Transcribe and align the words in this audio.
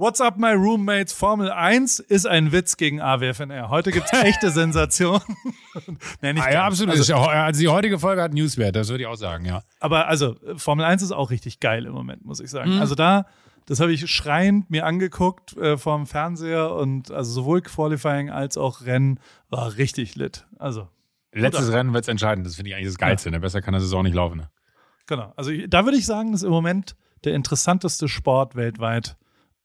What's 0.00 0.20
up, 0.20 0.38
my 0.38 0.52
roommates? 0.52 1.12
Formel 1.12 1.50
1 1.50 1.98
ist 1.98 2.24
ein 2.24 2.52
Witz 2.52 2.76
gegen 2.76 3.00
AWFNR. 3.00 3.68
Heute 3.68 3.90
gibt's 3.90 4.12
echte 4.22 4.52
Sensationen. 4.52 5.24
nee, 6.22 6.34
nicht 6.34 6.46
ah, 6.46 6.52
ja, 6.52 6.64
absolut. 6.64 6.94
Also, 6.94 7.16
also, 7.16 7.60
die 7.60 7.66
heutige 7.66 7.98
Folge 7.98 8.22
hat 8.22 8.32
Newswert, 8.32 8.76
das 8.76 8.90
würde 8.90 9.02
ich 9.02 9.08
auch 9.08 9.16
sagen, 9.16 9.44
ja. 9.44 9.64
Aber 9.80 10.06
also, 10.06 10.36
Formel 10.54 10.84
1 10.84 11.02
ist 11.02 11.10
auch 11.10 11.32
richtig 11.32 11.58
geil 11.58 11.84
im 11.84 11.94
Moment, 11.94 12.24
muss 12.24 12.38
ich 12.38 12.48
sagen. 12.48 12.76
Mhm. 12.76 12.80
Also 12.80 12.94
da, 12.94 13.26
das 13.66 13.80
habe 13.80 13.92
ich 13.92 14.08
schreiend 14.08 14.70
mir 14.70 14.86
angeguckt 14.86 15.56
äh, 15.56 15.76
vorm 15.76 16.06
Fernseher 16.06 16.76
und 16.76 17.10
also 17.10 17.32
sowohl 17.32 17.60
Qualifying 17.60 18.30
als 18.30 18.56
auch 18.56 18.82
Rennen 18.82 19.18
war 19.50 19.78
richtig 19.78 20.14
lit. 20.14 20.46
Also. 20.60 20.86
Letztes 21.32 21.72
Rennen 21.72 21.92
wird's 21.92 22.06
entscheidend, 22.06 22.46
das 22.46 22.54
finde 22.54 22.70
ich 22.70 22.76
eigentlich 22.76 22.86
das 22.86 22.98
Geilste. 22.98 23.30
Ja. 23.30 23.32
Ne? 23.32 23.40
Besser 23.40 23.62
kann 23.62 23.74
das 23.74 23.82
Saison 23.82 24.04
nicht 24.04 24.14
laufen. 24.14 24.36
Ne? 24.36 24.48
Genau. 25.06 25.32
Also 25.34 25.50
da 25.66 25.84
würde 25.84 25.98
ich 25.98 26.06
sagen, 26.06 26.30
das 26.30 26.42
ist 26.42 26.46
im 26.46 26.52
Moment 26.52 26.94
der 27.24 27.34
interessanteste 27.34 28.06
Sport 28.06 28.54
weltweit 28.54 29.16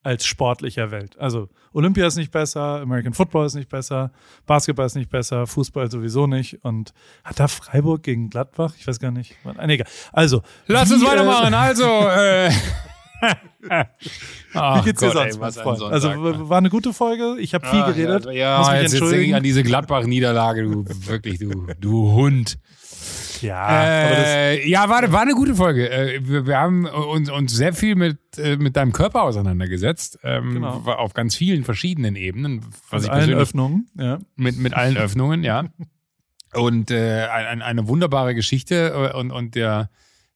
als 0.04 0.26
sportlicher 0.26 0.92
Welt. 0.92 1.18
Also 1.18 1.50
Olympia 1.74 2.06
ist 2.06 2.18
nicht 2.18 2.32
besser, 2.32 2.82
American 2.82 3.14
Football 3.14 3.46
ist 3.46 3.56
nicht 3.56 3.70
besser, 3.70 4.12
Basketball 4.46 4.86
ist 4.86 4.96
nicht 4.96 5.10
besser, 5.10 5.48
Fußball 5.48 5.90
sowieso 5.90 6.28
nicht. 6.28 6.64
Und 6.64 6.94
hat 7.24 7.40
da 7.40 7.48
Freiburg 7.48 8.04
gegen 8.04 8.30
Gladbach? 8.30 8.74
Ich 8.78 8.86
weiß 8.86 9.00
gar 9.00 9.12
nicht. 9.12 9.36
Nee, 9.44 9.74
egal. 9.74 9.88
Also. 10.12 10.42
Lass 10.68 10.92
uns 10.92 11.04
weitermachen. 11.06 11.54
Äh, 11.54 11.58
also. 11.58 11.86
Äh. 11.86 12.52
Wie 13.70 14.84
geht's 14.84 15.00
dir 15.00 15.12
sonst, 15.12 15.40
mein 15.40 15.52
Freund? 15.52 15.82
Also 15.82 16.10
war 16.50 16.58
eine 16.58 16.70
gute 16.70 16.94
Folge. 16.94 17.38
Ich 17.40 17.54
habe 17.54 17.68
viel 17.68 17.82
ah, 17.82 17.92
geredet. 17.92 18.26
Ja, 18.26 18.32
ja 18.34 18.82
jetzt, 18.82 18.94
jetzt 18.94 19.02
denke 19.02 19.22
ich 19.22 19.36
an 19.36 19.44
diese 19.44 19.64
Gladbach-Niederlage, 19.64 20.64
du 20.64 20.86
wirklich, 21.08 21.40
du, 21.40 21.68
du 21.80 22.12
Hund. 22.12 22.58
Ja, 23.42 23.84
äh, 23.84 24.70
ja, 24.70 24.88
war, 24.88 25.12
war 25.12 25.22
eine 25.22 25.34
gute 25.34 25.56
Folge. 25.56 25.90
Äh, 25.90 26.22
wir, 26.24 26.48
wir 26.48 26.58
haben 26.58 26.86
uns, 26.86 27.30
uns 27.30 27.54
sehr 27.54 27.74
viel 27.74 27.96
mit, 27.96 28.18
äh, 28.38 28.56
mit 28.56 28.78
deinem 28.78 28.94
Körper 28.94 29.24
auseinandergesetzt. 29.24 30.20
Ähm, 30.24 30.54
genau. 30.54 30.84
Auf 30.86 31.14
ganz 31.14 31.36
vielen 31.36 31.66
verschiedenen 31.66 32.16
Ebenen. 32.16 32.66
Was 32.90 33.04
mit 33.04 33.12
allen 33.12 33.34
Öffnungen, 33.34 33.90
ja. 33.98 34.20
Mit, 34.36 34.58
mit 34.58 34.74
allen 34.74 34.98
Öffnungen, 34.98 35.44
ja. 35.44 35.66
Und 36.54 36.92
äh, 36.92 37.26
ein, 37.26 37.62
eine 37.62 37.88
wunderbare 37.88 38.34
Geschichte 38.34 39.12
äh, 39.14 39.18
und, 39.18 39.32
und 39.32 39.56
der, 39.56 39.90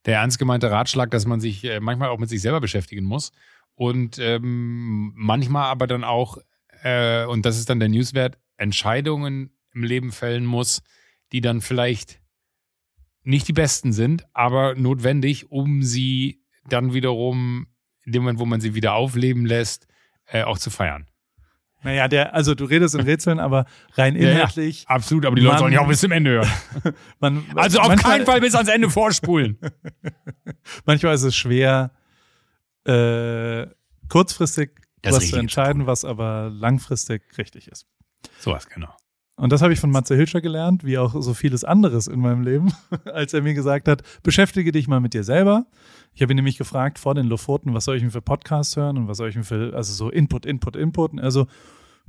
der 0.08 0.16
ernst 0.16 0.40
gemeinte 0.40 0.72
Ratschlag, 0.72 1.12
dass 1.12 1.28
man 1.28 1.40
sich 1.40 1.64
äh, 1.66 1.80
manchmal 1.80 2.10
auch 2.10 2.18
mit 2.18 2.30
sich 2.30 2.42
selber 2.42 2.62
beschäftigen 2.62 3.06
muss. 3.06 3.32
Und 3.76 4.18
ähm, 4.18 5.12
manchmal 5.16 5.66
aber 5.66 5.86
dann 5.86 6.04
auch, 6.04 6.40
äh, 6.82 7.26
und 7.26 7.46
das 7.46 7.60
ist 7.60 7.70
dann 7.70 7.80
der 7.80 7.90
Newswert, 7.90 8.40
Entscheidungen 8.56 9.52
im 9.74 9.84
Leben 9.84 10.12
fällen 10.12 10.46
muss, 10.46 10.82
die 11.32 11.42
dann 11.42 11.62
vielleicht 11.62 12.22
nicht 13.24 13.48
die 13.50 13.54
besten 13.54 13.92
sind, 13.92 14.26
aber 14.34 14.74
notwendig, 14.76 15.52
um 15.52 15.84
sie 15.84 16.42
dann 16.70 16.94
wiederum, 16.94 17.68
in 18.06 18.14
dem 18.14 18.24
Moment, 18.24 18.40
wo 18.40 18.46
man 18.46 18.62
sie 18.62 18.74
wieder 18.74 18.94
aufleben 18.94 19.46
lässt, 19.46 19.88
äh, 20.26 20.44
auch 20.44 20.58
zu 20.58 20.70
feiern. 20.70 21.06
Naja, 21.84 22.08
der, 22.08 22.34
also 22.34 22.56
du 22.56 22.66
redest 22.66 22.96
in 22.96 23.02
Rätseln, 23.02 23.40
aber 23.40 23.66
rein 23.94 24.16
inhaltlich. 24.16 24.84
Ja, 24.84 24.90
ja, 24.90 24.96
absolut, 24.96 25.26
aber 25.26 25.36
die 25.36 25.44
Leute 25.44 25.60
sollen 25.60 25.74
ja 25.74 25.82
auch 25.82 25.88
bis 25.88 26.02
zum 26.02 26.12
Ende 26.12 26.32
hören. 26.32 26.52
man, 27.20 27.46
also 27.56 27.80
auf 27.80 27.88
manchmal, 27.88 28.14
keinen 28.14 28.26
Fall 28.26 28.42
bis 28.42 28.56
ans 28.56 28.70
Ende 28.70 28.90
vorspulen. 28.90 29.60
manchmal 30.86 31.14
ist 31.14 31.24
es 31.24 31.36
schwer, 31.36 31.92
äh, 32.86 33.68
kurzfristig 34.10 34.72
das 35.02 35.16
was 35.16 35.30
zu 35.30 35.38
entscheiden, 35.38 35.86
was 35.86 36.04
aber 36.04 36.50
langfristig 36.52 37.22
richtig 37.38 37.68
ist. 37.68 37.86
Sowas, 38.40 38.68
genau. 38.68 38.94
Und 39.36 39.52
das 39.52 39.62
habe 39.62 39.72
ich 39.72 39.80
von 39.80 39.92
Matze 39.92 40.16
Hilscher 40.16 40.42
gelernt, 40.42 40.84
wie 40.84 40.98
auch 40.98 41.22
so 41.22 41.36
vieles 41.36 41.64
anderes 41.64 42.08
in 42.08 42.20
meinem 42.20 42.42
Leben, 42.42 42.74
als 43.06 43.34
er 43.34 43.44
mir 43.44 43.54
gesagt 43.54 43.88
hat, 43.88 44.02
beschäftige 44.24 44.72
dich 44.72 44.88
mal 44.88 45.00
mit 45.00 45.14
dir 45.14 45.24
selber. 45.24 45.68
Ich 46.18 46.24
habe 46.24 46.34
ihn 46.34 46.38
nämlich 46.38 46.58
gefragt 46.58 46.98
vor 46.98 47.14
den 47.14 47.28
Lofoten, 47.28 47.76
was 47.76 47.86
soll 47.86 47.96
ich 47.96 48.02
mir 48.02 48.10
für 48.10 48.24
Podcasts 48.24 48.76
hören 48.76 48.98
und 48.98 49.08
was 49.08 49.18
soll 49.18 49.30
ich 49.30 49.36
mir 49.36 49.44
für, 49.44 49.76
also 49.76 49.94
so 49.94 50.10
Input, 50.10 50.48
Input, 50.48 50.76
Input. 50.76 51.20
Also 51.20 51.46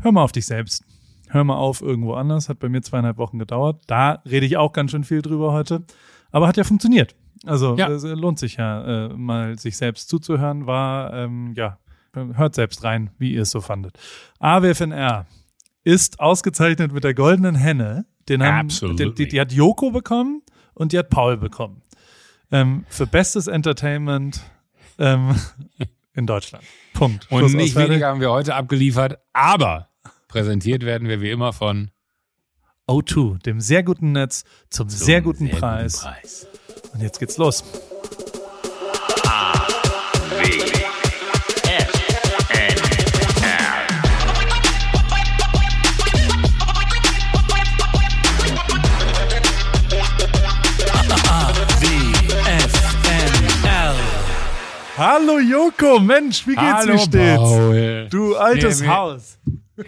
hör 0.00 0.12
mal 0.12 0.22
auf 0.22 0.32
dich 0.32 0.46
selbst. 0.46 0.82
Hör 1.28 1.44
mal 1.44 1.56
auf 1.56 1.82
irgendwo 1.82 2.14
anders. 2.14 2.48
Hat 2.48 2.58
bei 2.58 2.70
mir 2.70 2.80
zweieinhalb 2.80 3.18
Wochen 3.18 3.38
gedauert. 3.38 3.82
Da 3.86 4.22
rede 4.24 4.46
ich 4.46 4.56
auch 4.56 4.72
ganz 4.72 4.92
schön 4.92 5.04
viel 5.04 5.20
drüber 5.20 5.52
heute. 5.52 5.84
Aber 6.30 6.48
hat 6.48 6.56
ja 6.56 6.64
funktioniert. 6.64 7.16
Also 7.44 7.76
ja. 7.76 7.90
es 7.90 8.02
lohnt 8.02 8.38
sich 8.38 8.56
ja, 8.56 9.08
äh, 9.08 9.08
mal 9.14 9.58
sich 9.58 9.76
selbst 9.76 10.08
zuzuhören. 10.08 10.66
War, 10.66 11.12
ähm, 11.12 11.52
ja, 11.54 11.76
hört 12.14 12.54
selbst 12.54 12.82
rein, 12.84 13.10
wie 13.18 13.34
ihr 13.34 13.42
es 13.42 13.50
so 13.50 13.60
fandet. 13.60 13.98
AWFNR, 14.38 15.26
ist 15.84 16.18
ausgezeichnet 16.18 16.92
mit 16.92 17.04
der 17.04 17.12
goldenen 17.12 17.56
Henne. 17.56 18.06
Den 18.26 18.42
haben, 18.42 18.68
die, 18.68 19.12
die, 19.12 19.28
die, 19.28 19.38
hat 19.38 19.52
Joko 19.52 19.90
bekommen 19.90 20.40
und 20.72 20.92
die 20.92 20.98
hat 20.98 21.10
Paul 21.10 21.36
bekommen. 21.36 21.82
Ähm, 22.50 22.84
für 22.88 23.06
bestes 23.06 23.46
Entertainment 23.46 24.40
ähm, 24.98 25.34
in 26.14 26.26
Deutschland. 26.26 26.64
Punkt. 26.94 27.30
Und 27.30 27.54
nicht 27.54 27.76
weniger 27.76 28.08
haben 28.08 28.20
wir 28.20 28.30
heute 28.30 28.54
abgeliefert, 28.54 29.18
aber 29.32 29.88
präsentiert 30.28 30.84
werden 30.84 31.08
wir 31.08 31.20
wie 31.20 31.30
immer 31.30 31.52
von 31.52 31.90
O2, 32.88 33.42
dem 33.42 33.60
sehr 33.60 33.82
guten 33.82 34.12
Netz 34.12 34.44
zum, 34.70 34.88
zum 34.88 34.98
sehr, 34.98 35.20
guten, 35.20 35.46
sehr 35.46 35.56
Preis. 35.56 36.02
guten 36.02 36.14
Preis. 36.14 36.46
Und 36.94 37.02
jetzt 37.02 37.18
geht's 37.18 37.36
los. 37.36 37.64
Hallo 54.98 55.38
Joko, 55.38 56.00
Mensch, 56.00 56.44
wie 56.44 56.56
geht's 56.56 56.60
Hallo, 56.60 56.94
wie 56.94 56.98
steht's? 56.98 57.38
Paul. 57.38 58.08
Du 58.10 58.34
altes 58.34 58.80
nee, 58.80 58.88
Haus. 58.88 59.38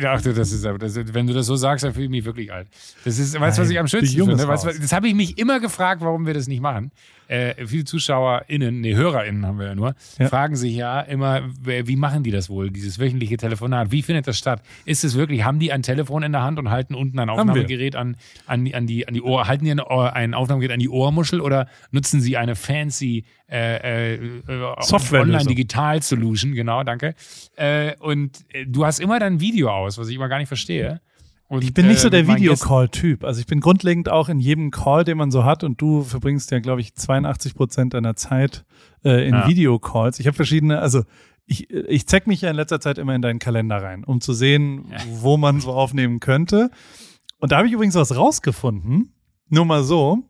Ach 0.06 0.22
du, 0.22 0.32
das 0.32 0.52
ist, 0.52 0.64
das 0.64 0.96
ist, 0.96 1.12
wenn 1.12 1.26
du 1.26 1.32
das 1.34 1.46
so 1.46 1.56
sagst, 1.56 1.84
dann 1.84 1.92
fühle 1.92 2.04
ich 2.04 2.10
mich 2.10 2.24
wirklich 2.24 2.52
alt. 2.52 2.68
Das 3.04 3.18
ist, 3.18 3.38
weißt 3.38 3.58
du, 3.58 3.62
was 3.62 3.70
ich 3.70 3.78
am 3.80 3.88
schönsten 3.88 4.24
finde? 4.24 4.46
Weißt, 4.46 4.64
das 4.64 4.92
habe 4.92 5.08
ich 5.08 5.14
mich 5.14 5.36
immer 5.36 5.58
gefragt, 5.58 6.00
warum 6.00 6.26
wir 6.26 6.34
das 6.34 6.46
nicht 6.46 6.60
machen 6.60 6.92
äh, 7.30 7.64
viele 7.64 7.84
ZuschauerInnen, 7.84 8.80
nee, 8.80 8.94
HörerInnen 8.94 9.46
haben 9.46 9.58
wir 9.60 9.66
ja 9.68 9.74
nur, 9.76 9.94
ja. 10.18 10.28
fragen 10.28 10.56
sich 10.56 10.74
ja 10.74 11.00
immer, 11.00 11.42
wie 11.62 11.94
machen 11.94 12.24
die 12.24 12.32
das 12.32 12.50
wohl, 12.50 12.70
dieses 12.70 12.98
wöchentliche 12.98 13.36
Telefonat? 13.36 13.92
Wie 13.92 14.02
findet 14.02 14.26
das 14.26 14.36
statt? 14.36 14.62
Ist 14.84 15.04
es 15.04 15.14
wirklich, 15.14 15.44
haben 15.44 15.60
die 15.60 15.70
ein 15.70 15.82
Telefon 15.82 16.24
in 16.24 16.32
der 16.32 16.42
Hand 16.42 16.58
und 16.58 16.70
halten 16.70 16.96
unten 16.96 17.20
ein 17.20 17.30
Aufnahmegerät 17.30 17.94
an, 17.94 18.16
an, 18.46 18.68
an, 18.72 18.86
die, 18.88 19.06
an 19.06 19.14
die 19.14 19.22
Ohr, 19.22 19.46
halten 19.46 19.64
die 19.64 19.70
ein, 19.70 19.78
ein 19.78 20.34
Aufnahmegerät 20.34 20.74
an 20.74 20.80
die 20.80 20.88
Ohrmuschel 20.88 21.40
oder 21.40 21.68
nutzen 21.92 22.20
sie 22.20 22.36
eine 22.36 22.56
fancy 22.56 23.24
äh, 23.48 24.14
äh, 24.14 24.40
Software 24.80 25.22
Online-Digital-Solution, 25.22 26.54
genau, 26.54 26.82
danke. 26.82 27.14
Äh, 27.54 27.94
und 28.00 28.44
äh, 28.52 28.66
du 28.66 28.84
hast 28.84 28.98
immer 28.98 29.20
dein 29.20 29.40
Video 29.40 29.70
aus, 29.70 29.98
was 29.98 30.08
ich 30.08 30.16
immer 30.16 30.28
gar 30.28 30.38
nicht 30.38 30.48
verstehe. 30.48 31.00
Und, 31.50 31.64
ich 31.64 31.74
bin 31.74 31.88
nicht 31.88 31.98
so 31.98 32.06
äh, 32.06 32.12
der 32.12 32.28
Videocall-Typ. 32.28 33.24
Also 33.24 33.40
ich 33.40 33.46
bin 33.48 33.58
grundlegend 33.58 34.08
auch 34.08 34.28
in 34.28 34.38
jedem 34.38 34.70
Call, 34.70 35.02
den 35.02 35.18
man 35.18 35.32
so 35.32 35.44
hat, 35.44 35.64
und 35.64 35.80
du 35.80 36.04
verbringst 36.04 36.52
ja, 36.52 36.60
glaube 36.60 36.80
ich, 36.80 36.94
82 36.94 37.56
Prozent 37.56 37.92
deiner 37.92 38.14
Zeit 38.14 38.64
äh, 39.04 39.26
in 39.26 39.34
ja. 39.34 39.48
Videocalls. 39.48 40.20
Ich 40.20 40.28
habe 40.28 40.36
verschiedene, 40.36 40.78
also 40.78 41.02
ich, 41.46 41.68
ich 41.68 42.06
zeig 42.06 42.28
mich 42.28 42.42
ja 42.42 42.50
in 42.50 42.56
letzter 42.56 42.78
Zeit 42.78 42.98
immer 42.98 43.16
in 43.16 43.20
deinen 43.20 43.40
Kalender 43.40 43.82
rein, 43.82 44.04
um 44.04 44.20
zu 44.20 44.32
sehen, 44.32 44.84
ja. 44.92 44.98
wo 45.08 45.36
man 45.38 45.60
so 45.60 45.72
aufnehmen 45.72 46.20
könnte. 46.20 46.70
Und 47.40 47.50
da 47.50 47.56
habe 47.56 47.66
ich 47.66 47.72
übrigens 47.72 47.96
was 47.96 48.14
rausgefunden. 48.14 49.12
Nur 49.48 49.64
mal 49.64 49.82
so. 49.82 50.22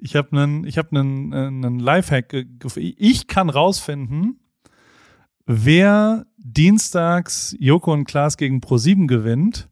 Ich 0.00 0.16
habe 0.16 0.32
einen, 0.32 0.64
ich 0.66 0.78
habe 0.78 0.88
einen, 0.90 1.32
einen 1.32 1.78
Lifehack. 1.78 2.34
Ich 2.74 3.28
kann 3.28 3.50
rausfinden, 3.50 4.40
wer 5.46 6.26
dienstags 6.38 7.54
Joko 7.60 7.92
und 7.92 8.04
Klaas 8.04 8.36
gegen 8.36 8.58
Pro7 8.58 9.06
gewinnt 9.06 9.69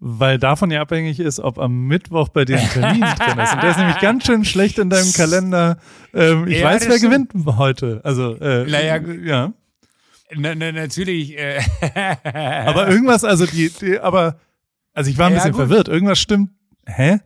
weil 0.00 0.38
davon 0.38 0.70
ja 0.70 0.80
abhängig 0.80 1.20
ist, 1.20 1.40
ob 1.40 1.58
am 1.58 1.86
Mittwoch 1.86 2.30
bei 2.30 2.46
dir 2.46 2.58
ein 2.58 2.68
Termin 2.72 3.02
drin 3.02 3.38
ist. 3.38 3.52
Und 3.52 3.62
der 3.62 3.70
ist 3.70 3.78
nämlich 3.78 3.98
ganz 4.00 4.26
schön 4.26 4.44
schlecht 4.44 4.78
in 4.78 4.88
deinem 4.88 5.12
Kalender. 5.12 5.78
Ähm, 6.14 6.48
ich 6.48 6.58
ja, 6.58 6.64
weiß, 6.64 6.88
wer 6.88 6.98
gewinnt 6.98 7.32
heute. 7.46 8.00
Also, 8.02 8.34
äh, 8.36 8.64
naja, 8.64 8.96
ja. 8.96 9.52
Na, 10.34 10.54
na, 10.54 10.72
natürlich. 10.72 11.36
Äh. 11.38 11.60
aber 12.66 12.88
irgendwas, 12.88 13.24
also 13.24 13.44
die, 13.46 13.70
die, 13.70 14.00
aber, 14.00 14.40
also 14.94 15.10
ich 15.10 15.18
war 15.18 15.26
ein 15.26 15.32
ja, 15.32 15.38
bisschen 15.38 15.52
gut. 15.52 15.60
verwirrt. 15.60 15.88
Irgendwas 15.88 16.18
stimmt. 16.18 16.50
Hä? 16.86 17.18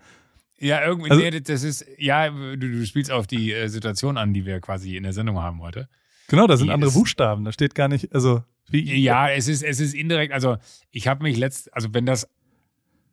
Ja, 0.59 0.85
irgendwie, 0.85 1.11
also, 1.11 1.23
nee, 1.23 1.41
das 1.41 1.63
ist, 1.63 1.87
ja, 1.99 2.31
du, 2.31 2.57
du 2.57 2.87
spielst 2.87 3.11
auf 3.11 3.27
die 3.27 3.53
äh, 3.53 3.69
Situation 3.69 4.17
an, 4.17 4.33
die 4.33 4.47
wir 4.47 4.61
quasi 4.61 4.97
in 4.97 5.05
der 5.05 5.13
Sendung 5.13 5.39
haben 5.39 5.61
heute. 5.61 5.89
Genau, 6.29 6.47
da 6.47 6.57
sind 6.57 6.69
die 6.69 6.73
andere 6.73 6.89
ist, 6.89 6.95
Buchstaben. 6.95 7.45
Da 7.45 7.53
steht 7.53 7.75
gar 7.75 7.89
nicht, 7.89 8.15
also 8.15 8.43
wie. 8.71 8.95
Ja, 9.03 9.29
es 9.29 9.47
ist, 9.47 9.63
es 9.63 9.79
ist 9.79 9.95
indirekt, 9.95 10.33
also 10.33 10.57
ich 10.91 11.07
habe 11.07 11.23
mich 11.23 11.37
letzt, 11.37 11.73
also 11.75 11.93
wenn 11.93 12.07
das 12.07 12.29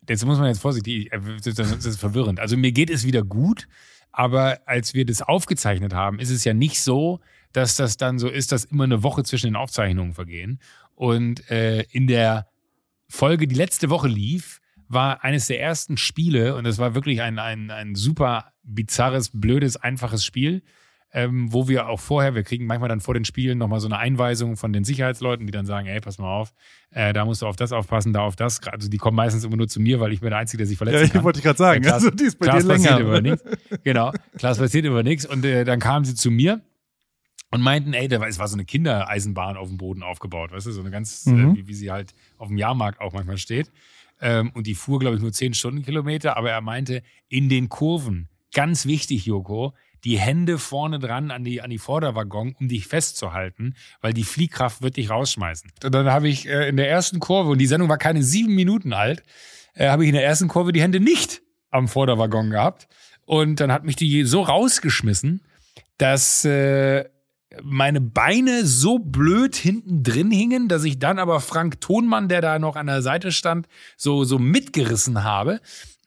jetzt 0.08 0.24
muss 0.24 0.38
man 0.38 0.48
jetzt 0.48 0.60
vorsichtig, 0.60 1.12
äh, 1.12 1.20
das 1.44 1.58
ist 1.58 2.00
verwirrend. 2.00 2.40
Also 2.40 2.56
mir 2.56 2.72
geht 2.72 2.90
es 2.90 3.04
wieder 3.04 3.22
gut, 3.22 3.68
aber 4.10 4.60
als 4.66 4.94
wir 4.94 5.06
das 5.06 5.22
aufgezeichnet 5.22 5.94
haben, 5.94 6.18
ist 6.18 6.30
es 6.30 6.44
ja 6.44 6.54
nicht 6.54 6.80
so, 6.80 7.20
dass 7.52 7.76
das 7.76 7.96
dann 7.96 8.18
so 8.18 8.28
ist, 8.28 8.52
dass 8.52 8.64
immer 8.64 8.84
eine 8.84 9.02
Woche 9.02 9.24
zwischen 9.24 9.46
den 9.46 9.56
Aufzeichnungen 9.56 10.14
vergehen. 10.14 10.60
Und 10.94 11.48
äh, 11.50 11.82
in 11.90 12.06
der 12.06 12.46
Folge, 13.08 13.46
die 13.46 13.54
letzte 13.54 13.90
Woche 13.90 14.08
lief, 14.08 14.60
war 14.88 15.24
eines 15.24 15.46
der 15.46 15.60
ersten 15.60 15.96
Spiele, 15.96 16.54
und 16.54 16.64
das 16.64 16.78
war 16.78 16.94
wirklich 16.94 17.22
ein, 17.22 17.38
ein, 17.38 17.70
ein 17.70 17.94
super 17.94 18.52
bizarres, 18.62 19.30
blödes, 19.32 19.76
einfaches 19.76 20.24
Spiel, 20.24 20.62
ähm, 21.12 21.52
wo 21.52 21.68
wir 21.68 21.88
auch 21.88 22.00
vorher, 22.00 22.34
wir 22.34 22.42
kriegen 22.42 22.66
manchmal 22.66 22.88
dann 22.88 23.00
vor 23.00 23.14
den 23.14 23.24
Spielen 23.24 23.58
nochmal 23.58 23.80
so 23.80 23.86
eine 23.86 23.98
Einweisung 23.98 24.56
von 24.56 24.72
den 24.72 24.82
Sicherheitsleuten, 24.82 25.46
die 25.46 25.52
dann 25.52 25.66
sagen, 25.66 25.86
ey, 25.86 26.00
pass 26.00 26.18
mal 26.18 26.34
auf, 26.34 26.54
äh, 26.90 27.12
da 27.12 27.24
musst 27.24 27.42
du 27.42 27.46
auf 27.46 27.56
das 27.56 27.72
aufpassen, 27.72 28.12
da 28.12 28.22
auf 28.22 28.34
das. 28.34 28.62
Also 28.66 28.88
die 28.88 28.96
kommen 28.96 29.16
meistens 29.16 29.44
immer 29.44 29.56
nur 29.56 29.68
zu 29.68 29.80
mir, 29.80 30.00
weil 30.00 30.12
ich 30.12 30.20
bin 30.20 30.30
der 30.30 30.38
Einzige, 30.38 30.58
der 30.58 30.66
sich 30.66 30.78
verletzt. 30.78 31.12
Ja, 31.12 31.18
ich 31.18 31.24
wollte 31.24 31.42
gerade 31.42 31.58
sagen, 31.58 31.82
Klaas, 31.82 32.04
also 32.04 32.10
die 32.10 32.24
ist 32.24 32.38
bei 32.38 32.46
Klaas 32.46 32.62
dir 32.62 32.68
länger. 32.72 32.98
Über 32.98 33.20
nichts. 33.20 33.42
Genau, 33.84 34.12
Klaas 34.38 34.58
passiert 34.58 34.86
über 34.86 35.02
nichts. 35.02 35.26
Und 35.26 35.44
äh, 35.44 35.64
dann 35.64 35.80
kamen 35.80 36.04
sie 36.04 36.14
zu 36.14 36.30
mir 36.30 36.62
und 37.50 37.60
meinten, 37.60 37.92
ey, 37.92 38.08
da 38.08 38.18
war, 38.18 38.28
es 38.28 38.38
war 38.38 38.48
so 38.48 38.56
eine 38.56 38.64
Kindereisenbahn 38.64 39.58
auf 39.58 39.68
dem 39.68 39.76
Boden 39.76 40.02
aufgebaut, 40.02 40.52
weißt 40.52 40.66
du, 40.66 40.72
so 40.72 40.80
eine 40.80 40.90
ganz, 40.90 41.26
mhm. 41.26 41.52
äh, 41.52 41.56
wie, 41.56 41.68
wie, 41.68 41.74
sie 41.74 41.90
halt 41.90 42.14
auf 42.38 42.48
dem 42.48 42.56
Jahrmarkt 42.56 43.00
auch 43.00 43.12
manchmal 43.12 43.36
steht. 43.36 43.70
Ähm, 44.22 44.50
und 44.54 44.66
die 44.66 44.74
fuhr, 44.74 44.98
glaube 44.98 45.16
ich, 45.16 45.22
nur 45.22 45.32
10 45.32 45.52
Stundenkilometer, 45.52 46.38
aber 46.38 46.50
er 46.50 46.62
meinte, 46.62 47.02
in 47.28 47.50
den 47.50 47.68
Kurven, 47.68 48.28
ganz 48.54 48.86
wichtig, 48.86 49.26
Joko, 49.26 49.74
die 50.04 50.18
Hände 50.18 50.58
vorne 50.58 50.98
dran 50.98 51.30
an 51.30 51.44
die, 51.44 51.62
an 51.62 51.70
die 51.70 51.78
Vorderwaggon, 51.78 52.56
um 52.58 52.68
dich 52.68 52.86
festzuhalten, 52.86 53.74
weil 54.00 54.12
die 54.12 54.24
Fliehkraft 54.24 54.82
wird 54.82 54.96
dich 54.96 55.10
rausschmeißen. 55.10 55.70
Und 55.84 55.94
dann 55.94 56.06
habe 56.10 56.28
ich 56.28 56.48
äh, 56.48 56.68
in 56.68 56.76
der 56.76 56.90
ersten 56.90 57.20
Kurve, 57.20 57.50
und 57.50 57.58
die 57.58 57.66
Sendung 57.66 57.88
war 57.88 57.98
keine 57.98 58.22
sieben 58.22 58.54
Minuten 58.54 58.92
alt, 58.92 59.22
äh, 59.74 59.88
habe 59.88 60.04
ich 60.04 60.08
in 60.08 60.14
der 60.14 60.24
ersten 60.24 60.48
Kurve 60.48 60.72
die 60.72 60.82
Hände 60.82 61.00
nicht 61.00 61.42
am 61.70 61.88
Vorderwaggon 61.88 62.50
gehabt. 62.50 62.88
Und 63.24 63.60
dann 63.60 63.72
hat 63.72 63.84
mich 63.84 63.96
die 63.96 64.24
so 64.24 64.42
rausgeschmissen, 64.42 65.42
dass 65.98 66.44
äh, 66.44 67.04
meine 67.62 68.00
Beine 68.00 68.64
so 68.64 68.98
blöd 68.98 69.54
hinten 69.54 70.02
drin 70.02 70.30
hingen, 70.30 70.68
dass 70.68 70.84
ich 70.84 70.98
dann 70.98 71.18
aber 71.18 71.40
Frank 71.40 71.80
Thonmann, 71.80 72.28
der 72.28 72.40
da 72.40 72.58
noch 72.58 72.76
an 72.76 72.86
der 72.86 73.02
Seite 73.02 73.30
stand, 73.30 73.68
so, 73.96 74.24
so 74.24 74.38
mitgerissen 74.38 75.22
habe 75.22 75.60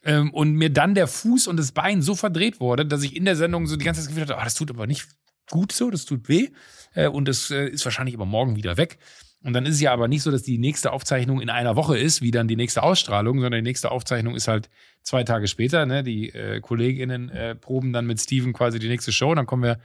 ähm, 0.06 0.30
und 0.32 0.52
mir 0.54 0.70
dann 0.70 0.94
der 0.94 1.08
Fuß 1.08 1.48
und 1.48 1.58
das 1.58 1.72
Bein 1.72 2.00
so 2.00 2.14
verdreht 2.14 2.60
wurde, 2.60 2.86
dass 2.86 3.02
ich 3.02 3.14
in 3.14 3.24
der 3.24 3.36
Sendung 3.36 3.66
so 3.66 3.76
die 3.76 3.84
ganze 3.84 4.00
Zeit 4.00 4.08
das 4.08 4.14
Gefühl 4.14 4.22
hatte, 4.22 4.40
oh, 4.40 4.44
das 4.44 4.54
tut 4.54 4.70
aber 4.70 4.86
nicht 4.86 5.06
gut 5.50 5.72
so, 5.72 5.90
das 5.90 6.04
tut 6.04 6.28
weh 6.28 6.48
äh, 6.94 7.08
und 7.08 7.28
das 7.28 7.50
äh, 7.50 7.68
ist 7.68 7.84
wahrscheinlich 7.84 8.14
aber 8.14 8.24
morgen 8.24 8.56
wieder 8.56 8.76
weg. 8.76 8.98
Und 9.42 9.52
dann 9.52 9.66
ist 9.66 9.74
es 9.74 9.80
ja 9.80 9.92
aber 9.92 10.08
nicht 10.08 10.22
so, 10.22 10.30
dass 10.30 10.42
die 10.42 10.58
nächste 10.58 10.92
Aufzeichnung 10.92 11.40
in 11.40 11.50
einer 11.50 11.76
Woche 11.76 11.98
ist, 11.98 12.22
wie 12.22 12.30
dann 12.30 12.48
die 12.48 12.56
nächste 12.56 12.82
Ausstrahlung, 12.82 13.40
sondern 13.40 13.62
die 13.62 13.68
nächste 13.68 13.90
Aufzeichnung 13.90 14.34
ist 14.34 14.48
halt 14.48 14.70
zwei 15.02 15.22
Tage 15.24 15.46
später. 15.46 15.86
Ne? 15.86 16.02
Die 16.02 16.30
äh, 16.30 16.60
KollegInnen 16.60 17.28
äh, 17.28 17.54
proben 17.54 17.92
dann 17.92 18.06
mit 18.06 18.20
Steven 18.20 18.52
quasi 18.52 18.78
die 18.78 18.88
nächste 18.88 19.12
Show. 19.12 19.34
Dann 19.34 19.46
kommen 19.46 19.62
wir 19.62 19.78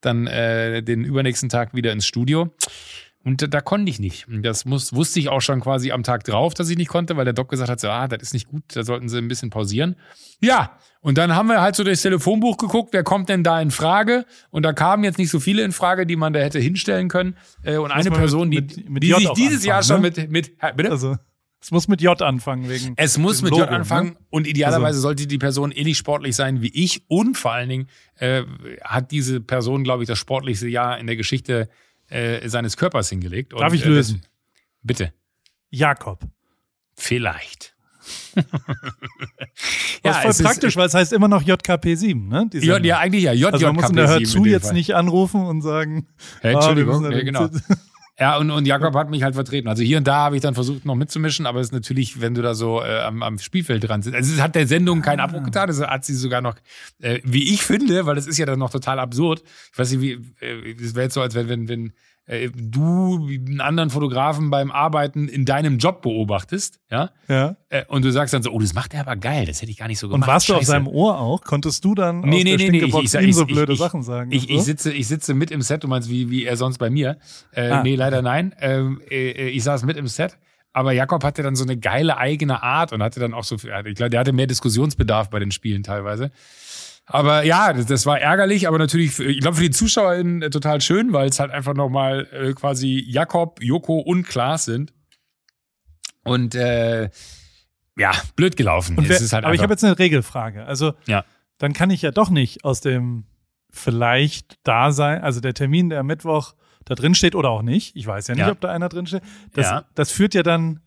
dann 0.00 0.28
äh, 0.28 0.82
den 0.82 1.04
übernächsten 1.04 1.48
Tag 1.48 1.74
wieder 1.74 1.90
ins 1.90 2.06
Studio. 2.06 2.54
Und 3.24 3.42
da, 3.42 3.46
da 3.46 3.60
konnte 3.60 3.90
ich 3.90 3.98
nicht. 3.98 4.26
Das 4.28 4.64
muss, 4.64 4.94
wusste 4.94 5.20
ich 5.20 5.28
auch 5.28 5.40
schon 5.40 5.60
quasi 5.60 5.90
am 5.90 6.02
Tag 6.02 6.24
drauf, 6.24 6.54
dass 6.54 6.70
ich 6.70 6.76
nicht 6.76 6.88
konnte, 6.88 7.16
weil 7.16 7.24
der 7.24 7.34
Doc 7.34 7.48
gesagt 7.48 7.70
hat, 7.70 7.80
so, 7.80 7.88
ah, 7.88 8.06
das 8.08 8.22
ist 8.22 8.32
nicht 8.32 8.48
gut, 8.48 8.62
da 8.74 8.84
sollten 8.84 9.08
sie 9.08 9.18
ein 9.18 9.28
bisschen 9.28 9.50
pausieren. 9.50 9.96
Ja, 10.40 10.78
und 11.00 11.18
dann 11.18 11.34
haben 11.34 11.48
wir 11.48 11.60
halt 11.60 11.76
so 11.76 11.84
durchs 11.84 12.02
Telefonbuch 12.02 12.56
geguckt, 12.56 12.92
wer 12.92 13.02
kommt 13.02 13.28
denn 13.28 13.44
da 13.44 13.60
in 13.60 13.70
Frage? 13.70 14.24
Und 14.50 14.62
da 14.62 14.72
kamen 14.72 15.04
jetzt 15.04 15.18
nicht 15.18 15.30
so 15.30 15.40
viele 15.40 15.62
in 15.62 15.72
Frage, 15.72 16.06
die 16.06 16.16
man 16.16 16.32
da 16.32 16.40
hätte 16.40 16.58
hinstellen 16.58 17.08
können. 17.08 17.36
Äh, 17.62 17.76
und 17.76 17.90
eine 17.90 18.10
Person, 18.10 18.50
die, 18.50 18.60
mit, 18.60 18.88
mit 18.88 19.02
die 19.02 19.12
sich 19.12 19.30
dieses 19.30 19.64
Jahr 19.64 19.82
schon 19.82 20.00
ne? 20.00 20.12
mit, 20.16 20.30
mit, 20.30 20.58
bitte? 20.76 20.90
Also. 20.90 21.16
Es 21.60 21.72
muss 21.72 21.88
mit 21.88 22.00
J 22.00 22.20
anfangen 22.22 22.68
wegen. 22.68 22.94
Es 22.96 23.18
muss 23.18 23.42
mit 23.42 23.50
Logo, 23.50 23.64
J 23.64 23.70
anfangen 23.70 24.10
ne? 24.10 24.16
und 24.30 24.46
idealerweise 24.46 24.86
also. 24.86 25.00
sollte 25.00 25.26
die 25.26 25.38
Person 25.38 25.72
ähnlich 25.72 25.98
sportlich 25.98 26.36
sein 26.36 26.62
wie 26.62 26.70
ich 26.72 27.02
und 27.08 27.36
vor 27.36 27.52
allen 27.52 27.68
Dingen 27.68 27.88
äh, 28.14 28.44
hat 28.84 29.10
diese 29.10 29.40
Person, 29.40 29.82
glaube 29.82 30.04
ich, 30.04 30.06
das 30.06 30.18
sportlichste 30.18 30.68
Jahr 30.68 30.98
in 30.98 31.08
der 31.08 31.16
Geschichte 31.16 31.68
äh, 32.08 32.48
seines 32.48 32.76
Körpers 32.76 33.08
hingelegt. 33.08 33.52
Darf 33.52 33.72
ich 33.72 33.84
lösen? 33.84 34.20
Das, 34.22 34.30
bitte. 34.82 35.12
Jakob. 35.70 36.20
Vielleicht. 36.96 37.74
ja, 40.04 40.22
ist 40.22 40.38
voll 40.38 40.46
praktisch, 40.46 40.70
ist, 40.70 40.76
weil 40.76 40.86
es 40.86 40.94
heißt 40.94 41.12
immer 41.12 41.28
noch 41.28 41.42
JKP7, 41.42 42.28
ne? 42.28 42.48
J, 42.52 42.84
ja, 42.84 42.98
eigentlich 42.98 43.24
ja, 43.24 43.32
J, 43.32 43.52
also 43.52 43.66
man 43.66 43.76
muss 43.76 43.90
in 43.90 43.96
der 43.96 44.08
Hör 44.08 44.22
zu 44.24 44.44
jetzt 44.44 44.72
nicht 44.72 44.94
anrufen 44.94 45.44
und 45.44 45.62
sagen, 45.62 46.06
hey, 46.40 46.54
Entschuldigung, 46.54 47.04
oh, 47.04 47.10
ja, 47.10 47.22
genau. 47.22 47.50
Ja, 48.20 48.36
und, 48.36 48.50
und 48.50 48.66
Jakob 48.66 48.94
hat 48.96 49.10
mich 49.10 49.22
halt 49.22 49.34
vertreten. 49.36 49.68
Also 49.68 49.84
hier 49.84 49.98
und 49.98 50.08
da 50.08 50.16
habe 50.16 50.34
ich 50.34 50.42
dann 50.42 50.54
versucht, 50.54 50.84
noch 50.84 50.96
mitzumischen, 50.96 51.46
aber 51.46 51.60
es 51.60 51.68
ist 51.68 51.72
natürlich, 51.72 52.20
wenn 52.20 52.34
du 52.34 52.42
da 52.42 52.54
so 52.54 52.82
äh, 52.82 53.00
am, 53.02 53.22
am 53.22 53.38
Spielfeld 53.38 53.88
dran 53.88 54.02
sitzt. 54.02 54.16
Also 54.16 54.34
es 54.34 54.42
hat 54.42 54.56
der 54.56 54.66
Sendung 54.66 55.02
keinen 55.02 55.20
Abbruch 55.20 55.44
getan, 55.44 55.68
das 55.68 55.80
hat 55.80 56.04
sie 56.04 56.14
sogar 56.14 56.40
noch, 56.40 56.56
äh, 57.00 57.20
wie 57.22 57.54
ich 57.54 57.62
finde, 57.62 58.06
weil 58.06 58.16
das 58.16 58.26
ist 58.26 58.38
ja 58.38 58.46
dann 58.46 58.58
noch 58.58 58.70
total 58.70 58.98
absurd. 58.98 59.44
Ich 59.72 59.78
weiß 59.78 59.92
nicht, 59.92 60.00
wie, 60.00 60.12
äh, 60.44 60.74
das 60.74 60.96
wäre 60.96 61.04
jetzt 61.04 61.14
so, 61.14 61.20
als 61.20 61.36
wenn, 61.36 61.48
wenn, 61.48 61.68
wenn 61.68 61.92
äh, 62.28 62.50
du 62.54 63.26
einen 63.26 63.60
anderen 63.60 63.88
Fotografen 63.88 64.50
beim 64.50 64.70
Arbeiten 64.70 65.28
in 65.28 65.46
deinem 65.46 65.78
Job 65.78 66.02
beobachtest, 66.02 66.78
ja? 66.90 67.10
Ja. 67.26 67.56
Äh, 67.70 67.84
und 67.88 68.04
du 68.04 68.12
sagst 68.12 68.34
dann 68.34 68.42
so, 68.42 68.50
oh, 68.50 68.58
das 68.58 68.74
macht 68.74 68.92
er 68.92 69.00
aber 69.00 69.16
geil, 69.16 69.46
das 69.46 69.62
hätte 69.62 69.70
ich 69.70 69.78
gar 69.78 69.88
nicht 69.88 69.98
so 69.98 70.08
gemacht. 70.08 70.28
Und 70.28 70.32
warst 70.32 70.46
Scheiße. 70.46 70.54
du 70.54 70.60
auf 70.60 70.66
seinem 70.66 70.88
Ohr 70.88 71.18
auch? 71.18 71.42
Konntest 71.42 71.84
du 71.84 71.94
dann 71.94 72.20
nee, 72.20 72.44
nee, 72.44 72.56
nee, 72.56 72.68
nee, 72.68 72.78
ich, 72.84 72.94
ich, 72.94 73.10
so 73.10 73.18
ich, 73.18 73.46
blöde 73.46 73.72
ich, 73.72 73.78
Sachen 73.78 74.02
sagen? 74.02 74.30
Ich, 74.30 74.50
ich, 74.50 74.62
sitze, 74.62 74.92
ich 74.92 75.08
sitze 75.08 75.32
mit 75.32 75.50
im 75.50 75.62
Set, 75.62 75.84
du 75.84 75.88
meinst, 75.88 76.10
wie, 76.10 76.28
wie 76.28 76.44
er 76.44 76.58
sonst 76.58 76.76
bei 76.76 76.90
mir. 76.90 77.16
Äh, 77.52 77.70
ah. 77.70 77.82
Nee, 77.82 77.94
leider 77.94 78.20
nein. 78.20 78.54
Ähm, 78.60 79.00
äh, 79.10 79.48
ich 79.48 79.62
saß 79.62 79.84
mit 79.84 79.96
im 79.96 80.06
Set. 80.06 80.36
Aber 80.74 80.92
Jakob 80.92 81.24
hatte 81.24 81.42
dann 81.42 81.56
so 81.56 81.64
eine 81.64 81.78
geile 81.78 82.18
eigene 82.18 82.62
Art 82.62 82.92
und 82.92 83.02
hatte 83.02 83.20
dann 83.20 83.32
auch 83.32 83.42
so, 83.42 83.56
ich 83.56 83.94
glaube, 83.94 84.10
der 84.10 84.20
hatte 84.20 84.32
mehr 84.32 84.46
Diskussionsbedarf 84.46 85.30
bei 85.30 85.38
den 85.38 85.50
Spielen 85.50 85.82
teilweise. 85.82 86.30
Aber 87.08 87.42
ja, 87.42 87.72
das, 87.72 87.86
das 87.86 88.06
war 88.06 88.20
ärgerlich, 88.20 88.68
aber 88.68 88.78
natürlich, 88.78 89.18
ich 89.18 89.40
glaube, 89.40 89.56
für 89.56 89.62
die 89.62 89.70
ZuschauerInnen 89.70 90.42
äh, 90.42 90.50
total 90.50 90.80
schön, 90.80 91.12
weil 91.12 91.28
es 91.28 91.40
halt 91.40 91.50
einfach 91.50 91.74
nochmal 91.74 92.28
äh, 92.32 92.52
quasi 92.52 93.02
Jakob, 93.06 93.62
Joko 93.62 93.98
und 93.98 94.24
Klaas 94.24 94.66
sind. 94.66 94.92
Und 96.22 96.54
äh, 96.54 97.08
ja, 97.96 98.12
blöd 98.36 98.56
gelaufen. 98.56 98.96
Wer, 99.00 99.18
halt 99.18 99.44
aber 99.44 99.54
ich 99.54 99.62
habe 99.62 99.72
jetzt 99.72 99.84
eine 99.84 99.98
Regelfrage. 99.98 100.66
Also, 100.66 100.92
ja. 101.06 101.24
dann 101.56 101.72
kann 101.72 101.90
ich 101.90 102.02
ja 102.02 102.10
doch 102.10 102.28
nicht 102.28 102.64
aus 102.64 102.80
dem 102.80 103.24
vielleicht 103.70 104.56
da 104.62 104.92
sein, 104.92 105.22
also 105.22 105.40
der 105.40 105.54
Termin, 105.54 105.90
der 105.90 106.00
am 106.00 106.06
Mittwoch 106.06 106.54
da 106.84 106.94
drin 106.94 107.14
steht 107.14 107.34
oder 107.34 107.50
auch 107.50 107.62
nicht. 107.62 107.96
Ich 107.96 108.06
weiß 108.06 108.28
ja 108.28 108.34
nicht, 108.34 108.46
ja. 108.46 108.52
ob 108.52 108.60
da 108.60 108.70
einer 108.70 108.88
drin 108.88 109.06
steht. 109.06 109.22
Das, 109.52 109.66
ja. 109.66 109.84
das 109.94 110.10
führt 110.10 110.34
ja 110.34 110.42
dann, 110.42 110.80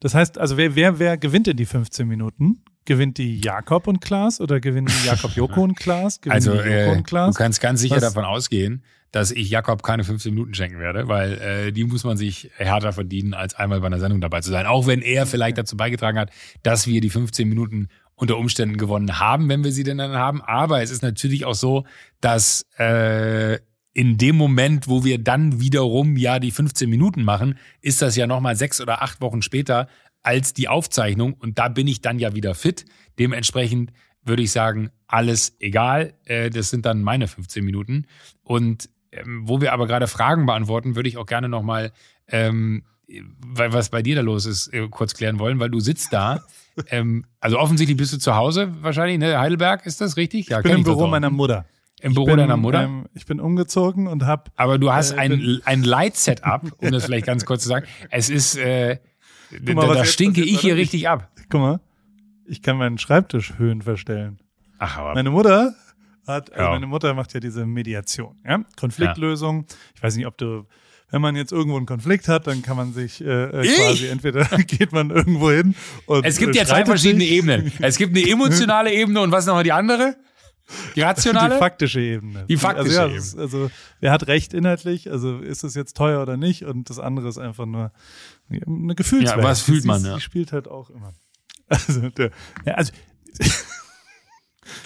das 0.00 0.14
heißt, 0.14 0.38
also 0.38 0.56
wer, 0.56 0.74
wer, 0.74 0.98
wer 0.98 1.16
gewinnt 1.16 1.48
in 1.48 1.56
die 1.56 1.66
15 1.66 2.06
Minuten? 2.06 2.64
Gewinnt 2.86 3.18
die 3.18 3.38
Jakob 3.40 3.86
und 3.86 4.00
Klaas 4.00 4.40
oder 4.40 4.60
gewinnen 4.60 4.86
die 4.86 5.06
Jakob, 5.06 5.30
Joko 5.34 5.62
und 5.62 5.76
Klaas? 5.76 6.20
Gewinnen 6.20 6.34
also, 6.34 6.52
die 6.52 6.58
Joko 6.58 6.70
äh, 6.70 6.96
und 6.96 7.06
Klaas? 7.06 7.34
du 7.34 7.38
kannst 7.38 7.60
ganz 7.60 7.80
sicher 7.80 7.96
Was? 7.96 8.02
davon 8.02 8.24
ausgehen, 8.24 8.82
dass 9.12 9.30
ich 9.30 9.50
Jakob 9.50 9.82
keine 9.82 10.04
15 10.04 10.32
Minuten 10.32 10.54
schenken 10.54 10.78
werde, 10.78 11.08
weil 11.08 11.32
äh, 11.38 11.72
die 11.72 11.84
muss 11.84 12.04
man 12.04 12.16
sich 12.16 12.50
härter 12.56 12.92
verdienen, 12.92 13.34
als 13.34 13.54
einmal 13.54 13.80
bei 13.80 13.86
einer 13.86 14.00
Sendung 14.00 14.20
dabei 14.20 14.40
zu 14.40 14.50
sein. 14.50 14.66
Auch 14.66 14.86
wenn 14.86 15.02
er 15.02 15.26
vielleicht 15.26 15.58
dazu 15.58 15.76
beigetragen 15.76 16.18
hat, 16.18 16.30
dass 16.62 16.86
wir 16.86 17.00
die 17.00 17.10
15 17.10 17.48
Minuten 17.48 17.88
unter 18.14 18.38
Umständen 18.38 18.78
gewonnen 18.78 19.18
haben, 19.18 19.48
wenn 19.48 19.62
wir 19.62 19.72
sie 19.72 19.84
denn 19.84 19.98
dann 19.98 20.12
haben. 20.12 20.40
Aber 20.42 20.82
es 20.82 20.90
ist 20.90 21.02
natürlich 21.02 21.44
auch 21.44 21.54
so, 21.54 21.84
dass 22.20 22.66
äh, 22.78 23.58
in 23.96 24.18
dem 24.18 24.36
Moment, 24.36 24.88
wo 24.88 25.04
wir 25.04 25.16
dann 25.16 25.58
wiederum 25.58 26.18
ja 26.18 26.38
die 26.38 26.50
15 26.50 26.88
Minuten 26.88 27.24
machen, 27.24 27.58
ist 27.80 28.02
das 28.02 28.14
ja 28.14 28.26
nochmal 28.26 28.54
sechs 28.54 28.78
oder 28.80 29.02
acht 29.02 29.22
Wochen 29.22 29.40
später 29.40 29.88
als 30.26 30.52
die 30.52 30.68
Aufzeichnung 30.68 31.34
und 31.34 31.58
da 31.58 31.68
bin 31.68 31.86
ich 31.86 32.00
dann 32.00 32.18
ja 32.18 32.34
wieder 32.34 32.54
fit. 32.56 32.84
Dementsprechend 33.18 33.92
würde 34.24 34.42
ich 34.42 34.50
sagen, 34.50 34.90
alles 35.06 35.56
egal. 35.60 36.14
Äh, 36.24 36.50
das 36.50 36.70
sind 36.70 36.84
dann 36.84 37.00
meine 37.00 37.28
15 37.28 37.64
Minuten. 37.64 38.06
Und 38.42 38.90
ähm, 39.12 39.42
wo 39.44 39.60
wir 39.60 39.72
aber 39.72 39.86
gerade 39.86 40.08
Fragen 40.08 40.44
beantworten, 40.44 40.96
würde 40.96 41.08
ich 41.08 41.16
auch 41.16 41.26
gerne 41.26 41.48
nochmal, 41.48 41.92
ähm, 42.26 42.82
weil 43.38 43.72
was 43.72 43.90
bei 43.90 44.02
dir 44.02 44.16
da 44.16 44.22
los 44.22 44.46
ist, 44.46 44.74
äh, 44.74 44.88
kurz 44.90 45.14
klären 45.14 45.38
wollen, 45.38 45.60
weil 45.60 45.70
du 45.70 45.78
sitzt 45.78 46.12
da. 46.12 46.40
ähm, 46.88 47.24
also 47.38 47.60
offensichtlich 47.60 47.96
bist 47.96 48.12
du 48.12 48.18
zu 48.18 48.34
Hause 48.34 48.74
wahrscheinlich, 48.80 49.18
ne? 49.18 49.38
Heidelberg, 49.38 49.86
ist 49.86 50.00
das 50.00 50.16
richtig? 50.16 50.48
Ja, 50.48 50.58
ich 50.58 50.64
bin 50.64 50.78
im 50.78 50.82
Büro 50.82 51.06
meiner 51.06 51.30
Mutter. 51.30 51.66
Im 52.00 52.14
Büro 52.14 52.26
bin, 52.26 52.38
deiner 52.38 52.56
Mutter? 52.56 52.82
Ähm, 52.82 53.06
ich 53.14 53.26
bin 53.26 53.38
umgezogen 53.38 54.08
und 54.08 54.24
habe. 54.24 54.50
Aber 54.56 54.78
du 54.78 54.92
hast 54.92 55.12
äh, 55.12 55.18
ein, 55.18 55.60
ein 55.64 55.84
Light-Setup, 55.84 56.72
um 56.78 56.90
das 56.90 57.04
vielleicht 57.04 57.26
ganz 57.26 57.44
kurz 57.44 57.62
zu 57.62 57.68
sagen. 57.68 57.86
Es 58.10 58.28
ist 58.28 58.56
äh, 58.56 58.98
mal, 59.50 59.86
da, 59.86 59.94
da 59.94 60.04
stinke 60.04 60.42
ich 60.42 60.60
hier 60.60 60.76
richtig 60.76 61.08
ab. 61.08 61.30
Guck 61.48 61.60
mal, 61.60 61.80
ich 62.46 62.62
kann 62.62 62.76
meinen 62.76 62.98
Schreibtisch 62.98 63.54
Höhen 63.58 63.82
verstellen. 63.82 64.38
Ach, 64.78 64.98
aber. 64.98 65.14
Meine 65.14 65.30
Mutter 65.30 65.74
hat, 66.26 66.52
also 66.52 66.64
ja. 66.64 66.70
meine 66.70 66.86
Mutter 66.86 67.14
macht 67.14 67.34
ja 67.34 67.40
diese 67.40 67.66
Mediation, 67.66 68.36
ja? 68.44 68.64
Konfliktlösung. 68.76 69.66
Ja. 69.68 69.76
Ich 69.94 70.02
weiß 70.02 70.16
nicht, 70.16 70.26
ob 70.26 70.36
du, 70.38 70.66
wenn 71.10 71.22
man 71.22 71.36
jetzt 71.36 71.52
irgendwo 71.52 71.76
einen 71.76 71.86
Konflikt 71.86 72.28
hat, 72.28 72.46
dann 72.46 72.62
kann 72.62 72.76
man 72.76 72.92
sich 72.92 73.20
äh, 73.20 73.44
äh 73.44 73.66
quasi 73.66 74.08
entweder 74.08 74.44
geht 74.66 74.92
man 74.92 75.10
irgendwo 75.10 75.50
hin 75.50 75.74
und 76.06 76.24
Es 76.26 76.38
gibt 76.38 76.54
ja 76.56 76.64
zwei 76.64 76.84
verschiedene 76.84 77.24
sich. 77.24 77.32
Ebenen. 77.32 77.72
Es 77.80 77.96
gibt 77.96 78.16
eine 78.16 78.28
emotionale 78.28 78.92
Ebene 78.92 79.20
und 79.20 79.30
was 79.30 79.44
ist 79.44 79.46
nochmal 79.46 79.64
die 79.64 79.72
andere? 79.72 80.16
Die 80.96 81.02
rationale? 81.02 81.54
Die 81.54 81.58
faktische 81.60 82.00
Ebene. 82.00 82.44
Die 82.48 82.56
faktische 82.56 83.00
also, 83.00 83.14
ja, 83.14 83.22
Ebene. 83.22 83.42
also, 83.42 83.70
wer 84.00 84.10
hat 84.10 84.26
recht 84.26 84.52
inhaltlich? 84.52 85.10
Also, 85.10 85.38
ist 85.38 85.62
es 85.62 85.76
jetzt 85.76 85.96
teuer 85.96 86.20
oder 86.20 86.36
nicht? 86.36 86.64
Und 86.64 86.90
das 86.90 86.98
andere 86.98 87.28
ist 87.28 87.38
einfach 87.38 87.66
nur 87.66 87.92
eine 88.50 88.94
Gefühlswelt. 88.94 89.38
Ja, 89.38 89.42
was 89.42 89.62
fühlt 89.62 89.84
man, 89.84 90.04
ja. 90.04 90.16
Die 90.16 90.20
spielt 90.20 90.52
halt 90.52 90.68
auch 90.68 90.90
immer. 90.90 91.12
Also, 91.68 92.10
der, 92.10 92.30
ja, 92.64 92.74
also 92.74 92.92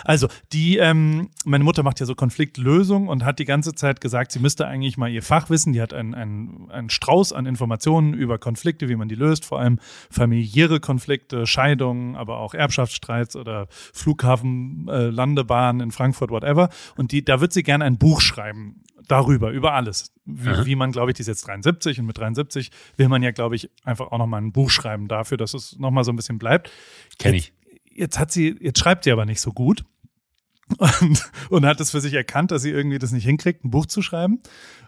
Also, 0.04 0.28
die, 0.52 0.78
ähm, 0.78 1.30
meine 1.44 1.64
Mutter 1.64 1.82
macht 1.82 2.00
ja 2.00 2.06
so 2.06 2.14
Konfliktlösung 2.14 3.08
und 3.08 3.24
hat 3.24 3.38
die 3.38 3.44
ganze 3.44 3.74
Zeit 3.74 4.00
gesagt, 4.00 4.32
sie 4.32 4.38
müsste 4.38 4.66
eigentlich 4.66 4.96
mal 4.96 5.10
ihr 5.10 5.22
Fach 5.22 5.50
wissen. 5.50 5.72
Die 5.72 5.80
hat 5.80 5.92
einen, 5.92 6.14
einen, 6.14 6.70
einen 6.70 6.90
Strauß 6.90 7.32
an 7.32 7.46
Informationen 7.46 8.14
über 8.14 8.38
Konflikte, 8.38 8.88
wie 8.88 8.96
man 8.96 9.08
die 9.08 9.14
löst, 9.14 9.44
vor 9.44 9.60
allem 9.60 9.78
familiäre 10.10 10.80
Konflikte, 10.80 11.46
Scheidungen, 11.46 12.16
aber 12.16 12.38
auch 12.38 12.54
Erbschaftsstreits 12.54 13.36
oder 13.36 13.66
Flughafen, 13.70 14.88
äh, 14.88 15.06
Landebahn 15.06 15.80
in 15.80 15.90
Frankfurt, 15.90 16.30
whatever. 16.30 16.70
Und 16.96 17.12
die, 17.12 17.24
da 17.24 17.40
wird 17.40 17.52
sie 17.52 17.62
gerne 17.62 17.84
ein 17.84 17.98
Buch 17.98 18.20
schreiben 18.20 18.82
darüber, 19.10 19.50
über 19.50 19.74
alles. 19.74 20.12
Wie, 20.24 20.66
wie 20.66 20.76
man, 20.76 20.92
glaube 20.92 21.10
ich, 21.10 21.16
die 21.16 21.22
ist 21.22 21.28
jetzt 21.28 21.46
73 21.46 22.00
und 22.00 22.06
mit 22.06 22.18
73 22.18 22.70
will 22.96 23.08
man 23.08 23.22
ja, 23.22 23.30
glaube 23.30 23.56
ich, 23.56 23.70
einfach 23.84 24.12
auch 24.12 24.18
nochmal 24.18 24.40
ein 24.40 24.52
Buch 24.52 24.70
schreiben 24.70 25.08
dafür, 25.08 25.36
dass 25.36 25.54
es 25.54 25.78
nochmal 25.78 26.04
so 26.04 26.12
ein 26.12 26.16
bisschen 26.16 26.38
bleibt. 26.38 26.70
Kenn 27.18 27.34
ich. 27.34 27.52
Jetzt, 27.66 27.96
jetzt 27.96 28.18
hat 28.18 28.32
sie, 28.32 28.56
jetzt 28.60 28.78
schreibt 28.78 29.04
sie 29.04 29.12
aber 29.12 29.26
nicht 29.26 29.40
so 29.40 29.52
gut. 29.52 29.84
Und, 31.00 31.32
und 31.48 31.66
hat 31.66 31.80
es 31.80 31.90
für 31.90 32.00
sich 32.00 32.14
erkannt, 32.14 32.52
dass 32.52 32.62
sie 32.62 32.70
irgendwie 32.70 33.00
das 33.00 33.10
nicht 33.10 33.24
hinkriegt, 33.24 33.64
ein 33.64 33.70
Buch 33.70 33.86
zu 33.86 34.02
schreiben. 34.02 34.38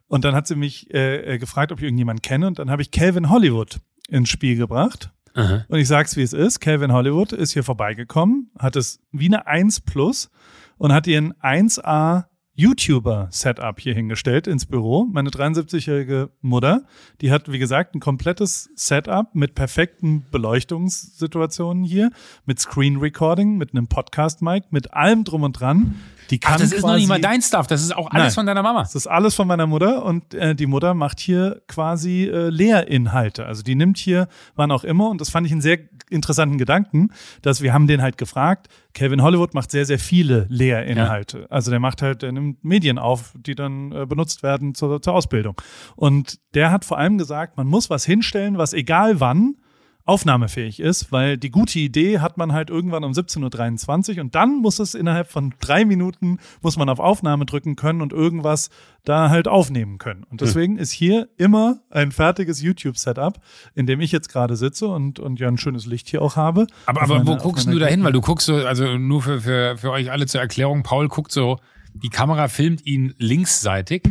Und 0.06 0.24
dann 0.24 0.32
hat 0.32 0.46
sie 0.46 0.54
mich 0.54 0.94
äh, 0.94 1.34
äh 1.34 1.38
gefragt, 1.38 1.72
ob 1.72 1.78
ich 1.78 1.84
irgendjemanden 1.84 2.22
kenne. 2.22 2.46
Und 2.46 2.60
dann 2.60 2.70
habe 2.70 2.82
ich 2.82 2.92
Calvin 2.92 3.30
Hollywood 3.30 3.80
ins 4.08 4.28
Spiel 4.28 4.56
gebracht. 4.56 5.10
Aha. 5.34 5.64
Und 5.68 5.78
ich 5.78 5.88
sag's, 5.88 6.16
wie 6.16 6.22
es 6.22 6.32
ist. 6.32 6.60
Calvin 6.60 6.92
Hollywood 6.92 7.32
ist 7.32 7.52
hier 7.52 7.64
vorbeigekommen, 7.64 8.50
hat 8.58 8.76
es 8.76 9.00
wie 9.10 9.26
eine 9.26 9.46
1 9.46 9.80
plus 9.80 10.30
und 10.78 10.92
hat 10.92 11.06
ihren 11.06 11.32
1A 11.34 12.26
YouTuber-Setup 12.54 13.80
hier 13.80 13.94
hingestellt 13.94 14.46
ins 14.46 14.66
Büro. 14.66 15.06
Meine 15.10 15.30
73-jährige 15.30 16.30
Mutter, 16.42 16.84
die 17.22 17.30
hat, 17.30 17.50
wie 17.50 17.58
gesagt, 17.58 17.94
ein 17.94 18.00
komplettes 18.00 18.68
Setup 18.74 19.34
mit 19.34 19.54
perfekten 19.54 20.26
Beleuchtungssituationen 20.30 21.82
hier, 21.82 22.10
mit 22.44 22.60
Screen 22.60 22.98
Recording, 22.98 23.56
mit 23.56 23.72
einem 23.72 23.86
Podcast-Mic, 23.86 24.66
mit 24.70 24.92
allem 24.92 25.24
drum 25.24 25.44
und 25.44 25.58
dran. 25.58 25.94
Die 26.30 26.38
kann 26.38 26.54
Ach, 26.54 26.60
das 26.60 26.72
ist 26.72 26.82
noch 26.82 26.94
nicht 26.94 27.08
mal 27.08 27.20
dein 27.20 27.42
Stuff, 27.42 27.66
das 27.66 27.82
ist 27.82 27.94
auch 27.94 28.10
alles 28.10 28.24
Nein. 28.24 28.32
von 28.32 28.46
deiner 28.46 28.62
Mama. 28.62 28.82
das 28.82 28.94
ist 28.94 29.06
alles 29.06 29.34
von 29.34 29.46
meiner 29.46 29.66
Mutter 29.66 30.04
und 30.04 30.34
äh, 30.34 30.54
die 30.54 30.66
Mutter 30.66 30.94
macht 30.94 31.20
hier 31.20 31.62
quasi 31.68 32.24
äh, 32.24 32.48
Lehrinhalte. 32.48 33.46
Also 33.46 33.62
die 33.62 33.74
nimmt 33.74 33.98
hier 33.98 34.28
wann 34.54 34.70
auch 34.70 34.84
immer 34.84 35.08
und 35.10 35.20
das 35.20 35.30
fand 35.30 35.46
ich 35.46 35.52
einen 35.52 35.60
sehr 35.60 35.78
interessanten 36.10 36.58
Gedanken, 36.58 37.10
dass 37.42 37.62
wir 37.62 37.72
haben 37.72 37.86
den 37.86 38.02
halt 38.02 38.18
gefragt. 38.18 38.68
Calvin 38.94 39.22
Hollywood 39.22 39.54
macht 39.54 39.70
sehr, 39.70 39.86
sehr 39.86 39.98
viele 39.98 40.46
Lehrinhalte. 40.48 41.46
Also 41.50 41.70
der 41.70 41.80
macht 41.80 42.02
halt, 42.02 42.22
der 42.22 42.32
nimmt 42.32 42.62
Medien 42.64 42.98
auf, 42.98 43.34
die 43.34 43.54
dann 43.54 43.92
äh, 43.92 44.06
benutzt 44.06 44.42
werden 44.42 44.74
zur, 44.74 45.00
zur 45.00 45.14
Ausbildung. 45.14 45.60
Und 45.96 46.38
der 46.54 46.70
hat 46.70 46.84
vor 46.84 46.98
allem 46.98 47.18
gesagt, 47.18 47.56
man 47.56 47.66
muss 47.66 47.90
was 47.90 48.04
hinstellen, 48.04 48.58
was 48.58 48.72
egal 48.72 49.20
wann 49.20 49.56
aufnahmefähig 50.04 50.80
ist, 50.80 51.12
weil 51.12 51.38
die 51.38 51.50
gute 51.50 51.78
Idee 51.78 52.18
hat 52.18 52.36
man 52.36 52.52
halt 52.52 52.70
irgendwann 52.70 53.04
um 53.04 53.12
17.23 53.12 54.16
Uhr 54.16 54.20
und 54.22 54.34
dann 54.34 54.56
muss 54.60 54.78
es 54.78 54.94
innerhalb 54.94 55.30
von 55.30 55.54
drei 55.60 55.84
Minuten, 55.84 56.38
muss 56.60 56.76
man 56.76 56.88
auf 56.88 56.98
Aufnahme 56.98 57.46
drücken 57.46 57.76
können 57.76 58.02
und 58.02 58.12
irgendwas 58.12 58.70
da 59.04 59.30
halt 59.30 59.48
aufnehmen 59.48 59.98
können. 59.98 60.24
Und 60.30 60.40
deswegen 60.40 60.76
ist 60.78 60.92
hier 60.92 61.28
immer 61.36 61.80
ein 61.90 62.12
fertiges 62.12 62.62
YouTube-Setup, 62.62 63.40
in 63.74 63.86
dem 63.86 64.00
ich 64.00 64.12
jetzt 64.12 64.28
gerade 64.28 64.56
sitze 64.56 64.86
und, 64.88 65.18
und 65.18 65.40
ja 65.40 65.48
ein 65.48 65.58
schönes 65.58 65.86
Licht 65.86 66.08
hier 66.08 66.22
auch 66.22 66.36
habe. 66.36 66.66
Aber, 66.86 67.02
aber 67.02 67.14
wo 67.20 67.24
meiner- 67.24 67.36
auf 67.36 67.42
guckst 67.42 67.66
du 67.66 67.78
da 67.78 67.86
hin? 67.86 68.04
Weil 68.04 68.12
du 68.12 68.20
guckst 68.20 68.46
so, 68.46 68.56
also 68.56 68.96
nur 68.98 69.22
für, 69.22 69.40
für, 69.40 69.76
für 69.76 69.90
euch 69.90 70.10
alle 70.10 70.26
zur 70.26 70.40
Erklärung, 70.40 70.82
Paul 70.82 71.08
guckt 71.08 71.32
so, 71.32 71.58
die 71.94 72.08
Kamera 72.10 72.48
filmt 72.48 72.86
ihn 72.86 73.14
linksseitig 73.18 74.02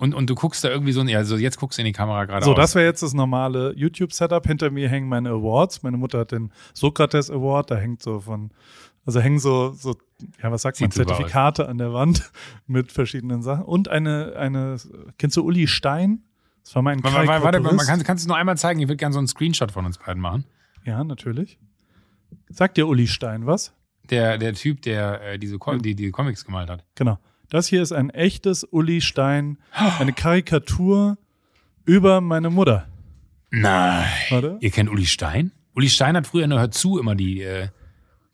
und, 0.00 0.14
und 0.14 0.28
du 0.30 0.34
guckst 0.34 0.64
da 0.64 0.68
irgendwie 0.68 0.92
so, 0.92 1.02
ja, 1.02 1.18
also 1.18 1.36
jetzt 1.36 1.58
guckst 1.58 1.78
du 1.78 1.82
in 1.82 1.86
die 1.86 1.92
Kamera 1.92 2.24
gerade 2.24 2.44
So, 2.44 2.52
aus. 2.52 2.56
das 2.56 2.74
wäre 2.74 2.86
jetzt 2.86 3.02
das 3.02 3.12
normale 3.12 3.74
YouTube-Setup. 3.76 4.46
Hinter 4.46 4.70
mir 4.70 4.88
hängen 4.88 5.08
meine 5.08 5.28
Awards. 5.28 5.82
Meine 5.82 5.96
Mutter 5.98 6.20
hat 6.20 6.32
den 6.32 6.50
Sokrates 6.74 7.30
Award. 7.30 7.70
Da 7.70 7.76
hängt 7.76 8.02
so 8.02 8.20
von, 8.20 8.50
also 9.04 9.20
hängen 9.20 9.38
so, 9.38 9.72
so, 9.72 9.94
ja, 10.42 10.50
was 10.50 10.62
sagt 10.62 10.80
man, 10.80 10.90
Sieht 10.90 10.94
super 10.98 11.14
Zertifikate 11.14 11.68
an 11.68 11.78
der 11.78 11.92
Wand 11.92 12.32
mit 12.66 12.90
verschiedenen 12.92 13.42
Sachen. 13.42 13.64
Und 13.64 13.88
eine, 13.88 14.34
eine, 14.36 14.76
kennst 15.18 15.36
du 15.36 15.44
Uli 15.44 15.66
Stein? 15.66 16.22
Das 16.64 16.74
war 16.74 16.82
mein 16.82 17.02
Warte, 17.04 17.28
warte, 17.28 17.42
warte, 17.44 17.60
man 17.60 17.78
kann, 17.86 18.02
kannst 18.02 18.24
du 18.24 18.26
es 18.26 18.28
noch 18.28 18.36
einmal 18.36 18.56
zeigen? 18.56 18.80
Ich 18.80 18.88
würde 18.88 18.96
gerne 18.96 19.12
so 19.12 19.18
einen 19.18 19.28
Screenshot 19.28 19.70
von 19.72 19.84
uns 19.86 19.98
beiden 19.98 20.22
machen. 20.22 20.44
Ja, 20.84 21.04
natürlich. 21.04 21.58
Sagt 22.48 22.76
dir 22.76 22.86
Uli 22.88 23.06
Stein 23.06 23.46
was? 23.46 23.74
Der, 24.08 24.38
der 24.38 24.54
Typ, 24.54 24.82
der 24.82 25.20
äh, 25.22 25.38
diese, 25.38 25.58
Com 25.58 25.80
die, 25.82 25.94
die 25.94 26.10
Comics 26.10 26.44
gemalt 26.44 26.68
hat. 26.70 26.84
Genau. 26.96 27.18
Das 27.50 27.66
hier 27.66 27.82
ist 27.82 27.92
ein 27.92 28.10
echtes 28.10 28.64
Uli 28.64 29.00
Stein, 29.00 29.58
eine 29.98 30.12
Karikatur 30.12 31.18
über 31.84 32.20
meine 32.20 32.48
Mutter. 32.50 32.88
Nein. 33.50 34.06
Warte. 34.30 34.56
Ihr 34.60 34.70
kennt 34.70 34.88
Uli 34.88 35.06
Stein? 35.06 35.50
Uli 35.74 35.88
Stein 35.88 36.16
hat 36.16 36.26
früher 36.28 36.44
in 36.44 36.50
der 36.50 36.60
Hör 36.60 36.70
zu 36.70 36.98
immer 36.98 37.14
die, 37.16 37.42
äh, 37.42 37.68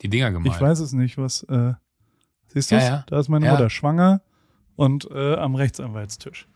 die 0.03 0.09
Dinger 0.09 0.31
gemalt. 0.31 0.55
Ich 0.55 0.61
weiß 0.61 0.81
es 0.81 0.93
nicht, 0.93 1.17
was, 1.17 1.43
äh, 1.45 1.73
siehst 2.49 2.71
du 2.71 2.77
Ja, 2.77 2.83
ja. 2.83 3.05
Da 3.09 3.19
ist 3.19 3.29
meine 3.29 3.47
Ja. 3.47 3.53
Mutter 3.53 3.71
schwanger 3.71 4.21
und 4.77 5.09
äh, 5.11 5.35
am 5.37 5.55
Rechtsanwaltstisch. 5.55 6.47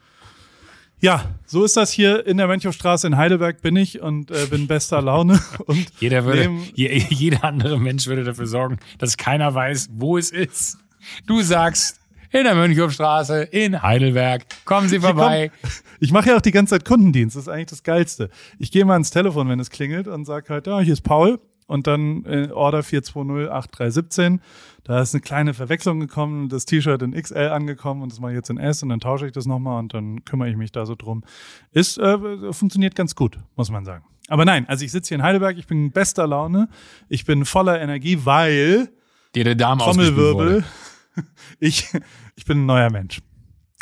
Ja, 1.02 1.24
so 1.46 1.64
ist 1.64 1.78
das 1.78 1.90
hier 1.90 2.26
in 2.26 2.36
der 2.36 2.46
Mönchhofstraße 2.46 3.06
in 3.06 3.16
Heidelberg 3.16 3.62
bin 3.62 3.74
ich 3.76 4.02
und 4.02 4.30
äh, 4.30 4.46
bin 4.50 4.66
bester 4.66 5.00
Laune 5.00 5.40
und 5.66 5.86
Jeder 5.98 6.26
würde, 6.26 6.50
je, 6.74 7.02
jeder 7.08 7.44
andere 7.44 7.80
Mensch 7.80 8.06
würde 8.06 8.24
dafür 8.24 8.46
sorgen, 8.46 8.76
dass 8.98 9.16
keiner 9.16 9.54
weiß, 9.54 9.88
wo 9.92 10.18
es 10.18 10.30
ist. 10.30 10.76
Du 11.26 11.40
sagst, 11.40 11.99
in 12.32 12.44
der 12.44 12.54
Mönchhofstraße, 12.54 13.42
in 13.42 13.82
Heidelberg, 13.82 14.46
kommen 14.64 14.88
Sie 14.88 15.00
vorbei. 15.00 15.50
Ich 16.02 16.12
mache 16.12 16.30
ja 16.30 16.36
auch 16.38 16.40
die 16.40 16.50
ganze 16.50 16.76
Zeit 16.76 16.86
Kundendienst, 16.86 17.36
das 17.36 17.42
ist 17.42 17.48
eigentlich 17.48 17.66
das 17.66 17.82
Geilste. 17.82 18.30
Ich 18.58 18.72
gehe 18.72 18.86
mal 18.86 18.94
ans 18.94 19.10
Telefon, 19.10 19.50
wenn 19.50 19.60
es 19.60 19.68
klingelt 19.68 20.08
und 20.08 20.24
sage 20.24 20.48
halt, 20.48 20.66
ja, 20.66 20.80
hier 20.80 20.94
ist 20.94 21.02
Paul 21.02 21.38
und 21.66 21.86
dann 21.86 22.24
äh, 22.24 22.48
Order 22.52 22.80
4208317. 22.80 24.40
Da 24.82 25.02
ist 25.02 25.14
eine 25.14 25.20
kleine 25.20 25.52
Verwechslung 25.52 26.00
gekommen, 26.00 26.48
das 26.48 26.64
T-Shirt 26.64 27.02
in 27.02 27.12
XL 27.12 27.50
angekommen 27.50 28.00
und 28.00 28.10
das 28.10 28.18
mache 28.18 28.32
ich 28.32 28.36
jetzt 28.36 28.48
in 28.48 28.56
S 28.56 28.82
und 28.82 28.88
dann 28.88 29.00
tausche 29.00 29.26
ich 29.26 29.32
das 29.32 29.44
nochmal 29.44 29.78
und 29.78 29.92
dann 29.92 30.24
kümmere 30.24 30.48
ich 30.48 30.56
mich 30.56 30.72
da 30.72 30.86
so 30.86 30.94
drum. 30.94 31.22
Ist, 31.70 31.98
äh, 31.98 32.52
funktioniert 32.52 32.94
ganz 32.94 33.14
gut, 33.14 33.38
muss 33.56 33.70
man 33.70 33.84
sagen. 33.84 34.06
Aber 34.28 34.46
nein, 34.46 34.66
also 34.68 34.84
ich 34.84 34.90
sitze 34.90 35.08
hier 35.08 35.16
in 35.16 35.22
Heidelberg, 35.22 35.58
ich 35.58 35.66
bin 35.66 35.86
in 35.86 35.92
bester 35.92 36.26
Laune, 36.26 36.70
ich 37.10 37.26
bin 37.26 37.44
voller 37.44 37.78
Energie, 37.78 38.20
weil 38.24 38.88
Dir 39.34 39.44
der 39.44 39.54
Darm 39.54 39.78
Trommelwirbel. 39.78 40.64
ich, 41.58 41.88
ich 42.36 42.44
bin 42.44 42.62
ein 42.62 42.66
neuer 42.66 42.90
Mensch. 42.90 43.20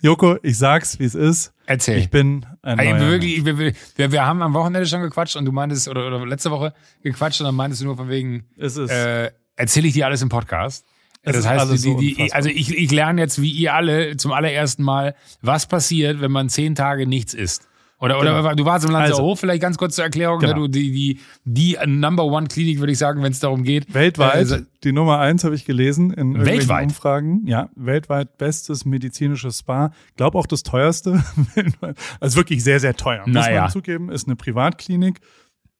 Joko, 0.02 0.36
ich 0.42 0.56
sag's, 0.58 0.98
wie 1.00 1.04
es 1.04 1.14
ist. 1.14 1.52
Erzähl. 1.66 1.98
Ich 1.98 2.10
bin 2.10 2.46
ein 2.62 2.78
Ey, 2.78 2.92
neuer 2.92 3.10
wirklich, 3.10 3.44
wir, 3.44 3.58
wir, 3.58 3.74
wir, 3.96 4.26
haben 4.26 4.42
am 4.42 4.54
Wochenende 4.54 4.86
schon 4.86 5.02
gequatscht 5.02 5.36
und 5.36 5.44
du 5.44 5.52
meintest, 5.52 5.88
oder, 5.88 6.06
oder 6.06 6.24
letzte 6.24 6.50
Woche 6.50 6.72
gequatscht 7.02 7.40
und 7.40 7.46
dann 7.46 7.54
meintest 7.54 7.82
du 7.82 7.86
nur 7.86 7.96
von 7.96 8.08
wegen, 8.08 8.44
Es 8.56 8.76
ist, 8.76 8.90
äh, 8.90 9.32
erzähle 9.56 9.88
ich 9.88 9.94
dir 9.94 10.06
alles 10.06 10.22
im 10.22 10.28
Podcast. 10.28 10.86
Es 11.22 11.36
das 11.36 11.48
heißt, 11.48 11.72
die, 11.72 11.76
so 11.78 11.98
die, 11.98 12.14
unfassbar. 12.14 12.36
also 12.36 12.48
ich, 12.48 12.76
ich 12.76 12.90
lerne 12.92 13.20
jetzt 13.20 13.42
wie 13.42 13.50
ihr 13.50 13.74
alle 13.74 14.16
zum 14.16 14.32
allerersten 14.32 14.84
Mal, 14.84 15.16
was 15.42 15.66
passiert, 15.66 16.20
wenn 16.20 16.30
man 16.30 16.48
zehn 16.48 16.74
Tage 16.76 17.06
nichts 17.06 17.34
isst. 17.34 17.68
Oder, 18.00 18.20
oder 18.20 18.36
Genau. 18.42 18.54
du 18.54 18.64
warst 18.64 18.84
im 18.84 18.92
Lanzer 18.92 19.14
Also. 19.14 19.22
Hof, 19.24 19.40
vielleicht 19.40 19.60
ganz 19.60 19.76
kurz 19.76 19.96
zur 19.96 20.04
Erklärung, 20.04 20.38
Genau. 20.38 20.52
da 20.52 20.58
du 20.60 20.68
die, 20.68 20.92
die, 20.92 21.20
die 21.44 21.76
Number 21.86 22.24
One 22.24 22.46
Klinik, 22.46 22.78
würde 22.78 22.92
ich 22.92 22.98
sagen, 22.98 23.22
wenn 23.22 23.32
es 23.32 23.40
darum 23.40 23.64
geht. 23.64 23.92
weltweit, 23.92 24.48
Äh, 24.50 24.62
die 24.84 24.92
Nummer 24.92 25.18
eins 25.18 25.42
habe 25.42 25.56
ich 25.56 25.64
gelesen 25.64 26.12
in 26.12 26.44
Weltweit? 26.44 26.84
Umfragen. 26.84 27.44
Ja, 27.46 27.70
weltweit 27.74 28.38
bestes 28.38 28.84
medizinisches 28.84 29.58
Spa. 29.58 29.90
Glaub 30.16 30.36
auch 30.36 30.46
das 30.46 30.62
teuerste. 30.62 31.24
also 32.20 32.36
wirklich 32.36 32.62
sehr, 32.62 32.78
sehr 32.78 32.94
teuer. 32.94 33.24
Muss 33.26 33.34
Naja. 33.34 33.62
man 33.62 33.70
zugeben, 33.70 34.10
ist 34.10 34.28
eine 34.28 34.36
Privatklinik. 34.36 35.20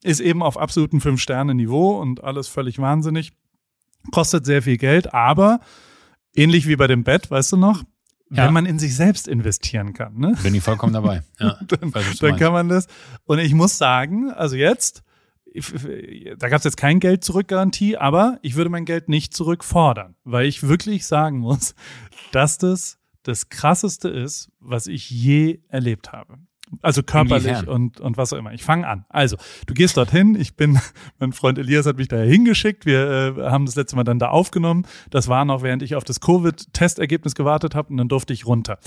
Ist 0.02 0.20
eben 0.20 0.42
auf 0.42 0.56
absolutem 0.58 1.00
Fünf-Sterne-Niveau 1.00 2.00
und 2.00 2.22
alles 2.25 2.48
völlig 2.48 2.78
wahnsinnig. 2.80 3.32
Kostet 4.12 4.44
sehr 4.46 4.62
viel 4.62 4.76
Geld, 4.76 5.12
aber 5.14 5.60
ähnlich 6.34 6.66
wie 6.66 6.76
bei 6.76 6.87
dem 6.87 7.04
Bett, 7.04 7.30
weißt 7.30 7.52
du 7.52 7.56
noch? 7.56 7.82
Ja. 8.30 8.47
Wenn 8.47 8.52
man 8.52 8.66
in 8.66 8.78
sich 8.78 8.94
selbst 8.94 9.26
investieren 9.26 9.94
kann, 9.94 10.18
ne? 10.18 10.37
bin 10.42 10.54
ich 10.54 10.62
vollkommen 10.62 10.92
dabei. 10.92 11.23
Ja, 11.40 11.58
dann, 11.66 11.92
dann 12.20 12.37
kann 12.37 12.52
man 12.52 12.68
das. 12.68 12.87
Und 13.25 13.38
ich 13.38 13.54
muss 13.54 13.78
sagen, 13.78 14.30
also 14.30 14.56
jetzt, 14.56 15.02
da 16.37 16.49
gab 16.49 16.58
es 16.58 16.64
jetzt 16.64 16.76
kein 16.76 17.00
Geld 17.00 17.25
zurückgarantie, 17.25 17.97
aber 17.97 18.38
ich 18.42 18.56
würde 18.56 18.70
mein 18.70 18.85
Geld 18.85 19.08
nicht 19.08 19.35
zurückfordern, 19.35 20.14
weil 20.25 20.47
ich 20.47 20.62
wirklich 20.62 21.06
sagen 21.06 21.38
muss, 21.38 21.75
dass 22.32 22.58
das 22.58 22.99
das 23.23 23.49
krasseste 23.50 24.08
ist, 24.08 24.50
was 24.58 24.87
ich 24.87 25.11
je 25.11 25.61
erlebt 25.68 26.12
habe. 26.12 26.38
Also 26.82 27.02
körperlich 27.02 27.46
Inwiefern? 27.46 27.68
und, 27.68 28.00
und 28.00 28.16
was 28.16 28.32
auch 28.32 28.38
immer. 28.38 28.52
Ich 28.52 28.62
fange 28.62 28.87
an. 28.87 29.04
Also, 29.08 29.37
du 29.66 29.75
gehst 29.75 29.96
dorthin. 29.96 30.34
Ich 30.34 30.56
bin, 30.56 30.80
mein 31.18 31.32
Freund 31.32 31.58
Elias 31.58 31.87
hat 31.87 31.96
mich 31.96 32.08
da 32.08 32.18
hingeschickt. 32.18 32.87
Wir 32.87 33.37
äh, 33.38 33.50
haben 33.50 33.66
das 33.66 33.76
letzte 33.76 33.96
Mal 33.96 34.04
dann 34.04 34.18
da 34.18 34.28
aufgenommen. 34.28 34.87
Das 35.10 35.28
war 35.28 35.44
noch, 35.44 35.62
während 35.62 35.82
ich 35.82 35.94
auf 35.94 36.04
das 36.04 36.20
Covid-Testergebnis 36.20 37.34
gewartet 37.34 37.75
habe 37.75 37.90
und 37.90 37.96
dann 37.96 38.08
durfte 38.08 38.32
ich 38.32 38.46
runter. 38.46 38.78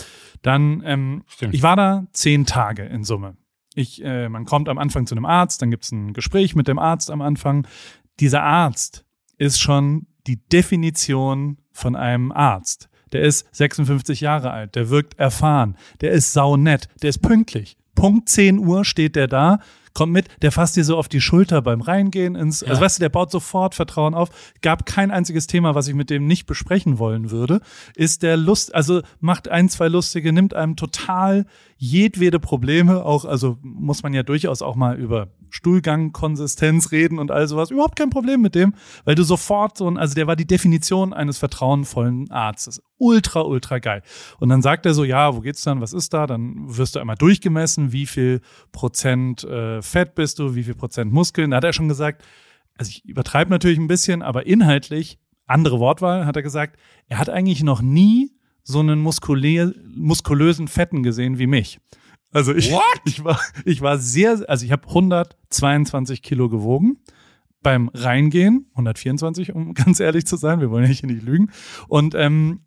Dann, 0.41 0.83
ähm, 0.85 1.23
Stimmt. 1.27 1.53
ich 1.53 1.63
war 1.63 1.75
da 1.75 2.05
zehn 2.13 2.45
Tage 2.45 2.83
in 2.83 3.03
Summe. 3.03 3.38
Ich, 3.73 4.03
äh, 4.03 4.27
man 4.29 4.45
kommt 4.45 4.67
am 4.67 4.77
Anfang 4.77 5.05
zu 5.05 5.15
einem 5.15 5.25
Arzt, 5.25 5.61
dann 5.61 5.71
gibt's 5.71 5.91
ein 5.91 6.13
Gespräch 6.13 6.55
mit 6.55 6.67
dem 6.67 6.77
Arzt 6.77 7.09
am 7.09 7.21
Anfang. 7.21 7.65
Dieser 8.19 8.43
Arzt 8.43 9.05
ist 9.38 9.59
schon 9.59 10.07
die 10.27 10.38
Definition 10.50 11.57
von 11.71 11.95
einem 11.95 12.31
Arzt. 12.31 12.90
Der 13.11 13.21
ist 13.21 13.47
56 13.55 14.21
Jahre 14.21 14.51
alt, 14.51 14.75
der 14.75 14.89
wirkt 14.89 15.19
erfahren, 15.19 15.75
der 16.01 16.11
ist 16.11 16.33
saunett, 16.33 16.87
der 17.01 17.09
ist 17.09 17.21
pünktlich. 17.21 17.77
Punkt 17.95 18.29
10 18.29 18.59
Uhr 18.59 18.85
steht 18.85 19.15
der 19.15 19.27
da, 19.27 19.59
kommt 19.93 20.13
mit, 20.13 20.27
der 20.41 20.51
fasst 20.51 20.75
dir 20.75 20.83
so 20.83 20.98
auf 20.98 21.07
die 21.07 21.21
Schulter 21.21 21.62
beim 21.62 21.81
Reingehen 21.81 22.36
ins, 22.36 22.62
also 22.62 22.65
Ja. 22.65 22.71
also 22.71 22.81
weißt 22.81 22.98
du, 22.98 23.01
der 23.01 23.10
baut 23.10 23.31
sofort 23.31 23.75
Vertrauen 23.75 24.13
auf. 24.13 24.29
Gab 24.62 24.86
kein 24.86 25.12
einziges 25.12 25.48
Thema, 25.48 25.75
was 25.75 25.88
ich 25.88 25.93
mit 25.95 26.10
dem 26.10 26.27
nicht 26.27 26.45
besprechen 26.45 27.00
wollen 27.00 27.31
würde. 27.31 27.62
Ist 27.95 28.24
der 28.24 28.38
Lust, 28.38 28.74
also 28.74 29.01
macht 29.19 29.50
ein, 29.50 29.69
zwei 29.69 29.88
lustige, 29.88 30.31
nimmt 30.33 30.53
einem 30.53 30.75
total 30.75 31.45
jedwede 31.77 32.39
Probleme, 32.39 33.03
auch, 33.03 33.25
also 33.25 33.57
muss 33.63 34.03
man 34.03 34.13
ja 34.13 34.24
durchaus 34.24 34.62
auch 34.62 34.75
mal 34.75 34.98
über 35.00 35.29
Stuhlgangkonsistenz 35.50 36.91
reden 36.91 37.19
und 37.19 37.31
all 37.31 37.48
sowas. 37.48 37.71
Überhaupt 37.71 37.95
kein 37.98 38.10
Problem 38.10 38.41
mit 38.41 38.55
dem, 38.55 38.74
weil 39.05 39.15
du 39.15 39.24
sofort 39.24 39.77
so 39.77 39.89
ein, 39.89 39.98
also 39.98 40.13
der 40.15 40.27
war 40.27 40.36
die 40.36 40.45
Definition 40.48 41.13
eines 41.13 41.38
vertrauenvollen 41.38 42.29
Arztes. 42.31 42.81
Ultra, 42.98 43.41
ultra 43.41 43.79
geil. 43.79 44.03
Und 44.39 44.50
dann 44.50 44.62
sagt 44.62 44.86
er 44.86 44.93
so, 44.93 45.03
ja, 45.03 45.36
wo 45.36 45.41
geht's 45.41 45.63
dann, 45.63 45.81
was 45.81 45.91
ist 45.93 46.13
da? 46.13 46.27
Dann 46.27 46.55
wirst 46.77 46.95
du 46.95 47.00
einmal 47.00 47.15
durchgemessen, 47.15 47.91
wie 47.91 48.05
viel 48.05 48.41
Prozent 48.71 49.43
äh, 49.43 49.80
Fett 49.81 50.15
bist 50.15 50.39
du, 50.39 50.55
wie 50.55 50.63
viel 50.63 50.75
Prozent 50.75 51.11
Muskeln. 51.11 51.51
Da 51.51 51.57
hat 51.57 51.63
er 51.63 51.73
schon 51.73 51.88
gesagt, 51.88 52.23
also 52.77 52.89
ich 52.89 53.05
übertreibe 53.05 53.50
natürlich 53.50 53.77
ein 53.77 53.88
bisschen, 53.88 54.21
aber 54.21 54.45
inhaltlich, 54.45 55.19
andere 55.45 55.79
Wortwahl, 55.79 56.25
hat 56.25 56.35
er 56.35 56.43
gesagt, 56.43 56.79
er 57.07 57.19
hat 57.19 57.29
eigentlich 57.29 57.63
noch 57.63 57.81
nie 57.81 58.31
so 58.63 58.79
einen 58.79 59.00
muskulösen 59.00 60.67
Fetten 60.67 61.03
gesehen 61.03 61.39
wie 61.39 61.47
mich. 61.47 61.79
Also 62.31 62.53
ich, 62.53 62.71
What? 62.71 62.83
ich 63.05 63.23
war, 63.23 63.39
ich 63.65 63.81
war 63.81 63.97
sehr, 63.97 64.43
also 64.47 64.65
ich 64.65 64.71
habe 64.71 64.88
122 64.88 66.21
Kilo 66.21 66.50
gewogen 66.50 66.97
beim 67.61 67.89
Reingehen, 67.93 68.67
124, 68.71 69.53
um 69.53 69.73
ganz 69.75 70.00
ehrlich 70.00 70.25
zu 70.25 70.38
sein, 70.38 70.61
wir 70.61 70.71
wollen 70.71 70.85
ja 70.85 70.91
hier 70.91 71.09
nicht 71.09 71.23
lügen. 71.23 71.51
Und 71.88 72.15
ähm, 72.15 72.61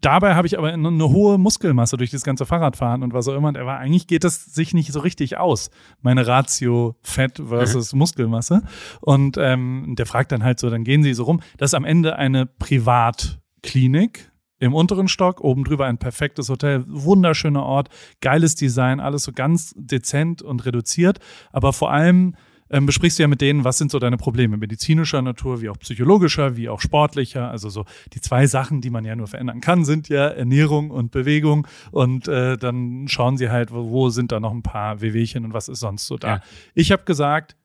dabei 0.00 0.34
habe 0.34 0.46
ich 0.46 0.58
aber 0.58 0.72
eine, 0.72 0.88
eine 0.88 1.08
hohe 1.08 1.38
Muskelmasse 1.38 1.96
durch 1.96 2.10
das 2.10 2.24
ganze 2.24 2.46
Fahrradfahren 2.46 3.02
und 3.02 3.14
was 3.14 3.28
auch 3.28 3.34
immer. 3.34 3.48
Und 3.48 3.56
er 3.56 3.66
war, 3.66 3.78
eigentlich 3.78 4.06
geht 4.06 4.24
das 4.24 4.44
sich 4.44 4.74
nicht 4.74 4.92
so 4.92 5.00
richtig 5.00 5.38
aus, 5.38 5.70
meine 6.02 6.26
Ratio 6.26 6.96
Fett 7.02 7.40
versus 7.46 7.94
Muskelmasse. 7.94 8.62
Und 9.00 9.36
ähm, 9.38 9.94
der 9.96 10.06
fragt 10.06 10.32
dann 10.32 10.44
halt 10.44 10.58
so, 10.58 10.70
dann 10.70 10.84
gehen 10.84 11.02
sie 11.02 11.14
so 11.14 11.24
rum. 11.24 11.40
Das 11.56 11.70
ist 11.70 11.74
am 11.74 11.84
Ende 11.84 12.16
eine 12.16 12.46
Privatklinik 12.46 14.30
im 14.60 14.74
unteren 14.74 15.08
Stock, 15.08 15.40
oben 15.40 15.64
drüber 15.64 15.86
ein 15.86 15.98
perfektes 15.98 16.48
Hotel, 16.48 16.84
wunderschöner 16.86 17.64
Ort, 17.64 17.88
geiles 18.20 18.54
Design, 18.54 19.00
alles 19.00 19.24
so 19.24 19.32
ganz 19.32 19.74
dezent 19.76 20.42
und 20.42 20.64
reduziert, 20.64 21.18
aber 21.52 21.72
vor 21.72 21.90
allem 21.90 22.34
ähm, 22.70 22.86
besprichst 22.86 23.18
du 23.18 23.22
ja 23.22 23.28
mit 23.28 23.40
denen, 23.40 23.64
was 23.64 23.78
sind 23.78 23.90
so 23.90 23.98
deine 23.98 24.16
Probleme, 24.16 24.56
medizinischer 24.56 25.20
Natur, 25.22 25.60
wie 25.60 25.68
auch 25.68 25.78
psychologischer, 25.78 26.56
wie 26.56 26.68
auch 26.68 26.80
sportlicher. 26.80 27.50
Also 27.50 27.68
so 27.68 27.84
die 28.12 28.20
zwei 28.20 28.46
Sachen, 28.46 28.80
die 28.80 28.90
man 28.90 29.04
ja 29.04 29.16
nur 29.16 29.26
verändern 29.26 29.60
kann, 29.60 29.84
sind 29.84 30.08
ja 30.08 30.28
Ernährung 30.28 30.90
und 30.90 31.10
Bewegung. 31.10 31.66
Und 31.90 32.26
äh, 32.28 32.56
dann 32.56 33.06
schauen 33.08 33.36
sie 33.36 33.50
halt, 33.50 33.72
wo, 33.72 33.90
wo 33.90 34.08
sind 34.08 34.32
da 34.32 34.40
noch 34.40 34.52
ein 34.52 34.62
paar 34.62 35.00
Wehwehchen 35.00 35.44
und 35.44 35.52
was 35.52 35.68
ist 35.68 35.80
sonst 35.80 36.06
so 36.06 36.16
da. 36.16 36.28
Ja. 36.28 36.42
Ich 36.74 36.90
habe 36.90 37.04
gesagt, 37.04 37.56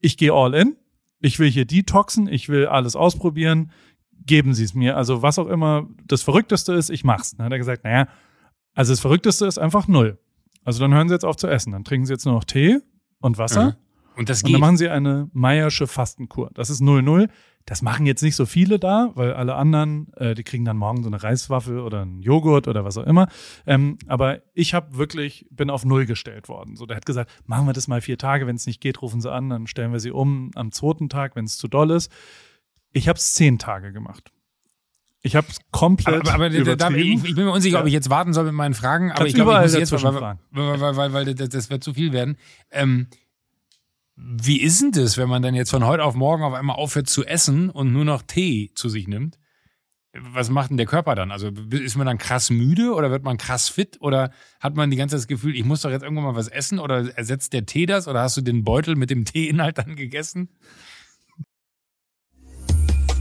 ich 0.00 0.16
gehe 0.16 0.32
all 0.32 0.54
in. 0.54 0.76
Ich 1.20 1.38
will 1.38 1.50
hier 1.50 1.64
detoxen, 1.64 2.28
ich 2.28 2.48
will 2.48 2.66
alles 2.66 2.94
ausprobieren. 2.94 3.72
Geben 4.24 4.54
Sie 4.54 4.64
es 4.64 4.74
mir. 4.74 4.96
Also 4.96 5.22
was 5.22 5.38
auch 5.38 5.48
immer 5.48 5.88
das 6.04 6.22
Verrückteste 6.22 6.72
ist, 6.74 6.90
ich 6.90 7.04
mach's. 7.04 7.36
Dann 7.36 7.46
hat 7.46 7.52
er 7.52 7.58
gesagt, 7.58 7.84
naja, 7.84 8.08
also 8.74 8.92
das 8.92 9.00
Verrückteste 9.00 9.46
ist 9.46 9.58
einfach 9.58 9.88
null. 9.88 10.18
Also 10.64 10.80
dann 10.80 10.92
hören 10.94 11.08
Sie 11.08 11.14
jetzt 11.14 11.24
auf 11.24 11.36
zu 11.36 11.48
essen. 11.48 11.72
Dann 11.72 11.84
trinken 11.84 12.06
Sie 12.06 12.12
jetzt 12.12 12.26
nur 12.26 12.34
noch 12.34 12.44
Tee 12.44 12.80
und 13.20 13.38
Wasser. 13.38 13.66
Mhm. 13.66 13.85
Und 14.16 14.28
das 14.28 14.42
Und 14.42 14.48
dann 14.48 14.52
geht. 14.54 14.60
machen 14.60 14.76
sie 14.76 14.88
eine 14.88 15.28
Meiersche 15.32 15.86
Fastenkur. 15.86 16.50
Das 16.54 16.70
ist 16.70 16.80
0-0. 16.82 17.28
Das 17.68 17.82
machen 17.82 18.06
jetzt 18.06 18.22
nicht 18.22 18.36
so 18.36 18.46
viele 18.46 18.78
da, 18.78 19.10
weil 19.14 19.32
alle 19.34 19.56
anderen, 19.56 20.12
äh, 20.16 20.34
die 20.34 20.44
kriegen 20.44 20.64
dann 20.64 20.76
morgen 20.76 21.02
so 21.02 21.08
eine 21.08 21.20
Reiswaffel 21.20 21.80
oder 21.80 22.02
einen 22.02 22.22
Joghurt 22.22 22.68
oder 22.68 22.84
was 22.84 22.96
auch 22.96 23.02
immer. 23.06 23.26
Ähm, 23.66 23.98
aber 24.06 24.40
ich 24.54 24.72
habe 24.72 24.96
wirklich, 24.96 25.46
bin 25.50 25.68
auf 25.68 25.84
Null 25.84 26.06
gestellt 26.06 26.48
worden. 26.48 26.76
So, 26.76 26.86
der 26.86 26.96
hat 26.96 27.06
gesagt, 27.06 27.30
machen 27.44 27.66
wir 27.66 27.72
das 27.72 27.88
mal 27.88 28.00
vier 28.00 28.18
Tage. 28.18 28.46
Wenn 28.46 28.54
es 28.56 28.66
nicht 28.66 28.80
geht, 28.80 29.02
rufen 29.02 29.20
sie 29.20 29.32
an, 29.32 29.50
dann 29.50 29.66
stellen 29.66 29.90
wir 29.92 29.98
sie 30.00 30.12
um 30.12 30.52
am 30.54 30.70
zweiten 30.70 31.08
Tag, 31.08 31.34
wenn 31.34 31.44
es 31.44 31.56
zu 31.58 31.66
doll 31.66 31.90
ist. 31.90 32.10
Ich 32.92 33.08
habe 33.08 33.18
es 33.18 33.34
zehn 33.34 33.58
Tage 33.58 33.92
gemacht. 33.92 34.30
Ich 35.22 35.34
habe 35.34 35.48
es 35.50 35.58
komplett 35.72 36.20
aber, 36.20 36.34
aber, 36.34 36.44
aber 36.46 36.50
da, 36.50 36.54
ich, 36.60 36.60
übertrieben. 36.60 37.24
ich 37.26 37.34
bin 37.34 37.44
mir 37.46 37.50
unsicher, 37.50 37.74
Ja. 37.78 37.80
ob 37.80 37.88
ich 37.88 37.92
jetzt 37.92 38.10
warten 38.10 38.32
soll 38.32 38.44
mit 38.44 38.54
meinen 38.54 38.74
Fragen, 38.74 39.10
aber 39.10 39.18
Kannst 39.18 39.30
ich 39.30 39.34
glaube, 39.34 39.54
ich 39.56 39.60
muss 39.62 39.74
jetzt, 39.74 39.92
weil, 39.92 40.38
weil, 40.52 40.96
weil, 40.96 41.12
weil 41.12 41.34
das, 41.34 41.48
das 41.48 41.68
wird 41.68 41.82
zu 41.82 41.94
viel 41.94 42.12
werden. 42.12 42.36
Ähm, 42.70 43.08
wie 44.16 44.62
ist 44.62 44.80
denn 44.80 44.92
das, 44.92 45.18
wenn 45.18 45.28
man 45.28 45.42
dann 45.42 45.54
jetzt 45.54 45.70
von 45.70 45.84
heute 45.84 46.02
auf 46.02 46.14
morgen 46.14 46.42
auf 46.42 46.54
einmal 46.54 46.76
aufhört 46.76 47.08
zu 47.08 47.24
essen 47.26 47.68
und 47.68 47.92
nur 47.92 48.06
noch 48.06 48.22
Tee 48.22 48.70
zu 48.74 48.88
sich 48.88 49.08
nimmt? 49.08 49.38
Was 50.18 50.48
macht 50.48 50.70
denn 50.70 50.78
der 50.78 50.86
Körper 50.86 51.14
dann? 51.14 51.30
Also 51.30 51.50
ist 51.70 51.96
man 51.96 52.06
dann 52.06 52.16
krass 52.16 52.48
müde 52.48 52.94
oder 52.94 53.10
wird 53.10 53.22
man 53.22 53.36
krass 53.36 53.68
fit 53.68 53.98
oder 54.00 54.30
hat 54.58 54.74
man 54.74 54.90
die 54.90 54.96
ganze 54.96 55.14
Zeit 55.14 55.24
das 55.24 55.28
Gefühl, 55.28 55.54
ich 55.54 55.64
muss 55.64 55.82
doch 55.82 55.90
jetzt 55.90 56.02
irgendwann 56.02 56.24
mal 56.24 56.34
was 56.34 56.48
essen 56.48 56.78
oder 56.78 57.14
ersetzt 57.14 57.52
der 57.52 57.66
Tee 57.66 57.84
das 57.84 58.08
oder 58.08 58.22
hast 58.22 58.38
du 58.38 58.40
den 58.40 58.64
Beutel 58.64 58.96
mit 58.96 59.10
dem 59.10 59.26
Teeinhalt 59.26 59.76
dann 59.76 59.94
gegessen? 59.96 60.48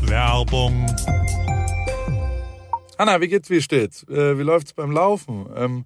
Werbung. 0.04 0.86
Anna, 2.98 3.20
wie 3.20 3.28
geht's, 3.28 3.50
wie 3.50 3.62
steht's? 3.62 4.04
Äh, 4.08 4.38
wie 4.38 4.44
läuft's 4.44 4.72
beim 4.72 4.92
Laufen? 4.92 5.48
Ähm, 5.58 5.86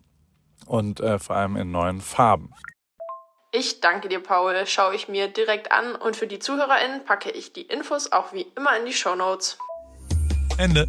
und 0.71 1.01
äh, 1.01 1.19
vor 1.19 1.35
allem 1.35 1.57
in 1.57 1.69
neuen 1.71 1.99
Farben. 1.99 2.53
Ich 3.51 3.81
danke 3.81 4.07
dir, 4.07 4.21
Paul. 4.23 4.65
Schaue 4.65 4.95
ich 4.95 5.09
mir 5.09 5.27
direkt 5.27 5.73
an 5.73 5.95
und 5.95 6.15
für 6.15 6.27
die 6.27 6.39
ZuhörerInnen 6.39 7.03
packe 7.03 7.29
ich 7.29 7.51
die 7.51 7.63
Infos 7.63 8.13
auch 8.13 8.31
wie 8.31 8.45
immer 8.55 8.77
in 8.79 8.85
die 8.85 8.93
Show 8.93 9.13
Notes. 9.15 9.57
Ende. 10.57 10.87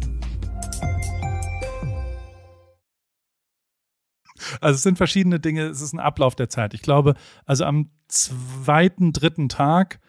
Also 4.61 4.75
es 4.75 4.83
sind 4.83 4.97
verschiedene 4.97 5.39
Dinge, 5.39 5.63
es 5.65 5.81
ist 5.81 5.93
ein 5.93 5.99
Ablauf 5.99 6.35
der 6.35 6.49
Zeit. 6.49 6.73
Ich 6.73 6.81
glaube, 6.81 7.15
also 7.45 7.65
am 7.65 7.91
zweiten, 8.07 9.11
dritten 9.13 9.49
Tag 9.49 9.99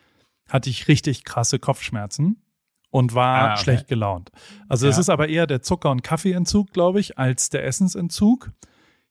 hatte 0.48 0.70
ich 0.70 0.86
richtig 0.88 1.24
krasse 1.24 1.58
Kopfschmerzen 1.58 2.42
und 2.90 3.14
war 3.14 3.50
Ah, 3.50 3.52
okay. 3.54 3.62
schlecht 3.62 3.88
gelaunt. 3.88 4.30
Also 4.68 4.86
es 4.86 4.96
Ja. 4.96 5.00
ist 5.00 5.08
aber 5.10 5.28
eher 5.28 5.46
der 5.48 5.62
Zucker- 5.62 5.90
und 5.90 6.02
Kaffeeentzug, 6.02 6.72
glaube 6.72 7.00
ich, 7.00 7.18
als 7.18 7.48
der 7.50 7.64
Essensentzug. 7.64 8.50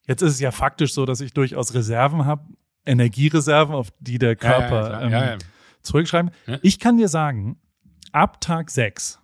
Jetzt 0.07 0.21
ist 0.21 0.33
es 0.33 0.39
ja 0.39 0.51
faktisch 0.51 0.93
so, 0.93 1.05
dass 1.05 1.21
ich 1.21 1.33
durchaus 1.33 1.73
Reserven 1.73 2.25
habe, 2.25 2.45
Energiereserven, 2.85 3.73
auf 3.73 3.89
die 3.99 4.17
der 4.17 4.35
Körper 4.35 5.03
ja, 5.03 5.09
ja, 5.09 5.33
ähm, 5.33 5.39
zurückschreiben. 5.81 6.31
Ich 6.61 6.79
kann 6.79 6.97
dir 6.97 7.07
sagen, 7.07 7.57
ab 8.11 8.41
Tag 8.41 8.69
6 8.69 9.19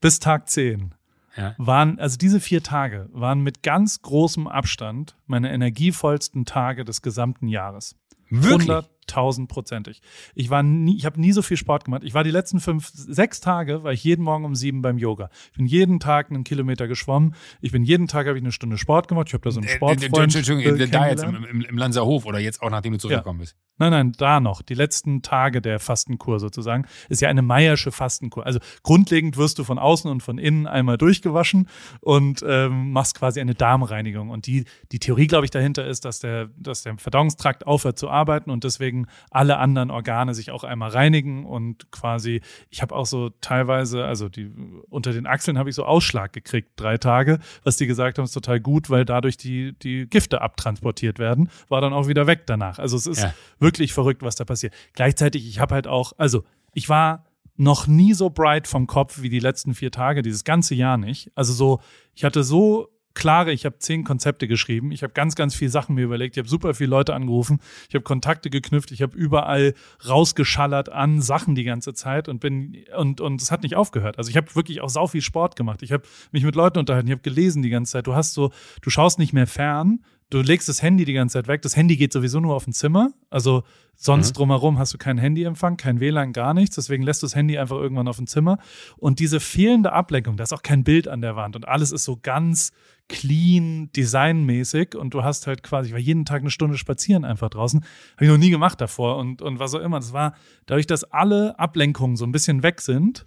bis 0.00 0.18
Tag 0.18 0.48
10 0.48 0.94
Ja. 1.36 1.54
waren, 1.58 1.98
also 1.98 2.16
diese 2.16 2.40
vier 2.40 2.62
Tage 2.62 3.08
waren 3.12 3.42
mit 3.42 3.62
ganz 3.62 4.00
großem 4.02 4.46
Abstand 4.46 5.16
meine 5.26 5.52
energievollsten 5.52 6.44
Tage 6.44 6.84
des 6.84 7.02
gesamten 7.02 7.48
Jahres. 7.48 7.96
Wirklich? 8.30 8.68
100.000-prozentig. 9.08 10.00
Ich 10.34 10.50
war 10.50 10.62
nie, 10.62 10.96
ich 10.96 11.06
habe 11.06 11.20
nie 11.20 11.32
so 11.32 11.42
viel 11.42 11.56
Sport 11.56 11.84
gemacht. 11.84 12.02
Ich 12.04 12.14
war 12.14 12.24
die 12.24 12.30
letzten 12.30 12.60
fünf, 12.60 12.90
sechs 12.92 13.40
Tage, 13.40 13.82
war 13.82 13.92
ich 13.92 14.04
jeden 14.04 14.24
Morgen 14.24 14.44
um 14.44 14.54
sieben 14.54 14.82
beim 14.82 14.98
Yoga. 14.98 15.30
Ich 15.52 15.56
bin 15.58 15.66
jeden 15.66 16.00
Tag 16.00 16.30
einen 16.30 16.44
Kilometer 16.44 16.88
geschwommen. 16.88 17.34
Ich 17.60 17.72
bin 17.72 17.82
jeden 17.82 18.08
Tag 18.08 18.26
habe 18.26 18.38
ich 18.38 18.44
eine 18.44 18.52
Stunde 18.52 18.78
Sport 18.78 19.08
gemacht. 19.08 19.28
Ich 19.28 19.34
habe 19.34 19.42
da 19.42 19.50
so 19.50 19.60
einen 19.60 19.68
Äh, 19.68 19.72
äh, 19.72 19.76
Sportfreund. 19.76 20.34
Entschuldigung, 20.34 20.80
äh, 20.80 20.88
da 20.88 21.08
jetzt 21.08 21.22
im, 21.22 21.44
im, 21.44 21.60
im 21.62 21.78
Lanzerhof 21.78 22.26
oder 22.26 22.38
jetzt 22.38 22.62
auch 22.62 22.70
nachdem 22.70 22.92
du 22.92 22.98
zurückgekommen 22.98 23.40
bist. 23.40 23.56
Nein, 23.76 23.90
nein, 23.90 24.12
da 24.16 24.38
noch. 24.38 24.62
Die 24.62 24.74
letzten 24.74 25.22
Tage 25.22 25.60
der 25.60 25.80
Fastenkur 25.80 26.38
sozusagen. 26.38 26.86
Ist 27.08 27.20
ja 27.20 27.28
eine 27.28 27.42
Meiersche 27.42 27.90
Fastenkur. 27.90 28.46
Also 28.46 28.60
grundlegend 28.84 29.36
wirst 29.36 29.58
du 29.58 29.64
von 29.64 29.80
außen 29.80 30.08
und 30.08 30.22
von 30.22 30.38
innen 30.38 30.68
einmal 30.68 30.96
durchgewaschen 30.96 31.68
und 32.00 32.44
ähm, 32.46 32.92
machst 32.92 33.16
quasi 33.16 33.40
eine 33.40 33.54
Darmreinigung. 33.54 34.30
Und 34.30 34.46
die, 34.46 34.64
die 34.92 35.00
Theorie, 35.00 35.26
glaube 35.26 35.44
ich, 35.44 35.50
dahinter 35.50 35.86
ist, 35.86 36.04
dass 36.04 36.20
der, 36.20 36.50
dass 36.56 36.82
der 36.84 36.98
Verdauungstrakt 36.98 37.66
aufhört 37.66 37.98
zu 37.98 38.08
arbeiten 38.08 38.50
und 38.50 38.62
deswegen 38.62 38.93
alle 39.30 39.58
anderen 39.58 39.90
Organe 39.90 40.34
sich 40.34 40.50
auch 40.50 40.64
einmal 40.64 40.90
reinigen 40.90 41.44
und 41.44 41.90
quasi, 41.90 42.40
ich 42.70 42.82
habe 42.82 42.94
auch 42.94 43.06
so 43.06 43.30
teilweise, 43.40 44.04
also 44.04 44.28
die 44.28 44.50
unter 44.88 45.12
den 45.12 45.26
Achseln 45.26 45.58
habe 45.58 45.68
ich 45.68 45.74
so 45.74 45.84
Ausschlag 45.84 46.32
gekriegt, 46.32 46.70
drei 46.76 46.98
Tage, 46.98 47.38
was 47.62 47.76
die 47.76 47.86
gesagt 47.86 48.18
haben, 48.18 48.24
ist 48.24 48.32
total 48.32 48.60
gut, 48.60 48.90
weil 48.90 49.04
dadurch 49.04 49.36
die, 49.36 49.72
die 49.78 50.06
Gifte 50.08 50.40
abtransportiert 50.40 51.18
werden, 51.18 51.48
war 51.68 51.80
dann 51.80 51.92
auch 51.92 52.08
wieder 52.08 52.26
weg 52.26 52.42
danach. 52.46 52.78
Also 52.78 52.96
es 52.96 53.06
ist 53.06 53.22
Ja. 53.22 53.34
wirklich 53.58 53.92
verrückt, 53.92 54.22
was 54.22 54.36
da 54.36 54.44
passiert. 54.44 54.74
Gleichzeitig, 54.94 55.46
ich 55.48 55.58
habe 55.60 55.74
halt 55.74 55.86
auch, 55.86 56.12
also 56.18 56.44
ich 56.72 56.88
war 56.88 57.24
noch 57.56 57.86
nie 57.86 58.14
so 58.14 58.30
bright 58.30 58.66
vom 58.66 58.86
Kopf 58.88 59.22
wie 59.22 59.28
die 59.28 59.38
letzten 59.38 59.74
vier 59.74 59.90
Tage, 59.92 60.22
dieses 60.22 60.42
ganze 60.44 60.74
Jahr 60.74 60.96
nicht. 60.98 61.30
Also 61.36 61.52
so, 61.52 61.80
ich 62.14 62.24
hatte 62.24 62.42
so 62.42 62.88
klare, 63.14 63.52
ich 63.52 63.64
habe 63.64 63.78
zehn 63.78 64.04
Konzepte 64.04 64.48
geschrieben, 64.48 64.92
ich 64.92 65.02
habe 65.02 65.12
ganz, 65.12 65.34
ganz 65.34 65.54
viele 65.54 65.70
Sachen 65.70 65.94
mir 65.94 66.04
überlegt, 66.04 66.36
ich 66.36 66.40
habe 66.40 66.48
super 66.48 66.74
viele 66.74 66.90
Leute 66.90 67.14
angerufen, 67.14 67.60
ich 67.88 67.94
habe 67.94 68.02
Kontakte 68.02 68.50
geknüpft, 68.50 68.92
ich 68.92 69.02
habe 69.02 69.16
überall 69.16 69.74
rausgeschallert 70.06 70.90
an 70.90 71.20
Sachen 71.20 71.54
die 71.54 71.64
ganze 71.64 71.94
Zeit 71.94 72.28
und 72.28 72.40
bin 72.40 72.84
und 72.96 73.20
und 73.20 73.40
es 73.40 73.50
hat 73.50 73.62
nicht 73.62 73.76
aufgehört. 73.76 74.18
Also 74.18 74.30
ich 74.30 74.36
habe 74.36 74.54
wirklich 74.54 74.80
auch 74.80 74.90
sau 74.90 75.06
viel 75.06 75.22
Sport 75.22 75.56
gemacht. 75.56 75.82
Ich 75.82 75.92
habe 75.92 76.04
mich 76.32 76.44
mit 76.44 76.54
Leuten 76.54 76.78
unterhalten, 76.78 77.08
ich 77.08 77.12
habe 77.12 77.22
gelesen 77.22 77.62
die 77.62 77.70
ganze 77.70 77.92
Zeit. 77.92 78.06
Du 78.06 78.14
hast 78.14 78.34
so, 78.34 78.50
du 78.82 78.90
schaust 78.90 79.18
nicht 79.18 79.32
mehr 79.32 79.46
fern, 79.46 80.00
du 80.30 80.40
legst 80.40 80.68
das 80.68 80.82
Handy 80.82 81.04
die 81.04 81.12
ganze 81.12 81.34
Zeit 81.34 81.48
weg. 81.48 81.62
Das 81.62 81.76
Handy 81.76 81.96
geht 81.96 82.12
sowieso 82.12 82.40
nur 82.40 82.54
auf 82.54 82.66
ein 82.66 82.72
Zimmer. 82.72 83.12
Also 83.30 83.62
sonst 83.94 84.32
drumherum 84.32 84.78
hast 84.78 84.92
du 84.92 84.98
keinen 84.98 85.18
Handyempfang, 85.18 85.76
kein 85.76 86.00
WLAN, 86.00 86.32
gar 86.32 86.54
nichts. 86.54 86.74
Deswegen 86.76 87.04
lässt 87.04 87.22
du 87.22 87.26
das 87.26 87.36
Handy 87.36 87.58
einfach 87.58 87.76
irgendwann 87.76 88.08
auf 88.08 88.18
ein 88.18 88.26
Zimmer. 88.26 88.58
Und 88.96 89.20
diese 89.20 89.38
fehlende 89.40 89.92
Ablenkung, 89.92 90.36
da 90.36 90.44
ist 90.44 90.52
auch 90.52 90.62
kein 90.62 90.82
Bild 90.82 91.08
an 91.08 91.20
der 91.20 91.36
Wand 91.36 91.56
und 91.56 91.68
alles 91.68 91.92
ist 91.92 92.04
so 92.04 92.18
ganz 92.20 92.72
clean, 93.08 93.90
designmäßig 93.92 94.94
und 94.94 95.12
du 95.14 95.22
hast 95.22 95.46
halt 95.46 95.62
quasi, 95.62 95.88
ich 95.88 95.92
war 95.92 96.00
jeden 96.00 96.24
Tag 96.24 96.40
eine 96.40 96.50
Stunde 96.50 96.78
spazieren 96.78 97.24
einfach 97.24 97.50
draußen. 97.50 97.84
Habe 98.14 98.24
ich 98.24 98.30
noch 98.30 98.38
nie 98.38 98.50
gemacht 98.50 98.80
davor 98.80 99.18
und, 99.18 99.42
und 99.42 99.58
was 99.58 99.74
auch 99.74 99.80
immer. 99.80 100.00
Das 100.00 100.12
war 100.12 100.34
dadurch, 100.66 100.86
dass 100.86 101.04
alle 101.04 101.58
Ablenkungen 101.58 102.16
so 102.16 102.24
ein 102.24 102.32
bisschen 102.32 102.62
weg 102.62 102.80
sind, 102.80 103.26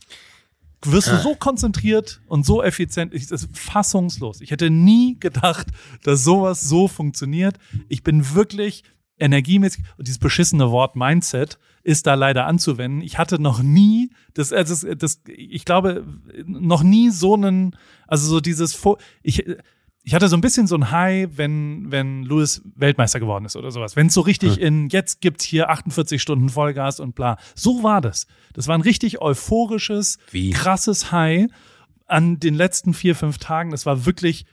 wirst 0.83 1.07
du 1.07 1.17
so 1.17 1.35
konzentriert 1.35 2.21
und 2.27 2.45
so 2.45 2.63
effizient. 2.63 3.13
Ich, 3.13 3.27
das 3.27 3.43
ist 3.43 3.57
fassungslos. 3.57 4.41
Ich 4.41 4.51
hätte 4.51 4.69
nie 4.69 5.17
gedacht, 5.19 5.67
dass 6.03 6.23
sowas 6.23 6.61
so 6.61 6.87
funktioniert. 6.87 7.57
Ich 7.87 8.03
bin 8.03 8.33
wirklich 8.35 8.83
energiemäßig 9.19 9.83
und 9.97 10.07
dieses 10.07 10.19
beschissene 10.19 10.71
Wort 10.71 10.95
Mindset 10.95 11.57
ist 11.87 12.05
da 12.05 12.15
leider 12.15 12.45
anzuwenden. 12.45 13.01
Ich 13.01 13.17
hatte 13.17 13.41
noch 13.41 13.63
nie 13.63 14.11
das, 14.33 14.51
also 14.51 14.93
das, 14.93 15.21
ich 15.25 15.63
glaube, 15.63 16.05
noch 16.45 16.83
nie 16.83 17.11
so 17.11 17.33
einen, 17.33 17.77
also 18.07 18.27
so 18.27 18.41
dieses, 18.41 18.77
ich, 19.23 19.45
ich 20.03 20.13
hatte 20.13 20.27
so 20.27 20.35
ein 20.35 20.41
bisschen 20.41 20.67
so 20.67 20.75
ein 20.75 20.91
High, 20.91 21.29
wenn, 21.37 21.89
wenn 21.89 22.23
Lewis 22.23 22.61
Weltmeister 22.75 23.21
geworden 23.21 23.45
ist 23.45 23.55
oder 23.55 23.71
sowas. 23.71 23.95
Wenn 23.95 24.07
es 24.07 24.13
so 24.13 24.19
richtig 24.19 24.59
in, 24.59 24.89
jetzt 24.89 25.21
gibt's 25.21 25.45
hier 25.45 25.69
48 25.69 26.21
Stunden 26.21 26.49
Vollgas 26.49 26.99
und 26.99 27.15
bla. 27.15 27.37
So 27.55 27.83
war 27.83 28.01
das. 28.01 28.27
Das 28.51 28.67
war 28.67 28.77
ein 28.77 28.81
richtig 28.81 29.21
euphorisches, 29.21 30.17
Wie? 30.29 30.49
krasses 30.49 31.13
High 31.13 31.47
an 32.05 32.37
den 32.37 32.55
letzten 32.55 32.93
vier, 32.93 33.15
fünf 33.15 33.37
Tagen. 33.37 33.71
Das 33.71 33.85
war 33.85 34.05
wirklich 34.05 34.45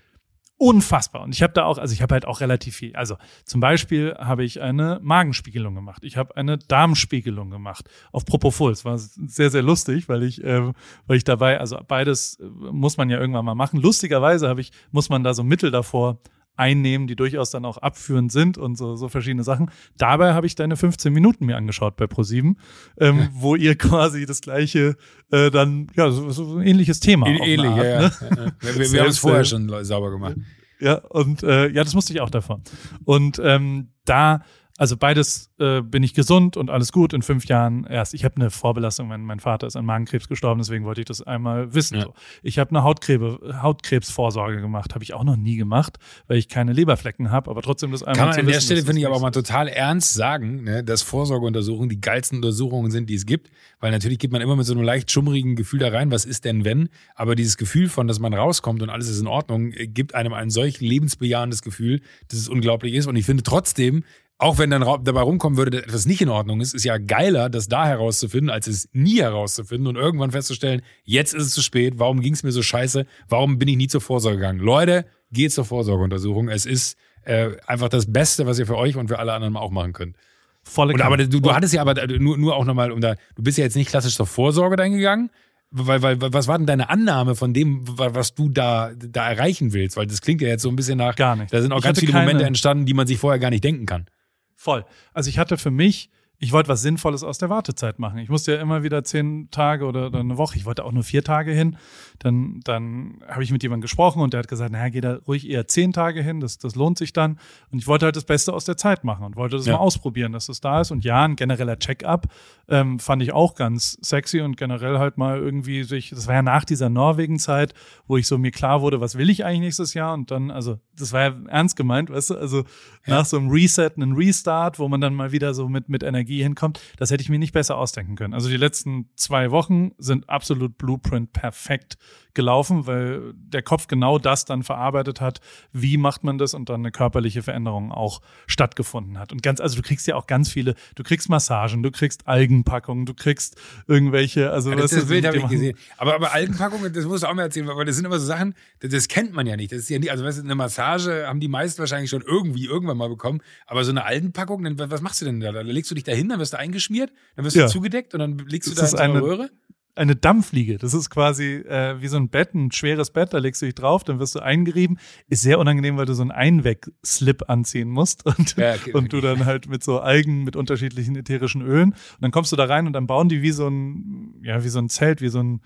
unfassbar. 0.56 1.22
Und 1.22 1.34
ich 1.34 1.42
habe 1.42 1.52
da 1.52 1.64
auch, 1.64 1.78
also 1.78 1.92
ich 1.92 2.02
habe 2.02 2.14
halt 2.14 2.26
auch 2.26 2.40
relativ 2.40 2.76
viel. 2.76 2.94
Also 2.94 3.16
zum 3.44 3.60
Beispiel 3.60 4.14
habe 4.18 4.44
ich 4.44 4.60
eine 4.60 5.00
Magenspiegelung 5.02 5.74
gemacht. 5.74 6.04
Ich 6.04 6.16
habe 6.16 6.36
eine 6.36 6.58
Darmspiegelung 6.58 7.50
gemacht 7.50 7.88
auf 8.12 8.24
Propofol. 8.24 8.72
Es 8.72 8.84
war 8.84 8.96
sehr, 8.98 9.50
sehr 9.50 9.62
lustig, 9.62 10.08
weil 10.08 10.22
ich, 10.22 10.42
äh, 10.42 10.72
weil 11.06 11.16
ich 11.16 11.24
dabei, 11.24 11.58
also 11.60 11.78
beides 11.86 12.38
äh, 12.40 12.44
muss 12.44 12.96
man 12.96 13.10
ja 13.10 13.18
irgendwann 13.18 13.44
mal 13.44 13.54
machen. 13.54 13.80
Lustigerweise 13.80 14.48
habe 14.48 14.60
ich, 14.60 14.70
muss 14.90 15.08
man 15.08 15.24
da 15.24 15.34
so 15.34 15.42
Mittel 15.42 15.70
davor 15.70 16.18
einnehmen, 16.56 17.06
die 17.06 17.16
durchaus 17.16 17.50
dann 17.50 17.64
auch 17.64 17.78
abführend 17.78 18.30
sind 18.30 18.58
und 18.58 18.76
so, 18.76 18.96
so 18.96 19.08
verschiedene 19.08 19.44
Sachen. 19.44 19.70
Dabei 19.96 20.34
habe 20.34 20.46
ich 20.46 20.54
deine 20.54 20.76
15 20.76 21.12
Minuten 21.12 21.46
mir 21.46 21.56
angeschaut 21.56 21.96
bei 21.96 22.06
ProSieben, 22.06 22.58
ähm, 22.98 23.28
wo 23.32 23.56
ihr 23.56 23.76
quasi 23.78 24.26
das 24.26 24.40
gleiche 24.40 24.96
äh, 25.30 25.50
dann, 25.50 25.88
ja, 25.96 26.10
so, 26.10 26.30
so 26.30 26.56
ein 26.56 26.66
ähnliches 26.66 27.00
Thema. 27.00 27.26
Ähnlich, 27.26 27.70
Art, 27.70 27.78
ja, 27.78 27.84
ja. 27.84 28.00
ne? 28.00 28.12
ja, 28.20 28.44
ja. 28.44 28.78
Wir, 28.78 28.92
wir 28.92 29.00
haben 29.00 29.10
es 29.10 29.18
vorher 29.18 29.44
schon 29.44 29.84
sauber 29.84 30.10
gemacht. 30.10 30.36
Ja, 30.80 30.96
und 30.96 31.42
äh, 31.42 31.68
ja, 31.68 31.84
das 31.84 31.94
musste 31.94 32.12
ich 32.12 32.20
auch 32.20 32.30
davon. 32.30 32.62
Und 33.04 33.40
ähm, 33.42 33.88
da, 34.04 34.42
also 34.76 34.96
beides 34.96 35.50
äh, 35.60 35.82
bin 35.82 36.02
ich 36.02 36.14
gesund 36.14 36.56
und 36.56 36.68
alles 36.68 36.90
gut 36.90 37.12
in 37.12 37.22
fünf 37.22 37.46
Jahren 37.46 37.84
erst. 37.84 38.12
Ich 38.12 38.24
habe 38.24 38.36
eine 38.36 38.50
Vorbelastung, 38.50 39.06
mein, 39.06 39.22
mein 39.22 39.38
Vater 39.38 39.68
ist 39.68 39.76
an 39.76 39.84
Magenkrebs 39.84 40.28
gestorben, 40.28 40.60
deswegen 40.60 40.84
wollte 40.84 41.00
ich 41.00 41.06
das 41.06 41.22
einmal 41.22 41.74
wissen. 41.74 41.98
Ja. 41.98 42.02
So. 42.04 42.14
Ich 42.42 42.58
habe 42.58 42.70
eine 42.70 42.82
Hautkrebs, 42.82 43.62
Hautkrebsvorsorge 43.62 44.60
gemacht, 44.60 44.94
habe 44.94 45.04
ich 45.04 45.14
auch 45.14 45.22
noch 45.22 45.36
nie 45.36 45.56
gemacht, 45.56 45.98
weil 46.26 46.38
ich 46.38 46.48
keine 46.48 46.72
Leberflecken 46.72 47.30
habe, 47.30 47.50
aber 47.50 47.62
trotzdem 47.62 47.92
das 47.92 48.02
einmal 48.02 48.16
Kann 48.16 48.28
man 48.30 48.38
an 48.40 48.46
der 48.46 48.56
wissen, 48.56 48.64
Stelle, 48.64 48.80
das 48.80 48.86
finde 48.86 49.00
ich, 49.00 49.06
aber 49.06 49.20
mal 49.20 49.30
total 49.30 49.68
ernst 49.68 50.14
sagen, 50.14 50.64
ne, 50.64 50.82
dass 50.82 51.02
Vorsorgeuntersuchungen 51.02 51.88
die 51.88 52.00
geilsten 52.00 52.38
Untersuchungen 52.38 52.90
sind, 52.90 53.08
die 53.08 53.14
es 53.14 53.26
gibt. 53.26 53.50
Weil 53.78 53.92
natürlich 53.92 54.18
geht 54.18 54.32
man 54.32 54.40
immer 54.40 54.56
mit 54.56 54.66
so 54.66 54.72
einem 54.72 54.82
leicht 54.82 55.10
schummrigen 55.10 55.54
Gefühl 55.54 55.78
da 55.78 55.90
rein, 55.90 56.10
was 56.10 56.24
ist 56.24 56.44
denn 56.44 56.64
wenn? 56.64 56.88
Aber 57.14 57.36
dieses 57.36 57.56
Gefühl 57.56 57.88
von, 57.88 58.08
dass 58.08 58.18
man 58.18 58.34
rauskommt 58.34 58.82
und 58.82 58.90
alles 58.90 59.08
ist 59.08 59.20
in 59.20 59.28
Ordnung, 59.28 59.72
äh, 59.72 59.86
gibt 59.86 60.16
einem 60.16 60.32
ein 60.32 60.50
solch 60.50 60.80
lebensbejahendes 60.80 61.62
Gefühl, 61.62 62.00
dass 62.26 62.40
es 62.40 62.48
unglaublich 62.48 62.94
ist. 62.94 63.06
Und 63.06 63.14
ich 63.14 63.24
finde 63.24 63.44
trotzdem, 63.44 64.02
auch 64.38 64.58
wenn 64.58 64.70
dann 64.70 64.82
dabei 65.04 65.20
rumkommen 65.20 65.56
würde, 65.56 65.70
dass 65.72 65.82
etwas 65.84 66.06
nicht 66.06 66.20
in 66.20 66.28
Ordnung 66.28 66.60
ist, 66.60 66.74
ist 66.74 66.84
ja 66.84 66.98
geiler, 66.98 67.48
das 67.48 67.68
da 67.68 67.86
herauszufinden, 67.86 68.50
als 68.50 68.66
es 68.66 68.88
nie 68.92 69.20
herauszufinden 69.20 69.86
und 69.86 69.96
irgendwann 69.96 70.32
festzustellen, 70.32 70.82
jetzt 71.04 71.34
ist 71.34 71.44
es 71.46 71.50
zu 71.52 71.62
spät, 71.62 71.94
warum 71.98 72.20
ging 72.20 72.34
es 72.34 72.42
mir 72.42 72.52
so 72.52 72.62
scheiße, 72.62 73.06
warum 73.28 73.58
bin 73.58 73.68
ich 73.68 73.76
nie 73.76 73.86
zur 73.88 74.00
Vorsorge 74.00 74.38
gegangen? 74.38 74.58
Leute, 74.58 75.06
geht 75.30 75.52
zur 75.52 75.64
Vorsorgeuntersuchung. 75.64 76.48
Es 76.48 76.66
ist 76.66 76.96
äh, 77.24 77.50
einfach 77.66 77.88
das 77.88 78.12
Beste, 78.12 78.44
was 78.46 78.58
ihr 78.58 78.66
für 78.66 78.76
euch 78.76 78.96
und 78.96 79.08
für 79.08 79.18
alle 79.18 79.32
anderen 79.32 79.56
auch 79.56 79.70
machen 79.70 79.92
könnt. 79.92 80.16
volle 80.62 80.94
Und 80.94 81.00
aber 81.00 81.16
du, 81.16 81.40
du 81.40 81.52
hattest 81.54 81.72
ja 81.72 81.80
aber 81.80 81.96
äh, 82.02 82.18
nur, 82.18 82.36
nur 82.36 82.56
auch 82.56 82.64
nochmal, 82.64 82.90
um 82.92 83.00
da, 83.00 83.14
du 83.36 83.42
bist 83.42 83.56
ja 83.58 83.64
jetzt 83.64 83.76
nicht 83.76 83.88
klassisch 83.88 84.16
zur 84.16 84.26
Vorsorge 84.26 84.76
dann 84.76 84.92
gegangen. 84.92 85.30
Weil, 85.76 86.02
weil, 86.02 86.20
was 86.20 86.46
war 86.46 86.56
denn 86.56 86.68
deine 86.68 86.88
Annahme 86.88 87.34
von 87.34 87.52
dem, 87.52 87.82
wa- 87.98 88.14
was 88.14 88.32
du 88.36 88.48
da, 88.48 88.92
da 88.96 89.28
erreichen 89.28 89.72
willst? 89.72 89.96
Weil 89.96 90.06
das 90.06 90.20
klingt 90.20 90.40
ja 90.40 90.46
jetzt 90.46 90.62
so 90.62 90.68
ein 90.68 90.76
bisschen 90.76 90.98
nach, 90.98 91.16
Gar 91.16 91.34
nicht. 91.34 91.52
da 91.52 91.60
sind 91.60 91.72
auch 91.72 91.78
Ich 91.78 91.84
ganz 91.84 91.98
viele 91.98 92.12
keine- 92.12 92.26
Momente 92.26 92.44
entstanden, 92.46 92.86
die 92.86 92.94
man 92.94 93.08
sich 93.08 93.18
vorher 93.18 93.40
gar 93.40 93.50
nicht 93.50 93.64
denken 93.64 93.84
kann. 93.84 94.06
Voll. 94.54 94.84
Also 95.12 95.30
ich 95.30 95.38
hatte 95.38 95.58
für 95.58 95.70
mich 95.70 96.10
ich 96.38 96.52
wollte 96.52 96.68
was 96.68 96.82
Sinnvolles 96.82 97.22
aus 97.22 97.38
der 97.38 97.48
Wartezeit 97.48 97.98
machen. 97.98 98.18
Ich 98.18 98.28
musste 98.28 98.52
ja 98.54 98.60
immer 98.60 98.82
wieder 98.82 99.02
zehn 99.04 99.48
Tage 99.50 99.86
oder, 99.86 100.06
oder 100.06 100.20
eine 100.20 100.36
Woche, 100.36 100.56
ich 100.58 100.66
wollte 100.66 100.84
auch 100.84 100.92
nur 100.92 101.02
vier 101.04 101.22
Tage 101.24 101.52
hin. 101.52 101.76
Dann, 102.18 102.60
dann 102.64 103.20
habe 103.28 103.42
ich 103.42 103.50
mit 103.50 103.62
jemandem 103.62 103.82
gesprochen 103.82 104.20
und 104.20 104.32
der 104.34 104.40
hat 104.40 104.48
gesagt, 104.48 104.72
naja, 104.72 104.88
geh 104.88 105.00
da 105.00 105.18
ruhig 105.26 105.48
eher 105.48 105.66
zehn 105.66 105.92
Tage 105.92 106.22
hin, 106.22 106.40
das, 106.40 106.58
das 106.58 106.74
lohnt 106.74 106.98
sich 106.98 107.12
dann. 107.12 107.38
Und 107.70 107.78
ich 107.78 107.86
wollte 107.86 108.06
halt 108.06 108.16
das 108.16 108.24
Beste 108.24 108.52
aus 108.52 108.64
der 108.64 108.76
Zeit 108.76 109.04
machen 109.04 109.24
und 109.24 109.36
wollte 109.36 109.56
das 109.56 109.66
Ja. 109.66 109.74
mal 109.74 109.78
ausprobieren, 109.78 110.32
dass 110.32 110.46
das 110.46 110.60
da 110.60 110.80
ist. 110.80 110.90
Und 110.90 111.04
ja, 111.04 111.24
ein 111.24 111.36
genereller 111.36 111.78
Check-up 111.78 112.26
ähm, 112.68 112.98
fand 112.98 113.22
ich 113.22 113.32
auch 113.32 113.54
ganz 113.54 113.96
sexy 114.02 114.40
und 114.40 114.56
generell 114.56 114.98
halt 114.98 115.16
mal 115.18 115.38
irgendwie 115.38 115.84
sich, 115.84 116.10
das 116.10 116.26
war 116.26 116.34
ja 116.34 116.42
nach 116.42 116.64
dieser 116.64 116.88
Norwegen-Zeit, 116.90 117.74
wo 118.06 118.16
ich 118.16 118.26
so 118.26 118.38
mir 118.38 118.50
klar 118.50 118.80
wurde, 118.82 119.00
was 119.00 119.16
will 119.16 119.30
ich 119.30 119.44
eigentlich 119.44 119.60
nächstes 119.60 119.94
Jahr? 119.94 120.14
Und 120.14 120.30
dann, 120.30 120.50
also, 120.50 120.78
das 120.96 121.12
war 121.12 121.22
ja 121.22 121.34
ernst 121.48 121.76
gemeint, 121.76 122.10
weißt 122.10 122.30
du, 122.30 122.34
also 122.36 122.64
nach 123.06 123.24
so 123.24 123.36
einem 123.38 123.50
Reset, 123.50 123.90
einen 123.96 124.14
Restart, 124.14 124.78
wo 124.78 124.88
man 124.88 125.00
dann 125.00 125.14
mal 125.14 125.32
wieder 125.32 125.54
so 125.54 125.68
mit, 125.68 125.88
mit 125.88 126.02
Energie 126.02 126.33
hinkommt, 126.42 126.80
das 126.98 127.10
hätte 127.10 127.22
ich 127.22 127.28
mir 127.28 127.38
nicht 127.38 127.52
besser 127.52 127.76
ausdenken 127.76 128.16
können. 128.16 128.34
Also 128.34 128.48
die 128.48 128.56
letzten 128.56 129.08
zwei 129.16 129.50
Wochen 129.50 129.92
sind 129.98 130.28
absolut 130.28 130.78
Blueprint 130.78 131.32
perfekt 131.32 131.96
gelaufen, 132.34 132.86
weil 132.86 133.32
der 133.34 133.62
Kopf 133.62 133.86
genau 133.86 134.18
das 134.18 134.44
dann 134.44 134.62
verarbeitet 134.62 135.20
hat, 135.20 135.40
wie 135.72 135.96
macht 135.96 136.24
man 136.24 136.36
das 136.36 136.52
und 136.52 136.68
dann 136.68 136.80
eine 136.80 136.90
körperliche 136.90 137.42
Veränderung 137.42 137.92
auch 137.92 138.20
stattgefunden 138.46 139.18
hat. 139.18 139.32
Und 139.32 139.42
ganz, 139.42 139.60
also 139.60 139.76
du 139.76 139.82
kriegst 139.82 140.06
ja 140.06 140.16
auch 140.16 140.26
ganz 140.26 140.50
viele, 140.50 140.74
du 140.96 141.02
kriegst 141.04 141.28
Massagen, 141.28 141.82
du 141.82 141.90
kriegst 141.90 142.26
Algenpackungen, 142.26 143.06
du 143.06 143.14
kriegst 143.14 143.56
irgendwelche, 143.86 144.50
also 144.50 144.70
Ja, 144.70 144.76
das, 144.76 144.90
das 144.90 145.06
Bild 145.06 145.26
habe 145.26 145.38
ich 145.38 145.48
gesehen. 145.48 145.78
Aber, 145.96 146.14
aber 146.14 146.32
Algenpackungen, 146.32 146.92
das 146.92 147.04
musst 147.04 147.22
du 147.22 147.28
auch 147.28 147.34
mal 147.34 147.42
erzählen, 147.42 147.68
weil 147.68 147.84
das 147.84 147.96
sind 147.96 148.04
immer 148.04 148.18
so 148.18 148.26
Sachen, 148.26 148.54
das, 148.80 148.90
das 148.90 149.08
kennt 149.08 149.32
man 149.32 149.46
ja 149.46 149.56
nicht. 149.56 149.72
Das 149.72 149.78
ist 149.78 149.88
ja 149.88 149.98
nie, 149.98 150.10
also 150.10 150.24
weißt 150.24 150.38
du, 150.38 150.42
eine 150.42 150.54
Massage 150.54 151.26
haben 151.26 151.40
die 151.40 151.48
meisten 151.48 151.78
wahrscheinlich 151.78 152.10
schon 152.10 152.22
irgendwie 152.22 152.66
irgendwann 152.66 152.96
mal 152.96 153.08
bekommen. 153.08 153.40
Aber 153.66 153.84
so 153.84 153.90
eine 153.90 154.04
Algenpackung, 154.04 154.64
was 154.78 155.00
machst 155.00 155.20
du 155.20 155.24
denn 155.26 155.40
da? 155.40 155.52
Da 155.52 155.60
legst 155.60 155.90
du 155.90 155.94
dich 155.94 156.04
da 156.04 156.12
hin, 156.14 156.28
dann 156.28 156.38
wirst 156.40 156.52
du 156.54 156.58
eingeschmiert, 156.58 157.12
dann 157.36 157.44
wirst 157.44 157.56
Ja. 157.56 157.66
du 157.66 157.72
zugedeckt 157.72 158.14
und 158.14 158.20
dann 158.20 158.38
legst 158.38 158.70
du 158.70 158.74
Das 158.74 158.92
da 158.92 158.98
in 158.98 159.02
eine 159.10 159.12
eine- 159.18 159.22
Röhre. 159.26 159.50
eine 159.96 160.16
Dampfliege. 160.16 160.76
Das 160.78 160.92
ist 160.92 161.08
quasi 161.08 161.54
äh, 161.54 162.00
wie 162.02 162.08
so 162.08 162.16
ein 162.16 162.28
Bett, 162.28 162.52
ein 162.54 162.72
schweres 162.72 163.10
Bett, 163.12 163.32
da 163.32 163.38
legst 163.38 163.62
du 163.62 163.66
dich 163.66 163.76
drauf, 163.76 164.02
dann 164.02 164.18
wirst 164.18 164.34
du 164.34 164.40
eingerieben. 164.40 164.98
Ist 165.28 165.42
sehr 165.42 165.58
unangenehm, 165.60 165.96
weil 165.96 166.06
du 166.06 166.14
so 166.14 166.22
einen 166.22 166.32
Einweg-Slip 166.32 167.48
anziehen 167.48 167.88
musst 167.90 168.26
und, 168.26 168.56
Ja, 168.56 168.74
okay, 168.74 168.92
und 168.92 169.12
du 169.12 169.18
okay. 169.18 169.26
dann 169.28 169.44
halt 169.46 169.68
mit 169.68 169.84
so 169.84 170.00
Algen 170.00 170.42
mit 170.44 170.56
unterschiedlichen 170.56 171.14
ätherischen 171.16 171.62
Ölen 171.62 171.90
und 171.92 172.22
dann 172.22 172.30
kommst 172.32 172.50
du 172.50 172.56
da 172.56 172.64
rein 172.64 172.86
und 172.86 172.92
dann 172.92 173.06
bauen 173.06 173.28
die 173.28 173.42
wie 173.42 173.52
so 173.52 173.68
ein, 173.68 174.40
ja, 174.42 174.64
wie 174.64 174.68
so 174.68 174.80
ein 174.80 174.88
Zelt, 174.88 175.20
wie 175.20 175.28
so 175.28 175.40
ein 175.40 175.60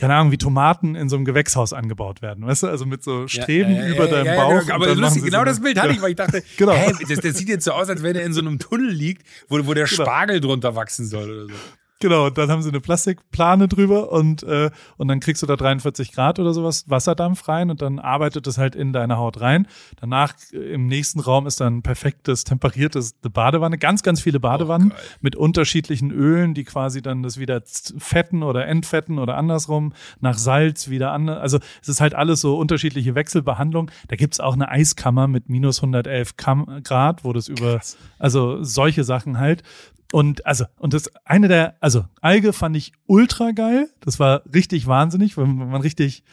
keine 0.00 0.14
Ahnung, 0.14 0.32
wie 0.32 0.38
Tomaten 0.38 0.94
in 0.94 1.08
so 1.08 1.16
einem 1.16 1.24
Gewächshaus 1.24 1.72
angebaut 1.72 2.22
werden, 2.22 2.46
weißt 2.46 2.62
du? 2.64 2.66
Also 2.68 2.86
mit 2.86 3.04
so 3.04 3.28
Streben 3.28 3.74
Ja, 3.76 3.82
ja, 3.86 3.94
über 3.94 4.04
ja, 4.06 4.10
deinem 4.10 4.26
ja, 4.26 4.34
ja, 4.34 4.40
Bauch. 4.42 4.60
genau. 4.62 4.74
Aber 4.74 4.94
lustig, 4.94 5.24
genau 5.24 5.38
so 5.40 5.44
das 5.44 5.60
Bild 5.60 5.80
hatte 5.80 5.92
ich, 5.92 6.00
weil 6.02 6.10
ich 6.10 6.16
dachte, 6.16 6.42
Genau. 6.56 6.72
hä, 6.72 6.92
das, 7.08 7.20
das 7.20 7.36
sieht 7.36 7.48
jetzt 7.48 7.64
so 7.64 7.72
aus, 7.72 7.88
als 7.88 8.02
wenn 8.02 8.16
er 8.16 8.22
in 8.24 8.32
so 8.32 8.40
einem 8.40 8.58
Tunnel 8.58 8.90
liegt, 8.90 9.26
wo, 9.48 9.56
wo 9.66 9.74
der 9.74 9.84
Genau. 9.86 10.02
Spargel 10.02 10.40
drunter 10.40 10.74
wachsen 10.74 11.06
soll 11.06 11.30
oder 11.30 11.46
so. 11.54 11.60
Genau, 12.02 12.26
und 12.26 12.38
dann 12.38 12.50
haben 12.50 12.62
sie 12.62 12.70
eine 12.70 12.80
Plastikplane 12.80 13.68
drüber 13.68 14.10
und, 14.10 14.42
äh, 14.42 14.70
und 14.96 15.08
dann 15.08 15.20
kriegst 15.20 15.42
du 15.42 15.46
da 15.46 15.56
43 15.56 16.12
Grad 16.12 16.38
oder 16.38 16.54
sowas 16.54 16.88
Wasserdampf 16.88 17.46
rein 17.46 17.70
und 17.70 17.82
dann 17.82 17.98
arbeitet 17.98 18.46
es 18.46 18.56
halt 18.56 18.74
in 18.74 18.94
deine 18.94 19.18
Haut 19.18 19.42
rein. 19.42 19.66
Danach 20.00 20.32
äh, 20.52 20.56
im 20.56 20.86
nächsten 20.86 21.20
Raum 21.20 21.46
ist 21.46 21.60
dann 21.60 21.82
perfektes, 21.82 22.44
temperiertes 22.44 23.16
eine 23.22 23.30
Badewanne, 23.30 23.76
ganz, 23.76 24.02
ganz 24.02 24.22
viele 24.22 24.40
Badewannen 24.40 24.92
Oh, 24.96 25.00
mit 25.20 25.36
unterschiedlichen 25.36 26.10
Ölen, 26.10 26.54
die 26.54 26.64
quasi 26.64 27.02
dann 27.02 27.22
das 27.22 27.38
wieder 27.38 27.62
fetten 27.66 28.42
oder 28.42 28.66
entfetten 28.66 29.18
oder 29.18 29.36
andersrum, 29.36 29.92
nach 30.20 30.38
Salz 30.38 30.88
wieder 30.88 31.12
an. 31.12 31.28
Also 31.28 31.58
es 31.82 31.88
ist 31.88 32.00
halt 32.00 32.14
alles 32.14 32.40
so 32.40 32.56
unterschiedliche 32.56 33.14
Wechselbehandlung. 33.14 33.90
Da 34.08 34.16
gibt's 34.16 34.40
auch 34.40 34.54
eine 34.54 34.70
Eiskammer 34.70 35.28
mit 35.28 35.50
minus 35.50 35.78
111 35.78 36.38
Kam 36.38 36.82
Grad, 36.82 37.24
wo 37.24 37.34
das 37.34 37.48
über, 37.48 37.80
also 38.18 38.62
solche 38.62 39.04
Sachen 39.04 39.38
halt. 39.38 39.62
Und 40.12 40.44
also, 40.44 40.64
und 40.78 40.92
das 40.92 41.14
eine 41.24 41.48
der, 41.48 41.76
also 41.80 42.04
Alge 42.20 42.52
fand 42.52 42.76
ich 42.76 42.92
ultra 43.06 43.52
geil. 43.52 43.88
Das 44.00 44.18
war 44.18 44.42
richtig 44.52 44.86
wahnsinnig, 44.86 45.36
weil 45.36 45.46
man 45.46 45.80
richtig 45.80 46.24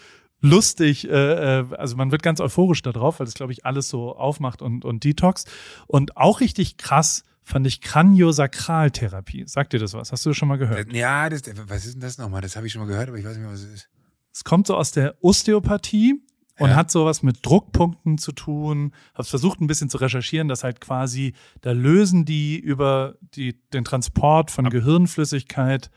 lustig, 0.41 1.07
äh, 1.09 1.59
äh, 1.59 1.65
also 1.75 1.95
man 1.95 2.11
wird 2.11 2.23
ganz 2.23 2.39
euphorisch 2.39 2.81
da 2.81 2.91
drauf, 2.91 3.19
weil 3.19 3.25
das, 3.25 3.33
glaube 3.33 3.51
ich, 3.51 3.65
alles 3.65 3.89
so 3.89 4.15
aufmacht 4.15 4.61
und, 4.61 4.85
und 4.85 5.03
Detox. 5.03 5.45
Und 5.87 6.17
auch 6.17 6.39
richtig 6.39 6.77
krass 6.77 7.23
fand 7.43 7.65
ich 7.65 7.81
Kraniosakraltherapie. 7.81 9.45
Sagt 9.47 9.73
dir 9.73 9.79
das 9.79 9.93
was? 9.93 10.11
Hast 10.11 10.25
du 10.25 10.31
das 10.31 10.37
schon 10.37 10.47
mal 10.47 10.57
gehört? 10.57 10.91
Ja, 10.93 11.29
das, 11.29 11.43
was 11.67 11.85
ist 11.85 11.93
denn 11.93 12.01
das 12.01 12.17
nochmal? 12.17 12.41
Das 12.41 12.55
habe 12.55 12.67
ich 12.67 12.73
schon 12.73 12.81
mal 12.81 12.87
gehört, 12.87 13.09
aber 13.09 13.17
ich 13.17 13.25
weiß 13.25 13.37
nicht 13.37 13.43
mehr, 13.43 13.53
was 13.53 13.61
es 13.61 13.73
ist. 13.73 13.89
Es 14.33 14.43
kommt 14.43 14.67
so 14.67 14.75
aus 14.75 14.91
der 14.91 15.15
Osteopathie 15.21 16.21
und 16.59 16.69
Ja. 16.69 16.75
hat 16.75 16.91
sowas 16.91 17.23
mit 17.23 17.45
Druckpunkten 17.45 18.17
zu 18.17 18.31
tun. 18.31 18.93
Hab's 19.13 19.29
versucht 19.29 19.61
ein 19.61 19.67
bisschen 19.67 19.89
zu 19.89 19.97
recherchieren, 19.97 20.47
dass 20.47 20.63
halt 20.63 20.81
quasi, 20.81 21.33
da 21.61 21.71
lösen 21.71 22.25
die 22.25 22.59
über 22.59 23.15
die, 23.35 23.59
den 23.73 23.83
Transport 23.83 24.51
von 24.51 24.69
Gehirnflüssigkeit 24.69 25.89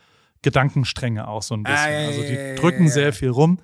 Gedankenstränge 0.42 1.28
auch 1.28 1.42
so 1.42 1.54
ein 1.54 1.62
bisschen. 1.64 1.78
Ah, 1.78 1.90
ja, 1.90 2.08
also 2.08 2.22
die 2.22 2.54
drücken 2.60 2.84
ja. 2.84 2.90
sehr 2.90 3.12
viel 3.12 3.28
rum. 3.28 3.58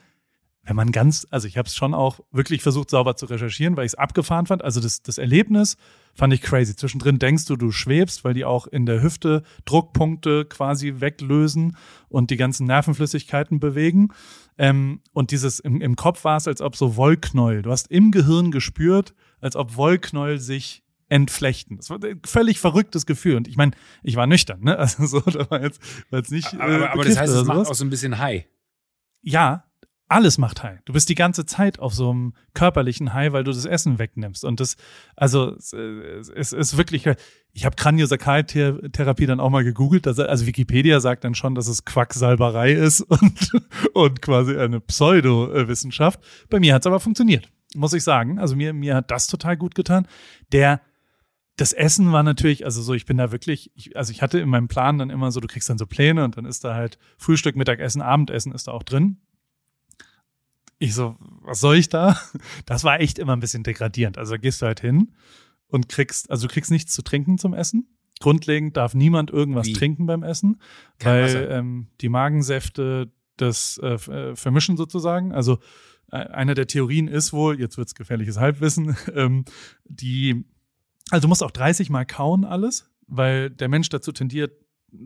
Wenn 0.66 0.74
man 0.76 0.90
ganz, 0.90 1.26
also 1.31 1.46
ich 1.46 1.57
habe 1.57 1.68
es 1.68 1.76
schon 1.76 1.94
auch 1.94 2.20
wirklich 2.33 2.62
versucht, 2.62 2.90
sauber 2.90 3.16
zu 3.16 3.26
recherchieren, 3.26 3.76
weil 3.76 3.87
ich 3.87 3.92
es 3.92 3.94
abgefahren 3.94 4.46
fand. 4.46 4.64
Also 4.64 4.81
das, 4.81 5.00
das 5.00 5.16
Erlebnis 5.16 5.76
fand 6.12 6.33
ich 6.33 6.42
crazy. 6.42 6.74
Zwischendrin 6.74 7.20
denkst 7.20 7.44
du, 7.44 7.57
du 7.57 7.70
schwebst, 7.70 8.24
weil 8.24 8.35
die 8.35 8.44
auch 8.44 8.66
in 8.66 8.85
der 8.85 9.00
Hüfte 9.00 9.44
Druckpunkte 9.64 10.44
quasi 10.44 10.94
weglösen 10.98 11.76
und 12.09 12.31
die 12.31 12.37
ganzen 12.37 12.66
Nervenflüssigkeiten 12.66 13.61
bewegen. 13.61 14.09
Ähm, 14.59 15.02
und 15.12 15.31
dieses 15.31 15.61
im, 15.61 15.81
im 15.81 15.94
Kopf 15.94 16.24
war 16.24 16.37
es, 16.37 16.48
als 16.48 16.61
ob 16.61 16.74
so 16.74 16.96
Wollknäuel. 16.96 17.62
Du 17.62 17.70
hast 17.70 17.90
im 17.90 18.11
Gehirn 18.11 18.50
gespürt, 18.50 19.14
als 19.40 19.55
ob 19.55 19.76
Wollknäuel 19.76 20.40
sich 20.40 20.83
entflechten. 21.09 21.76
Das 21.76 21.90
war 21.90 22.02
ein 22.02 22.20
völlig 22.26 22.59
verrücktes 22.59 23.07
Gefühl. 23.07 23.37
Und 23.37 23.46
ich 23.46 23.57
meine, 23.57 23.72
ich 24.02 24.16
war 24.16 24.26
nüchtern, 24.26 24.62
ne? 24.62 24.76
Also 24.79 25.07
so, 25.07 25.20
da 25.20 25.48
war 25.50 25.62
jetzt, 25.62 25.81
war 26.11 26.18
jetzt 26.18 26.33
nicht. 26.33 26.55
Aber, 26.55 26.74
aber, 26.74 26.90
aber 26.90 27.05
das 27.05 27.18
heißt, 27.18 27.33
es 27.33 27.44
macht 27.44 27.68
auch 27.68 27.74
so 27.74 27.85
ein 27.85 27.90
bisschen 27.90 28.18
High. 28.18 28.46
Ja, 29.22 29.65
alles 30.09 30.38
macht 30.38 30.62
High. 30.62 30.79
Du 30.85 30.92
bist 30.92 31.09
die 31.09 31.14
ganze 31.14 31.47
Zeit 31.47 31.81
auf 31.81 31.92
so 31.92 32.11
einem 32.11 32.35
körperlichen 32.55 33.12
High, 33.12 33.33
weil 33.33 33.45
du 33.45 33.51
das 33.51 33.64
Essen 33.64 33.99
wegnimmst. 33.99 34.45
Und 34.45 34.61
das, 34.61 34.77
also 35.16 35.55
es, 35.57 35.73
es, 35.73 36.29
es 36.29 36.53
ist 36.53 36.77
wirklich, 36.77 37.09
ich 37.53 37.64
habe 37.64 37.77
Kraniosakraltherapie 37.77 39.27
dann 39.27 39.40
auch 39.40 39.51
mal 39.51 39.64
gegoogelt. 39.64 40.07
Also 40.07 40.47
Wikipedia 40.47 41.01
sagt 41.01 41.25
dann 41.25 41.35
schon, 41.35 41.55
dass 41.55 41.66
es 41.66 41.85
Quacksalberei 41.85 42.73
ist 42.73 43.01
und, 43.09 43.53
und 43.95 44.23
quasi 44.23 44.57
eine 44.57 44.81
Pseudowissenschaft. 44.81 46.21
Bei 46.51 46.61
mir 46.61 46.75
hat 46.75 46.83
es 46.83 46.87
aber 46.87 47.01
funktioniert, 47.01 47.51
muss 47.75 47.92
ich 47.92 48.05
sagen. 48.05 48.38
Also 48.38 48.55
mir, 48.55 48.73
mir 48.73 48.95
hat 48.95 49.11
das 49.11 49.27
total 49.27 49.57
gut 49.57 49.75
getan. 49.75 50.07
Der 50.53 50.81
das 51.57 51.73
Essen 51.73 52.12
war 52.12 52.23
natürlich, 52.23 52.66
also 52.66 52.83
so, 52.83 52.92
ich 52.92 53.07
bin 53.07 53.16
da 53.16 53.33
wirklich, 53.33 53.71
ich, 53.75 53.97
also 53.97 54.12
ich 54.12 54.21
hatte 54.21 54.38
in 54.38 54.49
meinem 54.49 54.69
Plan 54.69 54.99
dann 54.99 55.09
immer 55.09 55.33
so, 55.33 55.40
du 55.40 55.49
kriegst 55.49 55.71
dann 55.71 55.79
so 55.79 55.87
Pläne 55.87 56.23
und 56.23 56.37
dann 56.37 56.45
ist 56.45 56.64
da 56.64 56.75
halt 56.75 56.99
Frühstück, 57.16 57.57
Mittagessen, 57.57 58.03
Abendessen 58.03 58.53
ist 58.53 58.69
da 58.69 58.73
auch 58.73 58.83
drin. 58.83 59.16
Ich 60.79 60.95
so, 60.95 61.17
was 61.43 61.61
soll 61.61 61.77
ich 61.77 61.89
da? 61.89 62.21
Das 62.67 62.85
war 62.85 63.01
echt 63.01 63.19
immer 63.19 63.35
ein 63.35 63.41
bisschen 63.41 63.62
degradierend. 63.62 64.19
Also 64.19 64.35
da 64.35 64.39
gehst 64.39 64.61
du 64.61 64.67
halt 64.67 64.81
hin 64.81 65.12
und 65.69 65.89
kriegst, 65.89 66.31
also 66.31 66.47
du 66.47 66.53
kriegst 66.53 66.71
nichts 66.71 66.93
zu 66.93 67.03
trinken 67.03 67.39
zum 67.39 67.55
Essen. 67.55 67.97
Grundlegend 68.21 68.77
darf 68.77 68.95
niemand 68.95 69.31
irgendwas 69.31 69.67
Wie? 69.67 69.73
trinken 69.75 70.07
beim 70.07 70.23
Essen, 70.23 70.61
Kein 70.99 71.12
weil 71.12 71.25
Wasser. 71.25 71.51
ähm, 71.51 71.89
die 72.01 72.09
Magensäfte 72.09 73.12
das 73.37 73.79
äh, 73.83 73.95
äh, 73.95 74.37
vermischen 74.37 74.77
sozusagen. 74.77 75.33
Also 75.33 75.59
äh, 76.11 76.17
eine 76.17 76.55
der 76.55 76.67
Theorien 76.67 77.09
ist 77.09 77.33
wohl, 77.33 77.61
jetzt 77.61 77.77
wird's 77.77 77.95
gefährliches 77.95 78.39
Halbwissen, 78.39 78.97
ähm, 79.15 79.45
die, 79.85 80.45
also 81.11 81.23
du 81.23 81.29
musst 81.29 81.43
auch 81.43 81.51
30 81.51 81.91
Mal 81.91 82.07
kauen 82.07 82.45
alles, 82.45 82.91
weil 83.07 83.51
der 83.51 83.69
Mensch 83.69 83.89
dazu 83.91 84.12
tendiert, 84.12 84.53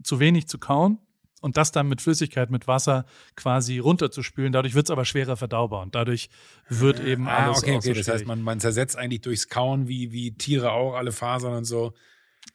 zu 0.05 0.21
wenig 0.21 0.47
zu 0.47 0.59
kauen 0.59 0.99
und 1.40 1.57
das 1.57 1.72
dann 1.72 1.88
mit 1.88 2.00
Flüssigkeit, 2.00 2.50
mit 2.50 2.66
Wasser 2.66 3.05
quasi 3.37 3.79
runterzuspülen. 3.79 4.53
Dadurch 4.53 4.74
wird's 4.74 4.90
aber 4.90 5.05
schwerer 5.05 5.37
verdaubar 5.37 5.83
und 5.83 5.94
dadurch 5.94 6.29
wird 6.68 7.00
eben 7.00 7.26
Ah, 7.29 7.46
alles 7.46 7.59
okay, 7.59 7.76
auch 7.76 7.83
so 7.83 7.90
okay. 7.90 7.98
Das 7.98 8.09
heißt, 8.09 8.26
man, 8.26 8.42
man 8.42 8.61
zersetzt 8.61 8.96
eigentlich 8.96 9.22
durchs 9.22 9.48
Kauen, 9.48 9.88
wie, 9.88 10.12
wie 10.12 10.33
Tiere 10.33 10.72
auch, 10.72 10.94
alle 10.94 11.12
Fasern 11.12 11.55
und 11.55 11.64
so. 11.64 11.92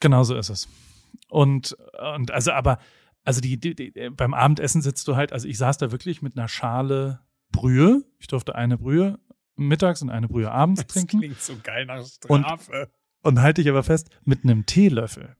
Genau 0.00 0.22
so 0.24 0.36
ist 0.36 0.48
es. 0.50 0.68
Und, 1.28 1.76
und 2.14 2.30
also, 2.30 2.52
aber, 2.52 2.78
also 3.24 3.40
die, 3.40 3.58
die, 3.58 3.74
die, 3.74 4.10
beim 4.10 4.34
Abendessen 4.34 4.82
sitzt 4.82 5.06
du 5.08 5.16
halt, 5.16 5.32
also 5.32 5.48
ich 5.48 5.58
saß 5.58 5.78
da 5.78 5.90
wirklich 5.90 6.22
mit 6.22 6.36
einer 6.38 6.48
Schale 6.48 7.20
Brühe. 7.50 8.04
Ich 8.18 8.26
durfte 8.28 8.54
eine 8.54 8.78
Brühe 8.78 9.18
mittags 9.56 10.02
und 10.02 10.10
eine 10.10 10.28
Brühe 10.28 10.50
abends 10.50 10.82
Das 10.84 10.92
trinken. 10.92 11.18
klingt 11.20 11.40
so 11.40 11.54
geil 11.62 11.86
nach 11.86 12.04
Und- 12.28 12.42
Strafe. 12.44 12.90
Und 13.22 13.40
halte 13.40 13.60
ich 13.60 13.68
aber 13.68 13.82
fest, 13.82 14.10
mit 14.24 14.44
einem 14.44 14.66
Teelöffel. 14.66 15.34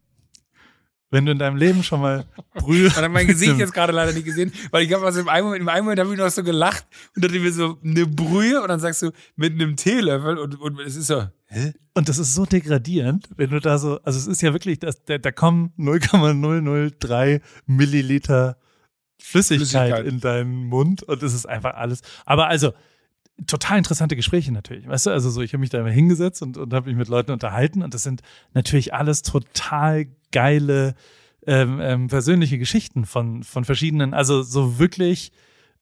Wenn 1.11 1.25
du 1.25 1.33
in 1.33 1.39
deinem 1.39 1.57
Leben 1.57 1.83
schon 1.83 2.01
mal 2.01 2.27
Brühe. 2.55 2.89
Man 2.95 3.05
hat 3.05 3.11
mein 3.11 3.27
Gesicht 3.27 3.59
jetzt 3.59 3.73
gerade 3.73 3.93
leider 3.93 4.13
nicht 4.13 4.25
gesehen, 4.25 4.53
weil 4.71 4.85
ich 4.85 4.93
habe 4.93 5.05
also 5.05 5.21
im 5.21 5.29
einen 5.29 5.45
Moment, 5.45 5.63
im 5.63 5.69
einen 5.69 5.85
Moment 5.85 6.01
habe 6.01 6.13
ich 6.13 6.19
noch 6.19 6.29
so 6.31 6.43
gelacht 6.43 6.85
und 7.15 7.25
dachte 7.25 7.39
mir 7.39 7.53
so 7.53 7.79
eine 7.85 8.07
Brühe 8.07 8.61
und 8.61 8.69
dann 8.69 8.81
sagst 8.81 9.03
du 9.03 9.13
mit 9.37 9.53
einem 9.53 9.77
Teelöffel 9.77 10.39
und, 10.39 10.61
und 10.61 10.81
es 10.81 10.97
ist 10.97 11.07
so, 11.07 11.25
hä? 11.47 11.75
Und 11.95 12.09
das 12.09 12.19
ist 12.19 12.35
so 12.35 12.45
degradierend, 12.45 13.29
wenn 13.37 13.51
du 13.51 13.61
da 13.61 13.79
so, 13.79 14.01
also 14.03 14.19
es 14.19 14.27
ist 14.27 14.43
ja 14.43 14.53
wirklich, 14.53 14.81
das, 14.81 15.05
da, 15.05 15.19
da 15.19 15.31
kommen 15.31 15.73
0,003 15.77 17.41
Milliliter 17.67 18.59
Flüssigkeit, 19.19 19.69
Flüssigkeit. 19.69 20.07
in 20.07 20.21
deinen 20.21 20.65
Mund 20.67 21.03
und 21.03 21.23
es 21.23 21.35
ist 21.35 21.47
einfach 21.47 21.75
alles. 21.75 22.03
Aber 22.25 22.49
also, 22.49 22.73
total 23.47 23.79
interessante 23.79 24.17
Gespräche 24.17 24.53
natürlich, 24.53 24.89
weißt 24.89 25.07
du, 25.07 25.11
also 25.11 25.31
so, 25.31 25.43
ich 25.43 25.53
habe 25.53 25.61
mich 25.61 25.71
da 25.71 25.79
immer 25.79 25.91
hingesetzt 25.91 26.43
und, 26.43 26.57
und 26.57 26.73
habe 26.73 26.89
mich 26.89 26.97
mit 26.97 27.09
Leuten 27.09 27.33
unterhalten 27.33 27.83
und 27.83 27.93
das 27.93 28.03
sind 28.03 28.23
natürlich 28.55 28.95
alles 28.95 29.23
total 29.23 30.07
geile 30.33 30.95
ähm, 31.47 31.81
ähm, 31.81 32.09
persönliche 32.09 32.59
Geschichten 32.59 33.05
von, 33.05 33.43
von 33.43 33.65
verschiedenen, 33.65 34.15
also 34.15 34.43
so 34.43 34.79
wirklich, 34.79 35.33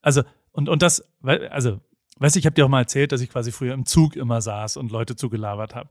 also 0.02 0.22
und, 0.52 0.68
und 0.68 0.82
das, 0.82 1.04
also 1.22 1.80
Weißt 2.18 2.36
du, 2.36 2.38
ich 2.38 2.46
habe 2.46 2.54
dir 2.54 2.64
auch 2.64 2.68
mal 2.68 2.82
erzählt, 2.82 3.10
dass 3.10 3.20
ich 3.20 3.30
quasi 3.30 3.50
früher 3.50 3.74
im 3.74 3.86
Zug 3.86 4.14
immer 4.14 4.40
saß 4.40 4.76
und 4.76 4.92
Leute 4.92 5.16
zugelabert 5.16 5.74
habe. 5.74 5.90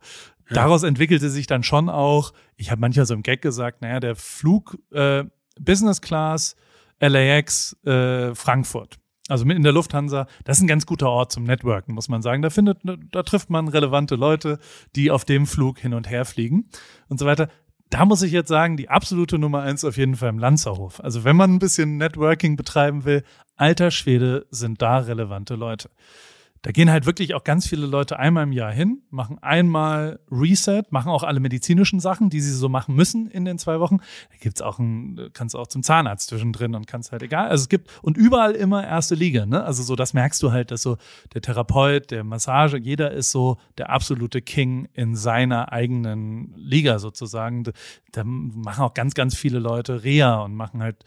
Ja. 0.49 0.55
Daraus 0.55 0.83
entwickelte 0.83 1.29
sich 1.29 1.47
dann 1.47 1.63
schon 1.63 1.89
auch, 1.89 2.33
ich 2.55 2.71
habe 2.71 2.79
manchmal 2.79 3.05
so 3.05 3.13
im 3.13 3.23
Gag 3.23 3.41
gesagt, 3.41 3.81
naja, 3.81 3.99
der 3.99 4.15
Flug 4.15 4.77
äh, 4.91 5.25
Business 5.59 6.01
Class 6.01 6.55
LAX 6.99 7.75
äh, 7.85 8.33
Frankfurt. 8.33 8.99
Also 9.33 9.49
in 9.49 9.63
der 9.63 9.71
Lufthansa, 9.71 10.27
das 10.43 10.57
ist 10.57 10.63
ein 10.63 10.67
ganz 10.67 10.85
guter 10.85 11.09
Ort 11.09 11.31
zum 11.31 11.43
Networken, 11.43 11.95
muss 11.95 12.07
man 12.07 12.21
sagen. 12.21 12.43
Da 12.43 12.51
findet, 12.51 12.77
da 12.83 13.23
trifft 13.23 13.49
man 13.49 13.67
relevante 13.67 14.13
Leute, 14.13 14.59
die 14.95 15.09
auf 15.09 15.25
dem 15.25 15.47
Flug 15.47 15.79
hin 15.79 15.95
und 15.95 16.07
her 16.07 16.23
fliegen 16.23 16.69
und 17.09 17.19
so 17.19 17.25
weiter. 17.25 17.49
Da 17.89 18.05
muss 18.05 18.21
ich 18.21 18.31
jetzt 18.31 18.49
sagen, 18.49 18.77
die 18.77 18.89
absolute 18.89 19.39
Nummer 19.39 19.63
eins 19.63 19.83
auf 19.85 19.97
jeden 19.97 20.17
Fall 20.17 20.29
im 20.29 20.37
Lanzerhof. 20.37 20.99
Also 20.99 21.23
wenn 21.23 21.35
man 21.35 21.51
ein 21.51 21.57
bisschen 21.57 21.97
Networking 21.97 22.57
betreiben 22.57 23.05
will, 23.05 23.23
alter 23.55 23.89
Schwede 23.89 24.45
sind 24.51 24.83
da 24.83 24.99
relevante 24.99 25.55
Leute. 25.55 25.89
Da 26.63 26.71
gehen 26.71 26.89
halt 26.89 27.05
wirklich 27.05 27.35
auch 27.35 27.43
ganz 27.43 27.67
viele 27.67 27.85
Leute 27.85 28.17
einmal 28.17 28.43
im 28.43 28.53
Jahr 28.53 28.71
hin, 28.71 29.01
machen 29.09 29.37
einmal 29.41 30.21
Reset, 30.31 30.83
machen 30.91 31.09
auch 31.09 31.23
alle 31.23 31.41
medizinischen 31.41 31.99
Sachen, 31.99 32.29
die 32.29 32.39
sie 32.39 32.53
so 32.53 32.69
machen 32.69 32.95
müssen 32.95 33.29
in 33.29 33.43
den 33.43 33.57
zwei 33.57 33.81
Wochen. 33.81 33.97
Da 33.97 34.37
gibt's 34.39 34.61
auch 34.61 34.79
ein, 34.79 35.29
kannst 35.33 35.55
du 35.55 35.59
auch 35.59 35.67
zum 35.67 35.83
Zahnarzt 35.83 36.29
zwischendrin 36.29 36.73
und 36.73 36.87
kannst 36.87 37.11
halt 37.11 37.21
egal. 37.21 37.49
Also 37.49 37.63
es 37.63 37.69
gibt 37.69 37.89
und 38.01 38.15
überall 38.15 38.53
immer 38.53 38.81
erste 38.81 39.13
Liga, 39.13 39.45
ne? 39.45 39.61
Also 39.61 39.83
so, 39.83 39.97
das 39.97 40.13
merkst 40.13 40.41
du 40.41 40.53
halt, 40.53 40.71
dass 40.71 40.81
so 40.81 40.95
der 41.33 41.41
Therapeut, 41.41 42.11
der 42.11 42.23
Massage, 42.23 42.77
jeder 42.77 43.11
ist 43.11 43.31
so 43.31 43.57
der 43.77 43.89
absolute 43.89 44.41
King 44.41 44.87
in 44.93 45.17
seiner 45.17 45.73
eigenen 45.73 46.53
Liga 46.55 46.97
sozusagen. 46.99 47.65
Da 48.13 48.23
machen 48.23 48.85
auch 48.85 48.93
ganz, 48.93 49.15
ganz 49.15 49.35
viele 49.35 49.59
Leute 49.59 50.05
Reha 50.05 50.41
und 50.41 50.55
machen 50.55 50.81
halt 50.81 51.03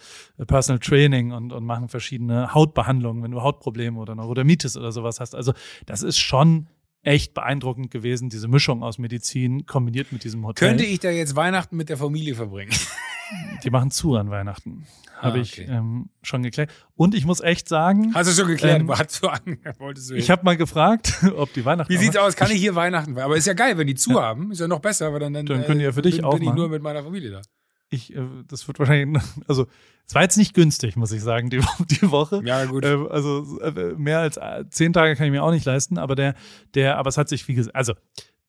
Personal 0.46 0.80
Training 0.80 1.32
und, 1.32 1.54
und 1.54 1.64
machen 1.64 1.88
verschiedene 1.88 2.52
Hautbehandlungen, 2.52 3.22
wenn 3.22 3.30
du 3.30 3.40
Hautprobleme 3.40 3.98
oder 3.98 4.14
Neurodermitis 4.14 4.76
oder 4.76 4.92
sowas 4.92 5.18
hast. 5.18 5.34
Also 5.34 5.45
also 5.46 5.58
das 5.86 6.02
ist 6.02 6.18
schon 6.18 6.68
echt 7.02 7.34
beeindruckend 7.34 7.90
gewesen, 7.90 8.28
diese 8.30 8.48
Mischung 8.48 8.82
aus 8.82 8.98
Medizin 8.98 9.64
kombiniert 9.64 10.10
mit 10.12 10.24
diesem 10.24 10.44
Hotel. 10.44 10.68
Könnte 10.68 10.84
ich 10.84 10.98
da 10.98 11.10
jetzt 11.10 11.36
Weihnachten 11.36 11.76
mit 11.76 11.88
der 11.88 11.96
Familie 11.96 12.34
verbringen? 12.34 12.72
Die 13.64 13.70
machen 13.70 13.90
zu 13.90 14.14
an 14.14 14.30
Weihnachten. 14.30 14.86
Habe 15.16 15.38
ah, 15.38 15.40
okay. 15.40 15.62
ich 15.62 15.68
ähm, 15.68 16.10
schon 16.22 16.42
geklärt. 16.42 16.70
Und 16.94 17.14
ich 17.14 17.24
muss 17.24 17.40
echt 17.40 17.68
sagen. 17.68 18.14
Hast 18.14 18.30
du 18.30 18.34
schon 18.34 18.48
geklärt? 18.48 18.80
Ähm, 18.80 18.90
Hast 18.90 19.22
du 19.22 19.28
an, 19.28 19.58
wolltest 19.78 20.10
du 20.10 20.14
ich 20.14 20.30
habe 20.30 20.44
mal 20.44 20.56
gefragt, 20.56 21.24
ob 21.36 21.52
die 21.52 21.64
Weihnachten. 21.64 21.92
Wie 21.92 21.96
sieht's 21.96 22.16
aus? 22.16 22.36
Kann 22.36 22.50
ich 22.50 22.58
hier 22.58 22.74
Weihnachten? 22.74 23.18
Aber 23.18 23.36
ist 23.36 23.46
ja 23.46 23.54
geil, 23.54 23.78
wenn 23.78 23.86
die 23.86 23.94
zu 23.94 24.12
ja. 24.12 24.22
haben. 24.22 24.52
Ist 24.52 24.60
ja 24.60 24.68
noch 24.68 24.80
besser, 24.80 25.12
weil 25.12 25.20
dann, 25.20 25.32
dann, 25.32 25.46
dann 25.46 25.64
können 25.64 25.78
die 25.78 25.86
ja 25.86 25.92
für 25.92 26.02
dich 26.02 26.16
bin, 26.16 26.24
auch 26.24 26.38
bin 26.38 26.48
ich 26.48 26.54
nur 26.54 26.68
mit 26.68 26.82
meiner 26.82 27.02
Familie 27.02 27.30
da 27.30 27.42
ich, 27.88 28.14
äh, 28.14 28.26
das 28.48 28.66
wird 28.66 28.78
wahrscheinlich, 28.78 29.22
also 29.46 29.66
es 30.06 30.14
war 30.14 30.22
jetzt 30.22 30.36
nicht 30.36 30.54
günstig, 30.54 30.96
muss 30.96 31.12
ich 31.12 31.22
sagen, 31.22 31.50
die, 31.50 31.60
die 32.00 32.10
Woche. 32.10 32.42
Ja, 32.44 32.64
gut. 32.64 32.84
Äh, 32.84 32.96
also 33.10 33.60
äh, 33.60 33.94
mehr 33.94 34.20
als 34.20 34.38
zehn 34.70 34.92
Tage 34.92 35.16
kann 35.16 35.26
ich 35.26 35.32
mir 35.32 35.42
auch 35.42 35.50
nicht 35.50 35.64
leisten, 35.64 35.98
aber 35.98 36.14
der, 36.14 36.34
der, 36.74 36.98
aber 36.98 37.08
es 37.08 37.18
hat 37.18 37.28
sich, 37.28 37.46
wie 37.48 37.54
gesagt, 37.54 37.74
also 37.74 37.94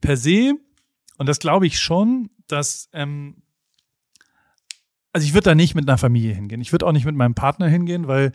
per 0.02 0.18
se, 0.18 0.54
und 1.18 1.28
das 1.28 1.40
glaube 1.40 1.68
ich 1.68 1.80
schon, 1.80 2.30
dass, 2.48 2.90
ähm, 2.94 3.42
also 5.14 5.26
ich 5.26 5.34
würde 5.34 5.46
da 5.46 5.56
nicht 5.56 5.74
mit 5.74 5.88
einer 5.88 5.98
Familie 5.98 6.34
hingehen. 6.34 6.62
Ich 6.62 6.72
würde 6.72 6.86
auch 6.86 6.92
nicht 6.92 7.06
mit 7.06 7.16
meinem 7.16 7.34
Partner 7.34 7.68
hingehen, 7.68 8.08
weil, 8.08 8.34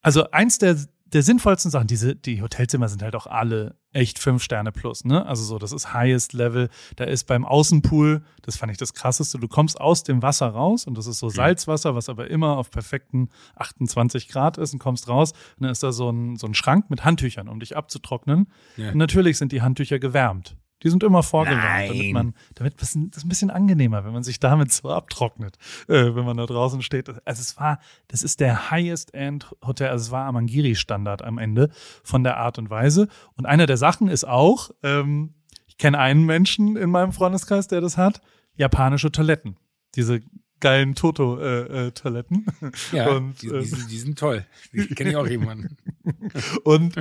also 0.00 0.30
eins 0.30 0.58
der 0.58 0.76
der 1.06 1.22
sinnvollsten 1.22 1.70
Sachen, 1.70 1.86
diese, 1.86 2.16
die 2.16 2.42
Hotelzimmer 2.42 2.88
sind 2.88 3.02
halt 3.02 3.14
auch 3.14 3.26
alle 3.26 3.76
echt 3.96 4.18
fünf 4.18 4.42
Sterne 4.42 4.72
plus, 4.72 5.04
ne? 5.04 5.26
Also 5.26 5.42
so, 5.42 5.58
das 5.58 5.72
ist 5.72 5.92
highest 5.94 6.34
level. 6.34 6.68
Da 6.96 7.04
ist 7.04 7.24
beim 7.24 7.44
Außenpool, 7.44 8.22
das 8.42 8.56
fand 8.56 8.70
ich 8.70 8.78
das 8.78 8.92
krasseste, 8.92 9.38
du 9.38 9.48
kommst 9.48 9.80
aus 9.80 10.02
dem 10.02 10.22
Wasser 10.22 10.48
raus 10.48 10.86
und 10.86 10.96
das 10.98 11.06
ist 11.06 11.18
so 11.18 11.28
Salzwasser, 11.28 11.94
was 11.94 12.08
aber 12.08 12.30
immer 12.30 12.58
auf 12.58 12.70
perfekten 12.70 13.30
28 13.56 14.28
Grad 14.28 14.58
ist 14.58 14.74
und 14.74 14.78
kommst 14.78 15.08
raus. 15.08 15.32
Und 15.32 15.62
dann 15.62 15.70
ist 15.70 15.82
da 15.82 15.92
so 15.92 16.10
ein, 16.10 16.36
so 16.36 16.46
ein 16.46 16.54
Schrank 16.54 16.90
mit 16.90 17.04
Handtüchern, 17.04 17.48
um 17.48 17.58
dich 17.58 17.76
abzutrocknen. 17.76 18.48
Ja. 18.76 18.90
Und 18.90 18.98
natürlich 18.98 19.38
sind 19.38 19.52
die 19.52 19.62
Handtücher 19.62 19.98
gewärmt. 19.98 20.56
Die 20.82 20.90
sind 20.90 21.02
immer 21.02 21.22
vorgewärmt, 21.22 21.90
damit 21.90 22.12
man, 22.12 22.34
damit 22.54 22.82
das 22.82 22.94
ist 22.94 23.24
ein 23.24 23.28
bisschen 23.28 23.50
angenehmer, 23.50 24.04
wenn 24.04 24.12
man 24.12 24.22
sich 24.22 24.40
damit 24.40 24.72
so 24.72 24.90
abtrocknet, 24.90 25.56
äh, 25.88 26.14
wenn 26.14 26.24
man 26.24 26.36
da 26.36 26.44
draußen 26.44 26.82
steht. 26.82 27.08
Also 27.08 27.40
es 27.40 27.56
war, 27.56 27.78
das 28.08 28.22
ist 28.22 28.40
der 28.40 28.70
Highest-End 28.70 29.54
Hotel, 29.64 29.88
also 29.88 30.04
es 30.04 30.10
war 30.10 30.26
Amangiri-Standard 30.26 31.22
am 31.22 31.38
Ende 31.38 31.70
von 32.02 32.24
der 32.24 32.36
Art 32.36 32.58
und 32.58 32.68
Weise. 32.68 33.08
Und 33.36 33.46
eine 33.46 33.66
der 33.66 33.78
Sachen 33.78 34.08
ist 34.08 34.26
auch, 34.26 34.70
ähm, 34.82 35.34
ich 35.66 35.78
kenne 35.78 35.98
einen 35.98 36.24
Menschen 36.24 36.76
in 36.76 36.90
meinem 36.90 37.12
Freundeskreis, 37.12 37.68
der 37.68 37.80
das 37.80 37.96
hat, 37.96 38.20
japanische 38.54 39.10
Toiletten. 39.10 39.56
Diese 39.94 40.20
geilen 40.60 40.94
Toto-Toiletten. 40.94 42.46
Äh, 42.62 42.66
äh, 42.66 42.96
ja, 42.96 43.08
und, 43.16 43.40
die, 43.42 43.48
die, 43.48 43.64
sind, 43.64 43.90
die 43.90 43.98
sind 43.98 44.18
toll. 44.18 44.46
Die 44.72 44.86
kenne 44.88 45.10
ich 45.10 45.16
auch 45.16 45.26
jemanden. 45.26 45.76
und 46.64 46.94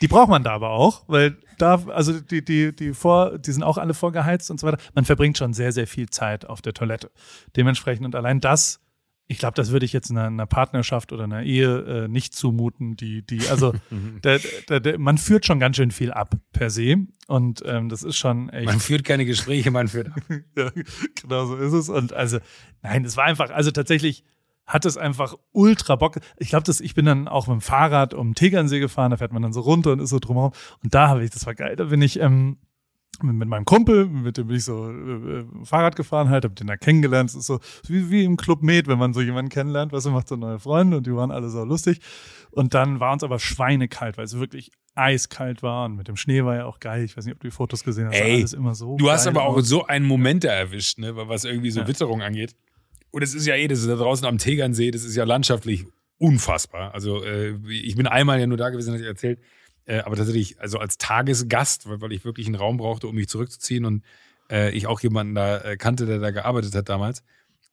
die 0.00 0.08
braucht 0.08 0.28
man 0.28 0.42
da 0.42 0.52
aber 0.52 0.70
auch, 0.70 1.04
weil 1.08 1.36
da, 1.58 1.82
also 1.88 2.18
die, 2.20 2.44
die, 2.44 2.74
die 2.74 2.94
vor, 2.94 3.38
die 3.38 3.52
sind 3.52 3.62
auch 3.62 3.78
alle 3.78 3.94
vorgeheizt 3.94 4.50
und 4.50 4.58
so 4.58 4.66
weiter. 4.66 4.78
Man 4.94 5.04
verbringt 5.04 5.36
schon 5.36 5.52
sehr, 5.52 5.72
sehr 5.72 5.86
viel 5.86 6.08
Zeit 6.08 6.46
auf 6.46 6.62
der 6.62 6.72
Toilette. 6.72 7.10
Dementsprechend 7.56 8.06
und 8.06 8.14
allein 8.14 8.40
das, 8.40 8.80
ich 9.30 9.38
glaube, 9.38 9.54
das 9.54 9.70
würde 9.70 9.86
ich 9.86 9.92
jetzt 9.92 10.10
in 10.10 10.18
einer, 10.18 10.26
einer 10.26 10.46
Partnerschaft 10.46 11.12
oder 11.12 11.24
einer 11.24 11.42
Ehe 11.44 12.04
äh, 12.04 12.08
nicht 12.08 12.34
zumuten. 12.34 12.96
Die, 12.96 13.24
die, 13.24 13.46
also 13.48 13.72
der, 14.24 14.40
der, 14.68 14.80
der, 14.80 14.98
man 14.98 15.18
führt 15.18 15.46
schon 15.46 15.60
ganz 15.60 15.76
schön 15.76 15.92
viel 15.92 16.10
ab 16.12 16.34
per 16.52 16.68
se. 16.68 16.96
Und 17.28 17.62
ähm, 17.64 17.88
das 17.88 18.02
ist 18.02 18.16
schon 18.16 18.48
echt. 18.48 18.66
Man 18.66 18.80
führt 18.80 19.04
keine 19.04 19.24
Gespräche, 19.24 19.70
man 19.70 19.86
führt 19.86 20.08
ab. 20.08 20.20
ja, 20.56 20.72
genau 21.22 21.46
so 21.46 21.56
ist 21.56 21.72
es. 21.72 21.88
Und 21.88 22.12
also, 22.12 22.38
nein, 22.82 23.04
es 23.04 23.16
war 23.16 23.24
einfach, 23.24 23.50
also 23.50 23.70
tatsächlich 23.70 24.24
hat 24.66 24.84
es 24.84 24.96
einfach 24.96 25.34
ultra 25.52 25.96
Bock. 25.96 26.20
Ich 26.36 26.50
glaube, 26.50 26.64
dass 26.64 26.80
ich 26.80 26.94
bin 26.94 27.04
dann 27.04 27.28
auch 27.28 27.46
mit 27.46 27.54
dem 27.54 27.60
Fahrrad 27.60 28.14
um 28.14 28.34
Tegernsee 28.34 28.80
gefahren, 28.80 29.10
da 29.10 29.16
fährt 29.16 29.32
man 29.32 29.42
dann 29.42 29.52
so 29.52 29.60
runter 29.60 29.92
und 29.92 30.00
ist 30.00 30.10
so 30.10 30.18
drumherum. 30.18 30.52
Und 30.82 30.94
da 30.94 31.08
habe 31.08 31.24
ich, 31.24 31.30
das 31.30 31.46
war 31.46 31.54
geil, 31.54 31.76
da 31.76 31.84
bin 31.84 32.02
ich 32.02 32.20
ähm, 32.20 32.58
mit, 33.22 33.34
mit 33.34 33.48
meinem 33.48 33.64
Kumpel, 33.64 34.06
mit 34.06 34.36
dem 34.36 34.46
bin 34.46 34.56
ich 34.56 34.64
so 34.64 34.90
äh, 34.90 35.44
Fahrrad 35.64 35.96
gefahren 35.96 36.30
halt, 36.30 36.44
hab 36.44 36.56
den 36.56 36.66
da 36.66 36.76
kennengelernt. 36.76 37.30
Es 37.30 37.36
ist 37.36 37.46
so 37.46 37.60
wie, 37.86 38.10
wie 38.10 38.24
im 38.24 38.36
Club 38.36 38.62
Med, 38.62 38.86
wenn 38.86 38.98
man 38.98 39.12
so 39.12 39.20
jemanden 39.20 39.50
kennenlernt, 39.50 39.92
was 39.92 40.04
weißt 40.04 40.06
du, 40.06 40.10
macht 40.10 40.28
so 40.28 40.36
neue 40.36 40.58
Freunde 40.58 40.98
und 40.98 41.06
die 41.06 41.14
waren 41.14 41.30
alle 41.30 41.48
so 41.48 41.64
lustig. 41.64 42.00
Und 42.50 42.74
dann 42.74 43.00
war 43.00 43.12
uns 43.12 43.22
aber 43.22 43.38
schweinekalt, 43.38 44.16
weil 44.16 44.24
es 44.24 44.38
wirklich 44.38 44.70
eiskalt 44.94 45.62
war 45.62 45.86
und 45.86 45.96
mit 45.96 46.08
dem 46.08 46.16
Schnee 46.16 46.44
war 46.44 46.56
ja 46.56 46.64
auch 46.66 46.80
geil. 46.80 47.04
Ich 47.04 47.16
weiß 47.16 47.24
nicht, 47.24 47.34
ob 47.34 47.40
du 47.40 47.48
die 47.48 47.52
Fotos 47.52 47.84
gesehen 47.84 48.08
hast. 48.08 48.16
Ey, 48.16 48.40
alles 48.40 48.52
immer 48.52 48.74
so. 48.74 48.96
Du 48.96 49.10
hast 49.10 49.26
aber 49.26 49.44
auch 49.44 49.60
so 49.60 49.86
einen 49.86 50.06
Moment 50.06 50.44
erwischt, 50.44 50.98
ne, 50.98 51.16
was 51.16 51.44
irgendwie 51.44 51.70
so 51.70 51.80
ja. 51.80 51.88
Witterung 51.88 52.22
angeht. 52.22 52.54
Und 53.10 53.22
es 53.22 53.34
ist 53.34 53.46
ja 53.46 53.56
eh, 53.56 53.68
das 53.68 53.80
ist 53.80 53.88
da 53.88 53.96
draußen 53.96 54.26
am 54.26 54.38
Tegernsee, 54.38 54.90
das 54.90 55.04
ist 55.04 55.16
ja 55.16 55.24
landschaftlich 55.24 55.86
unfassbar. 56.18 56.94
Also 56.94 57.24
äh, 57.24 57.56
ich 57.68 57.96
bin 57.96 58.06
einmal 58.06 58.38
ja 58.38 58.46
nur 58.46 58.58
da 58.58 58.70
gewesen, 58.70 58.92
hatte 58.92 59.02
ich 59.02 59.08
erzählt. 59.08 59.40
Äh, 59.86 60.00
aber 60.00 60.16
tatsächlich, 60.16 60.60
also 60.60 60.78
als 60.78 60.98
Tagesgast, 60.98 61.88
weil, 61.88 62.00
weil 62.00 62.12
ich 62.12 62.24
wirklich 62.24 62.46
einen 62.46 62.56
Raum 62.56 62.76
brauchte, 62.76 63.08
um 63.08 63.14
mich 63.14 63.28
zurückzuziehen 63.28 63.84
und 63.84 64.04
äh, 64.50 64.70
ich 64.72 64.86
auch 64.86 65.00
jemanden 65.00 65.34
da 65.34 65.58
äh, 65.58 65.76
kannte, 65.76 66.06
der 66.06 66.18
da 66.18 66.30
gearbeitet 66.30 66.74
hat 66.74 66.88
damals. 66.88 67.24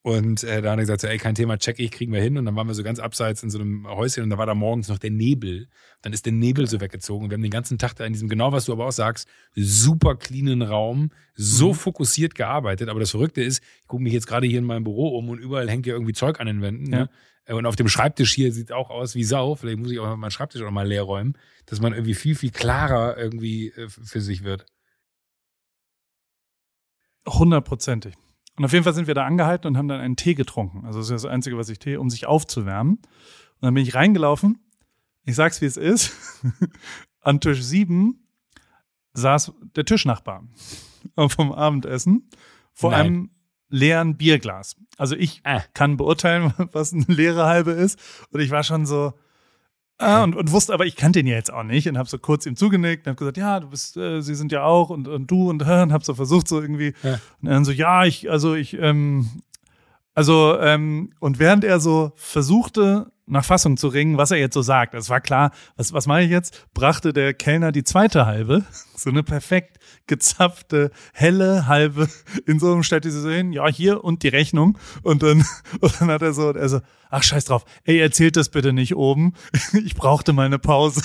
Und 0.07 0.45
äh, 0.45 0.61
da 0.61 0.71
hat 0.71 0.77
er 0.77 0.83
gesagt, 0.83 1.01
so, 1.01 1.07
ey, 1.07 1.17
kein 1.17 1.35
Thema, 1.35 1.57
check 1.57 1.79
ich, 1.79 1.91
kriegen 1.91 2.13
wir 2.13 2.21
hin. 2.21 2.37
Und 2.37 2.45
dann 2.45 2.55
waren 2.55 2.65
wir 2.65 2.73
so 2.73 2.81
ganz 2.81 2.97
abseits 2.97 3.43
in 3.43 3.49
so 3.49 3.59
einem 3.59 3.85
Häuschen 3.85 4.23
und 4.23 4.29
da 4.29 4.37
war 4.37 4.45
da 4.45 4.55
morgens 4.55 4.87
noch 4.87 4.99
der 4.99 5.11
Nebel. 5.11 5.67
Dann 6.01 6.13
ist 6.13 6.25
der 6.25 6.31
Nebel 6.31 6.65
so 6.65 6.79
weggezogen. 6.79 7.25
Und 7.25 7.29
wir 7.29 7.35
haben 7.35 7.41
den 7.41 7.51
ganzen 7.51 7.77
Tag 7.77 7.93
da 7.95 8.05
in 8.05 8.13
diesem, 8.13 8.29
genau 8.29 8.53
was 8.53 8.63
du 8.63 8.71
aber 8.71 8.85
auch 8.85 8.93
sagst, 8.93 9.27
super 9.53 10.15
cleanen 10.15 10.61
Raum, 10.61 11.11
so 11.35 11.69
mhm. 11.69 11.73
fokussiert 11.73 12.35
gearbeitet. 12.35 12.87
Aber 12.87 13.01
das 13.01 13.11
Verrückte 13.11 13.43
ist, 13.43 13.61
ich 13.81 13.87
gucke 13.87 14.01
mich 14.01 14.13
jetzt 14.13 14.27
gerade 14.27 14.47
hier 14.47 14.59
in 14.59 14.63
meinem 14.63 14.85
Büro 14.85 15.09
um 15.09 15.27
und 15.27 15.39
überall 15.39 15.69
hängt 15.69 15.85
ja 15.85 15.93
irgendwie 15.93 16.13
Zeug 16.13 16.39
an 16.39 16.47
den 16.47 16.61
Wänden. 16.61 16.89
Ja. 16.93 17.09
Ne? 17.45 17.55
Und 17.57 17.65
auf 17.65 17.75
dem 17.75 17.89
Schreibtisch 17.89 18.33
hier 18.33 18.53
sieht 18.53 18.71
auch 18.71 18.89
aus 18.89 19.13
wie 19.13 19.25
Sau. 19.25 19.55
Vielleicht 19.55 19.77
muss 19.77 19.91
ich 19.91 19.99
auch 19.99 20.15
meinen 20.15 20.31
Schreibtisch 20.31 20.61
auch 20.61 20.71
mal 20.71 20.87
leer 20.87 21.03
räumen, 21.03 21.37
dass 21.65 21.81
man 21.81 21.91
irgendwie 21.91 22.13
viel, 22.13 22.35
viel 22.35 22.51
klarer 22.51 23.17
irgendwie 23.17 23.71
äh, 23.71 23.89
für 23.89 24.21
sich 24.21 24.45
wird. 24.45 24.65
Hundertprozentig. 27.27 28.13
Und 28.57 28.65
auf 28.65 28.73
jeden 28.73 28.83
Fall 28.83 28.93
sind 28.93 29.07
wir 29.07 29.13
da 29.13 29.25
angehalten 29.25 29.67
und 29.67 29.77
haben 29.77 29.87
dann 29.87 30.01
einen 30.01 30.15
Tee 30.15 30.33
getrunken. 30.33 30.85
Also 30.85 30.99
das 30.99 31.09
ist 31.09 31.23
das 31.23 31.31
Einzige, 31.31 31.57
was 31.57 31.69
ich 31.69 31.79
Tee, 31.79 31.97
um 31.97 32.09
sich 32.09 32.25
aufzuwärmen. 32.25 32.95
Und 32.95 33.61
dann 33.61 33.73
bin 33.73 33.83
ich 33.83 33.93
reingelaufen. 33.93 34.59
Ich 35.23 35.35
sag's, 35.35 35.61
wie 35.61 35.65
es 35.65 35.77
ist. 35.77 36.13
An 37.21 37.39
Tisch 37.39 37.61
sieben 37.61 38.27
saß 39.13 39.51
der 39.75 39.85
Tischnachbar 39.85 40.43
vom 41.27 41.51
Abendessen 41.51 42.29
vor 42.73 42.91
Nein. 42.91 42.99
einem 42.99 43.29
leeren 43.69 44.17
Bierglas. 44.17 44.75
Also 44.97 45.15
ich 45.15 45.41
ah. 45.43 45.61
kann 45.73 45.97
beurteilen, 45.97 46.53
was 46.71 46.93
eine 46.93 47.05
leere 47.07 47.45
halbe 47.45 47.71
ist. 47.71 47.99
Und 48.31 48.39
ich 48.39 48.49
war 48.49 48.63
schon 48.63 48.85
so, 48.85 49.13
Ah, 49.99 50.23
und, 50.23 50.35
und 50.35 50.51
wusste 50.51 50.73
aber, 50.73 50.85
ich 50.85 50.95
kannte 50.95 51.19
ihn 51.19 51.27
ja 51.27 51.35
jetzt 51.35 51.51
auch 51.51 51.63
nicht 51.63 51.87
und 51.89 51.97
habe 51.97 52.07
so 52.07 52.19
kurz 52.19 52.45
ihm 52.45 52.55
zugenickt 52.55 53.07
und 53.07 53.11
habe 53.11 53.17
gesagt, 53.17 53.37
ja, 53.37 53.59
du 53.59 53.69
bist, 53.69 53.97
äh, 53.97 54.21
sie 54.21 54.35
sind 54.35 54.51
ja 54.51 54.63
auch 54.63 54.91
und, 54.91 55.07
und 55.07 55.31
du 55.31 55.49
und, 55.49 55.63
äh, 55.63 55.81
und 55.81 55.91
habe 55.91 56.05
so 56.05 56.13
versucht 56.13 56.47
so 56.47 56.61
irgendwie 56.61 56.93
ja. 57.01 57.19
und 57.41 57.49
dann 57.49 57.65
so, 57.65 57.71
ja, 57.71 58.05
ich, 58.05 58.29
also 58.29 58.53
ich, 58.53 58.77
ähm, 58.79 59.41
also 60.13 60.57
ähm, 60.59 61.13
und 61.19 61.39
während 61.39 61.63
er 61.63 61.79
so 61.79 62.11
versuchte, 62.15 63.11
nach 63.27 63.45
Fassung 63.45 63.77
zu 63.77 63.89
ringen, 63.89 64.17
was 64.17 64.31
er 64.31 64.37
jetzt 64.37 64.53
so 64.53 64.61
sagt. 64.61 64.93
Es 64.93 65.09
war 65.09 65.21
klar, 65.21 65.51
was, 65.75 65.93
was 65.93 66.07
mache 66.07 66.23
ich 66.23 66.31
jetzt? 66.31 66.65
Brachte 66.73 67.13
der 67.13 67.33
Kellner 67.33 67.71
die 67.71 67.83
zweite 67.83 68.25
halbe, 68.25 68.65
so 68.95 69.09
eine 69.09 69.23
perfekt 69.23 69.77
gezapfte, 70.07 70.91
helle 71.13 71.67
halbe, 71.67 72.07
in 72.45 72.59
so 72.59 72.71
einem 72.71 72.83
stellte 72.83 73.11
sie 73.11 73.21
so 73.21 73.29
hin, 73.29 73.51
ja, 73.51 73.67
hier 73.67 74.03
und 74.03 74.23
die 74.23 74.29
Rechnung. 74.29 74.77
Und 75.03 75.23
dann, 75.23 75.45
und 75.81 76.01
dann 76.01 76.09
hat 76.09 76.21
er 76.21 76.33
so, 76.33 76.51
er 76.51 76.69
so, 76.69 76.81
ach 77.09 77.23
scheiß 77.23 77.45
drauf, 77.45 77.65
ey, 77.83 77.99
erzählt 77.99 78.37
das 78.37 78.49
bitte 78.49 78.73
nicht 78.73 78.95
oben. 78.95 79.33
Ich 79.73 79.95
brauchte 79.95 80.33
mal 80.33 80.45
eine 80.45 80.59
Pause. 80.59 81.01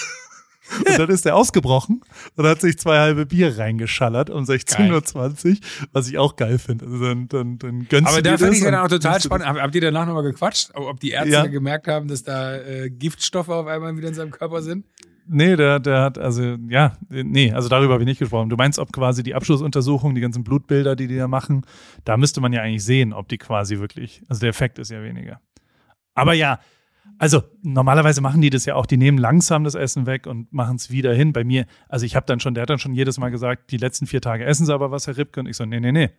Und 0.88 0.98
dann 0.98 1.08
ist 1.10 1.26
er 1.26 1.36
ausgebrochen 1.36 2.00
und 2.36 2.46
hat 2.46 2.60
sich 2.60 2.78
zwei 2.78 2.98
halbe 2.98 3.26
Bier 3.26 3.58
reingeschallert 3.58 4.30
um 4.30 4.44
16.20 4.44 5.50
Uhr, 5.50 5.56
was 5.92 6.08
ich 6.08 6.18
auch 6.18 6.36
geil 6.36 6.58
finde. 6.58 6.86
Also 6.86 6.98
dann, 7.04 7.28
dann, 7.28 7.58
dann 7.58 7.88
gönnst 7.88 8.08
Aber 8.10 8.22
du 8.22 8.30
da 8.30 8.38
fand 8.38 8.54
ich 8.54 8.62
ja 8.62 8.70
dann 8.70 8.80
auch 8.84 8.88
total 8.88 9.20
spannend. 9.20 9.46
Hab- 9.46 9.58
Habt 9.60 9.74
ihr 9.74 9.80
danach 9.80 10.06
nochmal 10.06 10.22
gequatscht? 10.22 10.70
Ob 10.74 11.00
die 11.00 11.10
Ärzte 11.10 11.30
Ja. 11.32 11.46
gemerkt 11.46 11.88
haben, 11.88 12.08
dass 12.08 12.22
da 12.22 12.56
äh, 12.56 12.90
Giftstoffe 12.90 13.48
auf 13.48 13.66
einmal 13.66 13.96
wieder 13.96 14.08
in 14.08 14.14
seinem 14.14 14.30
Körper 14.30 14.62
sind? 14.62 14.86
Nee, 15.28 15.54
der, 15.54 15.78
der 15.78 16.00
hat, 16.00 16.18
also, 16.18 16.56
ja, 16.68 16.96
nee, 17.08 17.52
also 17.52 17.68
darüber 17.68 17.92
habe 17.94 18.02
ich 18.02 18.08
nicht 18.08 18.18
gesprochen. 18.18 18.48
Du 18.48 18.56
meinst, 18.56 18.80
ob 18.80 18.92
quasi 18.92 19.22
die 19.22 19.34
Abschlussuntersuchung, 19.36 20.16
die 20.16 20.20
ganzen 20.20 20.42
Blutbilder, 20.42 20.96
die 20.96 21.06
die 21.06 21.16
da 21.16 21.28
machen, 21.28 21.64
da 22.04 22.16
müsste 22.16 22.40
man 22.40 22.52
ja 22.52 22.60
eigentlich 22.62 22.84
sehen, 22.84 23.12
ob 23.12 23.28
die 23.28 23.38
quasi 23.38 23.78
wirklich, 23.78 24.20
also 24.28 24.40
der 24.40 24.48
Effekt 24.50 24.80
ist 24.80 24.90
ja 24.90 25.00
weniger. 25.02 25.40
Aber 26.14 26.32
ja, 26.34 26.58
also 27.18 27.42
normalerweise 27.62 28.20
machen 28.20 28.40
die 28.40 28.50
das 28.50 28.64
ja 28.64 28.74
auch, 28.74 28.86
die 28.86 28.96
nehmen 28.96 29.18
langsam 29.18 29.64
das 29.64 29.74
Essen 29.74 30.06
weg 30.06 30.26
und 30.26 30.52
machen 30.52 30.76
es 30.76 30.90
wieder 30.90 31.14
hin. 31.14 31.32
Bei 31.32 31.44
mir, 31.44 31.66
also 31.88 32.04
ich 32.04 32.16
habe 32.16 32.26
dann 32.26 32.40
schon, 32.40 32.54
der 32.54 32.62
hat 32.62 32.70
dann 32.70 32.78
schon 32.78 32.94
jedes 32.94 33.18
Mal 33.18 33.30
gesagt, 33.30 33.70
die 33.70 33.76
letzten 33.76 34.06
vier 34.06 34.20
Tage 34.20 34.44
essen 34.44 34.66
sie 34.66 34.74
aber 34.74 34.90
was, 34.90 35.06
Herr 35.06 35.16
Ripke. 35.16 35.40
Und 35.40 35.46
ich 35.46 35.56
so, 35.56 35.64
nee, 35.64 35.80
nee, 35.80 35.92
nee. 35.92 36.10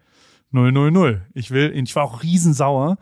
0, 0.51 0.71
0, 0.71 0.91
0. 0.91 1.25
Ich 1.33 1.51
will, 1.51 1.71
ich 1.75 1.95
war 1.95 2.03
auch 2.03 2.21
riesensauer. 2.21 2.97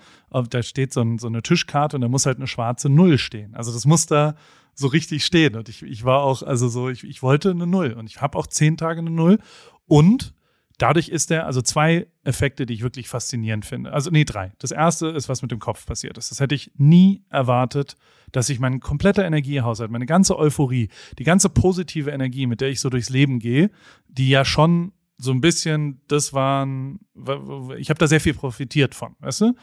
Da 0.49 0.63
steht 0.63 0.93
so, 0.93 1.01
ein, 1.01 1.17
so 1.17 1.27
eine 1.27 1.41
Tischkarte 1.41 1.97
und 1.97 2.01
da 2.01 2.07
muss 2.07 2.25
halt 2.25 2.37
eine 2.37 2.47
schwarze 2.47 2.89
Null 2.89 3.17
stehen. 3.17 3.53
Also 3.55 3.73
das 3.73 3.85
muss 3.85 4.05
da 4.05 4.35
so 4.73 4.87
richtig 4.87 5.25
stehen. 5.25 5.55
Und 5.55 5.67
ich, 5.67 5.83
ich 5.83 6.05
war 6.05 6.21
auch, 6.21 6.43
also 6.43 6.69
so, 6.69 6.89
ich, 6.89 7.03
ich 7.03 7.21
wollte 7.21 7.51
eine 7.51 7.67
Null. 7.67 7.93
Und 7.93 8.07
ich 8.07 8.21
habe 8.21 8.37
auch 8.37 8.47
zehn 8.47 8.77
Tage 8.77 8.99
eine 8.99 9.11
Null. 9.11 9.39
Und 9.85 10.33
dadurch 10.82 11.09
ist 11.09 11.29
der, 11.29 11.45
also 11.45 11.61
zwei 11.61 12.07
Effekte, 12.23 12.65
die 12.65 12.73
ich 12.73 12.82
wirklich 12.82 13.07
faszinierend 13.07 13.65
finde. 13.65 13.93
Also, 13.93 14.09
nee, 14.09 14.25
drei. 14.25 14.51
Das 14.59 14.71
erste 14.71 15.07
ist, 15.07 15.29
was 15.29 15.41
mit 15.41 15.51
dem 15.51 15.59
Kopf 15.59 15.86
passiert 15.86 16.17
ist. 16.17 16.32
Das 16.32 16.39
hätte 16.39 16.55
ich 16.55 16.71
nie 16.75 17.23
erwartet, 17.29 17.95
dass 18.32 18.49
ich 18.49 18.59
mein 18.59 18.79
kompletter 18.79 19.25
Energiehaushalt, 19.25 19.91
meine 19.91 20.05
ganze 20.05 20.38
Euphorie, 20.38 20.89
die 21.19 21.23
ganze 21.23 21.49
positive 21.49 22.09
Energie, 22.09 22.47
mit 22.47 22.61
der 22.61 22.69
ich 22.69 22.79
so 22.79 22.89
durchs 22.89 23.09
Leben 23.09 23.39
gehe, 23.39 23.69
die 24.07 24.29
ja 24.29 24.45
schon 24.45 24.93
so 25.17 25.32
ein 25.32 25.41
bisschen, 25.41 26.01
das 26.07 26.34
waren, 26.34 26.99
ich 27.77 27.89
habe 27.89 27.99
da 27.99 28.07
sehr 28.07 28.21
viel 28.21 28.34
profitiert 28.34 28.95
von, 28.95 29.15
weißt 29.19 29.41
du? 29.41 29.55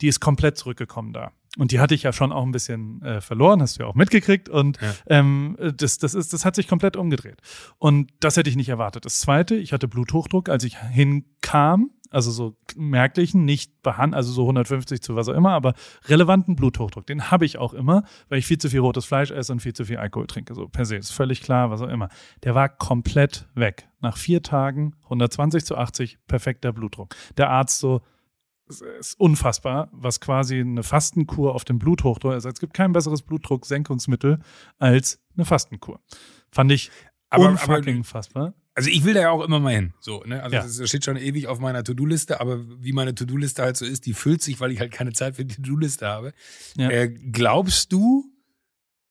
Die 0.00 0.08
ist 0.08 0.20
komplett 0.20 0.58
zurückgekommen 0.58 1.12
da. 1.12 1.32
Und 1.58 1.72
die 1.72 1.80
hatte 1.80 1.94
ich 1.94 2.02
ja 2.02 2.12
schon 2.12 2.32
auch 2.32 2.44
ein 2.44 2.52
bisschen 2.52 3.00
äh, 3.02 3.20
verloren, 3.20 3.62
hast 3.62 3.78
du 3.78 3.82
ja 3.84 3.88
auch 3.88 3.94
mitgekriegt. 3.94 4.48
Und 4.48 4.78
Ja. 4.80 4.94
ähm, 5.06 5.56
das, 5.76 5.98
das, 5.98 6.14
ist, 6.14 6.32
das 6.32 6.44
hat 6.44 6.54
sich 6.54 6.68
komplett 6.68 6.96
umgedreht. 6.96 7.40
Und 7.78 8.10
das 8.20 8.36
hätte 8.36 8.50
ich 8.50 8.56
nicht 8.56 8.68
erwartet. 8.68 9.04
Das 9.04 9.18
zweite, 9.20 9.54
ich 9.56 9.72
hatte 9.72 9.88
Bluthochdruck, 9.88 10.48
als 10.48 10.64
ich 10.64 10.76
hinkam, 11.20 11.90
also 12.10 12.30
so 12.30 12.56
merklichen, 12.76 13.44
nicht 13.44 13.82
behandelt, 13.82 14.16
also 14.16 14.32
so 14.32 14.42
150 14.42 15.02
zu 15.02 15.16
was 15.16 15.28
auch 15.28 15.34
immer, 15.34 15.50
aber 15.52 15.74
relevanten 16.06 16.54
Bluthochdruck. 16.56 17.06
Den 17.06 17.30
habe 17.30 17.44
ich 17.44 17.58
auch 17.58 17.74
immer, 17.74 18.04
weil 18.28 18.38
ich 18.38 18.46
viel 18.46 18.58
zu 18.58 18.70
viel 18.70 18.80
rotes 18.80 19.04
Fleisch 19.04 19.30
esse 19.30 19.52
und 19.52 19.60
viel 19.60 19.72
zu 19.72 19.84
viel 19.84 19.96
Alkohol 19.96 20.26
trinke. 20.26 20.54
So 20.54 20.68
per 20.68 20.84
se, 20.84 20.96
ist 20.96 21.10
völlig 21.12 21.42
klar, 21.42 21.70
was 21.70 21.82
auch 21.82 21.88
immer. 21.88 22.08
Der 22.44 22.54
war 22.54 22.68
komplett 22.68 23.48
weg. 23.54 23.88
Nach 24.00 24.16
vier 24.16 24.42
Tagen 24.42 24.94
120 25.04 25.64
zu 25.64 25.76
80, 25.76 26.18
perfekter 26.28 26.72
Blutdruck. 26.72 27.14
Der 27.38 27.50
Arzt 27.50 27.80
so, 27.80 28.02
es 28.68 28.80
ist 28.80 29.20
unfassbar, 29.20 29.88
was 29.92 30.20
quasi 30.20 30.60
eine 30.60 30.82
Fastenkur 30.82 31.54
auf 31.54 31.64
dem 31.64 31.78
Bluthochdruck 31.78 32.34
ist. 32.34 32.44
Es 32.44 32.60
gibt 32.60 32.74
kein 32.74 32.92
besseres 32.92 33.22
Blutdrucksenkungsmittel 33.22 34.40
als 34.78 35.20
eine 35.36 35.44
Fastenkur. 35.44 36.00
Fand 36.50 36.72
ich 36.72 36.90
Aber- 37.30 37.48
unfucking 37.48 38.04
fassbar. 38.04 38.54
Also 38.74 38.90
ich 38.90 39.04
will 39.04 39.14
da 39.14 39.20
ja 39.22 39.30
auch 39.30 39.42
immer 39.42 39.58
mal 39.58 39.74
hin. 39.74 39.94
So, 40.00 40.22
ne? 40.24 40.42
Also 40.42 40.56
Ja. 40.56 40.62
das 40.62 40.86
steht 40.88 41.04
schon 41.04 41.16
ewig 41.16 41.46
auf 41.46 41.60
meiner 41.60 41.82
To-Do-Liste, 41.82 42.40
aber 42.42 42.62
wie 42.82 42.92
meine 42.92 43.14
To-Do-Liste 43.14 43.62
halt 43.62 43.76
so 43.78 43.86
ist, 43.86 44.04
die 44.04 44.12
füllt 44.12 44.42
sich, 44.42 44.60
weil 44.60 44.70
ich 44.70 44.80
halt 44.80 44.92
keine 44.92 45.14
Zeit 45.14 45.36
für 45.36 45.46
die 45.46 45.54
To-Do-Liste 45.54 46.06
habe. 46.06 46.34
Ja. 46.76 46.90
Äh, 46.90 47.08
glaubst 47.08 47.90
du, 47.92 48.24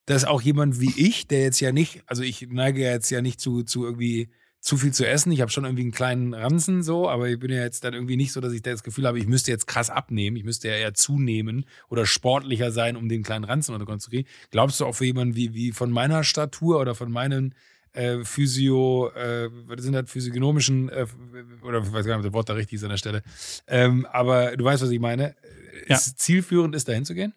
dass 0.04 0.24
auch 0.24 0.40
jemand 0.40 0.80
wie 0.80 0.92
ich, 0.96 1.26
der 1.26 1.40
jetzt 1.42 1.58
ja 1.58 1.72
nicht, 1.72 2.04
also 2.06 2.22
ich 2.22 2.46
neige 2.48 2.80
ja 2.82 2.90
jetzt 2.92 3.10
ja 3.10 3.20
nicht 3.22 3.40
zu, 3.40 3.64
zu 3.64 3.84
irgendwie 3.84 4.30
zu 4.66 4.76
viel 4.76 4.92
zu 4.92 5.06
essen. 5.06 5.30
Ich 5.30 5.40
habe 5.40 5.50
schon 5.52 5.64
irgendwie 5.64 5.84
einen 5.84 5.92
kleinen 5.92 6.34
Ranzen 6.34 6.82
so, 6.82 7.08
aber 7.08 7.28
ich 7.28 7.38
bin 7.38 7.52
ja 7.52 7.62
jetzt 7.62 7.84
dann 7.84 7.94
irgendwie 7.94 8.16
nicht 8.16 8.32
so, 8.32 8.40
dass 8.40 8.52
ich 8.52 8.62
da 8.62 8.72
das 8.72 8.82
Gefühl 8.82 9.06
habe, 9.06 9.16
ich 9.20 9.28
müsste 9.28 9.52
jetzt 9.52 9.68
krass 9.68 9.90
abnehmen. 9.90 10.36
Ich 10.36 10.42
müsste 10.42 10.66
ja 10.66 10.74
eher 10.74 10.92
zunehmen 10.92 11.66
oder 11.88 12.04
sportlicher 12.04 12.72
sein, 12.72 12.96
um 12.96 13.08
den 13.08 13.22
kleinen 13.22 13.44
Ranzen 13.44 13.74
unter 13.74 13.86
Kontrolle 13.86 14.00
zu 14.00 14.10
kriegen. 14.10 14.28
Glaubst 14.50 14.80
du 14.80 14.86
auch 14.86 14.96
für 14.96 15.04
jemanden 15.04 15.36
wie, 15.36 15.54
wie 15.54 15.70
von 15.70 15.92
meiner 15.92 16.24
Statur 16.24 16.80
oder 16.80 16.96
von 16.96 17.12
meinen 17.12 17.54
äh, 17.92 18.24
Physio, 18.24 19.10
äh, 19.14 19.50
was 19.68 19.84
sind 19.84 19.92
das, 19.92 20.10
physiognomischen, 20.10 20.88
äh, 20.88 21.06
oder 21.62 21.78
ich 21.78 21.92
weiß 21.92 22.04
gar 22.04 22.16
nicht, 22.16 22.26
ob 22.26 22.32
das 22.32 22.32
Wort 22.32 22.48
da 22.48 22.54
richtig 22.54 22.78
ist 22.78 22.82
an 22.82 22.90
der 22.90 22.96
Stelle. 22.96 23.22
Ähm, 23.68 24.04
aber 24.10 24.56
du 24.56 24.64
weißt, 24.64 24.82
was 24.82 24.90
ich 24.90 24.98
meine. 24.98 25.36
Ja. 25.86 25.94
Ist 25.94 26.18
zielführend, 26.18 26.74
ist 26.74 26.88
dahin 26.88 27.04
zu 27.04 27.14
gehen? 27.14 27.34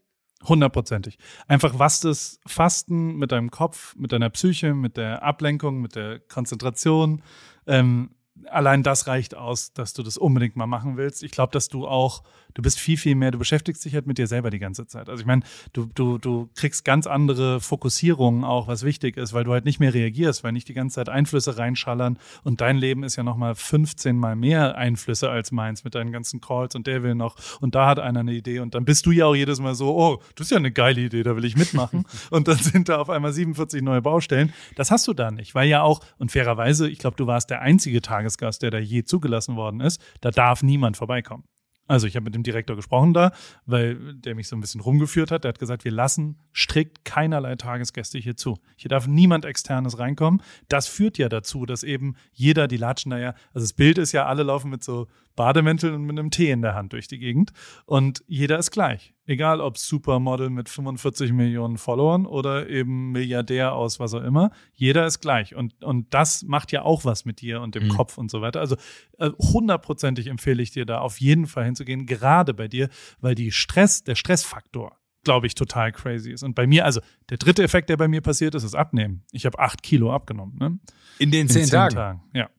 Hundertprozentig. 0.47 1.17
Einfach, 1.47 1.77
was 1.79 1.99
das 1.99 2.39
Fasten 2.45 3.17
mit 3.17 3.31
deinem 3.31 3.51
Kopf, 3.51 3.95
mit 3.97 4.11
deiner 4.11 4.29
Psyche, 4.29 4.73
mit 4.73 4.95
der 4.95 5.23
Ablenkung, 5.23 5.81
mit 5.81 5.95
der 5.95 6.19
Konzentration, 6.19 7.21
ähm, 7.67 8.11
allein 8.45 8.83
das 8.83 9.07
reicht 9.07 9.35
aus, 9.35 9.73
dass 9.73 9.93
du 9.93 10.03
das 10.03 10.17
unbedingt 10.17 10.55
mal 10.55 10.67
machen 10.67 10.97
willst. 10.97 11.23
Ich 11.23 11.31
glaube, 11.31 11.51
dass 11.51 11.67
du 11.67 11.87
auch, 11.87 12.23
du 12.54 12.62
bist 12.62 12.80
viel, 12.80 12.97
viel 12.97 13.16
mehr, 13.16 13.32
du 13.32 13.38
beschäftigst 13.38 13.84
dich 13.86 13.93
halt 13.93 14.08
mit 14.08 14.18
dir 14.18 14.28
selber 14.28 14.50
die 14.50 14.60
ganze 14.60 14.88
Zeit. 14.88 15.10
Also 15.10 15.22
ich 15.22 15.28
meine, 15.28 15.43
du, 15.74 15.86
du, 15.93 16.18
du 16.18 16.50
kriegst 16.56 16.86
ganz 16.86 17.08
andere 17.08 17.60
Fokussierungen 17.60 18.43
auch, 18.43 18.68
was 18.68 18.84
wichtig 18.84 19.18
ist, 19.18 19.34
weil 19.34 19.43
du 19.43 19.52
halt 19.52 19.66
nicht 19.66 19.80
mehr 19.80 19.93
reagierst, 19.93 20.43
weil 20.43 20.52
nicht 20.52 20.68
die 20.68 20.74
ganze 20.74 20.95
Zeit 20.95 21.10
Einflüsse 21.10 21.58
reinschallern 21.58 22.18
und 22.43 22.62
dein 22.62 22.78
Leben 22.78 23.04
ist 23.04 23.16
ja 23.16 23.24
nochmal 23.24 23.56
15 23.56 24.18
mal 24.18 24.36
mehr 24.36 24.78
Einflüsse 24.78 25.30
als 25.30 25.52
meins 25.52 25.84
mit 25.84 25.95
deinen 25.95 26.12
ganzen 26.12 26.41
Calls 26.41 26.76
und 26.76 26.88
der 26.88 27.04
will 27.04 27.16
noch 27.16 27.36
und 27.62 27.76
da 27.76 27.88
hat 27.88 28.00
einer 28.00 28.20
eine 28.20 28.34
Idee 28.34 28.60
und 28.60 28.76
dann 28.76 28.86
bist 28.86 29.06
du 29.06 29.12
ja 29.12 29.26
auch 29.26 29.36
jedes 29.36 29.60
Mal 29.60 29.76
so, 29.76 29.95
oh, 29.95 30.22
das 30.36 30.47
ist 30.47 30.52
ja 30.52 30.58
eine 30.58 30.72
geile 30.72 31.02
Idee, 31.02 31.24
da 31.24 31.36
will 31.36 31.45
ich 31.45 31.56
mitmachen 31.56 32.06
und 32.30 32.47
dann 32.47 32.58
sind 32.58 32.89
da 32.89 32.97
auf 32.97 33.10
einmal 33.10 33.34
47 33.34 33.82
neue 33.82 34.02
Baustellen. 34.02 34.54
Das 34.76 34.91
hast 34.91 35.08
du 35.08 35.14
da 35.14 35.32
nicht, 35.32 35.56
weil 35.56 35.68
ja 35.68 35.82
auch, 35.82 36.02
und 36.18 36.32
fairerweise, 36.32 36.89
ich 36.89 37.00
glaube, 37.00 37.18
du 37.18 37.28
warst 37.28 37.50
der 37.50 37.62
einzige 37.62 38.02
Tagesgast, 38.02 38.62
der 38.62 38.72
da 38.72 38.80
je 38.80 39.04
zugelassen 39.04 39.56
worden 39.56 39.82
ist, 39.82 40.02
da 40.22 40.32
darf 40.32 40.64
niemand 40.64 40.97
vorbeikommen. 40.97 41.43
Also 41.89 42.05
ich 42.05 42.15
habe 42.15 42.25
mit 42.25 42.35
dem 42.35 42.43
Direktor 42.43 42.75
gesprochen 42.75 43.15
da, 43.15 43.31
weil 43.65 44.13
der 44.13 44.35
mich 44.35 44.47
so 44.47 44.55
ein 44.55 44.61
bisschen 44.61 44.79
rumgeführt 44.79 45.31
hat. 45.31 45.43
Der 45.43 45.49
hat 45.49 45.59
gesagt, 45.59 45.83
wir 45.83 45.91
lassen 45.91 46.37
strikt 46.53 47.03
keinerlei 47.03 47.55
Tagesgäste 47.55 48.19
hier 48.19 48.37
zu. 48.37 48.59
Hier 48.75 48.89
darf 48.89 49.07
niemand 49.07 49.43
externes 49.43 49.97
reinkommen. 49.97 50.43
Das 50.67 50.87
führt 50.87 51.17
ja 51.17 51.29
dazu, 51.29 51.65
dass 51.65 51.81
eben 51.81 52.15
jeder, 52.31 52.67
die 52.67 52.77
latschen 52.77 53.09
da 53.09 53.17
ja, 53.17 53.33
also 53.55 53.65
das 53.65 53.73
Bild 53.73 53.97
ist 53.97 54.11
ja, 54.11 54.27
alle 54.27 54.43
laufen 54.43 54.69
mit 54.69 54.83
so 54.83 55.07
Bademänteln 55.39 55.93
und 55.95 56.01
mit 56.03 56.19
einem 56.19 56.31
Tee 56.31 56.51
in 56.51 56.61
der 56.61 56.75
Hand 56.75 56.91
durch 56.91 57.07
die 57.07 57.17
Gegend 57.17 57.53
und 57.85 58.25
jeder 58.27 58.59
ist 58.59 58.71
gleich. 58.71 59.13
Egal 59.25 59.61
ob 59.61 59.77
Supermodel 59.77 60.49
mit 60.49 60.67
45 60.67 61.31
Millionen 61.31 61.77
Followern 61.77 62.25
oder 62.25 62.67
eben 62.67 63.13
Milliardär 63.13 63.71
aus 63.73 64.01
was 64.01 64.13
auch 64.13 64.23
immer, 64.23 64.51
jeder 64.73 65.05
ist 65.05 65.21
gleich. 65.21 65.55
Und, 65.55 65.81
und 65.81 66.13
das 66.13 66.43
macht 66.43 66.73
ja 66.73 66.81
auch 66.81 67.05
was 67.05 67.23
mit 67.23 67.39
dir 67.39 67.61
und 67.61 67.75
dem 67.75 67.85
Mhm. 67.85 67.89
Kopf 67.91 68.17
und 68.17 68.29
so 68.29 68.41
weiter. 68.41 68.59
Also 68.59 68.75
äh, 69.17 69.29
hundertprozentig 69.37 70.27
empfehle 70.27 70.61
ich 70.61 70.71
dir 70.71 70.85
da 70.85 70.99
auf 70.99 71.21
jeden 71.21 71.47
Fall 71.47 71.63
hinzugehen, 71.63 72.05
gerade 72.05 72.53
bei 72.53 72.67
dir, 72.67 72.89
weil 73.21 73.33
die 73.33 73.51
Stress, 73.53 74.03
der 74.03 74.15
Stressfaktor, 74.15 74.97
glaube 75.23 75.47
ich, 75.47 75.55
total 75.55 75.93
crazy 75.93 76.33
ist. 76.33 76.43
Und 76.43 76.53
bei 76.53 76.67
mir, 76.67 76.83
also 76.83 76.99
der 77.29 77.37
dritte 77.37 77.63
Effekt, 77.63 77.89
der 77.89 77.95
bei 77.95 78.09
mir 78.09 78.19
passiert 78.19 78.55
ist, 78.55 78.63
ist 78.65 78.75
Abnehmen. 78.75 79.23
Ich 79.31 79.45
habe 79.45 79.57
acht 79.59 79.83
Kilo 79.83 80.11
abgenommen. 80.13 80.57
Ne? 80.59 80.79
In 81.17 81.31
den 81.31 81.47
In 81.47 81.49
zehn, 81.49 81.67
Tagen. 81.69 82.23
Ja. 82.33 82.49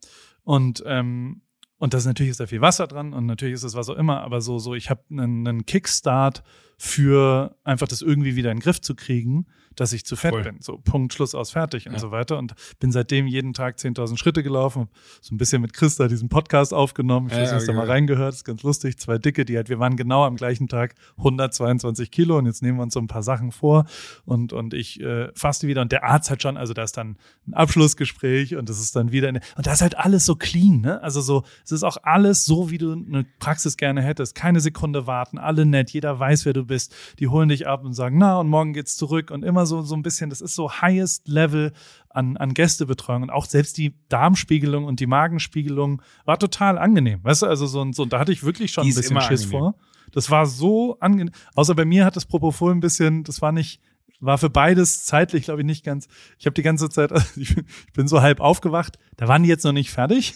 Und, 0.44 0.82
ähm, 0.86 1.42
und 1.80 1.94
das 1.94 2.04
natürlich 2.04 2.30
ist 2.30 2.40
da 2.40 2.46
viel 2.46 2.60
Wasser 2.60 2.86
dran 2.86 3.12
und 3.14 3.26
natürlich 3.26 3.54
ist 3.54 3.64
es 3.64 3.74
was 3.74 3.88
auch 3.88 3.96
immer, 3.96 4.20
aber 4.20 4.42
so, 4.42 4.58
so, 4.58 4.74
ich 4.74 4.90
habe 4.90 5.02
einen, 5.10 5.48
einen 5.48 5.66
Kickstart 5.66 6.44
für 6.82 7.54
einfach 7.62 7.86
das 7.88 8.00
irgendwie 8.00 8.36
wieder 8.36 8.50
in 8.50 8.56
den 8.56 8.62
Griff 8.62 8.80
zu 8.80 8.94
kriegen, 8.94 9.44
dass 9.76 9.92
ich 9.92 10.04
zu 10.06 10.16
fett 10.16 10.30
Voll. 10.32 10.42
bin. 10.42 10.56
So 10.60 10.78
Punkt, 10.78 11.12
Schluss 11.12 11.34
aus, 11.34 11.50
fertig 11.50 11.86
und 11.86 11.92
Ja. 11.92 11.98
so 11.98 12.10
weiter. 12.10 12.38
Und 12.38 12.54
bin 12.80 12.90
seitdem 12.90 13.26
jeden 13.26 13.52
Tag 13.52 13.76
10.000 13.78 14.16
Schritte 14.18 14.42
gelaufen, 14.42 14.88
so 15.20 15.34
ein 15.34 15.38
bisschen 15.38 15.60
mit 15.60 15.74
Christa 15.74 16.08
diesen 16.08 16.30
Podcast 16.30 16.72
aufgenommen. 16.72 17.26
Ich 17.28 17.34
Ja, 17.34 17.40
weiß 17.42 17.48
ja, 17.50 17.54
nicht, 17.56 17.62
du 17.64 17.66
da 17.68 17.72
mal 17.74 17.82
gehört. 17.82 17.94
reingehört, 17.96 18.34
ist 18.34 18.44
ganz 18.44 18.62
lustig. 18.62 18.98
Zwei 18.98 19.18
Dicke, 19.18 19.44
die 19.44 19.56
halt, 19.56 19.68
wir 19.68 19.78
waren 19.78 19.96
genau 19.96 20.24
am 20.24 20.36
gleichen 20.36 20.68
Tag 20.68 20.94
122 21.18 22.10
Kilo 22.10 22.38
und 22.38 22.46
jetzt 22.46 22.62
nehmen 22.62 22.78
wir 22.78 22.82
uns 22.82 22.94
so 22.94 23.00
ein 23.00 23.08
paar 23.08 23.22
Sachen 23.22 23.52
vor 23.52 23.84
und, 24.24 24.54
und 24.54 24.72
ich 24.72 25.00
äh, 25.02 25.28
faste 25.34 25.68
wieder 25.68 25.82
und 25.82 25.92
der 25.92 26.04
Arzt 26.04 26.30
hat 26.30 26.42
schon, 26.42 26.56
also 26.56 26.72
da 26.72 26.82
ist 26.82 26.96
dann 26.96 27.16
ein 27.46 27.52
Abschlussgespräch 27.54 28.56
und 28.56 28.68
das 28.70 28.80
ist 28.80 28.96
dann 28.96 29.12
wieder 29.12 29.28
eine, 29.28 29.40
und 29.56 29.66
da 29.66 29.72
ist 29.74 29.82
halt 29.82 29.98
alles 29.98 30.24
so 30.24 30.34
clean, 30.34 30.80
ne? 30.80 31.02
Also 31.02 31.20
so, 31.20 31.44
es 31.64 31.72
ist 31.72 31.82
auch 31.84 31.98
alles 32.02 32.44
so, 32.46 32.70
wie 32.70 32.78
du 32.78 32.92
eine 32.92 33.24
Praxis 33.38 33.76
gerne 33.76 34.02
hättest. 34.02 34.34
Keine 34.34 34.60
Sekunde 34.60 35.06
warten, 35.06 35.38
alle 35.38 35.66
nett, 35.66 35.90
jeder 35.90 36.18
weiß, 36.18 36.44
wer 36.46 36.54
du 36.54 36.64
bist. 36.64 36.69
Die 37.18 37.28
holen 37.28 37.48
dich 37.48 37.66
ab 37.66 37.84
und 37.84 37.92
sagen, 37.92 38.18
na, 38.18 38.38
und 38.38 38.48
morgen 38.48 38.72
geht's 38.72 38.96
zurück 38.96 39.30
und 39.30 39.44
immer 39.44 39.66
so, 39.66 39.82
so 39.82 39.94
ein 39.94 40.02
bisschen, 40.02 40.30
das 40.30 40.40
ist 40.40 40.54
so 40.54 40.70
highest 40.80 41.28
level 41.28 41.72
an, 42.08 42.36
an 42.36 42.54
Gästebetreuung 42.54 43.22
und 43.24 43.30
auch 43.30 43.44
selbst 43.46 43.76
die 43.78 43.94
Darmspiegelung 44.08 44.84
und 44.84 45.00
die 45.00 45.06
Magenspiegelung 45.06 46.02
war 46.24 46.38
total 46.38 46.78
angenehm. 46.78 47.20
Weißt 47.22 47.42
du, 47.42 47.46
also 47.46 47.66
so, 47.66 47.82
ein- 47.82 47.92
so, 47.92 48.04
da 48.04 48.18
hatte 48.18 48.32
ich 48.32 48.42
wirklich 48.42 48.72
schon 48.72 48.84
Die 48.84 48.90
ein 48.92 48.96
bisschen 48.96 49.20
Schiss 49.22 49.42
angenehm. 49.44 49.60
vor. 49.60 49.74
Das 50.12 50.30
war 50.30 50.46
so 50.46 50.98
angenehm. 51.00 51.32
Außer 51.54 51.74
bei 51.74 51.84
mir 51.84 52.04
hat 52.04 52.16
das 52.16 52.26
Propofol 52.26 52.72
ein 52.72 52.80
bisschen, 52.80 53.22
das 53.24 53.40
war 53.42 53.52
nicht, 53.52 53.80
war 54.18 54.38
für 54.38 54.50
beides 54.50 55.04
zeitlich, 55.04 55.44
glaube 55.44 55.60
ich, 55.60 55.66
nicht 55.66 55.84
ganz. 55.84 56.08
Ich 56.38 56.46
habe 56.46 56.54
die 56.54 56.62
ganze 56.62 56.88
Zeit, 56.90 57.10
bin, 57.10 57.22
ich 57.36 57.56
bin 57.94 58.08
so 58.08 58.20
halb 58.20 58.40
aufgewacht. 58.40 58.98
Da 59.16 59.28
waren 59.28 59.42
die 59.44 59.48
jetzt 59.48 59.64
noch 59.64 59.72
nicht 59.72 59.90
fertig. 59.90 60.34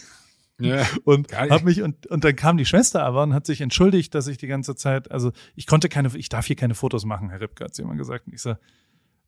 Ja, 0.59 0.85
und 1.03 1.33
hab 1.33 1.63
mich 1.63 1.81
und 1.81 2.07
und 2.07 2.23
dann 2.23 2.35
kam 2.35 2.55
die 2.55 2.65
Schwester 2.65 3.03
aber 3.03 3.23
und 3.23 3.33
hat 3.33 3.45
sich 3.45 3.59
entschuldigt, 3.59 4.15
dass 4.15 4.27
ich 4.27 4.37
die 4.37 4.47
ganze 4.47 4.75
Zeit, 4.75 5.11
also 5.11 5.31
ich 5.55 5.67
konnte 5.67 5.89
keine, 5.89 6.09
ich 6.15 6.29
darf 6.29 6.45
hier 6.45 6.55
keine 6.55 6.75
Fotos 6.75 7.03
machen, 7.03 7.29
Herr 7.29 7.41
Ripke 7.41 7.65
hat 7.65 7.75
sie 7.75 7.81
immer 7.81 7.95
gesagt. 7.95 8.27
Und 8.27 8.33
ich 8.33 8.41
so, 8.41 8.55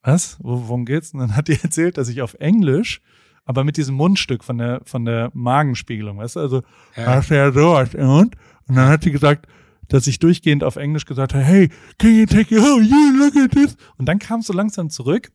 was? 0.04 0.38
Worum 0.42 0.86
geht's? 0.86 1.14
Und 1.14 1.20
dann 1.20 1.36
hat 1.36 1.50
die 1.50 1.60
erzählt, 1.64 1.98
dass 1.98 2.08
ich 2.08 2.22
auf 2.22 2.36
Englisch, 2.36 3.02
aber 3.44 3.66
mit 3.66 3.76
diesem 3.76 3.96
Mundstück 3.96 4.44
von 4.44 4.58
der 4.58 4.82
von 4.86 5.04
der 5.04 5.30
Magenspiegelung, 5.34 6.18
weißt 6.18 6.38
du, 6.38 6.40
also 6.40 6.64
ja. 6.96 7.20
ja 7.20 7.52
sowas 7.52 7.94
und 7.96 8.36
und 8.68 8.76
dann 8.76 8.90
hat 8.90 9.04
sie 9.04 9.12
gesagt, 9.12 9.48
dass 9.88 10.08
ich 10.08 10.20
durchgehend 10.20 10.64
auf 10.64 10.76
Englisch 10.76 11.06
gesagt 11.06 11.34
habe, 11.34 11.44
hey, 11.44 11.70
can 11.98 12.16
you 12.16 12.26
take 12.26 12.54
it 12.54 12.62
home? 12.62 12.84
You 12.84 13.18
look 13.18 13.36
at 13.36 13.52
this. 13.52 13.78
Und 13.98 14.08
dann 14.08 14.20
kam 14.20 14.42
es 14.42 14.48
so 14.48 14.54
langsam 14.54 14.90
zurück, 14.90 15.32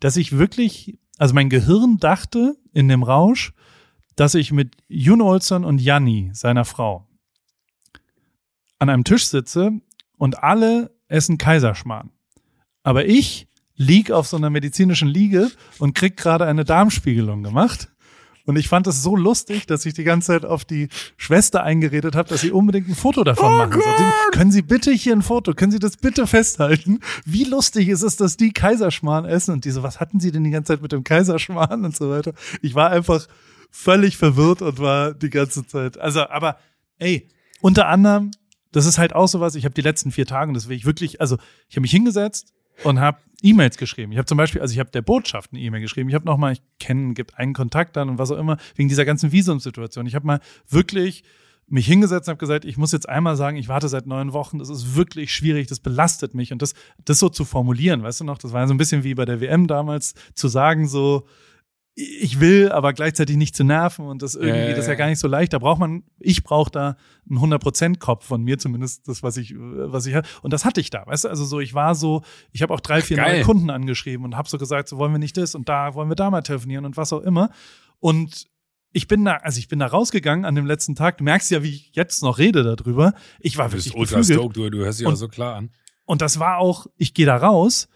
dass 0.00 0.16
ich 0.16 0.38
wirklich, 0.38 0.98
also 1.18 1.34
mein 1.34 1.48
Gehirn 1.48 1.98
dachte 1.98 2.56
in 2.72 2.88
dem 2.88 3.02
Rausch, 3.02 3.52
dass 4.16 4.34
ich 4.34 4.50
mit 4.50 4.74
Jun 4.88 5.20
Olson 5.20 5.64
und 5.64 5.80
Janni, 5.80 6.30
seiner 6.32 6.64
Frau, 6.64 7.06
an 8.78 8.88
einem 8.88 9.04
Tisch 9.04 9.26
sitze 9.26 9.72
und 10.18 10.42
alle 10.42 10.90
essen 11.08 11.38
Kaiserschmarrn. 11.38 12.10
Aber 12.82 13.06
ich 13.06 13.46
lieg 13.76 14.10
auf 14.10 14.26
so 14.26 14.36
einer 14.36 14.50
medizinischen 14.50 15.08
Liege 15.08 15.50
und 15.78 15.94
krieg 15.94 16.16
gerade 16.16 16.46
eine 16.46 16.64
Darmspiegelung 16.64 17.42
gemacht. 17.42 17.88
Und 18.46 18.56
ich 18.56 18.68
fand 18.68 18.86
es 18.86 19.02
so 19.02 19.16
lustig, 19.16 19.66
dass 19.66 19.84
ich 19.86 19.94
die 19.94 20.04
ganze 20.04 20.28
Zeit 20.28 20.44
auf 20.44 20.64
die 20.64 20.88
Schwester 21.16 21.64
eingeredet 21.64 22.14
habe, 22.14 22.28
dass 22.28 22.42
sie 22.42 22.52
unbedingt 22.52 22.88
ein 22.88 22.94
Foto 22.94 23.24
davon 23.24 23.52
oh 23.52 23.56
machen 23.56 23.72
soll. 23.72 24.12
Können 24.30 24.52
Sie 24.52 24.62
bitte 24.62 24.92
hier 24.92 25.14
ein 25.14 25.22
Foto? 25.22 25.52
Können 25.52 25.72
Sie 25.72 25.80
das 25.80 25.96
bitte 25.96 26.28
festhalten? 26.28 27.00
Wie 27.24 27.42
lustig 27.42 27.88
ist 27.88 28.02
es, 28.02 28.16
dass 28.16 28.36
die 28.36 28.52
Kaiserschmarrn 28.52 29.24
essen? 29.24 29.52
Und 29.52 29.64
diese, 29.64 29.82
was 29.82 29.98
hatten 29.98 30.20
Sie 30.20 30.30
denn 30.30 30.44
die 30.44 30.52
ganze 30.52 30.74
Zeit 30.74 30.82
mit 30.82 30.92
dem 30.92 31.02
Kaiserschmarrn 31.02 31.84
und 31.84 31.96
so 31.96 32.08
weiter? 32.08 32.34
Ich 32.62 32.76
war 32.76 32.90
einfach 32.90 33.26
völlig 33.76 34.16
verwirrt 34.16 34.62
und 34.62 34.78
war 34.78 35.12
die 35.12 35.30
ganze 35.30 35.66
Zeit. 35.66 35.98
Also, 35.98 36.26
aber 36.28 36.58
ey, 36.98 37.28
unter 37.60 37.88
anderem, 37.88 38.30
das 38.72 38.86
ist 38.86 38.98
halt 38.98 39.14
auch 39.14 39.28
sowas, 39.28 39.54
ich 39.54 39.64
habe 39.64 39.74
die 39.74 39.82
letzten 39.82 40.10
vier 40.10 40.26
Tage, 40.26 40.52
das 40.52 40.68
will 40.68 40.76
ich 40.76 40.86
wirklich, 40.86 41.20
also 41.20 41.36
ich 41.68 41.76
habe 41.76 41.82
mich 41.82 41.90
hingesetzt 41.90 42.52
und 42.84 43.00
habe 43.00 43.18
E-Mails 43.42 43.76
geschrieben. 43.76 44.12
Ich 44.12 44.18
habe 44.18 44.26
zum 44.26 44.38
Beispiel, 44.38 44.62
also 44.62 44.72
ich 44.72 44.78
habe 44.78 44.90
der 44.90 45.02
Botschaft 45.02 45.52
eine 45.52 45.60
E-Mail 45.60 45.82
geschrieben. 45.82 46.08
Ich 46.08 46.14
habe 46.14 46.24
nochmal, 46.24 46.54
ich 46.54 46.62
kenne, 46.80 47.12
gibt 47.12 47.38
einen 47.38 47.52
Kontakt 47.52 47.96
dann 47.96 48.08
und 48.08 48.18
was 48.18 48.30
auch 48.30 48.38
immer, 48.38 48.56
wegen 48.74 48.88
dieser 48.88 49.04
ganzen 49.04 49.30
Visumssituation. 49.30 50.06
Ich 50.06 50.14
habe 50.14 50.26
mal 50.26 50.40
wirklich 50.68 51.22
mich 51.68 51.86
hingesetzt 51.86 52.28
und 52.28 52.32
habe 52.32 52.40
gesagt, 52.40 52.64
ich 52.64 52.78
muss 52.78 52.92
jetzt 52.92 53.08
einmal 53.08 53.36
sagen, 53.36 53.56
ich 53.56 53.68
warte 53.68 53.88
seit 53.88 54.06
neun 54.06 54.32
Wochen, 54.32 54.58
das 54.58 54.70
ist 54.70 54.96
wirklich 54.96 55.34
schwierig, 55.34 55.66
das 55.66 55.80
belastet 55.80 56.34
mich. 56.34 56.52
Und 56.52 56.62
das, 56.62 56.74
das 57.04 57.18
so 57.18 57.28
zu 57.28 57.44
formulieren, 57.44 58.02
weißt 58.02 58.20
du 58.20 58.24
noch, 58.24 58.38
das 58.38 58.52
war 58.52 58.66
so 58.66 58.74
ein 58.74 58.78
bisschen 58.78 59.04
wie 59.04 59.14
bei 59.14 59.26
der 59.26 59.40
WM 59.40 59.66
damals, 59.66 60.14
zu 60.34 60.48
sagen 60.48 60.88
so, 60.88 61.26
ich 61.98 62.40
will, 62.40 62.70
aber 62.70 62.92
gleichzeitig 62.92 63.36
nicht 63.38 63.56
zu 63.56 63.64
nerven 63.64 64.06
und 64.06 64.20
das 64.20 64.34
irgendwie, 64.34 64.50
ja, 64.50 64.68
ja, 64.68 64.70
das 64.70 64.80
ist 64.80 64.88
ja 64.88 64.94
gar 64.96 65.06
nicht 65.06 65.18
so 65.18 65.28
leicht. 65.28 65.54
Da 65.54 65.58
braucht 65.58 65.80
man, 65.80 66.04
ich 66.20 66.44
brauche 66.44 66.70
da 66.70 66.96
einen 67.28 67.38
100% 67.38 67.98
Kopf 67.98 68.26
von 68.26 68.42
mir 68.42 68.58
zumindest, 68.58 69.08
das 69.08 69.22
was 69.22 69.38
ich, 69.38 69.54
was 69.56 70.04
ich 70.04 70.14
hatte. 70.14 70.28
Und 70.42 70.52
das 70.52 70.66
hatte 70.66 70.82
ich 70.82 70.90
da, 70.90 71.06
weißt 71.06 71.24
du? 71.24 71.28
Also 71.28 71.46
so, 71.46 71.58
ich 71.58 71.72
war 71.72 71.94
so, 71.94 72.22
ich 72.52 72.60
habe 72.60 72.74
auch 72.74 72.80
drei, 72.80 73.00
vier 73.00 73.16
neue 73.16 73.42
Kunden 73.42 73.70
angeschrieben 73.70 74.26
und 74.26 74.36
habe 74.36 74.46
so 74.46 74.58
gesagt, 74.58 74.90
so 74.90 74.98
wollen 74.98 75.12
wir 75.12 75.18
nicht 75.18 75.38
das 75.38 75.54
und 75.54 75.70
da 75.70 75.94
wollen 75.94 76.10
wir 76.10 76.16
da 76.16 76.30
mal 76.30 76.42
telefonieren 76.42 76.84
und 76.84 76.98
was 76.98 77.14
auch 77.14 77.22
immer. 77.22 77.48
Und 77.98 78.46
ich 78.92 79.08
bin 79.08 79.24
da, 79.24 79.36
also 79.36 79.58
ich 79.58 79.68
bin 79.68 79.78
da 79.78 79.86
rausgegangen 79.86 80.44
an 80.44 80.54
dem 80.54 80.66
letzten 80.66 80.96
Tag. 80.96 81.16
Du 81.16 81.24
merkst 81.24 81.50
ja, 81.50 81.62
wie 81.62 81.70
ich 81.70 81.92
jetzt 81.94 82.22
noch 82.22 82.36
rede 82.36 82.62
darüber. 82.62 83.14
Ich 83.40 83.56
war 83.56 83.70
du 83.70 83.76
bist 83.76 83.94
ultra 83.94 84.22
stoked, 84.22 84.54
du, 84.54 84.68
du 84.68 84.78
hörst 84.84 85.00
dich 85.00 85.06
auch 85.06 85.16
so 85.16 85.28
klar 85.28 85.54
an. 85.54 85.70
Und 86.04 86.20
das 86.20 86.38
war 86.38 86.58
auch, 86.58 86.88
ich 86.98 87.14
gehe 87.14 87.26
da 87.26 87.38
raus 87.38 87.88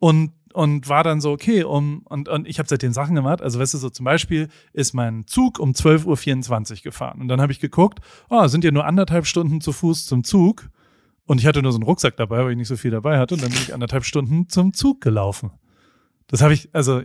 und 0.00 0.32
und 0.54 0.88
war 0.88 1.02
dann 1.02 1.20
so, 1.20 1.32
okay, 1.32 1.64
um, 1.64 2.02
und, 2.04 2.28
und 2.28 2.46
ich 2.46 2.60
habe 2.60 2.68
seitdem 2.68 2.92
Sachen 2.92 3.16
gemacht. 3.16 3.42
Also, 3.42 3.58
weißt 3.58 3.74
du, 3.74 3.78
so 3.78 3.90
zum 3.90 4.04
Beispiel 4.04 4.48
ist 4.72 4.94
mein 4.94 5.26
Zug 5.26 5.58
um 5.58 5.72
12.24 5.72 6.70
Uhr 6.70 6.82
gefahren. 6.84 7.20
Und 7.20 7.28
dann 7.28 7.40
habe 7.40 7.50
ich 7.50 7.58
geguckt, 7.58 7.98
oh, 8.30 8.46
sind 8.46 8.62
ja 8.62 8.70
nur 8.70 8.86
anderthalb 8.86 9.26
Stunden 9.26 9.60
zu 9.60 9.72
Fuß 9.72 10.06
zum 10.06 10.22
Zug. 10.22 10.70
Und 11.26 11.40
ich 11.40 11.46
hatte 11.46 11.60
nur 11.60 11.72
so 11.72 11.78
einen 11.78 11.84
Rucksack 11.84 12.16
dabei, 12.16 12.44
weil 12.44 12.52
ich 12.52 12.56
nicht 12.56 12.68
so 12.68 12.76
viel 12.76 12.92
dabei 12.92 13.18
hatte. 13.18 13.34
Und 13.34 13.42
dann 13.42 13.50
bin 13.50 13.60
ich 13.60 13.74
anderthalb 13.74 14.04
Stunden 14.04 14.48
zum 14.48 14.72
Zug 14.72 15.00
gelaufen. 15.00 15.50
Das 16.28 16.40
habe 16.40 16.54
ich, 16.54 16.72
also 16.72 17.02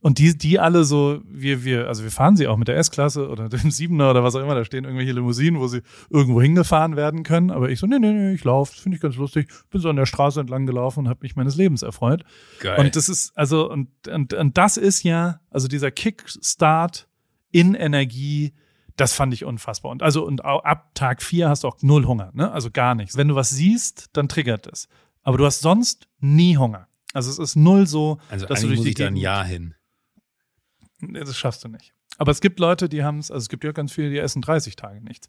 und 0.00 0.18
die, 0.18 0.36
die 0.36 0.58
alle 0.58 0.84
so, 0.84 1.20
wir, 1.24 1.64
wir, 1.64 1.88
also 1.88 2.04
wir 2.04 2.10
fahren 2.10 2.36
sie 2.36 2.46
auch 2.46 2.56
mit 2.56 2.68
der 2.68 2.76
S-Klasse 2.76 3.28
oder 3.28 3.48
dem 3.48 3.70
Siebener 3.70 4.10
oder 4.10 4.22
was 4.22 4.34
auch 4.34 4.42
immer, 4.42 4.54
da 4.54 4.64
stehen 4.64 4.84
irgendwelche 4.84 5.12
Limousinen, 5.12 5.60
wo 5.60 5.66
sie 5.66 5.82
irgendwo 6.10 6.40
hingefahren 6.40 6.96
werden 6.96 7.22
können. 7.22 7.50
Aber 7.50 7.70
ich 7.70 7.80
so, 7.80 7.86
nee, 7.86 7.98
nee, 7.98 8.12
nee, 8.12 8.32
ich 8.32 8.44
laufe, 8.44 8.74
finde 8.80 8.96
ich 8.96 9.02
ganz 9.02 9.16
lustig. 9.16 9.48
Bin 9.70 9.80
so 9.80 9.88
an 9.88 9.96
der 9.96 10.06
Straße 10.06 10.40
entlang 10.40 10.66
gelaufen 10.66 11.00
und 11.00 11.08
habe 11.08 11.20
mich 11.22 11.36
meines 11.36 11.56
Lebens 11.56 11.82
erfreut. 11.82 12.24
Geil. 12.60 12.78
Und 12.78 12.96
das 12.96 13.08
ist, 13.08 13.32
also, 13.36 13.70
und, 13.70 13.88
und, 14.08 14.34
und 14.34 14.56
das 14.56 14.76
ist 14.76 15.02
ja, 15.02 15.40
also 15.50 15.68
dieser 15.68 15.90
Kickstart 15.90 17.08
in 17.50 17.74
Energie, 17.74 18.54
das 18.96 19.14
fand 19.14 19.32
ich 19.32 19.44
unfassbar. 19.44 19.90
Und 19.92 20.02
also, 20.02 20.24
und 20.24 20.44
ab 20.44 20.94
Tag 20.94 21.22
vier 21.22 21.48
hast 21.48 21.64
du 21.64 21.68
auch 21.68 21.76
null 21.82 22.06
Hunger, 22.06 22.30
ne? 22.34 22.50
Also 22.50 22.70
gar 22.70 22.94
nichts. 22.94 23.16
Wenn 23.16 23.28
du 23.28 23.36
was 23.36 23.50
siehst, 23.50 24.10
dann 24.12 24.28
triggert 24.28 24.66
es. 24.66 24.88
Aber 25.22 25.38
du 25.38 25.46
hast 25.46 25.60
sonst 25.60 26.08
nie 26.20 26.56
Hunger. 26.56 26.88
Also 27.14 27.30
es 27.30 27.38
ist 27.38 27.56
null 27.56 27.86
so, 27.86 28.18
also 28.28 28.46
dass 28.46 28.60
du 28.60 28.68
durch 28.68 28.82
die 28.82 28.94
da 28.94 29.06
ein 29.06 29.16
Jahr 29.16 29.44
hin. 29.44 29.74
Das 31.00 31.36
schaffst 31.36 31.64
du 31.64 31.68
nicht. 31.68 31.92
Aber 32.16 32.32
es 32.32 32.40
gibt 32.40 32.58
Leute, 32.58 32.88
die 32.88 33.04
haben 33.04 33.18
es, 33.18 33.30
also 33.30 33.44
es 33.44 33.48
gibt 33.48 33.64
ja 33.64 33.72
ganz 33.72 33.92
viele, 33.92 34.10
die 34.10 34.18
essen 34.18 34.42
30 34.42 34.76
Tage 34.76 35.00
nichts. 35.00 35.28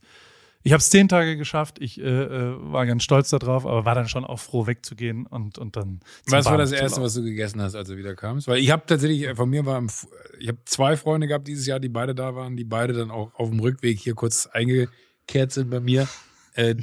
Ich 0.62 0.74
habe 0.74 0.80
es 0.80 0.90
zehn 0.90 1.08
Tage 1.08 1.38
geschafft. 1.38 1.78
Ich 1.80 2.02
äh, 2.02 2.04
äh, 2.04 2.56
war 2.60 2.86
ganz 2.86 3.04
stolz 3.04 3.30
darauf, 3.30 3.66
aber 3.66 3.86
war 3.86 3.96
dann 3.96 4.10
schon 4.10 4.26
auch 4.26 4.40
froh, 4.40 4.68
wegzugehen 4.68 5.26
und 5.26 5.58
und 5.58 5.78
dann. 5.78 6.02
Was 6.26 6.46
war 6.46 6.58
das 6.58 6.74
erste, 6.74 7.02
was 7.02 7.14
du 7.14 7.24
gegessen 7.24 7.62
hast, 7.62 7.76
als 7.76 7.88
du 7.88 7.96
wieder 7.96 8.14
kamst? 8.14 8.48
Weil 8.48 8.60
ich 8.60 8.70
habe 8.70 8.84
tatsächlich 8.86 9.24
äh, 9.24 9.36
von 9.36 9.50
mir 9.50 9.66
war, 9.66 9.82
ich 10.38 10.50
habe 10.50 10.58
zwei 10.66 10.98
Freunde 10.98 11.28
gehabt 11.28 11.48
dieses 11.48 11.66
Jahr, 11.66 11.80
die 11.80 11.88
beide 11.88 12.14
da 12.14 12.36
waren, 12.36 12.58
die 12.58 12.66
beide 12.66 12.92
dann 12.92 13.10
auch 13.10 13.34
auf 13.36 13.50
dem 13.50 13.62
Rückweg 13.62 14.00
hier 14.00 14.16
kurz 14.16 14.48
eingekehrt 14.48 15.54
sind 15.54 15.70
bei 15.70 15.80
mir. 15.80 16.10
Äh, 16.56 16.76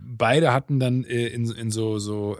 beide 0.00 0.52
hatten 0.52 0.78
dann 0.78 1.02
äh, 1.02 1.26
in, 1.26 1.50
in 1.50 1.72
so 1.72 1.98
so 1.98 2.36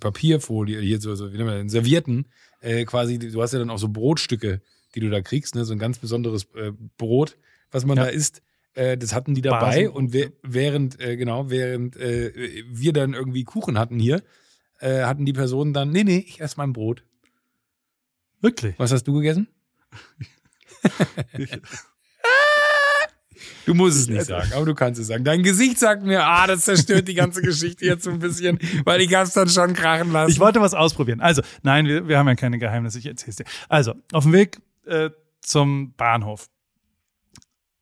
Papierfolie 0.00 0.80
hier 0.80 1.00
so 1.00 1.14
so 1.14 1.32
wie 1.32 1.36
nennt 1.36 1.48
man 1.48 1.68
Servierten 1.68 2.26
äh, 2.60 2.84
quasi. 2.84 3.20
Du 3.20 3.40
hast 3.40 3.52
ja 3.52 3.60
dann 3.60 3.70
auch 3.70 3.78
so 3.78 3.88
Brotstücke 3.88 4.60
die 4.94 5.00
du 5.00 5.10
da 5.10 5.20
kriegst, 5.20 5.54
ne? 5.54 5.64
so 5.64 5.72
ein 5.72 5.78
ganz 5.78 5.98
besonderes 5.98 6.44
äh, 6.54 6.72
Brot, 6.98 7.36
was 7.70 7.84
man 7.84 7.96
ja. 7.96 8.04
da 8.04 8.10
isst. 8.10 8.42
Äh, 8.74 8.96
das 8.98 9.14
hatten 9.14 9.34
die 9.34 9.42
dabei 9.42 9.84
Basen. 9.84 9.88
und 9.88 10.16
während, 10.42 11.00
äh, 11.00 11.16
genau, 11.16 11.50
während 11.50 11.96
äh, 11.96 12.32
wir 12.68 12.92
dann 12.92 13.14
irgendwie 13.14 13.44
Kuchen 13.44 13.78
hatten 13.78 13.98
hier, 13.98 14.22
hatten 14.80 15.24
die 15.24 15.32
Personen 15.32 15.72
dann, 15.72 15.90
nee, 15.90 16.04
nee, 16.04 16.22
ich 16.26 16.42
esse 16.42 16.56
mein 16.58 16.74
Brot. 16.74 17.04
Wirklich? 18.42 18.74
Was 18.76 18.92
hast 18.92 19.04
du 19.04 19.14
gegessen? 19.14 19.48
Du 23.66 23.74
musst 23.74 23.98
es 23.98 24.08
nicht 24.08 24.26
sagen, 24.26 24.52
aber 24.54 24.66
du 24.66 24.74
kannst 24.74 25.00
es 25.00 25.06
sagen. 25.06 25.24
Dein 25.24 25.42
Gesicht 25.42 25.78
sagt 25.78 26.04
mir, 26.04 26.24
ah, 26.24 26.46
das 26.46 26.62
zerstört 26.62 27.08
die 27.08 27.14
ganze 27.14 27.40
Geschichte 27.40 27.86
jetzt 27.86 28.04
so 28.04 28.10
ein 28.10 28.18
bisschen, 28.18 28.58
weil 28.84 29.00
ich 29.00 29.14
hab's 29.14 29.32
dann 29.32 29.48
schon 29.48 29.72
krachen 29.72 30.12
lassen. 30.12 30.30
Ich 30.30 30.40
wollte 30.40 30.60
was 30.60 30.74
ausprobieren. 30.74 31.20
Also, 31.20 31.42
nein, 31.62 31.86
wir, 31.86 32.06
wir 32.06 32.18
haben 32.18 32.28
ja 32.28 32.34
keine 32.34 32.58
Geheimnisse, 32.58 32.98
ich 32.98 33.06
erzähl's 33.06 33.36
dir. 33.36 33.44
Also, 33.68 33.94
auf 34.12 34.24
dem 34.24 34.32
Weg 34.32 34.60
äh, 34.86 35.10
zum 35.40 35.94
Bahnhof 35.94 36.48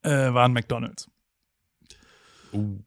äh, 0.02 0.10
war 0.10 0.44
ein 0.44 0.52
McDonalds. 0.52 1.10
Uh. 2.52 2.78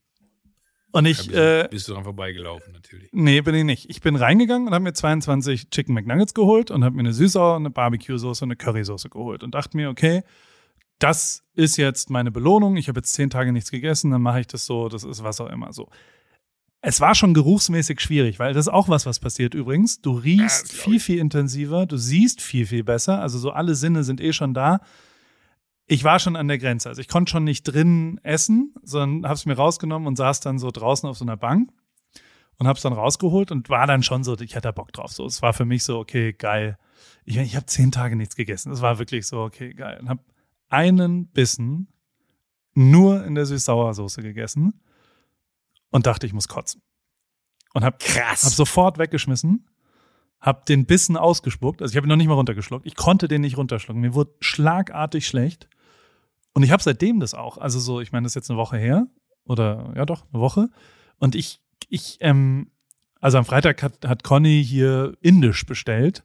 Und 0.96 1.06
ich. 1.06 1.34
Äh, 1.34 1.68
bist 1.70 1.90
du 1.90 1.94
dran 1.94 2.06
vorbeigelaufen, 2.06 2.72
natürlich. 2.72 3.10
Nee, 3.12 3.42
bin 3.42 3.54
ich 3.54 3.64
nicht. 3.66 3.90
Ich 3.90 4.00
bin 4.00 4.16
reingegangen 4.16 4.68
und 4.68 4.74
habe 4.74 4.84
mir 4.84 4.94
22 4.94 5.70
Chicken 5.70 5.94
McNuggets 5.94 6.34
geholt 6.34 6.72
und 6.72 6.86
habe 6.86 6.96
mir 6.96 7.02
eine 7.02 7.14
Süßsauer, 7.14 7.58
eine 7.58 7.70
Barbecue-Soße 7.70 8.46
und 8.46 8.52
eine 8.52 8.56
Currysoße 8.56 9.10
geholt 9.10 9.44
und 9.44 9.54
dachte 9.54 9.76
mir, 9.76 9.90
okay, 9.90 10.24
das 11.00 11.44
ist 11.54 11.76
jetzt 11.76 12.10
meine 12.10 12.32
Belohnung. 12.32 12.78
Ich 12.78 12.88
habe 12.88 13.00
jetzt 13.00 13.12
zehn 13.14 13.30
Tage 13.30 13.52
nichts 13.52 13.72
gegessen, 13.72 14.12
dann 14.12 14.22
mache 14.22 14.40
ich 14.40 14.48
das 14.48 14.66
so, 14.66 14.88
das 14.88 15.04
ist 15.04 15.22
was 15.22 15.42
auch 15.42 15.50
immer 15.50 15.74
so. 15.74 15.90
Es 16.88 17.02
war 17.02 17.16
schon 17.16 17.34
geruchsmäßig 17.34 18.00
schwierig, 18.00 18.38
weil 18.38 18.54
das 18.54 18.68
ist 18.68 18.72
auch 18.72 18.90
was, 18.90 19.08
was 19.08 19.20
passiert 19.20 19.56
übrigens. 19.56 20.02
Du 20.02 20.12
riechst 20.12 20.72
ja, 20.72 20.84
viel, 20.84 21.00
viel 21.00 21.18
intensiver, 21.18 21.88
du 21.88 21.98
siehst 21.98 22.42
viel, 22.42 22.68
viel 22.68 22.84
besser. 22.84 23.20
Also 23.22 23.40
so 23.40 23.50
alle 23.50 23.74
Sinne 23.74 24.04
sind 24.04 24.22
eh 24.22 24.34
schon 24.34 24.54
da. 24.54 24.82
Ich 25.88 26.04
war 26.04 26.20
schon 26.20 26.36
an 26.36 26.48
der 26.48 26.60
Grenze. 26.60 26.88
Also 26.88 27.02
ich 27.02 27.08
konnte 27.08 27.32
schon 27.32 27.44
nicht 27.44 27.64
drin 27.64 28.20
essen, 28.22 28.76
sondern 28.84 29.28
habe 29.28 29.34
es 29.34 29.48
mir 29.48 29.56
rausgenommen 29.56 30.08
und 30.08 30.16
saß 30.16 30.42
dann 30.42 30.60
so 30.60 30.70
draußen 30.70 31.10
auf 31.10 31.18
so 31.18 31.26
einer 31.26 31.38
Bank 31.38 31.72
und 32.60 32.68
habe 32.68 32.78
es 32.78 32.84
dann 32.84 32.94
rausgeholt 32.94 33.52
und 33.52 33.68
war 33.68 33.88
dann 33.88 34.04
schon 34.04 34.24
so, 34.24 34.38
ich 34.40 34.56
hatte 34.56 34.72
Bock 34.72 34.94
drauf. 34.94 35.12
So, 35.12 35.26
es 35.26 35.42
war 35.42 35.54
für 35.54 35.66
mich 35.66 35.84
so, 35.84 35.98
okay, 35.98 36.34
geil. 36.34 36.78
Ich, 37.24 37.36
ich 37.38 37.56
habe 37.56 37.66
zehn 37.66 37.92
Tage 37.92 38.16
nichts 38.16 38.36
gegessen. 38.36 38.72
Es 38.72 38.84
war 38.84 39.00
wirklich 39.00 39.26
so, 39.26 39.42
okay, 39.42 39.74
geil. 39.74 39.98
Und 40.02 40.10
habe 40.10 40.22
einen 40.70 41.30
Bissen 41.30 41.88
nur 42.76 43.26
in 43.26 43.34
der 43.34 43.48
Süß-Sauersoße 43.48 44.22
gegessen 44.22 44.82
und 45.92 46.06
dachte, 46.06 46.26
ich 46.26 46.34
muss 46.34 46.48
kotzen. 46.48 46.82
Und 47.74 47.84
hab, 47.84 48.00
Krass. 48.00 48.44
hab 48.44 48.54
sofort 48.54 48.98
weggeschmissen, 48.98 49.70
hab 50.40 50.66
den 50.66 50.86
Bissen 50.86 51.18
ausgespuckt. 51.18 51.82
Also 51.82 51.92
ich 51.92 51.98
habe 51.98 52.08
ihn 52.08 52.10
noch 52.10 52.16
nicht 52.16 52.28
mal 52.28 52.36
runtergeschluckt. 52.36 52.86
Ich 52.86 52.96
konnte 52.96 53.28
den 53.28 53.42
nicht 53.42 53.58
runterschlucken. 53.58 54.02
Mir 54.02 54.14
wurde 54.14 54.34
schlagartig 54.40 55.28
schlecht. 55.28 55.68
Und 56.54 56.64
ich 56.64 56.72
habe 56.72 56.82
seitdem 56.82 57.20
das 57.20 57.34
auch. 57.34 57.58
Also 57.58 57.80
so, 57.80 58.00
ich 58.00 58.12
meine, 58.12 58.24
das 58.24 58.32
ist 58.32 58.36
jetzt 58.36 58.50
eine 58.50 58.58
Woche 58.58 58.78
her. 58.78 59.08
Oder 59.44 59.94
ja 59.96 60.06
doch, 60.06 60.24
eine 60.32 60.42
Woche. 60.42 60.70
Und 61.18 61.36
ich 61.36 61.60
ich, 61.90 62.18
ähm, 62.22 62.72
also 63.20 63.38
am 63.38 63.46
Freitag 63.46 63.82
hat, 63.84 64.06
hat 64.06 64.24
Conny 64.24 64.64
hier 64.64 65.18
Indisch 65.22 65.66
bestellt. 65.66 66.24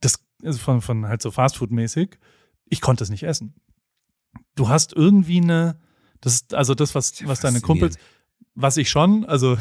Das 0.00 0.24
ist 0.42 0.60
von, 0.60 0.80
von 0.80 1.06
halt 1.06 1.22
so 1.22 1.30
Fastfood-mäßig. 1.30 2.18
Ich 2.66 2.80
konnte 2.80 3.04
es 3.04 3.10
nicht 3.10 3.24
essen. 3.24 3.54
Du 4.54 4.68
hast 4.68 4.92
irgendwie 4.92 5.40
eine, 5.40 5.80
das 6.20 6.34
ist 6.34 6.54
also 6.54 6.74
das, 6.74 6.94
was, 6.94 7.26
was 7.26 7.40
deine 7.40 7.60
Kumpels, 7.60 7.96
was 8.58 8.76
ich 8.76 8.90
schon, 8.90 9.24
also 9.24 9.56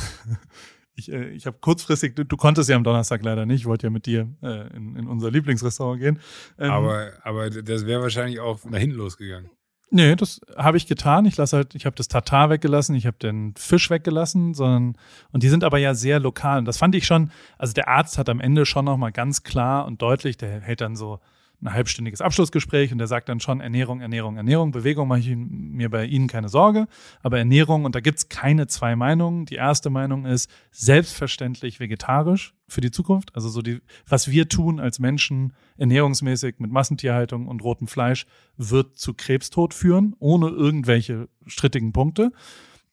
ich, 0.96 1.12
äh, 1.12 1.30
ich 1.30 1.46
habe 1.46 1.58
kurzfristig, 1.60 2.16
du, 2.16 2.26
du, 2.26 2.38
konntest 2.38 2.70
ja 2.70 2.76
am 2.76 2.84
Donnerstag 2.84 3.24
leider 3.24 3.46
nicht, 3.46 3.62
ich 3.62 3.66
wollte 3.66 3.88
ja 3.88 3.92
mit 3.92 4.06
dir 4.06 4.28
äh, 4.42 4.76
in, 4.76 4.96
in 4.96 5.08
unser 5.08 5.32
Lieblingsrestaurant 5.32 6.02
gehen. 6.02 6.20
Ähm, 6.58 6.72
aber, 6.72 7.12
aber 7.24 7.50
das 7.50 7.86
wäre 7.86 8.02
wahrscheinlich 8.02 8.40
auch 8.40 8.66
nach 8.66 8.80
hinten 8.80 8.98
losgegangen. 8.98 9.52
Nee, 9.90 10.18
das 10.18 10.42
habe 10.58 10.76
ich 10.76 10.86
getan. 10.86 11.26
Ich 11.26 11.38
lasse 11.38 11.56
halt, 11.56 11.74
ich 11.74 11.86
habe 11.86 11.96
das 11.96 12.10
Tatar 12.10 12.50
weggelassen, 12.50 12.94
ich 12.94 13.06
habe 13.06 13.18
den 13.18 13.54
Fisch 13.56 13.90
weggelassen, 13.90 14.54
sondern 14.54 14.98
und 15.32 15.44
die 15.44 15.50
sind 15.50 15.64
aber 15.64 15.78
ja 15.78 15.94
sehr 15.94 16.20
lokal. 16.20 16.60
Und 16.60 16.66
das 16.66 16.78
fand 16.78 16.94
ich 16.94 17.06
schon. 17.06 17.32
Also 17.58 17.74
der 17.74 17.88
Arzt 17.88 18.18
hat 18.18 18.28
am 18.28 18.42
Ende 18.42 18.66
schon 18.66 18.84
noch 18.84 18.98
mal 18.98 19.12
ganz 19.12 19.44
klar 19.44 19.86
und 19.86 20.02
deutlich, 20.02 20.36
der 20.36 20.60
hält 20.60 20.82
dann 20.82 20.98
so 20.98 21.20
ein 21.62 21.74
halbstündiges 21.74 22.22
Abschlussgespräch 22.22 22.92
und 22.92 23.00
der 23.00 23.08
sagt 23.08 23.30
dann 23.30 23.40
schon 23.40 23.62
Ernährung, 23.62 24.02
Ernährung, 24.02 24.38
Ernährung. 24.38 24.72
Bewegung 24.72 25.08
mache 25.08 25.20
ich 25.20 25.36
mir 25.36 25.90
bei 25.90 26.06
Ihnen 26.06 26.28
keine 26.28 26.50
Sorge, 26.50 26.88
aber 27.24 27.40
Ernährung, 27.40 27.86
und 27.86 27.96
da 27.96 28.00
gibt's 28.00 28.30
keine 28.30 28.68
zwei 28.68 28.96
Meinungen. 28.96 29.46
Die 29.46 29.56
erste 29.56 29.90
Meinung 29.90 30.26
ist 30.26 30.50
selbstverständlich 30.72 31.80
vegetarisch 31.80 32.54
für 32.68 32.82
die 32.82 32.92
Zukunft. 32.92 33.36
Also 33.36 33.50
so 33.50 33.62
die, 33.62 33.82
was 34.08 34.30
wir 34.30 34.50
tun 34.50 34.80
als 34.80 35.00
Menschen 35.00 35.54
ernährungsmäßig 35.78 36.56
mit 36.60 36.72
Massentierhaltung 36.72 37.48
und 37.48 37.64
rotem 37.64 37.88
Fleisch 37.88 38.28
wird 38.58 38.98
zu 38.98 39.14
Krebstod 39.14 39.74
führen, 39.74 40.16
ohne 40.20 40.50
irgendwelche 40.50 41.28
strittigen 41.48 41.92
Punkte. 41.92 42.32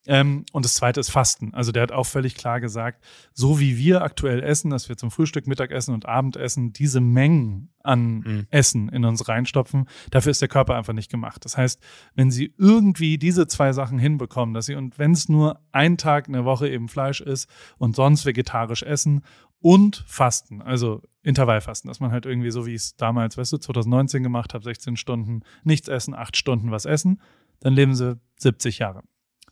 Ähm, 0.07 0.45
und 0.53 0.65
das 0.65 0.75
zweite 0.75 1.01
ist 1.01 1.11
Fasten. 1.11 1.55
Also 1.55 1.73
der 1.73 1.83
hat 1.83 1.93
auch 1.93 2.05
völlig 2.05 2.35
klar 2.35 2.61
gesagt, 2.61 3.03
so 3.33 3.59
wie 3.59 3.79
wir 3.79 4.03
aktuell 4.03 4.43
essen, 4.43 4.71
dass 4.71 4.89
wir 4.89 4.97
zum 4.97 5.11
Frühstück, 5.11 5.47
Mittagessen 5.47 5.95
und 5.95 6.07
Abendessen 6.07 6.73
diese 6.73 7.01
Mengen 7.01 7.71
an 7.83 8.17
mhm. 8.19 8.47
Essen 8.51 8.89
in 8.89 9.05
uns 9.05 9.29
reinstopfen, 9.29 9.89
dafür 10.11 10.31
ist 10.31 10.43
der 10.43 10.49
Körper 10.49 10.75
einfach 10.77 10.93
nicht 10.93 11.11
gemacht. 11.11 11.45
Das 11.45 11.57
heißt, 11.57 11.81
wenn 12.15 12.31
sie 12.31 12.55
irgendwie 12.59 13.19
diese 13.19 13.47
zwei 13.47 13.73
Sachen 13.73 13.99
hinbekommen, 13.99 14.55
dass 14.55 14.67
sie, 14.67 14.75
und 14.75 14.99
wenn 14.99 15.13
es 15.13 15.29
nur 15.29 15.61
ein 15.73 15.97
Tag 15.97 16.27
in 16.27 16.35
der 16.35 16.45
Woche 16.45 16.69
eben 16.69 16.89
Fleisch 16.89 17.21
ist 17.21 17.49
und 17.79 17.97
sonst 17.97 18.27
vegetarisch 18.27 18.83
essen 18.83 19.23
und 19.61 20.05
Fasten, 20.07 20.61
also 20.61 21.01
Intervallfasten, 21.23 21.89
dass 21.89 22.01
man 22.01 22.13
halt 22.13 22.27
irgendwie 22.27 22.51
so 22.51 22.67
wie 22.67 22.75
ich 22.75 22.83
es 22.83 22.97
damals, 22.97 23.39
weißt 23.39 23.55
du, 23.55 23.59
2019 23.59 24.23
gemacht 24.23 24.53
habe, 24.53 24.65
16 24.65 24.99
Stunden 24.99 25.41
nichts 25.63 25.89
essen, 25.89 26.15
8 26.15 26.37
Stunden 26.37 26.71
was 26.71 26.85
essen, 26.85 27.23
dann 27.61 27.73
leben 27.73 27.95
sie 27.95 28.21
70 28.37 28.79
Jahre. 28.79 29.03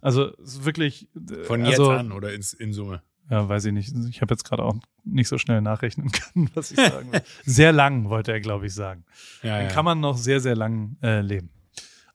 Also 0.03 0.32
wirklich. 0.36 1.09
Äh, 1.14 1.44
Von 1.44 1.64
jetzt 1.64 1.80
also, 1.80 1.90
an 1.92 2.12
oder 2.12 2.34
in, 2.34 2.44
in 2.59 2.72
Summe? 2.74 3.03
Ja, 3.30 3.48
weiß 3.48 3.64
ich 3.66 3.72
nicht. 3.72 3.94
Ich 4.11 4.20
habe 4.20 4.34
jetzt 4.34 4.44
gerade 4.44 4.62
auch 4.62 4.74
nicht 5.05 5.28
so 5.28 5.38
schnell 5.38 5.62
nachrechnen 5.62 6.11
können, 6.12 6.50
was 6.55 6.72
ich 6.72 6.76
sagen 6.76 7.12
will. 7.12 7.22
sehr 7.44 7.72
lang, 7.72 8.11
wollte 8.11 8.32
er, 8.32 8.40
glaube 8.40 8.66
ich, 8.66 8.74
sagen. 8.74 9.05
Ja, 9.42 9.57
dann 9.57 9.68
ja. 9.68 9.72
kann 9.72 9.86
man 9.86 10.00
noch 10.00 10.18
sehr, 10.18 10.40
sehr 10.40 10.57
lang 10.57 10.96
äh, 11.03 11.20
leben. 11.20 11.50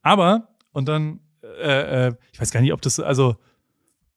Aber, 0.03 0.49
und 0.73 0.87
dann, 0.87 1.21
äh, 1.41 2.07
äh, 2.07 2.13
ich 2.33 2.39
weiß 2.39 2.51
gar 2.51 2.61
nicht, 2.61 2.73
ob 2.73 2.81
das, 2.81 2.99
also 2.99 3.37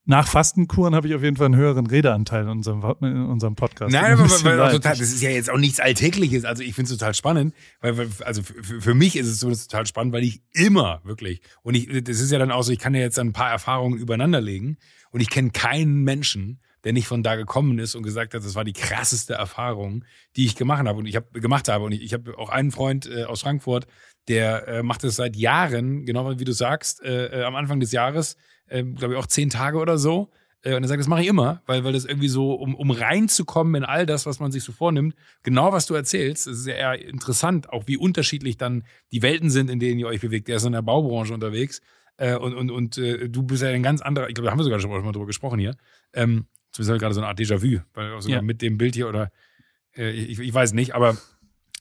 nach 0.06 0.26
Fastenkuren 0.26 0.94
habe 0.94 1.08
ich 1.08 1.14
auf 1.14 1.22
jeden 1.22 1.36
Fall 1.36 1.46
einen 1.46 1.56
höheren 1.56 1.86
Redeanteil 1.86 2.44
in 2.44 2.48
unserem, 2.48 2.82
in 3.00 3.26
unserem 3.26 3.54
Podcast. 3.54 3.92
Nein, 3.92 4.12
aber 4.12 4.22
weil, 4.22 4.72
total, 4.72 4.96
das 4.96 5.00
ist 5.00 5.22
ja 5.22 5.30
jetzt 5.30 5.50
auch 5.50 5.58
nichts 5.58 5.78
Alltägliches. 5.78 6.44
Also 6.44 6.62
ich 6.62 6.74
finde 6.74 6.90
es 6.90 6.98
total 6.98 7.14
spannend, 7.14 7.54
weil, 7.80 7.96
weil 7.96 8.08
also 8.24 8.42
für, 8.42 8.80
für, 8.80 8.94
mich 8.94 9.16
ist 9.16 9.26
es 9.26 9.40
so 9.40 9.54
total 9.54 9.86
spannend, 9.86 10.12
weil 10.12 10.24
ich 10.24 10.42
immer 10.52 11.00
wirklich 11.04 11.42
und 11.62 11.74
ich, 11.74 12.02
das 12.04 12.20
ist 12.20 12.32
ja 12.32 12.38
dann 12.38 12.50
auch 12.50 12.62
so, 12.62 12.72
ich 12.72 12.78
kann 12.78 12.94
ja 12.94 13.00
jetzt 13.00 13.18
ein 13.18 13.32
paar 13.32 13.50
Erfahrungen 13.50 13.98
übereinander 13.98 14.40
legen 14.40 14.78
und 15.10 15.20
ich 15.20 15.30
kenne 15.30 15.50
keinen 15.50 16.02
Menschen, 16.02 16.60
der 16.84 16.92
nicht 16.92 17.06
von 17.06 17.22
da 17.22 17.36
gekommen 17.36 17.78
ist 17.78 17.94
und 17.94 18.02
gesagt 18.02 18.34
hat, 18.34 18.44
das 18.44 18.54
war 18.54 18.64
die 18.64 18.72
krasseste 18.72 19.34
Erfahrung, 19.34 20.04
die 20.36 20.46
ich 20.46 20.56
gemacht 20.56 20.86
habe 20.86 20.98
und 20.98 21.06
ich 21.06 21.16
habe 21.16 21.40
gemacht 21.40 21.68
habe 21.68 21.84
und 21.84 21.92
ich, 21.92 22.02
ich 22.02 22.14
habe 22.14 22.36
auch 22.38 22.48
einen 22.48 22.70
Freund 22.70 23.06
äh, 23.06 23.24
aus 23.24 23.42
Frankfurt, 23.42 23.86
der 24.30 24.66
äh, 24.68 24.82
macht 24.82 25.04
das 25.04 25.16
seit 25.16 25.36
Jahren, 25.36 26.06
genau 26.06 26.38
wie 26.38 26.44
du 26.44 26.52
sagst, 26.52 27.02
äh, 27.02 27.40
äh 27.40 27.44
am 27.44 27.56
Anfang 27.56 27.80
des 27.80 27.92
Jahres 27.92 28.36
äh, 28.70 28.84
glaube 28.84 29.14
ich, 29.14 29.20
auch 29.20 29.26
zehn 29.26 29.50
Tage 29.50 29.78
oder 29.78 29.98
so. 29.98 30.30
Äh, 30.62 30.74
und 30.74 30.82
er 30.82 30.88
sagt, 30.88 31.00
das 31.00 31.08
mache 31.08 31.22
ich 31.22 31.28
immer, 31.28 31.62
weil, 31.66 31.84
weil 31.84 31.92
das 31.92 32.04
irgendwie 32.04 32.28
so, 32.28 32.54
um, 32.54 32.74
um 32.74 32.90
reinzukommen 32.90 33.74
in 33.74 33.84
all 33.84 34.06
das, 34.06 34.26
was 34.26 34.40
man 34.40 34.52
sich 34.52 34.62
so 34.62 34.72
vornimmt, 34.72 35.14
genau 35.42 35.72
was 35.72 35.86
du 35.86 35.94
erzählst, 35.94 36.46
das 36.46 36.60
ist 36.60 36.66
ja 36.66 36.74
eher 36.74 37.04
interessant, 37.04 37.70
auch 37.70 37.86
wie 37.86 37.96
unterschiedlich 37.96 38.56
dann 38.56 38.84
die 39.12 39.22
Welten 39.22 39.50
sind, 39.50 39.70
in 39.70 39.80
denen 39.80 39.98
ihr 39.98 40.06
euch 40.06 40.20
bewegt. 40.20 40.48
Der 40.48 40.56
ist 40.56 40.64
in 40.64 40.72
der 40.72 40.82
Baubranche 40.82 41.34
unterwegs 41.34 41.80
äh, 42.16 42.36
und, 42.36 42.54
und, 42.54 42.70
und 42.70 42.98
äh, 42.98 43.28
du 43.28 43.42
bist 43.42 43.62
ja 43.62 43.68
ein 43.68 43.82
ganz 43.82 44.00
anderer, 44.00 44.28
ich 44.28 44.34
glaube, 44.34 44.46
da 44.46 44.52
haben 44.52 44.58
wir 44.58 44.64
sogar 44.64 44.80
schon 44.80 44.90
mal 44.90 45.12
drüber 45.12 45.26
gesprochen 45.26 45.58
hier. 45.58 45.76
Ähm, 46.12 46.46
zumindest 46.72 46.90
halt 46.90 47.00
gerade 47.00 47.14
so 47.14 47.20
eine 47.20 47.28
Art 47.28 47.38
Déjà-vu, 47.38 47.80
weil 47.94 48.20
sogar 48.20 48.38
ja. 48.38 48.42
mit 48.42 48.62
dem 48.62 48.78
Bild 48.78 48.94
hier 48.94 49.08
oder 49.08 49.30
ich, 49.92 50.38
ich 50.38 50.54
weiß 50.54 50.72
nicht, 50.72 50.94
aber 50.94 51.16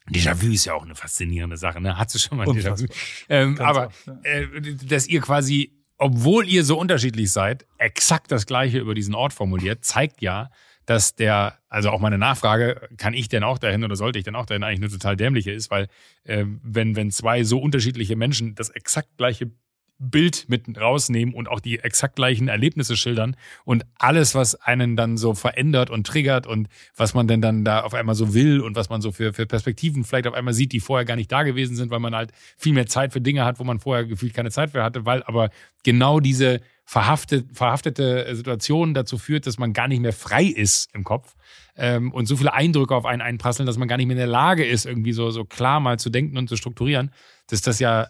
Déjà-vu 0.10 0.52
ist 0.52 0.66
ja 0.66 0.74
auch 0.74 0.84
eine 0.84 0.96
faszinierende 0.96 1.58
Sache, 1.58 1.80
ne? 1.82 1.98
Hast 1.98 2.16
du 2.16 2.20
schon 2.20 2.38
mal 2.38 2.50
ein 2.50 2.56
Déjà-vu? 2.56 2.86
Ähm, 3.30 3.60
aber 3.60 3.92
äh, 4.24 4.48
dass 4.86 5.08
ihr 5.08 5.22
quasi 5.22 5.80
obwohl 6.00 6.48
ihr 6.48 6.64
so 6.64 6.80
unterschiedlich 6.80 7.32
seid, 7.32 7.68
exakt 7.78 8.32
das 8.32 8.46
Gleiche 8.46 8.80
über 8.80 8.96
diesen 8.96 9.14
Ort 9.14 9.34
formuliert, 9.34 9.84
zeigt 9.84 10.22
ja, 10.22 10.50
dass 10.86 11.14
der, 11.14 11.60
also 11.68 11.92
auch 11.92 12.00
meine 12.00 12.18
Nachfrage, 12.18 12.90
kann 12.98 13.14
ich 13.14 13.28
denn 13.28 13.44
auch 13.44 13.60
dahin 13.60 13.84
oder 13.84 13.96
sollte 13.96 14.18
ich 14.18 14.26
denn 14.26 14.36
auch 14.36 14.46
dahin 14.46 14.64
eigentlich 14.64 14.80
eine 14.80 14.90
total 14.90 15.18
dämliche 15.18 15.52
ist, 15.52 15.70
weil 15.70 15.88
äh, 16.24 16.46
wenn, 16.64 16.96
wenn 16.96 17.12
zwei 17.12 17.44
so 17.44 17.60
unterschiedliche 17.60 18.16
Menschen 18.16 18.56
das 18.56 18.70
exakt 18.70 19.10
gleiche 19.18 19.52
Bild 20.00 20.46
mit 20.48 20.80
rausnehmen 20.80 21.36
und 21.36 21.50
auch 21.50 21.60
die 21.60 21.80
exakt 21.80 22.16
gleichen 22.16 22.48
Erlebnisse 22.48 22.96
schildern 22.96 23.36
und 23.66 23.86
alles, 23.98 24.34
was 24.34 24.56
einen 24.56 24.96
dann 24.96 25.18
so 25.18 25.34
verändert 25.34 25.90
und 25.90 26.08
triggert 26.08 26.48
und 26.48 26.70
was 26.96 27.14
man 27.14 27.28
denn 27.28 27.42
dann 27.42 27.66
da 27.66 27.82
auf 27.82 27.94
einmal 27.94 28.16
so 28.16 28.34
will 28.34 28.62
und 28.62 28.76
was 28.78 28.90
man 28.90 29.02
so 29.02 29.12
für, 29.12 29.34
für 29.34 29.46
Perspektiven 29.46 30.06
vielleicht 30.06 30.28
auf 30.28 30.34
einmal 30.34 30.54
sieht, 30.54 30.72
die 30.72 30.80
vorher 30.80 31.06
gar 31.06 31.18
nicht 31.18 31.32
da 31.32 31.44
gewesen 31.44 31.76
sind, 31.76 31.92
weil 31.92 32.00
man 32.00 32.16
halt 32.16 32.32
viel 32.58 32.74
mehr 32.74 32.88
Zeit 32.88 33.12
für 33.12 33.20
Dinge 33.20 33.44
hat, 33.44 33.60
wo 33.60 33.66
man 33.66 33.80
vorher 33.80 34.06
gefühlt 34.06 34.34
keine 34.34 34.52
Zeit 34.52 34.72
für 34.72 34.84
hatte, 34.84 35.06
weil 35.06 35.22
aber 35.24 35.50
genau 35.84 36.22
diese 36.22 36.62
verhaftet, 36.86 37.46
verhaftete 37.54 38.34
Situation 38.36 38.94
dazu 38.94 39.18
führt, 39.18 39.48
dass 39.48 39.60
man 39.60 39.74
gar 39.74 39.88
nicht 39.88 40.02
mehr 40.02 40.14
frei 40.14 40.46
ist 40.46 40.90
im 40.96 41.04
Kopf 41.04 41.36
ähm, 41.76 42.12
und 42.14 42.26
so 42.26 42.36
viele 42.36 42.54
Eindrücke 42.54 42.96
auf 42.96 43.06
einen 43.06 43.22
einprasseln, 43.22 43.68
dass 43.68 43.78
man 43.78 43.88
gar 43.88 43.98
nicht 43.98 44.08
mehr 44.08 44.16
in 44.16 44.20
der 44.20 44.28
Lage 44.28 44.66
ist, 44.66 44.86
irgendwie 44.86 45.12
so, 45.12 45.30
so 45.30 45.46
klar 45.46 45.80
mal 45.80 46.00
zu 46.00 46.10
denken 46.10 46.38
und 46.38 46.48
zu 46.48 46.56
strukturieren, 46.56 47.12
dass 47.48 47.62
das 47.62 47.80
ja 47.80 48.08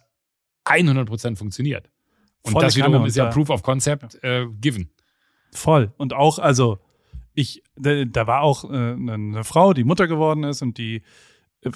100% 0.66 1.36
funktioniert. 1.36 1.90
Und 2.42 2.54
Volle 2.54 2.66
das 2.66 2.76
wiederum 2.76 3.06
ist 3.06 3.16
ja 3.18 3.26
Proof 3.26 3.50
of 3.50 3.64
Concept 3.64 4.18
äh, 4.24 4.46
given. 4.60 4.90
Voll. 5.52 5.94
Und 5.98 6.14
auch, 6.14 6.40
also 6.40 6.80
ich, 7.34 7.64
da 7.76 8.28
war 8.28 8.42
auch 8.42 8.66
äh, 8.66 8.68
eine 8.68 9.44
Frau, 9.44 9.74
die 9.74 9.84
Mutter 9.84 10.08
geworden 10.08 10.44
ist 10.44 10.62
und 10.62 10.78
die 10.78 11.02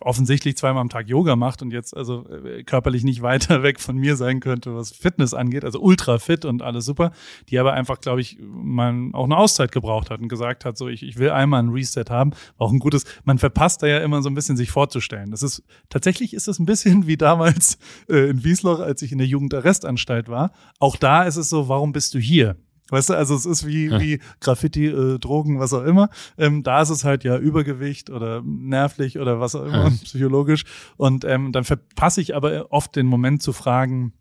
offensichtlich 0.02 0.56
zweimal 0.56 0.82
am 0.82 0.90
Tag 0.90 1.10
Yoga 1.10 1.36
macht 1.36 1.62
und 1.62 1.72
jetzt 1.72 1.96
also 1.96 2.26
äh, 2.30 2.64
körperlich 2.64 3.04
nicht 3.04 3.22
weiter 3.22 3.64
weg 3.64 3.80
von 3.80 3.98
mir 3.98 4.16
sein 4.16 4.40
könnte, 4.40 4.76
was 4.76 4.92
Fitness 4.92 5.34
angeht, 5.34 5.66
also 5.66 5.80
ultra 5.80 6.20
fit 6.20 6.46
und 6.46 6.62
alles 6.62 6.86
super, 6.86 7.12
die 7.50 7.60
aber 7.60 7.74
einfach, 7.74 8.00
glaube 8.00 8.22
ich, 8.22 8.38
man 8.40 9.14
auch 9.14 9.26
eine 9.26 9.38
Auszeit 9.38 9.72
gebraucht 9.72 10.10
hat 10.10 10.22
und 10.22 10.30
gesagt 10.30 10.64
hat, 10.64 10.78
so 10.78 10.88
ich, 10.88 11.04
ich 11.04 11.18
will 11.18 11.32
einmal 11.32 11.62
ein 11.62 11.70
Reset 11.70 12.06
haben, 12.10 12.32
auch 12.58 12.72
ein 12.72 12.80
gutes, 12.80 13.04
man 13.26 13.38
verpasst 13.40 13.84
da 13.84 13.88
ja 13.88 14.00
immer 14.00 14.22
so 14.22 14.30
ein 14.30 14.36
bisschen 14.36 14.58
sich 14.58 14.72
vorzustellen. 14.72 15.32
Das 15.32 15.44
ist, 15.44 15.64
tatsächlich 15.90 16.34
ist 16.34 16.48
es 16.48 16.60
ein 16.60 16.66
bisschen 16.66 17.08
wie 17.08 17.18
damals 17.18 17.78
äh, 18.10 18.30
in 18.30 18.44
Wiesloch, 18.44 18.80
als 18.80 19.02
ich 19.02 19.12
in 19.12 19.18
der 19.18 19.28
Jugendarrestanstalt 19.28 20.30
war. 20.30 20.52
Auch 20.80 20.96
da 20.96 21.24
ist 21.24 21.36
es 21.36 21.50
so, 21.50 21.68
warum 21.68 21.92
bist 21.92 22.14
du 22.14 22.20
hier? 22.20 22.56
Weißt 22.90 23.10
du, 23.10 23.14
also 23.14 23.36
es 23.36 23.46
ist 23.46 23.66
wie, 23.66 23.88
ja. 23.88 24.00
wie 24.00 24.20
Graffiti, 24.40 24.88
äh, 24.88 25.18
Drogen, 25.18 25.60
was 25.60 25.74
auch 25.74 25.84
immer. 25.84 26.10
Ähm, 26.38 26.64
da 26.64 26.82
ist 26.82 26.90
es 26.90 27.04
halt 27.04 27.24
ja 27.24 27.38
Übergewicht 27.38 28.10
oder 28.10 28.42
nervlich 28.46 29.20
oder 29.20 29.40
was 29.40 29.56
auch 29.56 29.66
immer, 29.66 29.86
ja. 29.86 29.90
psychologisch. 30.04 30.66
Und 30.98 31.26
ähm, 31.26 31.52
dann 31.52 31.64
verpasse 31.64 32.22
ich 32.22 32.36
aber 32.36 32.72
oft 32.72 32.96
den 32.96 33.08
Moment 33.08 33.42
zu 33.42 33.54
fragen, 33.54 34.14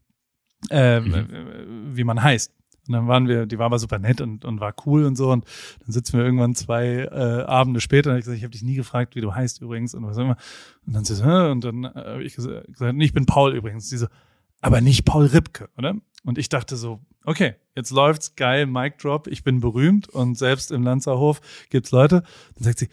äh, 0.71 1.01
mhm. 1.01 1.27
wie 1.93 2.05
man 2.05 2.23
heißt. 2.23 2.53
Und 2.89 2.95
dann 2.95 3.07
waren 3.07 3.29
wir, 3.29 3.47
die 3.47 3.59
war 3.59 3.67
aber 3.67 3.79
super 3.79 3.99
nett 3.99 4.21
und, 4.21 4.45
und 4.45 4.61
war 4.61 4.75
cool 4.87 5.05
und 5.05 5.17
so. 5.17 5.31
Und 5.31 5.45
dann 5.85 5.93
sitzen 5.93 6.19
wir 6.19 6.25
irgendwann 6.25 6.55
zwei 6.55 7.05
äh, 7.05 7.43
Abende 7.45 7.81
später 7.81 8.11
und 8.11 8.17
ich 8.17 8.25
gesagt, 8.25 8.39
ich 8.39 8.45
habe 8.45 8.53
dich 8.53 8.63
nie 8.63 8.75
gefragt, 8.75 9.15
wie 9.15 9.21
du 9.21 9.35
heißt 9.35 9.61
übrigens 9.61 9.95
und 9.95 10.05
was 10.05 10.17
immer. 10.17 10.37
Und 10.87 10.95
dann 10.95 11.05
sie 11.05 11.15
so, 11.15 11.25
und 11.25 11.63
dann 11.63 11.85
äh, 11.85 11.93
habe 11.95 12.25
ich 12.25 12.35
gesagt, 12.35 12.67
ich 12.69 13.13
bin 13.13 13.27
Paul 13.27 13.55
übrigens. 13.55 13.89
Die 13.89 13.97
so, 13.97 14.07
aber 14.61 14.81
nicht 14.81 15.05
Paul 15.05 15.27
Ripke, 15.27 15.69
oder? 15.77 15.95
Und 16.25 16.39
ich 16.39 16.49
dachte 16.49 16.77
so, 16.77 17.01
okay, 17.25 17.55
jetzt 17.75 17.91
läuft's 17.91 18.35
geil, 18.37 18.67
Mic 18.67 18.97
Drop, 18.99 19.27
ich 19.27 19.45
bin 19.45 19.61
berühmt 19.61 20.09
und 20.09 20.37
selbst 20.37 20.71
im 20.71 20.83
Lanzerhof 20.83 21.41
gibt's 21.71 21.91
Leute. 21.91 22.23
Dann 22.55 22.65
sagt 22.65 22.79
sie, 22.79 22.89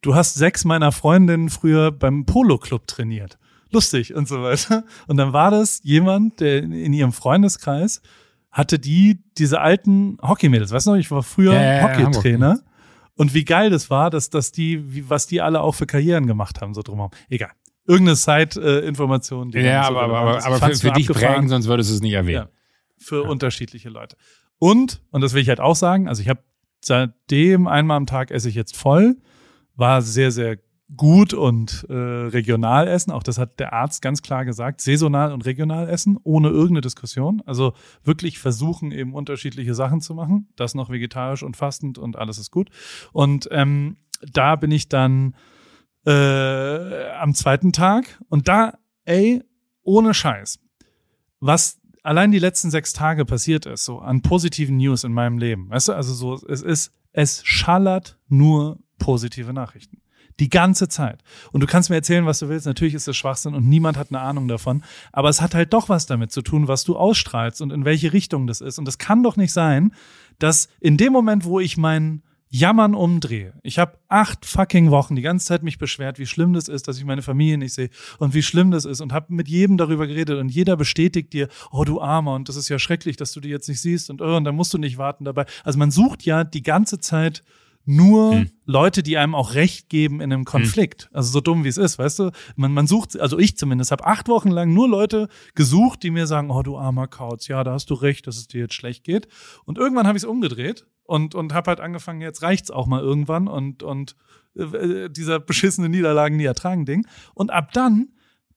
du 0.00 0.14
hast 0.14 0.34
sechs 0.34 0.64
meiner 0.64 0.92
Freundinnen 0.92 1.48
früher 1.48 1.90
beim 1.90 2.24
Polo 2.24 2.58
Club 2.58 2.86
trainiert. 2.86 3.38
Lustig 3.70 4.14
und 4.14 4.26
so 4.26 4.42
weiter. 4.42 4.84
Und 5.06 5.18
dann 5.18 5.32
war 5.32 5.50
das 5.50 5.80
jemand, 5.82 6.40
der 6.40 6.62
in 6.62 6.92
ihrem 6.92 7.12
Freundeskreis 7.12 8.00
hatte 8.50 8.78
die 8.78 9.22
diese 9.36 9.60
alten 9.60 10.16
Hockeymädels. 10.22 10.72
Weißt 10.72 10.86
du 10.86 10.92
noch, 10.92 10.98
ich 10.98 11.10
war 11.10 11.22
früher 11.22 11.52
ja, 11.52 11.82
Hockeytrainer. 11.82 12.60
Und 13.14 13.34
wie 13.34 13.44
geil 13.44 13.68
das 13.68 13.90
war, 13.90 14.10
dass, 14.10 14.30
dass 14.30 14.52
die, 14.52 14.94
wie, 14.94 15.10
was 15.10 15.26
die 15.26 15.42
alle 15.42 15.60
auch 15.60 15.74
für 15.74 15.86
Karrieren 15.86 16.26
gemacht 16.26 16.62
haben, 16.62 16.72
so 16.72 16.82
drumherum. 16.82 17.10
Egal. 17.28 17.50
Irgendeine 17.86 18.16
Side-Information. 18.16 19.52
Äh, 19.52 19.66
ja, 19.66 19.82
aber, 19.82 20.02
aber, 20.02 20.18
aber, 20.18 20.46
aber 20.46 20.58
für, 20.58 20.74
für 20.76 20.92
dich 20.92 21.08
prägen, 21.08 21.48
sonst 21.48 21.66
würdest 21.66 21.90
du 21.90 21.94
es 21.94 22.00
nicht 22.00 22.14
erwähnen. 22.14 22.46
Ja 22.46 22.57
für 22.98 23.24
ja. 23.24 23.28
unterschiedliche 23.28 23.88
Leute. 23.88 24.16
Und, 24.58 25.02
und 25.10 25.20
das 25.20 25.34
will 25.34 25.42
ich 25.42 25.48
halt 25.48 25.60
auch 25.60 25.76
sagen, 25.76 26.08
also 26.08 26.22
ich 26.22 26.28
habe 26.28 26.42
seitdem 26.80 27.66
einmal 27.66 27.96
am 27.96 28.06
Tag 28.06 28.30
esse 28.30 28.48
ich 28.48 28.54
jetzt 28.54 28.76
voll. 28.76 29.16
War 29.76 30.02
sehr, 30.02 30.32
sehr 30.32 30.58
gut 30.96 31.34
und 31.34 31.86
äh, 31.88 31.94
regional 31.94 32.88
essen. 32.88 33.10
Auch 33.10 33.22
das 33.22 33.38
hat 33.38 33.60
der 33.60 33.72
Arzt 33.72 34.00
ganz 34.00 34.22
klar 34.22 34.44
gesagt. 34.44 34.80
Saisonal 34.80 35.32
und 35.32 35.44
regional 35.44 35.88
essen, 35.88 36.18
ohne 36.24 36.48
irgendeine 36.48 36.80
Diskussion. 36.80 37.42
Also 37.44 37.74
wirklich 38.02 38.38
versuchen, 38.38 38.90
eben 38.90 39.14
unterschiedliche 39.14 39.74
Sachen 39.74 40.00
zu 40.00 40.14
machen. 40.14 40.48
Das 40.56 40.74
noch 40.74 40.90
vegetarisch 40.90 41.42
und 41.42 41.56
fastend 41.56 41.98
und 41.98 42.16
alles 42.16 42.38
ist 42.38 42.50
gut. 42.50 42.70
Und 43.12 43.48
ähm, 43.52 43.98
da 44.32 44.56
bin 44.56 44.70
ich 44.70 44.88
dann 44.88 45.34
äh, 46.06 47.10
am 47.12 47.34
zweiten 47.34 47.72
Tag 47.72 48.20
und 48.28 48.48
da, 48.48 48.78
ey, 49.04 49.42
ohne 49.82 50.14
Scheiß. 50.14 50.58
Was 51.40 51.77
allein 52.02 52.32
die 52.32 52.38
letzten 52.38 52.70
sechs 52.70 52.92
Tage 52.92 53.24
passiert 53.24 53.66
ist, 53.66 53.84
so 53.84 53.98
an 53.98 54.22
positiven 54.22 54.76
News 54.76 55.04
in 55.04 55.12
meinem 55.12 55.38
Leben. 55.38 55.68
Weißt 55.70 55.88
du, 55.88 55.92
also 55.92 56.14
so, 56.14 56.46
es 56.46 56.62
ist, 56.62 56.92
es 57.12 57.42
schallert 57.44 58.18
nur 58.28 58.78
positive 58.98 59.52
Nachrichten. 59.52 60.00
Die 60.40 60.50
ganze 60.50 60.88
Zeit. 60.88 61.22
Und 61.50 61.62
du 61.62 61.66
kannst 61.66 61.90
mir 61.90 61.96
erzählen, 61.96 62.24
was 62.24 62.38
du 62.38 62.48
willst. 62.48 62.66
Natürlich 62.66 62.94
ist 62.94 63.08
das 63.08 63.16
Schwachsinn 63.16 63.54
und 63.54 63.68
niemand 63.68 63.96
hat 63.96 64.10
eine 64.10 64.20
Ahnung 64.20 64.46
davon. 64.46 64.84
Aber 65.10 65.28
es 65.28 65.40
hat 65.40 65.54
halt 65.54 65.72
doch 65.72 65.88
was 65.88 66.06
damit 66.06 66.30
zu 66.30 66.42
tun, 66.42 66.68
was 66.68 66.84
du 66.84 66.96
ausstrahlst 66.96 67.60
und 67.60 67.72
in 67.72 67.84
welche 67.84 68.12
Richtung 68.12 68.46
das 68.46 68.60
ist. 68.60 68.78
Und 68.78 68.86
es 68.86 68.98
kann 68.98 69.24
doch 69.24 69.36
nicht 69.36 69.52
sein, 69.52 69.92
dass 70.38 70.68
in 70.78 70.96
dem 70.96 71.12
Moment, 71.12 71.44
wo 71.44 71.58
ich 71.58 71.76
meinen 71.76 72.22
Jammern 72.50 72.94
umdrehe. 72.94 73.52
Ich 73.62 73.78
habe 73.78 73.98
acht 74.08 74.46
fucking 74.46 74.90
Wochen 74.90 75.16
die 75.16 75.22
ganze 75.22 75.46
Zeit 75.46 75.62
mich 75.62 75.78
beschwert, 75.78 76.18
wie 76.18 76.26
schlimm 76.26 76.54
das 76.54 76.68
ist, 76.68 76.88
dass 76.88 76.98
ich 76.98 77.04
meine 77.04 77.22
Familie 77.22 77.58
nicht 77.58 77.74
sehe 77.74 77.90
und 78.18 78.32
wie 78.34 78.42
schlimm 78.42 78.70
das 78.70 78.84
ist 78.84 79.00
und 79.00 79.12
habe 79.12 79.34
mit 79.34 79.48
jedem 79.48 79.76
darüber 79.76 80.06
geredet 80.06 80.38
und 80.38 80.48
jeder 80.48 80.76
bestätigt 80.76 81.32
dir, 81.32 81.48
oh 81.70 81.84
du 81.84 82.00
Armer 82.00 82.34
und 82.34 82.48
das 82.48 82.56
ist 82.56 82.68
ja 82.68 82.78
schrecklich, 82.78 83.16
dass 83.16 83.32
du 83.32 83.40
die 83.40 83.50
jetzt 83.50 83.68
nicht 83.68 83.80
siehst 83.80 84.08
und 84.08 84.22
oh, 84.22 84.36
und 84.36 84.44
dann 84.44 84.54
musst 84.54 84.72
du 84.72 84.78
nicht 84.78 84.96
warten 84.96 85.24
dabei. 85.24 85.44
Also 85.64 85.78
man 85.78 85.90
sucht 85.90 86.24
ja 86.24 86.44
die 86.44 86.62
ganze 86.62 86.98
Zeit 86.98 87.44
nur 87.88 88.32
hm. 88.34 88.50
Leute, 88.66 89.02
die 89.02 89.16
einem 89.16 89.34
auch 89.34 89.54
Recht 89.54 89.88
geben 89.88 90.20
in 90.20 90.30
einem 90.30 90.44
Konflikt. 90.44 91.04
Hm. 91.04 91.16
Also 91.16 91.32
so 91.32 91.40
dumm 91.40 91.64
wie 91.64 91.68
es 91.68 91.78
ist, 91.78 91.98
weißt 91.98 92.18
du? 92.18 92.30
Man, 92.54 92.72
man 92.72 92.86
sucht, 92.86 93.18
also 93.18 93.38
ich 93.38 93.56
zumindest, 93.56 93.90
habe 93.90 94.06
acht 94.06 94.28
Wochen 94.28 94.50
lang 94.50 94.74
nur 94.74 94.88
Leute 94.88 95.28
gesucht, 95.54 96.02
die 96.02 96.10
mir 96.10 96.26
sagen, 96.26 96.50
oh 96.50 96.62
du 96.62 96.76
armer 96.76 97.08
Kauz, 97.08 97.48
ja, 97.48 97.64
da 97.64 97.72
hast 97.72 97.88
du 97.88 97.94
recht, 97.94 98.26
dass 98.26 98.36
es 98.36 98.46
dir 98.46 98.60
jetzt 98.60 98.74
schlecht 98.74 99.04
geht. 99.04 99.26
Und 99.64 99.78
irgendwann 99.78 100.06
habe 100.06 100.18
ich 100.18 100.24
es 100.24 100.28
umgedreht 100.28 100.86
und 101.04 101.34
und 101.34 101.54
habe 101.54 101.70
halt 101.70 101.80
angefangen, 101.80 102.20
jetzt 102.20 102.42
reicht's 102.42 102.70
auch 102.70 102.86
mal 102.86 103.00
irgendwann 103.00 103.48
und 103.48 103.82
und 103.82 104.16
äh, 104.54 105.08
dieser 105.08 105.40
beschissene 105.40 105.88
Niederlagen 105.88 106.36
nie 106.36 106.44
ertragen 106.44 106.84
Ding. 106.84 107.06
Und 107.34 107.50
ab 107.50 107.72
dann, 107.72 108.08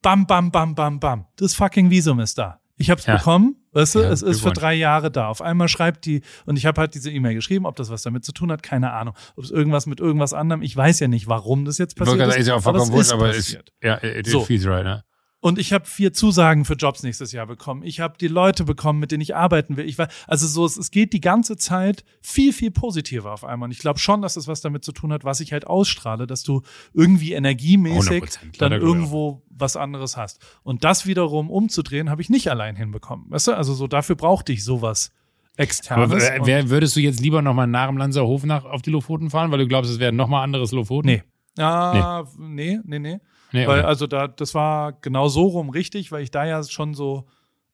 bam, 0.01 0.27
bam, 0.27 0.51
bam, 0.51 0.75
bam, 0.75 0.99
bam, 0.99 1.25
das 1.37 1.53
fucking 1.53 1.89
Visum 1.89 2.19
ist 2.19 2.37
da. 2.37 2.60
Ich 2.81 2.89
habe 2.89 2.99
es 2.99 3.05
ja. 3.05 3.17
bekommen, 3.17 3.55
weißt 3.71 3.95
du, 3.95 3.99
ja, 3.99 4.09
es 4.09 4.21
ist 4.21 4.41
für 4.41 4.51
drei 4.51 4.73
Jahre 4.73 5.11
da. 5.11 5.27
Auf 5.27 5.41
einmal 5.41 5.67
schreibt 5.67 6.05
die, 6.05 6.21
und 6.45 6.57
ich 6.57 6.65
habe 6.65 6.81
halt 6.81 6.95
diese 6.95 7.11
E-Mail 7.11 7.35
geschrieben, 7.35 7.65
ob 7.65 7.75
das 7.75 7.89
was 7.89 8.01
damit 8.01 8.25
zu 8.25 8.31
tun 8.31 8.51
hat, 8.51 8.63
keine 8.63 8.91
Ahnung. 8.91 9.13
Ob 9.35 9.43
es 9.43 9.51
irgendwas 9.51 9.85
mit 9.85 9.99
irgendwas 9.99 10.33
anderem, 10.33 10.61
ich 10.61 10.75
weiß 10.75 10.99
ja 10.99 11.07
nicht, 11.07 11.27
warum 11.27 11.63
das 11.65 11.77
jetzt 11.77 11.95
passiert 11.95 12.27
ist. 12.27 12.37
ist 12.37 12.47
ja 12.47 12.55
auch 12.55 12.61
vollkommen 12.61 12.91
wurscht, 12.91 13.13
aber 13.13 13.29
es 13.29 13.37
ist, 13.37 13.59
ja, 13.81 14.03
it 14.03 14.27
so. 14.27 14.41
feels 14.41 14.65
right, 14.65 14.83
ne? 14.83 15.03
Und 15.43 15.57
ich 15.57 15.73
habe 15.73 15.87
vier 15.87 16.13
Zusagen 16.13 16.65
für 16.65 16.75
Jobs 16.75 17.01
nächstes 17.01 17.31
Jahr 17.31 17.47
bekommen. 17.47 17.81
Ich 17.83 17.99
habe 17.99 18.15
die 18.19 18.27
Leute 18.27 18.63
bekommen, 18.63 18.99
mit 18.99 19.11
denen 19.11 19.21
ich 19.21 19.35
arbeiten 19.35 19.75
will. 19.75 19.89
Ich 19.89 19.97
war, 19.97 20.07
also 20.27 20.45
so, 20.45 20.63
es, 20.65 20.77
es 20.77 20.91
geht 20.91 21.13
die 21.13 21.19
ganze 21.19 21.57
Zeit 21.57 22.03
viel, 22.21 22.53
viel 22.53 22.69
positiver 22.69 23.33
auf 23.33 23.43
einmal. 23.43 23.65
Und 23.65 23.71
ich 23.71 23.79
glaube 23.79 23.97
schon, 23.97 24.21
dass 24.21 24.35
es 24.35 24.47
was 24.47 24.61
damit 24.61 24.85
zu 24.85 24.91
tun 24.91 25.11
hat, 25.11 25.23
was 25.25 25.39
ich 25.39 25.51
halt 25.51 25.65
ausstrahle, 25.65 26.27
dass 26.27 26.43
du 26.43 26.61
irgendwie 26.93 27.33
energiemäßig 27.33 28.23
dann 28.59 28.71
irgendwo 28.71 29.41
was 29.49 29.75
anderes 29.75 30.15
hast. 30.15 30.45
Und 30.61 30.83
das 30.83 31.07
wiederum 31.07 31.49
umzudrehen, 31.49 32.11
habe 32.11 32.21
ich 32.21 32.29
nicht 32.29 32.51
allein 32.51 32.75
hinbekommen. 32.75 33.25
Weißt 33.29 33.47
du, 33.47 33.57
also 33.57 33.73
so 33.73 33.87
dafür 33.87 34.15
brauchte 34.15 34.53
ich 34.53 34.63
sowas. 34.63 35.11
Externes. 35.57 36.29
Aber 36.29 36.45
wer, 36.45 36.69
würdest 36.69 36.95
du 36.95 36.99
jetzt 36.99 37.19
lieber 37.19 37.41
nochmal 37.41 37.67
nach 37.67 37.87
dem 37.87 37.97
Lanzer 37.97 38.25
Hof 38.25 38.45
nach, 38.45 38.63
auf 38.63 38.83
die 38.83 38.91
Lofoten 38.91 39.31
fahren, 39.31 39.51
weil 39.51 39.59
du 39.59 39.67
glaubst, 39.67 39.91
es 39.91 39.99
wäre 39.99 40.13
nochmal 40.13 40.43
anderes 40.43 40.71
Lofoten? 40.71 41.07
Nee. 41.07 41.23
Ah, 41.57 42.25
nee, 42.37 42.79
nee, 42.85 42.99
nee. 42.99 42.99
nee. 42.99 43.19
Nee, 43.51 43.67
weil, 43.67 43.81
also 43.83 44.07
da, 44.07 44.27
das 44.27 44.53
war 44.53 44.93
genau 44.93 45.27
so 45.27 45.47
rum 45.47 45.69
richtig, 45.69 46.11
weil 46.11 46.23
ich 46.23 46.31
da 46.31 46.45
ja 46.45 46.63
schon 46.63 46.93
so 46.93 47.27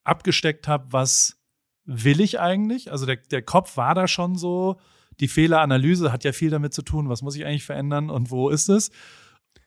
abgesteckt 0.04 0.66
habe, 0.68 0.92
was 0.92 1.38
will 1.84 2.20
ich 2.20 2.40
eigentlich? 2.40 2.90
Also 2.92 3.06
der, 3.06 3.16
der 3.16 3.42
Kopf 3.42 3.76
war 3.76 3.94
da 3.94 4.08
schon 4.08 4.36
so. 4.36 4.76
Die 5.20 5.28
Fehleranalyse 5.28 6.12
hat 6.12 6.24
ja 6.24 6.32
viel 6.32 6.50
damit 6.50 6.74
zu 6.74 6.82
tun, 6.82 7.08
was 7.08 7.22
muss 7.22 7.34
ich 7.34 7.44
eigentlich 7.44 7.64
verändern 7.64 8.10
und 8.10 8.30
wo 8.30 8.50
ist 8.50 8.68
es? 8.68 8.90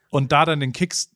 Und 0.09 0.31
da 0.31 0.45
dann 0.45 0.59
den 0.59 0.73
Kicks 0.73 1.11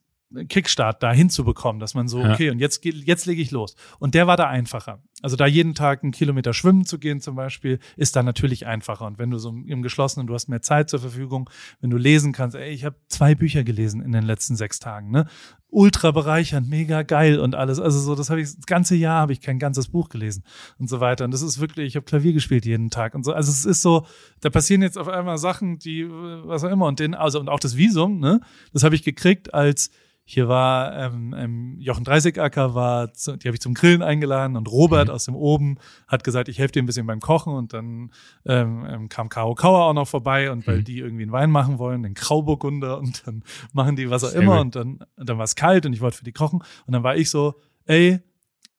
Kickstart 0.50 1.02
da 1.04 1.14
hinzubekommen, 1.14 1.80
dass 1.80 1.94
man 1.94 2.08
so, 2.08 2.24
okay, 2.24 2.50
und 2.50 2.60
jetzt, 2.60 2.84
jetzt 2.84 3.26
lege 3.26 3.42
ich 3.42 3.52
los. 3.52 3.76
Und 4.00 4.16
der 4.16 4.28
war 4.28 4.38
da 4.38 4.48
einfacher. 4.48 5.02
Also 5.22 5.36
da 5.36 5.46
jeden 5.46 5.76
Tag 5.76 6.04
einen 6.04 6.12
Kilometer 6.12 6.54
schwimmen 6.54 6.86
zu 6.86 7.00
gehen 7.00 7.22
zum 7.22 7.36
Beispiel, 7.36 7.80
ist 7.96 8.16
da 8.16 8.24
natürlich 8.24 8.66
einfacher. 8.66 9.06
Und 9.06 9.18
wenn 9.18 9.32
du 9.32 9.38
so 9.38 9.50
im 9.50 9.82
Geschlossenen, 9.82 10.28
du 10.28 10.34
hast 10.34 10.50
mehr 10.50 10.62
Zeit 10.62 10.90
zur 10.90 11.00
Verfügung, 11.00 11.50
wenn 11.80 11.90
du 11.90 11.98
lesen 11.98 12.34
kannst, 12.34 12.56
ey, 12.56 12.72
ich 12.72 12.86
habe 12.86 12.98
zwei 13.08 13.36
Bücher 13.36 13.64
gelesen 13.64 14.02
in 14.02 14.12
den 14.12 14.24
letzten 14.24 14.56
sechs 14.56 14.80
Tagen, 14.80 15.12
ne? 15.12 15.28
Ultra 15.76 16.12
bereichernd, 16.12 16.70
mega 16.70 17.04
geil 17.04 17.38
und 17.38 17.54
alles. 17.54 17.82
Also 17.82 18.00
so, 18.00 18.16
das 18.16 18.30
habe 18.30 18.40
ich, 18.40 18.56
das 18.56 18.66
ganze 18.66 18.96
Jahr 18.96 19.20
habe 19.20 19.34
ich 19.34 19.42
kein 19.42 19.60
ganzes 19.60 19.90
Buch 19.90 20.08
gelesen 20.08 20.44
und 20.80 20.90
so 20.90 21.02
weiter. 21.02 21.26
Und 21.26 21.32
das 21.32 21.42
ist 21.42 21.60
wirklich, 21.60 21.88
ich 21.88 21.96
habe 21.98 22.06
Klavier 22.06 22.32
gespielt 22.32 22.66
jeden 22.66 22.90
Tag 22.90 23.14
und 23.14 23.26
so. 23.26 23.34
Also 23.34 23.52
es 23.52 23.66
ist 23.66 23.82
so, 23.82 24.06
da 24.40 24.50
passieren 24.50 24.82
jetzt 24.82 24.98
auf 24.98 25.10
einmal 25.10 25.38
Sachen, 25.38 25.78
die, 25.78 26.08
was 26.10 26.64
auch 26.64 26.72
immer. 26.72 26.86
Und 26.86 27.02
den, 27.02 27.14
also 27.14 27.42
und 27.42 27.50
auch 27.50 27.60
das 27.60 27.76
Visum, 27.76 28.20
ne? 28.20 28.40
Das 28.72 28.84
habe 28.84 28.96
ich 28.96 29.04
gekriegt 29.04 29.54
als 29.54 29.90
hier 30.28 30.48
war 30.48 30.98
ähm, 30.98 31.36
ähm, 31.38 31.76
Jochen 31.80 32.04
Dreißigacker 32.04 32.74
war, 32.74 33.14
zu, 33.14 33.38
die 33.38 33.48
habe 33.48 33.56
ich 33.56 33.62
zum 33.62 33.76
Grillen 33.76 34.02
eingeladen 34.02 34.58
und 34.58 34.68
Robert 34.72 35.10
mhm. 35.10 35.14
aus 35.14 35.26
dem 35.26 35.36
Oben 35.36 35.78
hat 36.08 36.24
gesagt, 36.24 36.50
ich 36.50 36.58
helfe 36.58 36.72
dir 36.72 36.82
ein 36.82 36.88
bisschen 36.88 37.06
beim 37.06 37.20
Kochen 37.20 37.54
und 37.54 37.74
dann 37.74 38.12
ähm, 38.44 38.88
ähm, 38.90 39.10
kam 39.10 39.30
Caro 39.30 39.54
Kauer 39.54 39.86
auch 39.86 39.94
noch 39.94 40.08
vorbei 40.08 40.50
und 40.50 40.66
weil 40.66 40.80
mhm. 40.80 40.84
die 40.84 40.98
irgendwie 40.98 41.24
einen 41.24 41.32
Wein 41.32 41.52
machen 41.52 41.78
wollen, 41.78 42.02
den 42.02 42.16
Grauburgunder 42.16 42.98
und 43.00 43.28
dann 43.28 43.44
machen 43.72 43.96
die 43.96 44.10
was 44.10 44.24
auch 44.24 44.30
Sehr 44.30 44.42
immer 44.42 44.58
gut. 44.58 44.62
und 44.62 44.76
dann 44.76 45.00
dann 45.16 45.38
war 45.38 45.46
es 45.46 45.56
kalt 45.56 45.86
und 45.86 45.94
ich 45.94 46.02
wollte 46.02 46.18
für 46.18 46.26
die 46.26 46.34
kochen 46.34 46.64
und 46.88 46.92
dann 46.92 47.04
war 47.04 47.16
ich 47.16 47.30
so, 47.30 47.54
ey, 47.86 48.20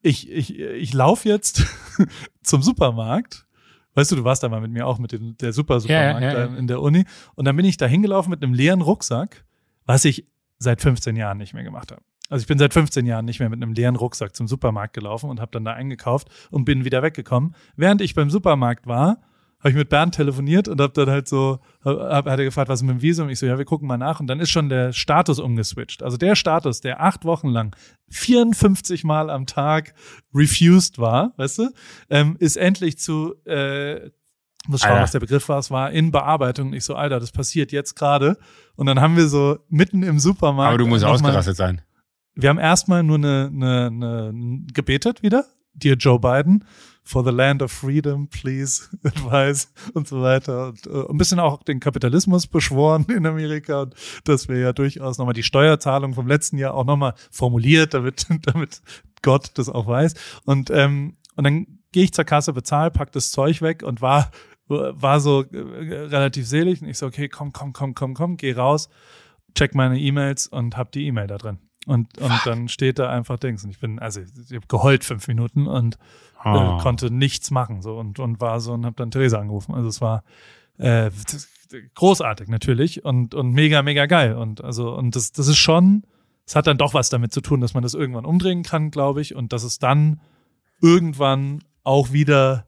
ich 0.03 0.29
ich 0.29 0.59
ich 0.59 0.93
lauf 0.95 1.25
jetzt 1.25 1.65
zum 2.43 2.61
Supermarkt 2.61 3.47
Weißt 3.95 4.13
du, 4.13 4.17
du 4.17 4.25
warst 4.25 4.43
da 4.43 4.51
mal 4.51 4.61
mit 4.61 4.73
mir 4.73 4.87
auch 4.87 4.99
mit 4.99 5.13
dem, 5.13 5.39
der 5.39 5.55
Super 5.55 5.81
Supermarkt 5.81 6.21
ja, 6.21 6.33
ja, 6.33 6.39
ja. 6.41 6.57
in 6.57 6.67
der 6.67 6.83
Uni. 6.83 7.07
Und 7.35 7.47
dann 7.47 7.57
bin 7.57 7.65
ich 7.65 7.79
da 7.79 7.87
hingelaufen 7.87 8.29
mit 8.29 8.43
einem 8.43 8.53
leeren 8.53 8.83
Rucksack, 8.83 9.47
was 9.87 10.05
ich 10.05 10.27
seit 10.59 10.81
15 10.81 11.17
Jahren 11.17 11.39
nicht 11.39 11.55
mehr 11.55 11.65
gemacht 11.65 11.93
habe. 11.93 12.03
Also 12.29 12.43
ich 12.43 12.49
bin 12.49 12.59
seit 12.59 12.73
15 12.73 13.07
Jahren 13.07 13.25
nicht 13.25 13.39
mehr 13.41 13.49
mit 13.49 13.63
einem 13.63 13.73
leeren 13.73 13.97
Rucksack 13.97 14.35
zum 14.35 14.49
Supermarkt 14.49 14.95
gelaufen 14.95 15.31
und 15.31 15.41
habe 15.41 15.53
dann 15.53 15.65
da 15.65 15.73
eingekauft 15.73 16.29
und 16.51 16.65
bin 16.65 16.85
wieder 16.85 17.03
weggekommen. 17.03 17.55
Während 17.77 18.01
ich 18.01 18.15
beim 18.15 18.31
Supermarkt 18.31 18.87
war, 18.87 19.19
habe 19.61 19.71
ich 19.71 19.77
mit 19.77 19.89
Bernd 19.89 20.15
telefoniert 20.15 20.69
und 20.69 20.81
habe 20.81 20.93
dann 20.93 21.09
halt 21.09 21.29
so, 21.29 21.61
hab, 21.85 22.27
hat 22.27 22.39
er 22.39 22.45
gefragt, 22.45 22.69
was 22.69 22.81
ist 22.81 22.87
mit 22.87 22.97
dem 22.97 23.03
Visum? 23.03 23.29
Ich 23.29 23.39
so, 23.39 23.47
ja, 23.47 23.57
wir 23.59 23.65
gucken 23.65 23.89
mal 23.89 23.97
nach. 23.97 24.21
Und 24.21 24.27
dann 24.27 24.39
ist 24.39 24.51
schon 24.51 24.69
der 24.69 24.93
Status 24.93 25.39
umgeswitcht. 25.39 26.03
Also 26.03 26.17
der 26.17 26.37
Status, 26.37 26.81
der 26.81 27.03
acht 27.03 27.25
Wochen 27.25 27.49
lang 27.49 27.75
54 28.11 29.05
Mal 29.05 29.31
am 29.31 29.47
Tag 29.47 29.95
refused 30.35 30.99
war, 30.99 31.33
weißt 31.37 31.59
du, 31.59 31.71
ähm, 32.11 32.37
ist 32.39 32.57
endlich 32.57 32.99
zu 32.99 33.35
äh, 33.45 34.11
muss 34.69 34.83
schauen, 34.83 34.93
Alter. 34.93 35.03
was 35.03 35.13
der 35.13 35.21
Begriff 35.21 35.49
war. 35.49 35.59
Es 35.59 35.71
war 35.71 35.91
in 35.91 36.11
Bearbeitung. 36.11 36.73
Ich 36.73 36.85
so, 36.85 36.95
Alter, 36.95 37.21
das 37.21 37.33
passiert 37.33 37.73
jetzt 37.73 37.95
gerade. 37.95 38.39
Und 38.77 38.87
dann 38.87 39.01
haben 39.01 39.17
wir 39.17 39.29
so 39.29 39.59
mitten 39.69 40.03
im 40.03 40.19
Supermarkt. 40.19 40.69
Aber 40.69 40.79
du 40.79 40.87
musst 40.87 41.05
ausgerastet 41.05 41.57
sein. 41.57 41.81
Wir 42.35 42.51
haben 42.51 42.59
erstmal 42.59 43.03
nur 43.03 43.17
eine, 43.17 43.51
eine, 43.53 43.87
eine 43.87 44.67
gebetet 44.73 45.23
wieder. 45.23 45.47
Dear 45.73 45.97
Joe 45.97 46.19
Biden, 46.19 46.65
for 47.03 47.23
the 47.23 47.31
land 47.31 47.63
of 47.63 47.71
freedom, 47.71 48.29
please 48.29 48.89
advise 49.05 49.69
und 49.95 50.09
so 50.09 50.23
weiter. 50.23 50.69
Und 50.69 50.87
uh, 50.87 51.09
ein 51.09 51.19
bisschen 51.19 51.39
auch 51.39 51.63
den 51.63 51.81
Kapitalismus 51.81 52.47
beschworen 52.47 53.07
in 53.09 53.27
Amerika 53.27 53.83
und 53.83 53.95
dass 54.25 54.49
wir 54.49 54.59
ja 54.59 54.73
durchaus 54.73 55.19
nochmal 55.19 55.35
die 55.35 55.43
Steuerzahlung 55.43 56.15
vom 56.15 56.27
letzten 56.27 56.59
Jahr 56.59 56.75
auch 56.75 56.85
nochmal 56.85 57.15
formuliert, 57.31 57.95
damit, 57.95 58.27
damit 58.43 58.83
Gott 59.23 59.51
das 59.55 59.69
auch 59.69 59.87
weiß. 59.87 60.15
Und, 60.45 60.71
ähm, 60.71 61.17
und 61.37 61.45
dann 61.45 61.67
gehe 61.93 62.05
ich 62.05 62.13
zur 62.13 62.25
Kasse, 62.25 62.53
bezahle, 62.53 62.91
pack 62.91 63.13
das 63.13 63.31
Zeug 63.31 63.63
weg 63.63 63.83
und 63.83 64.03
war 64.03 64.31
war 64.69 65.21
so 65.21 65.43
äh, 65.43 65.59
relativ 65.59 66.47
selig 66.47 66.83
und 66.83 66.89
ich 66.89 66.99
so, 66.99 67.07
okay, 67.07 67.29
komm, 67.29 67.53
komm, 67.53 67.73
komm, 67.73 67.95
komm, 67.95 68.15
komm, 68.15 68.37
geh 68.37 68.53
raus, 68.53 68.89
check 69.55 69.75
meine 69.75 69.99
E-Mails 69.99 70.47
und 70.47 70.77
hab 70.77 70.93
die 70.93 71.07
E-Mail 71.07 71.27
da 71.27 71.39
drin. 71.39 71.59
Und, 71.87 72.19
und 72.19 72.41
dann 72.45 72.69
steht 72.69 72.99
da 72.99 73.11
einfach 73.11 73.39
Dings. 73.39 73.63
Und 73.63 73.71
ich 73.71 73.79
bin, 73.79 74.01
also 74.01 74.21
ich 74.21 74.57
habe 74.57 74.67
geheult 74.67 75.05
fünf 75.05 75.29
Minuten 75.29 75.69
und 75.69 75.99
oh. 76.45 76.49
äh, 76.49 76.51
ah. 76.51 76.79
konnte 76.83 77.13
nichts 77.13 77.53
machen. 77.53 77.81
So 77.81 77.97
und, 77.97 78.19
und 78.19 78.41
war 78.41 78.61
so 78.61 78.73
und 78.73 78.85
habe 78.85 78.97
dann 78.97 79.13
Theresa 79.13 79.39
angerufen. 79.39 79.73
Also 79.73 79.89
es 79.89 80.01
war 80.01 80.25
äh, 80.79 81.11
großartig 81.95 82.49
natürlich 82.49 83.05
und, 83.05 83.35
und 83.35 83.53
mega, 83.53 83.83
mega 83.83 84.07
geil. 84.07 84.35
Und 84.35 84.65
also, 84.65 84.97
und 84.97 85.15
das, 85.15 85.31
das 85.31 85.47
ist 85.47 85.59
schon, 85.59 86.03
es 86.45 86.57
hat 86.57 86.67
dann 86.67 86.77
doch 86.77 86.93
was 86.93 87.09
damit 87.09 87.33
zu 87.33 87.41
tun, 87.41 87.61
dass 87.61 87.75
man 87.75 87.85
das 87.85 87.95
irgendwann 87.95 88.25
umdrehen 88.25 88.65
kann, 88.65 88.91
glaube 88.91 89.21
ich, 89.21 89.37
und 89.37 89.53
dass 89.53 89.63
es 89.63 89.79
dann 89.79 90.21
irgendwann 90.83 91.63
auch 91.85 92.13
wieder 92.13 92.67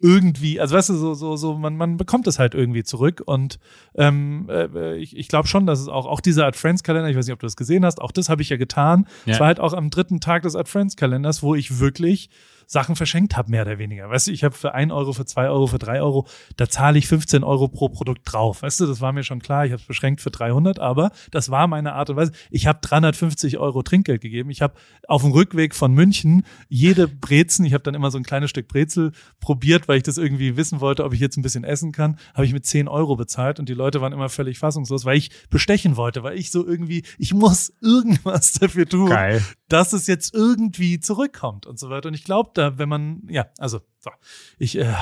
irgendwie, 0.00 0.58
also 0.60 0.76
weißt 0.76 0.88
du, 0.88 0.94
so, 0.94 1.14
so, 1.14 1.36
so, 1.36 1.54
man, 1.54 1.76
man 1.76 1.96
bekommt 1.96 2.26
es 2.26 2.38
halt 2.38 2.54
irgendwie 2.54 2.82
zurück. 2.82 3.22
Und 3.24 3.58
ähm, 3.94 4.48
äh, 4.48 4.96
ich, 4.96 5.16
ich 5.16 5.28
glaube 5.28 5.46
schon, 5.46 5.66
dass 5.66 5.80
es 5.80 5.88
auch, 5.88 6.06
auch 6.06 6.20
dieser 6.20 6.46
Art 6.46 6.56
Friends-Kalender, 6.56 7.10
ich 7.10 7.16
weiß 7.16 7.26
nicht, 7.26 7.34
ob 7.34 7.40
du 7.40 7.46
das 7.46 7.56
gesehen 7.56 7.84
hast, 7.84 8.00
auch 8.00 8.12
das 8.12 8.28
habe 8.28 8.40
ich 8.42 8.48
ja 8.48 8.56
getan. 8.56 9.06
Es 9.26 9.36
ja. 9.36 9.40
war 9.40 9.46
halt 9.48 9.60
auch 9.60 9.74
am 9.74 9.90
dritten 9.90 10.20
Tag 10.20 10.42
des 10.42 10.56
Art 10.56 10.68
Friends-Kalenders, 10.68 11.42
wo 11.42 11.54
ich 11.54 11.80
wirklich 11.80 12.30
Sachen 12.70 12.94
verschenkt 12.94 13.36
habe, 13.36 13.50
mehr 13.50 13.62
oder 13.62 13.78
weniger. 13.78 14.08
Weißt 14.08 14.28
du, 14.28 14.30
ich 14.30 14.44
habe 14.44 14.54
für 14.54 14.74
ein 14.74 14.92
Euro, 14.92 15.12
für 15.12 15.24
zwei 15.24 15.48
Euro, 15.48 15.66
für 15.66 15.80
drei 15.80 16.00
Euro, 16.00 16.28
da 16.56 16.68
zahle 16.68 17.00
ich 17.00 17.08
15 17.08 17.42
Euro 17.42 17.66
pro 17.66 17.88
Produkt 17.88 18.20
drauf. 18.24 18.62
Weißt 18.62 18.78
du, 18.78 18.86
das 18.86 19.00
war 19.00 19.12
mir 19.12 19.24
schon 19.24 19.42
klar. 19.42 19.66
Ich 19.66 19.72
habe 19.72 19.80
es 19.80 19.88
beschränkt 19.88 20.20
für 20.20 20.30
300, 20.30 20.78
aber 20.78 21.10
das 21.32 21.50
war 21.50 21.66
meine 21.66 21.94
Art 21.94 22.10
und 22.10 22.16
Weise. 22.16 22.30
Ich 22.48 22.68
habe 22.68 22.78
350 22.80 23.58
Euro 23.58 23.82
Trinkgeld 23.82 24.20
gegeben. 24.20 24.50
Ich 24.50 24.62
habe 24.62 24.74
auf 25.08 25.22
dem 25.22 25.32
Rückweg 25.32 25.74
von 25.74 25.92
München 25.92 26.44
jede 26.68 27.08
Brezen, 27.08 27.64
ich 27.64 27.74
habe 27.74 27.82
dann 27.82 27.94
immer 27.94 28.12
so 28.12 28.18
ein 28.18 28.22
kleines 28.22 28.50
Stück 28.50 28.68
Brezel 28.68 29.10
probiert, 29.40 29.88
weil 29.88 29.96
ich 29.96 30.04
das 30.04 30.16
irgendwie 30.16 30.56
wissen 30.56 30.80
wollte, 30.80 31.04
ob 31.04 31.12
ich 31.12 31.18
jetzt 31.18 31.36
ein 31.36 31.42
bisschen 31.42 31.64
essen 31.64 31.90
kann, 31.90 32.20
habe 32.34 32.44
ich 32.44 32.52
mit 32.52 32.66
10 32.66 32.86
Euro 32.86 33.16
bezahlt 33.16 33.58
und 33.58 33.68
die 33.68 33.74
Leute 33.74 34.00
waren 34.00 34.12
immer 34.12 34.28
völlig 34.28 34.60
fassungslos, 34.60 35.04
weil 35.04 35.16
ich 35.16 35.32
bestechen 35.50 35.96
wollte, 35.96 36.22
weil 36.22 36.38
ich 36.38 36.52
so 36.52 36.64
irgendwie, 36.64 37.02
ich 37.18 37.34
muss 37.34 37.72
irgendwas 37.82 38.52
dafür 38.52 38.88
tun, 38.88 39.08
Geil. 39.08 39.44
dass 39.68 39.92
es 39.92 40.06
jetzt 40.06 40.32
irgendwie 40.34 41.00
zurückkommt 41.00 41.66
und 41.66 41.80
so 41.80 41.90
weiter. 41.90 42.06
Und 42.06 42.14
ich 42.14 42.22
glaube, 42.22 42.50
da, 42.60 42.78
wenn 42.78 42.88
man, 42.88 43.22
ja, 43.28 43.46
also, 43.58 43.80
so, 43.98 44.10
ich 44.58 44.78
äh, 44.78 44.84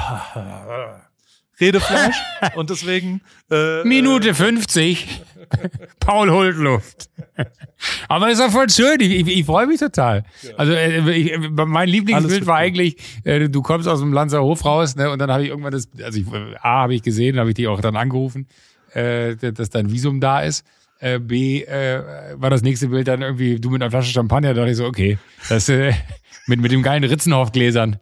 Redefleisch 1.61 2.17
und 2.55 2.71
deswegen 2.71 3.21
äh, 3.51 3.83
Minute 3.85 4.33
50. 4.33 5.23
Paul 6.01 6.31
holt 6.31 6.57
Luft. 6.57 7.11
Aber 8.09 8.31
ist 8.31 8.41
doch 8.41 8.51
voll 8.51 8.71
schön. 8.71 9.01
Ich, 9.01 9.11
ich, 9.11 9.39
ich 9.39 9.47
freue 9.47 9.67
mich 9.67 9.81
total. 9.81 10.25
Also 10.57 10.73
äh, 10.73 11.11
ich, 11.11 11.33
äh, 11.33 11.39
mein 11.39 11.89
Lieblingsbild 11.89 12.47
war 12.47 12.57
eigentlich, 12.57 12.97
äh, 13.25 13.49
du 13.49 13.63
kommst 13.63 13.89
aus 13.89 14.01
dem 14.01 14.13
Lanzer 14.13 14.43
Hof 14.43 14.65
raus, 14.65 14.95
ne? 14.95 15.11
Und 15.11 15.19
dann 15.19 15.33
habe 15.33 15.43
ich 15.43 15.49
irgendwann 15.49 15.73
das, 15.73 15.89
also 16.03 16.21
ich, 16.21 16.27
A 16.61 16.83
habe 16.83 16.95
ich 16.95 17.03
gesehen, 17.03 17.39
habe 17.39 17.51
ich 17.51 17.57
dich 17.57 17.67
auch 17.67 17.81
dann 17.81 17.97
angerufen, 17.97 18.47
äh, 18.93 19.35
dass 19.37 19.71
dein 19.71 19.91
Visum 19.91 20.21
da 20.21 20.41
ist. 20.41 20.65
Äh, 21.01 21.19
B 21.19 21.63
äh, 21.63 22.03
war 22.37 22.51
das 22.51 22.63
nächste 22.63 22.89
Bild 22.89 23.09
dann 23.09 23.23
irgendwie 23.23 23.61
du 23.61 23.71
mit 23.71 23.83
einer 23.83 23.91
Flasche 23.91 24.13
Champagner. 24.13 24.55
Da 24.55 24.61
dachte 24.61 24.71
ich 24.73 24.77
so, 24.77 24.87
okay, 24.87 25.19
das 25.49 25.69
äh, 25.69 25.93
mit 26.49 26.61
mit 26.61 26.73
dem 26.73 26.83
geilen 26.83 27.05
Ritzenhoff-Gläsern. 27.05 27.97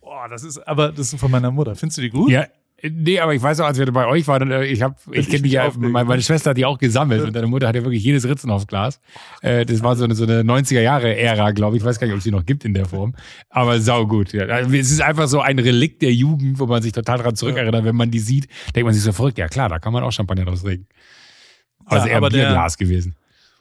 Boah, 0.00 0.28
das 0.28 0.42
ist, 0.44 0.58
aber 0.66 0.90
das 0.92 1.12
ist 1.12 1.20
von 1.20 1.30
meiner 1.30 1.50
Mutter. 1.50 1.74
Findest 1.76 1.98
du 1.98 2.02
die 2.02 2.10
gut? 2.10 2.30
Ja, 2.30 2.46
nee, 2.82 3.20
aber 3.20 3.34
ich 3.34 3.42
weiß 3.42 3.60
auch, 3.60 3.66
als 3.66 3.78
wir 3.78 3.90
bei 3.92 4.06
euch 4.06 4.26
waren, 4.26 4.50
äh, 4.50 4.64
ich 4.64 4.82
habe, 4.82 4.94
ich 5.12 5.28
kenne 5.28 5.42
mich 5.42 5.52
ja, 5.52 5.70
meine, 5.76 6.04
meine 6.06 6.22
Schwester 6.22 6.50
hat 6.50 6.56
die 6.56 6.64
auch 6.64 6.78
gesammelt 6.78 7.22
und 7.24 7.34
deine 7.36 7.46
Mutter 7.46 7.68
hat 7.68 7.74
ja 7.76 7.82
wirklich 7.84 8.02
jedes 8.02 8.26
Ritzenhoff-Glas. 8.26 9.00
Äh, 9.42 9.66
das 9.66 9.82
war 9.82 9.96
so 9.96 10.04
eine, 10.04 10.14
so 10.14 10.24
eine 10.24 10.42
90er-Jahre-Ära, 10.42 11.50
glaube 11.52 11.76
ich. 11.76 11.82
Ich 11.82 11.86
weiß 11.86 11.98
gar 11.98 12.06
nicht, 12.06 12.14
ob 12.14 12.18
es 12.18 12.24
die 12.24 12.30
noch 12.30 12.46
gibt 12.46 12.64
in 12.64 12.74
der 12.74 12.86
Form. 12.86 13.14
Aber 13.50 13.80
saugut. 13.80 14.32
Ja. 14.32 14.46
Also 14.46 14.74
Es 14.74 14.90
ist 14.90 15.02
einfach 15.02 15.28
so 15.28 15.40
ein 15.40 15.58
Relikt 15.58 16.02
der 16.02 16.12
Jugend, 16.12 16.58
wo 16.58 16.66
man 16.66 16.82
sich 16.82 16.92
total 16.92 17.18
dran 17.18 17.36
zurückerinnert. 17.36 17.84
Wenn 17.84 17.96
man 17.96 18.10
die 18.10 18.18
sieht, 18.20 18.48
denkt 18.74 18.86
man 18.86 18.94
sich 18.94 19.02
so 19.02 19.12
verrückt. 19.12 19.38
Ja 19.38 19.48
klar, 19.48 19.68
da 19.68 19.78
kann 19.78 19.92
man 19.92 20.02
auch 20.02 20.12
Champagner 20.12 20.44
draus 20.46 20.62
trinken. 20.62 20.86
Aber 21.84 21.98
Ja, 22.00 22.06
eher 22.06 22.16
aber 22.18 22.26
ein 22.28 22.32
der- 22.32 22.44
Bierglas 22.46 22.78
gewesen. 22.78 23.14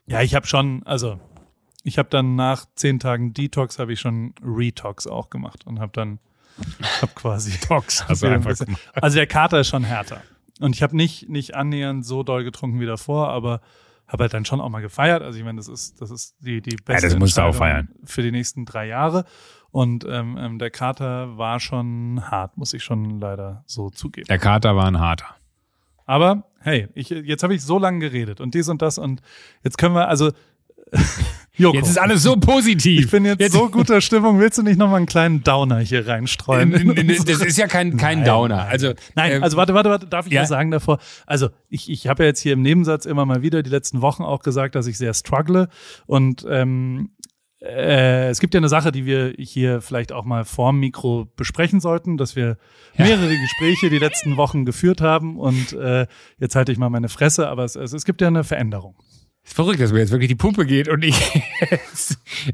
Ja, 0.08 0.22
ich 0.22 0.34
habe 0.36 0.48
schon, 0.48 0.84
also 0.84 1.20
ich 1.88 1.98
habe 1.98 2.10
dann 2.10 2.36
nach 2.36 2.66
zehn 2.76 3.00
Tagen 3.00 3.34
Detox 3.34 3.80
habe 3.80 3.94
ich 3.94 4.00
schon 4.02 4.34
Retox 4.44 5.08
auch 5.08 5.30
gemacht 5.30 5.66
und 5.66 5.80
habe 5.80 5.94
dann 5.94 6.20
hab 7.02 7.16
quasi 7.16 7.58
Tox. 7.60 8.08
hab 8.08 8.22
ein 8.24 8.34
einfach. 8.34 8.66
Also 8.94 9.16
der 9.16 9.28
Kater 9.28 9.62
ist 9.62 9.70
schon 9.70 9.86
härter 9.86 10.22
und 10.60 10.76
ich 10.76 10.84
habe 10.84 10.98
nicht 10.98 11.30
nicht 11.30 11.56
annähernd 11.56 12.06
so 12.06 12.24
doll 12.24 12.44
getrunken 12.44 12.82
wie 12.82 12.86
davor, 12.86 13.30
aber 13.30 13.62
habe 14.06 14.24
halt 14.24 14.34
dann 14.34 14.44
schon 14.44 14.60
auch 14.60 14.70
mal 14.70 14.82
gefeiert. 14.82 15.22
Also 15.22 15.40
ich 15.40 15.46
meine, 15.46 15.58
das 15.58 15.70
ist 15.70 16.02
das 16.02 16.12
ist 16.12 16.36
die 16.40 16.62
die 16.62 16.76
beste 16.76 17.08
das 17.08 17.18
musst 17.18 17.38
du 17.38 17.42
auch 17.42 17.56
feiern. 17.56 17.90
für 18.04 18.22
die 18.22 18.32
nächsten 18.32 18.66
drei 18.66 18.88
Jahre. 18.88 19.24
Und 19.72 20.06
ähm, 20.10 20.38
ähm, 20.38 20.60
der 20.60 20.72
Kater 20.72 21.38
war 21.38 21.60
schon 21.60 22.22
hart, 22.30 22.58
muss 22.58 22.74
ich 22.74 22.84
schon 22.84 23.20
leider 23.20 23.64
so 23.66 23.90
zugeben. 23.90 24.28
Der 24.28 24.40
Kater 24.40 24.76
war 24.76 24.86
ein 24.88 25.00
harter. 25.00 25.36
Aber 26.06 26.46
hey, 26.60 26.88
ich, 26.96 27.10
jetzt 27.10 27.44
habe 27.44 27.54
ich 27.54 27.64
so 27.64 27.78
lange 27.78 28.00
geredet 28.00 28.42
und 28.42 28.56
dies 28.56 28.68
und 28.68 28.82
das 28.82 28.98
und 28.98 29.22
jetzt 29.64 29.78
können 29.78 29.94
wir, 29.94 30.08
also 30.08 30.32
Joko, 31.58 31.78
Jetzt 31.78 31.90
ist 31.90 31.98
alles 31.98 32.22
so 32.22 32.36
positiv. 32.36 33.06
ich 33.06 33.12
bin 33.12 33.26
jetzt, 33.26 33.52
so 33.52 33.68
guter 33.70 34.00
Stimmung, 34.00 34.40
willst 34.40 34.60
du 34.60 34.64
nicht 34.64 34.78
noch 34.78 34.90
mal 34.90 34.98
einen 34.98 35.08
kleinen 35.08 35.44
Downer 35.44 35.80
hier 35.80 36.08
reinstreuen? 36.08 36.72
in 36.74 37.08
Das 37.08 37.40
ist 37.46 37.58
ja 37.58 37.66
kein, 37.66 37.98
kein 37.98 38.20
Nein, 38.20 38.28
Downer. 38.28 38.66
Also, 38.66 38.94
Nein, 39.16 39.32
ähm, 39.34 39.44
also 39.44 39.58
warte, 39.58 39.74
warte, 39.74 39.90
warte, 39.90 40.06
darf 40.06 40.28
ich 40.28 40.34
ja. 40.34 40.44
was 40.44 40.50
sagen 40.50 40.70
davor? 40.70 41.00
Also 41.26 41.50
ich, 41.70 41.90
ich 41.90 42.08
habe 42.08 42.24
ja 42.24 42.28
jetzt 42.28 42.42
hier 42.42 42.54
im 42.54 42.62
Nebensatz 42.62 43.06
immer 43.08 43.26
mal 43.26 43.42
wieder 43.42 43.64
die 43.64 43.72
letzten 43.72 44.02
Wochen 44.02 44.24
auch 44.24 44.44
gesagt, 44.44 44.76
dass 44.76 44.86
ich 44.86 45.00
sehr 45.00 45.16
struggle 45.16 45.68
und 46.06 46.46
ähm, 46.48 47.10
äh, 47.60 48.30
es 48.30 48.40
gibt 48.40 48.54
ja 48.54 48.60
eine 48.60 48.70
Sache, 48.70 48.92
die 48.92 49.06
wir 49.06 49.34
hier 49.40 49.82
vielleicht 49.82 50.12
auch 50.12 50.26
mal 50.26 50.46
vorm 50.46 50.80
Mikro 50.80 51.28
besprechen 51.36 51.80
sollten, 51.80 52.18
dass 52.18 52.36
wir 52.36 52.58
mehrere 52.98 53.36
Gespräche 53.36 53.90
die 53.90 53.98
letzten 53.98 54.38
Wochen 54.38 54.64
geführt 54.64 55.02
haben 55.02 55.40
und 55.40 55.74
äh, 55.74 56.06
jetzt 56.38 56.56
halte 56.56 56.72
ich 56.72 56.78
mal 56.78 56.92
meine 56.92 57.10
Fresse, 57.10 57.50
aber 57.50 57.64
es, 57.64 57.76
es, 57.76 57.94
es 57.94 58.06
gibt 58.06 58.22
ja 58.22 58.28
eine 58.28 58.44
Veränderung. 58.44 58.96
Ist 59.48 59.56
verrückt, 59.56 59.80
dass 59.80 59.94
mir 59.94 60.00
jetzt 60.00 60.12
wirklich 60.12 60.28
die 60.28 60.36
Pumpe 60.36 60.66
geht 60.66 60.90
und 60.90 61.06
ich 61.06 61.16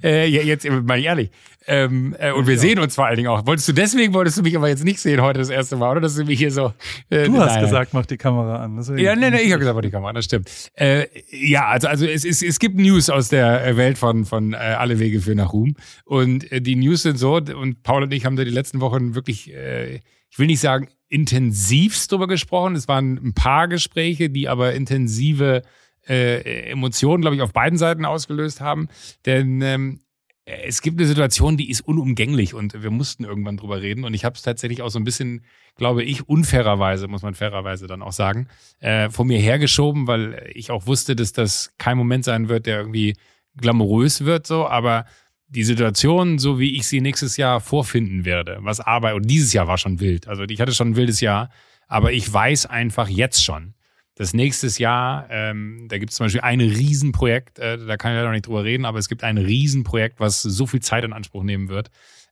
äh, 0.04 0.28
ja, 0.28 0.44
jetzt 0.44 0.70
mal 0.70 1.00
ehrlich. 1.04 1.32
Ähm, 1.66 2.16
äh, 2.20 2.32
und 2.32 2.46
wir 2.46 2.60
sehen 2.60 2.78
uns 2.78 2.94
vor 2.94 3.08
allen 3.08 3.16
Dingen 3.16 3.30
auch. 3.30 3.48
Wolltest 3.48 3.68
du 3.68 3.74
deswegen 3.74 4.14
wolltest 4.14 4.38
du 4.38 4.44
mich 4.44 4.56
aber 4.56 4.70
jetzt 4.70 4.84
nicht 4.84 5.00
sehen 5.00 5.20
heute 5.20 5.39
das 5.39 5.50
erste 5.50 5.76
Mal, 5.76 5.89
oder? 5.89 6.02
Dass 6.02 6.14
du 6.14 6.24
mich 6.24 6.38
hier 6.38 6.52
so. 6.52 6.72
Äh, 7.10 7.26
Du 7.26 7.39
hast 7.39 7.56
nein. 7.56 7.64
gesagt, 7.64 7.96
mach 7.96 8.06
die 8.06 8.18
Kamera 8.18 8.58
an. 8.58 8.76
Deswegen. 8.78 9.00
Ja, 9.00 9.16
nee, 9.16 9.32
nee, 9.32 9.41
ich 9.41 9.52
habe 9.52 9.60
gesagt, 9.60 9.76
mach 9.76 9.82
die 9.82 9.89
Kamera, 9.89 10.14
das 10.14 10.26
stimmt. 10.26 10.52
Äh, 10.76 11.08
ja, 11.32 11.66
also, 11.66 11.88
also 11.88 12.06
es, 12.06 12.26
es, 12.26 12.44
es 12.44 12.60
gibt 12.60 12.78
News 12.78 13.10
aus 13.10 13.30
der 13.30 13.66
äh, 13.66 13.76
Welt 13.76 13.98
von, 13.98 14.26
von 14.26 14.54
äh, 14.54 14.58
Alle 14.58 15.00
Wege 15.00 15.20
führen 15.20 15.38
nach 15.38 15.52
Ruhm. 15.52 15.76
Und 16.06 16.52
äh, 16.52 16.62
die 16.62 16.76
News 16.76 17.02
sind 17.02 17.18
so, 17.18 17.38
und 17.38 17.82
Paul 17.82 18.04
und 18.04 18.14
ich 18.14 18.26
haben 18.26 18.36
da 18.36 18.44
die 18.44 18.52
letzten 18.52 18.82
Wochen 18.82 19.16
wirklich, 19.16 19.52
äh, 19.52 19.96
ich 20.30 20.38
will 20.38 20.46
nicht 20.46 20.60
sagen, 20.60 20.89
intensivst 21.10 22.12
drüber 22.12 22.28
gesprochen. 22.28 22.76
Es 22.76 22.88
waren 22.88 23.18
ein 23.18 23.34
paar 23.34 23.68
Gespräche, 23.68 24.30
die 24.30 24.48
aber 24.48 24.74
intensive 24.74 25.64
äh, 26.08 26.70
Emotionen, 26.72 27.22
glaube 27.22 27.36
ich, 27.36 27.41
auf 27.41 27.54
beiden 27.54 27.78
Seiten 27.78 28.06
ausgelöst 28.06 28.62
haben. 28.62 28.88
Denn 29.26 29.62
ähm, 29.62 29.99
es 30.45 30.82
gibt 30.82 30.99
eine 30.99 31.08
Situation, 31.08 31.56
die 31.56 31.70
ist 31.70 31.82
unumgänglich 31.82 32.54
und 32.54 32.84
wir 32.84 32.91
mussten 32.91 33.24
irgendwann 33.24 33.58
drüber 33.58 33.82
reden. 33.82 34.04
Und 34.04 34.14
ich 34.14 34.26
habe 34.26 34.36
es 34.36 34.41
tatsächlich 34.41 34.82
auch 34.82 34.89
so 34.89 34.99
ein 34.99 35.06
bisschen, 35.06 35.45
glaube 35.76 36.04
ich, 36.04 36.28
unfairerweise, 36.28 37.08
muss 37.08 37.22
man 37.22 37.34
fairerweise 37.34 37.88
dann 37.88 38.01
auch 38.01 38.12
sagen, 38.12 38.47
äh, 38.80 39.10
vor 39.10 39.26
mir 39.26 39.39
hergeschoben, 39.39 40.08
weil 40.08 40.51
ich 40.54 40.70
auch 40.70 40.86
wusste, 40.86 41.16
dass 41.16 41.32
das 41.32 41.74
kein 41.78 41.97
Moment 41.97 42.26
sein 42.26 42.49
wird, 42.49 42.66
der 42.66 42.78
irgendwie 42.78 43.16
glamourös 43.56 44.26
wird, 44.26 44.45
so, 44.47 44.68
aber 44.68 45.06
die 45.47 45.64
Situation, 45.64 46.39
so 46.39 46.60
wie 46.60 46.76
ich 46.76 46.88
sie 46.88 46.99
nächstes 46.99 47.38
Jahr 47.38 47.62
vorfinden 47.62 48.26
werde, 48.26 48.58
was 48.62 48.80
Arbeit, 48.80 49.14
und 49.16 49.30
dieses 49.30 49.54
Jahr 49.54 49.68
war 49.68 49.78
schon 49.78 49.99
wild. 49.99 50.28
Also 50.28 50.43
ich 50.43 50.60
hatte 50.60 50.74
schon 50.74 50.89
ein 50.89 50.95
wildes 50.95 51.22
Jahr, 51.22 51.49
aber 51.88 52.12
ich 52.12 52.32
weiß 52.32 52.66
einfach 52.66 53.08
jetzt 53.08 53.43
schon, 53.43 53.76
dass 54.16 54.34
nächstes 54.34 54.78
Jahr, 54.78 55.28
ähm, 55.30 55.88
da 55.89 55.97
gibt 55.97 56.11
es 56.11 56.18
zum 56.18 56.26
Beispiel 56.26 56.41
ein 56.41 56.61
Riesenprojekt, 56.61 57.59
äh, 57.59 57.78
da 57.78 57.97
kann 57.97 58.11
ich 58.11 58.16
leider 58.16 58.28
noch 58.28 58.34
nicht 58.34 58.47
drüber 58.47 58.64
reden, 58.64 58.86
aber 58.86 58.99
es 58.99 59.09
gibt 59.09 59.24
ein 59.24 59.38
Riesenprojekt, 59.38 60.20
was 60.20 60.41
so 60.41 60.68
viel 60.68 60.82
Zeit 60.82 61.03
in 61.03 61.14
Anspruch 61.14 61.43
nehmen 61.43 61.70
wird, 61.70 61.89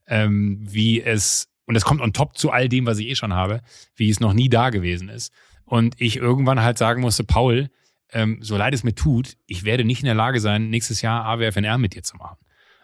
ähm, 0.08 0.60
wie 0.62 1.02
es, 1.02 1.50
und 1.66 1.74
das 1.74 1.86
kommt 1.86 2.02
on 2.02 2.14
top 2.14 2.38
zu 2.38 2.52
all 2.52 2.70
dem, 2.70 2.86
was 2.86 3.00
ich 3.00 3.08
eh 3.08 3.16
schon 3.16 3.34
habe, 3.34 3.62
wie 3.96 4.10
es 4.10 4.20
noch 4.20 4.34
nie 4.34 4.50
da 4.50 4.70
gewesen 4.70 5.10
ist. 5.10 5.34
Und 5.66 5.96
ich 6.00 6.18
irgendwann 6.18 6.62
halt 6.62 6.78
sagen 6.78 7.02
musste, 7.02 7.24
Paul, 7.24 7.70
ähm, 8.12 8.40
so 8.42 8.58
leid 8.58 8.74
es 8.74 8.84
mir 8.84 8.94
tut, 8.94 9.38
ich 9.48 9.64
werde 9.64 9.86
nicht 9.86 10.02
in 10.02 10.06
der 10.06 10.16
Lage 10.16 10.40
sein, 10.40 10.70
nächstes 10.70 11.02
Jahr 11.02 11.26
AWFNR 11.26 11.78
mit 11.78 11.96
dir 11.96 12.04
zu 12.04 12.18
machen. 12.18 12.38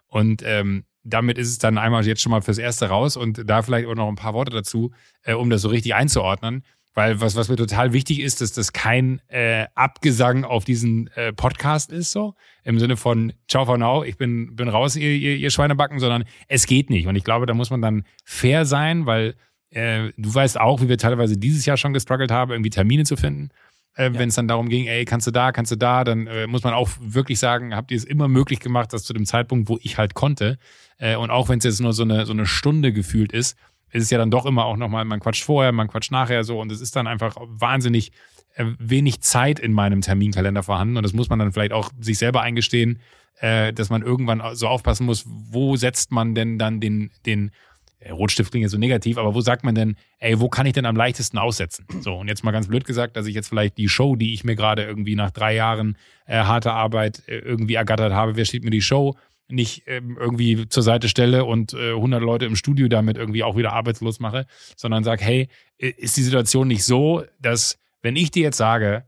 Und 0.08 0.42
ähm, 0.46 0.86
damit 1.04 1.38
ist 1.38 1.50
es 1.50 1.58
dann 1.58 1.78
einmal 1.78 2.06
jetzt 2.06 2.22
schon 2.22 2.32
mal 2.32 2.42
fürs 2.42 2.58
Erste 2.58 2.88
raus 2.88 3.18
und 3.18 3.50
da 3.50 3.62
vielleicht 3.62 3.88
auch 3.88 3.96
noch 3.96 4.08
ein 4.08 4.16
paar 4.16 4.34
Worte 4.34 4.52
dazu, 4.52 4.92
äh, 5.24 5.34
um 5.34 5.50
das 5.50 5.62
so 5.62 5.70
richtig 5.70 5.96
einzuordnen. 5.96 6.64
Weil 6.98 7.22
was, 7.22 7.36
was 7.36 7.48
mir 7.48 7.58
total 7.58 7.94
wichtig 7.94 8.22
ist, 8.22 8.42
dass 8.42 8.54
das 8.54 8.74
kein 8.74 9.22
äh, 9.28 9.68
Abgesang 9.76 10.44
auf 10.44 10.66
diesen 10.66 11.12
äh, 11.14 11.32
Podcast 11.32 11.92
ist, 11.92 12.12
so 12.12 12.34
im 12.64 12.80
Sinne 12.80 12.98
von 12.98 13.34
Ciao 13.48 13.66
for 13.66 13.78
now, 13.78 14.04
ich 14.04 14.18
bin, 14.18 14.56
bin 14.56 14.68
raus, 14.68 14.96
ihr, 14.96 15.12
ihr, 15.12 15.36
ihr 15.36 15.52
Schweinebacken, 15.52 16.00
sondern 16.00 16.24
es 16.48 16.66
geht 16.66 16.90
nicht. 16.90 17.06
Und 17.06 17.16
ich 17.16 17.24
glaube, 17.24 17.46
da 17.46 17.54
muss 17.54 17.70
man 17.70 17.84
dann 17.84 18.04
fair 18.26 18.66
sein, 18.66 19.06
weil 19.06 19.36
äh, 19.70 20.12
du 20.18 20.34
weißt 20.34 20.60
auch, 20.60 20.82
wie 20.82 20.90
wir 20.90 20.98
teilweise 20.98 21.38
dieses 21.38 21.68
Jahr 21.68 21.78
schon 21.78 21.94
gestruggelt 21.94 22.32
haben, 22.32 22.50
irgendwie 22.50 22.72
Termine 22.72 23.04
zu 23.04 23.16
finden. 23.16 23.50
Äh, 23.94 24.10
Wenn 24.14 24.30
es 24.30 24.36
dann 24.36 24.48
darum 24.48 24.68
ging, 24.68 24.88
ey, 24.88 25.06
kannst 25.06 25.28
du 25.28 25.32
da, 25.32 25.52
kannst 25.52 25.72
du 25.72 25.76
da, 25.76 26.04
dann 26.04 26.26
äh, 26.26 26.48
muss 26.48 26.64
man 26.64 26.74
auch 26.74 26.90
wirklich 27.00 27.38
sagen, 27.38 27.76
habt 27.76 27.92
ihr 27.92 27.98
es 27.98 28.06
immer 28.06 28.28
möglich 28.28 28.60
gemacht, 28.60 28.92
dass 28.92 29.04
zu 29.04 29.14
dem 29.14 29.28
Zeitpunkt, 29.28 29.70
wo 29.70 29.78
ich 29.84 30.00
halt 30.00 30.16
konnte, 30.16 30.58
äh, 30.98 31.16
und 31.16 31.30
auch 31.30 31.48
wenn 31.48 31.60
es 31.60 31.66
jetzt 31.66 31.80
nur 31.80 31.94
so 31.94 32.02
eine, 32.02 32.26
so 32.26 32.34
eine 32.34 32.48
Stunde 32.48 32.92
gefühlt 32.92 33.34
ist, 33.34 33.56
ist 33.92 34.04
es 34.04 34.10
ja 34.10 34.18
dann 34.18 34.32
doch 34.32 34.46
immer 34.46 34.66
auch 34.66 34.78
nochmal, 34.78 35.06
man 35.06 35.20
quatscht 35.20 35.44
vorher, 35.44 35.72
man 35.72 35.88
quatscht 35.88 36.12
nachher 36.12 36.44
so 36.44 36.60
und 36.60 36.72
es 36.72 36.82
ist 36.82 36.96
dann 36.96 37.08
einfach 37.08 37.36
wahnsinnig 37.40 38.12
äh, 38.56 38.66
wenig 38.80 39.22
Zeit 39.22 39.60
in 39.60 39.74
meinem 39.74 40.02
Terminkalender 40.02 40.64
vorhanden 40.64 40.98
und 40.98 41.04
das 41.04 41.14
muss 41.14 41.30
man 41.30 41.40
dann 41.40 41.52
vielleicht 41.52 41.74
auch 41.74 41.92
sich 42.00 42.18
selber 42.18 42.42
eingestehen, 42.42 43.00
äh, 43.40 43.74
dass 43.74 43.90
man 43.90 44.02
irgendwann 44.02 44.42
so 44.54 44.68
aufpassen 44.68 45.06
muss, 45.06 45.26
wo 45.28 45.76
setzt 45.76 46.12
man 46.12 46.36
denn 46.36 46.58
dann 46.58 46.80
den, 46.80 47.12
den 47.26 47.52
äh, 48.00 48.12
Rotstift 48.12 48.52
klingt 48.52 48.64
jetzt 48.64 48.72
so 48.72 48.78
negativ, 48.78 49.18
aber 49.18 49.34
wo 49.34 49.42
sagt 49.42 49.64
man 49.64 49.76
denn, 49.76 49.96
ey, 50.20 50.40
wo 50.40 50.50
kann 50.50 50.66
ich 50.66 50.74
denn 50.74 50.86
am 50.86 50.96
leichtesten 50.96 51.38
aussetzen? 51.38 51.86
So, 52.02 52.16
und 52.16 52.28
jetzt 52.28 52.44
mal 52.44 52.52
ganz 52.52 52.68
blöd 52.68 52.86
gesagt, 52.86 53.18
dass 53.18 53.26
ich 53.26 53.36
jetzt 53.36 53.50
vielleicht 53.50 53.78
die 53.78 53.90
Show, 53.90 54.16
die 54.16 54.34
ich 54.34 54.44
mir 54.44 54.56
gerade 54.56 54.84
irgendwie 54.84 55.16
nach 55.16 55.32
drei 55.32 55.56
Jahren 55.56 55.98
äh, 56.26 56.38
harter 56.38 56.74
Arbeit 56.74 57.24
äh, 57.28 57.38
irgendwie 57.38 57.76
ergattert 57.76 58.14
habe, 58.14 58.36
wer 58.36 58.46
steht 58.46 58.64
mir 58.64 58.72
die 58.72 58.82
Show, 58.82 59.16
nicht 59.50 59.84
ähm, 59.88 60.18
irgendwie 60.20 60.68
zur 60.68 60.84
Seite 60.84 61.10
stelle 61.10 61.46
und 61.46 61.74
äh, 61.74 61.92
100 61.92 62.22
Leute 62.22 62.46
im 62.46 62.56
Studio 62.56 62.88
damit 62.88 63.18
irgendwie 63.18 63.44
auch 63.44 63.56
wieder 63.56 63.74
arbeitslos 63.74 64.20
mache, 64.20 64.46
sondern 64.76 65.04
sag, 65.04 65.22
hey, 65.22 65.48
äh, 65.78 65.90
ist 65.98 66.18
die 66.18 66.24
Situation 66.24 66.68
nicht 66.68 66.84
so, 66.84 67.24
dass 67.40 67.80
wenn 68.02 68.16
ich 68.16 68.32
dir 68.32 68.44
jetzt 68.44 68.58
sage, 68.58 69.06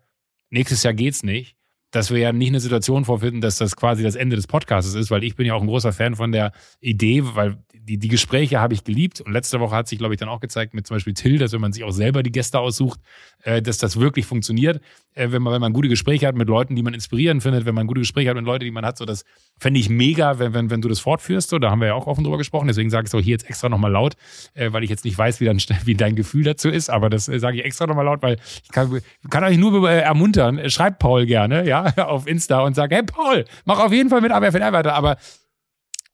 nächstes 0.49 0.83
Jahr 0.83 0.93
geht's 0.93 1.23
nicht, 1.23 1.55
dass 1.91 2.11
wir 2.11 2.19
ja 2.19 2.31
nicht 2.31 2.49
eine 2.49 2.59
Situation 2.59 3.05
vorfinden, 3.05 3.41
dass 3.41 3.57
das 3.57 3.75
quasi 3.75 4.03
das 4.03 4.15
Ende 4.15 4.35
des 4.35 4.47
Podcasts 4.47 4.93
ist, 4.93 5.09
weil 5.09 5.23
ich 5.23 5.35
bin 5.35 5.45
ja 5.45 5.55
auch 5.55 5.61
ein 5.61 5.67
großer 5.67 5.91
Fan 5.91 6.15
von 6.15 6.31
der 6.31 6.51
Idee, 6.79 7.23
weil 7.33 7.57
die, 7.89 7.97
die 7.97 8.07
Gespräche 8.07 8.59
habe 8.59 8.75
ich 8.75 8.83
geliebt. 8.83 9.19
Und 9.19 9.31
letzte 9.31 9.59
Woche 9.59 9.75
hat 9.75 9.87
sich, 9.87 9.97
glaube 9.97 10.13
ich, 10.13 10.19
dann 10.19 10.29
auch 10.29 10.39
gezeigt 10.39 10.75
mit 10.75 10.85
zum 10.85 10.95
Beispiel 10.95 11.15
Till, 11.15 11.39
dass 11.39 11.53
wenn 11.53 11.61
man 11.61 11.73
sich 11.73 11.83
auch 11.83 11.91
selber 11.91 12.21
die 12.21 12.31
Gäste 12.31 12.59
aussucht, 12.59 12.99
äh, 13.43 13.63
dass 13.63 13.79
das 13.79 13.99
wirklich 13.99 14.27
funktioniert. 14.27 14.79
Äh, 15.15 15.31
wenn, 15.31 15.41
man, 15.41 15.53
wenn 15.53 15.61
man 15.61 15.73
gute 15.73 15.89
Gespräche 15.89 16.27
hat 16.27 16.35
mit 16.35 16.47
Leuten, 16.47 16.75
die 16.75 16.83
man 16.83 16.93
inspirierend 16.93 17.41
findet, 17.41 17.65
wenn 17.65 17.73
man 17.73 17.87
gute 17.87 18.01
Gespräche 18.01 18.29
hat 18.29 18.35
mit 18.35 18.45
Leuten, 18.45 18.63
die 18.63 18.71
man 18.71 18.85
hat, 18.85 18.97
so 18.97 19.05
das 19.05 19.25
fände 19.59 19.79
ich 19.79 19.89
mega, 19.89 20.37
wenn, 20.37 20.53
wenn, 20.53 20.69
wenn 20.69 20.81
du 20.81 20.87
das 20.87 20.99
fortführst. 20.99 21.49
So, 21.49 21.57
da 21.57 21.71
haben 21.71 21.81
wir 21.81 21.87
ja 21.87 21.93
auch 21.95 22.05
offen 22.05 22.23
drüber 22.23 22.37
gesprochen, 22.37 22.67
deswegen 22.67 22.91
sage 22.91 23.05
ich 23.05 23.11
so 23.11 23.19
hier 23.19 23.31
jetzt 23.31 23.49
extra 23.49 23.69
nochmal 23.69 23.91
laut, 23.91 24.15
äh, 24.53 24.71
weil 24.71 24.83
ich 24.83 24.91
jetzt 24.91 25.03
nicht 25.03 25.17
weiß, 25.17 25.39
wie, 25.39 25.45
dann, 25.45 25.57
wie 25.85 25.95
dein 25.95 26.15
Gefühl 26.15 26.43
dazu 26.43 26.69
ist, 26.69 26.91
aber 26.91 27.09
das 27.09 27.27
äh, 27.27 27.39
sage 27.39 27.57
ich 27.57 27.65
extra 27.65 27.87
nochmal 27.87 28.05
laut, 28.05 28.21
weil 28.21 28.37
ich 28.63 28.69
kann, 28.69 29.01
kann 29.31 29.43
euch 29.43 29.57
nur 29.57 29.89
äh, 29.89 30.01
ermuntern, 30.01 30.69
schreibt 30.69 30.99
Paul 30.99 31.25
gerne, 31.25 31.67
ja, 31.67 31.85
auf 31.97 32.27
Insta 32.27 32.61
und 32.61 32.75
sagt, 32.75 32.93
hey 32.93 33.03
Paul, 33.03 33.45
mach 33.65 33.79
auf 33.79 33.91
jeden 33.91 34.09
Fall 34.09 34.21
mit 34.21 34.31
AWFNR 34.31 34.73
weiter, 34.73 34.93
aber 34.93 35.17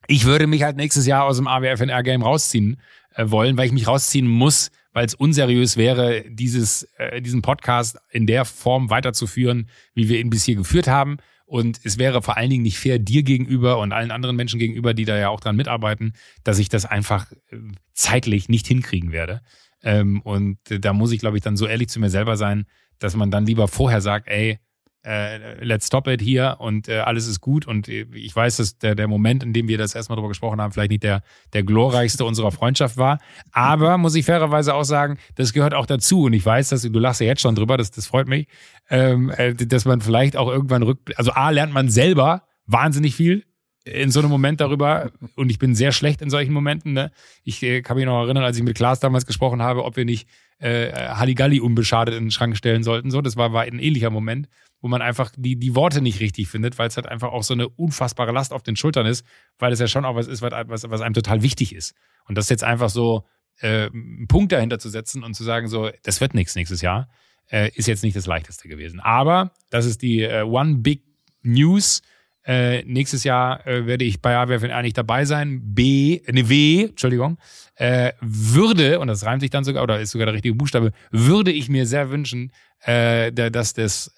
ich 0.08 0.26
würde 0.26 0.48
mich 0.48 0.64
halt 0.64 0.78
nächstes 0.78 1.06
Jahr 1.06 1.26
aus 1.26 1.38
dem 1.38 1.48
AWFNR-Game 1.48 2.22
rausziehen 2.22 2.78
äh, 3.16 3.30
wollen, 3.30 3.58
weil 3.58 3.68
ich 3.68 3.72
mich 3.72 3.88
rausziehen 3.88 4.28
muss, 4.28 4.72
weil 4.94 5.06
es 5.06 5.14
unseriös 5.14 5.78
wäre, 5.78 6.24
dieses, 6.30 6.84
äh, 6.98 7.22
diesen 7.22 7.42
Podcast 7.42 7.98
in 8.12 8.28
der 8.28 8.46
Form 8.46 8.90
weiterzuführen, 8.90 9.70
wie 9.94 10.10
wir 10.10 10.20
ihn 10.20 10.30
bis 10.30 10.46
hier 10.46 10.56
geführt 10.56 10.88
haben. 10.88 11.18
Und 11.46 11.80
es 11.84 12.00
wäre 12.00 12.22
vor 12.22 12.38
allen 12.38 12.50
Dingen 12.50 12.64
nicht 12.64 12.80
fair 12.80 12.98
dir 12.98 13.22
gegenüber 13.22 13.78
und 13.80 13.92
allen 13.92 14.12
anderen 14.12 14.36
Menschen 14.36 14.60
gegenüber, 14.60 14.94
die 14.94 15.06
da 15.06 15.18
ja 15.18 15.30
auch 15.30 15.40
dran 15.40 15.56
mitarbeiten, 15.56 16.14
dass 16.44 16.60
ich 16.60 16.70
das 16.70 16.86
einfach 16.86 17.32
äh, 17.52 17.58
zeitlich 17.94 18.50
nicht 18.50 18.68
hinkriegen 18.68 19.12
werde. 19.12 19.42
Ähm, 19.84 20.22
und 20.22 20.58
da 20.68 20.94
muss 20.94 21.12
ich, 21.12 21.20
glaube 21.20 21.38
ich, 21.38 21.44
dann 21.44 21.58
so 21.58 21.68
ehrlich 21.68 21.90
zu 21.90 22.00
mir 22.00 22.10
selber 22.10 22.38
sein, 22.38 22.66
dass 23.00 23.16
man 23.16 23.30
dann 23.30 23.46
lieber 23.46 23.68
vorher 23.68 24.02
sagt, 24.02 24.28
ey, 24.28 24.60
äh, 25.06 25.64
let's 25.64 25.88
stop 25.88 26.08
it 26.08 26.22
hier 26.22 26.58
und 26.60 26.88
äh, 26.88 27.00
alles 27.00 27.28
ist 27.28 27.40
gut. 27.40 27.68
Und 27.68 27.88
äh, 27.88 28.06
ich 28.14 28.36
weiß, 28.36 28.58
dass 28.58 28.78
der, 28.78 28.96
der 28.96 29.08
Moment, 29.08 29.44
in 29.44 29.54
dem 29.54 29.68
wir 29.68 29.78
das 29.78 29.96
erstmal 29.96 30.16
drüber 30.16 30.30
gesprochen 30.30 30.60
haben, 30.60 30.72
vielleicht 30.72 30.92
nicht 30.92 31.04
der, 31.04 31.22
der 31.54 31.64
glorreichste 31.64 32.26
unserer 32.26 32.52
Freundschaft 32.52 32.98
war. 32.98 33.20
Aber 33.52 33.98
muss 33.98 34.16
ich 34.16 34.26
fairerweise 34.26 34.74
auch 34.74 34.84
sagen, 34.84 35.18
das 35.36 35.54
gehört 35.54 35.74
auch 35.74 35.86
dazu. 35.86 36.24
Und 36.24 36.34
ich 36.34 36.46
weiß, 36.46 36.70
dass 36.70 36.82
du 36.82 37.00
lachst 37.00 37.22
ja 37.22 37.28
jetzt 37.28 37.42
schon 37.42 37.56
drüber, 37.56 37.78
das, 37.78 37.92
das 37.92 38.08
freut 38.08 38.28
mich, 38.28 38.48
ähm, 38.90 39.32
äh, 39.38 39.54
dass 39.54 39.86
man 39.86 40.02
vielleicht 40.02 40.36
auch 40.36 40.50
irgendwann 40.50 40.84
rück, 40.84 41.00
also 41.16 41.32
A, 41.32 41.52
lernt 41.52 41.74
man 41.74 41.90
selber 41.90 42.44
wahnsinnig 42.66 43.16
viel 43.16 43.46
in 43.86 44.12
so 44.12 44.20
einem 44.20 44.30
Moment 44.30 44.62
darüber 44.62 45.12
und 45.36 45.50
ich 45.50 45.60
bin 45.60 45.76
sehr 45.76 45.92
schlecht 45.92 46.22
in 46.22 46.30
solchen 46.30 46.54
Momenten. 46.54 46.94
Ne? 46.94 47.12
Ich 47.44 47.64
äh, 47.64 47.82
kann 47.82 47.98
mich 47.98 48.06
noch 48.06 48.24
erinnern, 48.24 48.44
als 48.44 48.58
ich 48.58 48.64
mit 48.64 48.76
Klaas 48.76 49.00
damals 49.00 49.26
gesprochen 49.26 49.62
habe, 49.62 49.86
ob 49.86 49.96
wir 49.96 50.06
nicht 50.06 50.28
äh, 50.60 50.92
Halligalli 50.92 51.60
unbeschadet 51.60 52.16
in 52.16 52.26
den 52.26 52.32
Schrank 52.32 52.58
stellen 52.58 52.84
sollten. 52.84 53.12
So, 53.12 53.22
das 53.22 53.38
war, 53.38 53.54
war 53.54 53.64
ein 53.64 53.80
ähnlicher 53.80 54.10
Moment 54.10 54.50
wo 54.86 54.88
man 54.88 55.02
einfach 55.02 55.32
die, 55.36 55.56
die 55.56 55.74
Worte 55.74 56.00
nicht 56.00 56.20
richtig 56.20 56.48
findet, 56.48 56.78
weil 56.78 56.88
es 56.88 56.96
halt 56.96 57.08
einfach 57.08 57.32
auch 57.32 57.42
so 57.42 57.56
eine 57.56 57.68
unfassbare 57.68 58.32
Last 58.32 58.54
auf 58.54 58.62
den 58.62 58.76
Schultern 58.76 59.08
ist, 59.08 59.26
weil 59.58 59.74
es 59.74 59.80
ja 59.80 59.88
schon 59.88 60.06
auch 60.06 60.16
was 60.16 60.28
ist, 60.28 60.44
was, 60.44 60.88
was 60.88 61.02
einem 61.02 61.16
total 61.16 61.42
wichtig 61.42 61.74
ist. 61.74 61.96
Und 62.28 62.38
das 62.38 62.50
jetzt 62.50 62.64
einfach 62.64 62.90
so 62.90 63.26
äh, 63.62 63.88
einen 63.88 64.28
Punkt 64.28 64.52
dahinter 64.52 64.78
zu 64.78 64.90
setzen 64.90 65.24
und 65.24 65.34
zu 65.34 65.44
sagen, 65.44 65.68
so, 65.68 65.90
das 66.04 66.22
wird 66.22 66.36
nichts 66.36 66.56
nächstes 66.56 66.82
Jahr, 66.82 67.10
äh, 67.50 67.72
ist 67.74 67.88
jetzt 67.88 68.04
nicht 68.04 68.16
das 68.16 68.28
Leichteste 68.28 68.68
gewesen. 68.68 69.00
Aber 69.00 69.54
das 69.72 69.88
ist 69.88 70.04
die 70.04 70.22
äh, 70.22 70.44
One 70.44 70.76
Big 70.76 71.02
News. 71.42 72.04
Äh, 72.46 72.84
nächstes 72.84 73.24
Jahr 73.24 73.66
äh, 73.66 73.86
werde 73.88 74.06
ich 74.06 74.22
bei 74.22 74.36
AWFNR 74.38 74.82
nicht 74.84 74.98
dabei 74.98 75.26
sein. 75.26 75.62
B, 75.64 76.22
ne 76.32 76.48
W, 76.48 76.84
Entschuldigung, 76.86 77.38
äh, 77.76 78.14
würde, 78.22 79.00
und 79.00 79.08
das 79.08 79.26
reimt 79.26 79.42
sich 79.42 79.50
dann 79.50 79.64
sogar, 79.64 79.84
oder 79.84 80.00
ist 80.00 80.12
sogar 80.12 80.28
der 80.28 80.36
richtige 80.36 80.56
Buchstabe, 80.56 80.92
würde 81.12 81.52
ich 81.52 81.70
mir 81.70 81.88
sehr 81.88 82.12
wünschen, 82.12 82.52
äh, 82.82 83.32
dass 83.32 83.74
das 83.74 84.14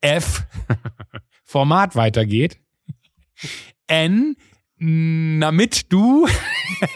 F 0.00 0.44
Format 1.44 1.96
weitergeht. 1.96 2.58
N 3.88 4.36
damit 4.82 5.92
du 5.92 6.26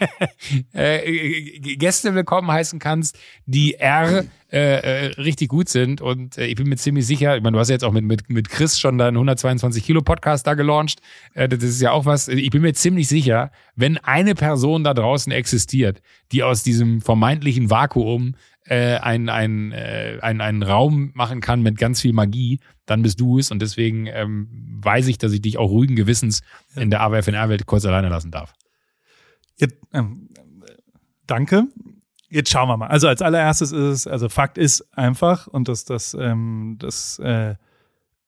äh, 0.73 1.61
Gäste 1.61 2.17
willkommen 2.17 2.51
heißen 2.51 2.81
kannst, 2.81 3.17
die 3.45 3.75
R 3.75 4.25
äh, 4.51 4.59
äh, 4.59 5.07
richtig 5.21 5.49
gut 5.49 5.69
sind. 5.69 6.01
Und 6.01 6.37
äh, 6.37 6.47
ich 6.47 6.57
bin 6.57 6.69
mir 6.69 6.77
ziemlich 6.77 7.07
sicher, 7.07 7.37
ich 7.37 7.45
meine, 7.45 7.55
du 7.55 7.61
hast 7.61 7.69
ja 7.69 7.75
jetzt 7.75 7.85
auch 7.85 7.93
mit, 7.93 8.05
mit, 8.05 8.29
mit 8.29 8.49
Chris 8.49 8.81
schon 8.81 8.99
deinen 8.99 9.15
122 9.15 9.85
Kilo 9.85 10.03
Podcast 10.03 10.49
da 10.49 10.55
gelauncht. 10.55 11.01
Äh, 11.35 11.49
das 11.49 11.63
ist 11.63 11.81
ja 11.81 11.93
auch 11.93 12.07
was. 12.07 12.27
Ich 12.27 12.51
bin 12.51 12.63
mir 12.63 12.73
ziemlich 12.73 13.07
sicher, 13.07 13.53
wenn 13.77 13.99
eine 13.99 14.35
Person 14.35 14.83
da 14.83 14.93
draußen 14.93 15.31
existiert, 15.31 16.03
die 16.33 16.43
aus 16.43 16.65
diesem 16.65 17.01
vermeintlichen 17.01 17.71
Vakuum 17.71 18.35
äh, 18.69 18.97
ein, 18.97 19.29
ein, 19.29 19.73
äh, 19.73 20.19
ein, 20.23 20.41
einen 20.41 20.63
Raum 20.63 21.13
machen 21.15 21.41
kann 21.41 21.63
mit 21.63 21.79
ganz 21.79 22.01
viel 22.01 22.13
Magie, 22.13 22.61
dann 22.85 23.03
bist 23.03 23.21
du 23.21 23.39
es. 23.39 23.51
Und 23.51 23.61
deswegen 23.61 24.07
ähm, 24.07 24.49
weiß 24.83 25.09
ich, 25.09 25.19
dass 25.19 25.33
ich 25.33 25.43
dich 25.43 25.59
auch 25.59 25.71
ruhigen 25.71 25.97
Gewissens 25.97 26.43
in 26.75 26.91
der 26.91 27.03
AWFNR-Welt 27.03 27.67
kurz 27.67 27.85
alleine 27.85 28.09
lassen 28.09 28.31
darf. 28.31 28.55
Jetzt, 29.57 29.77
ähm, 29.93 30.29
danke. 31.27 31.69
Jetzt 32.29 32.51
schauen 32.51 32.69
wir 32.69 32.77
mal. 32.77 32.89
Also 32.89 33.09
als 33.09 33.23
allererstes 33.23 33.73
ist 33.73 33.81
es, 33.81 34.07
also 34.07 34.29
Fakt 34.29 34.59
ist 34.59 34.97
einfach, 34.97 35.47
und 35.47 35.69
das, 35.69 35.85
das, 35.85 36.15
ähm, 36.15 36.77
das 36.79 37.19
äh, 37.21 37.55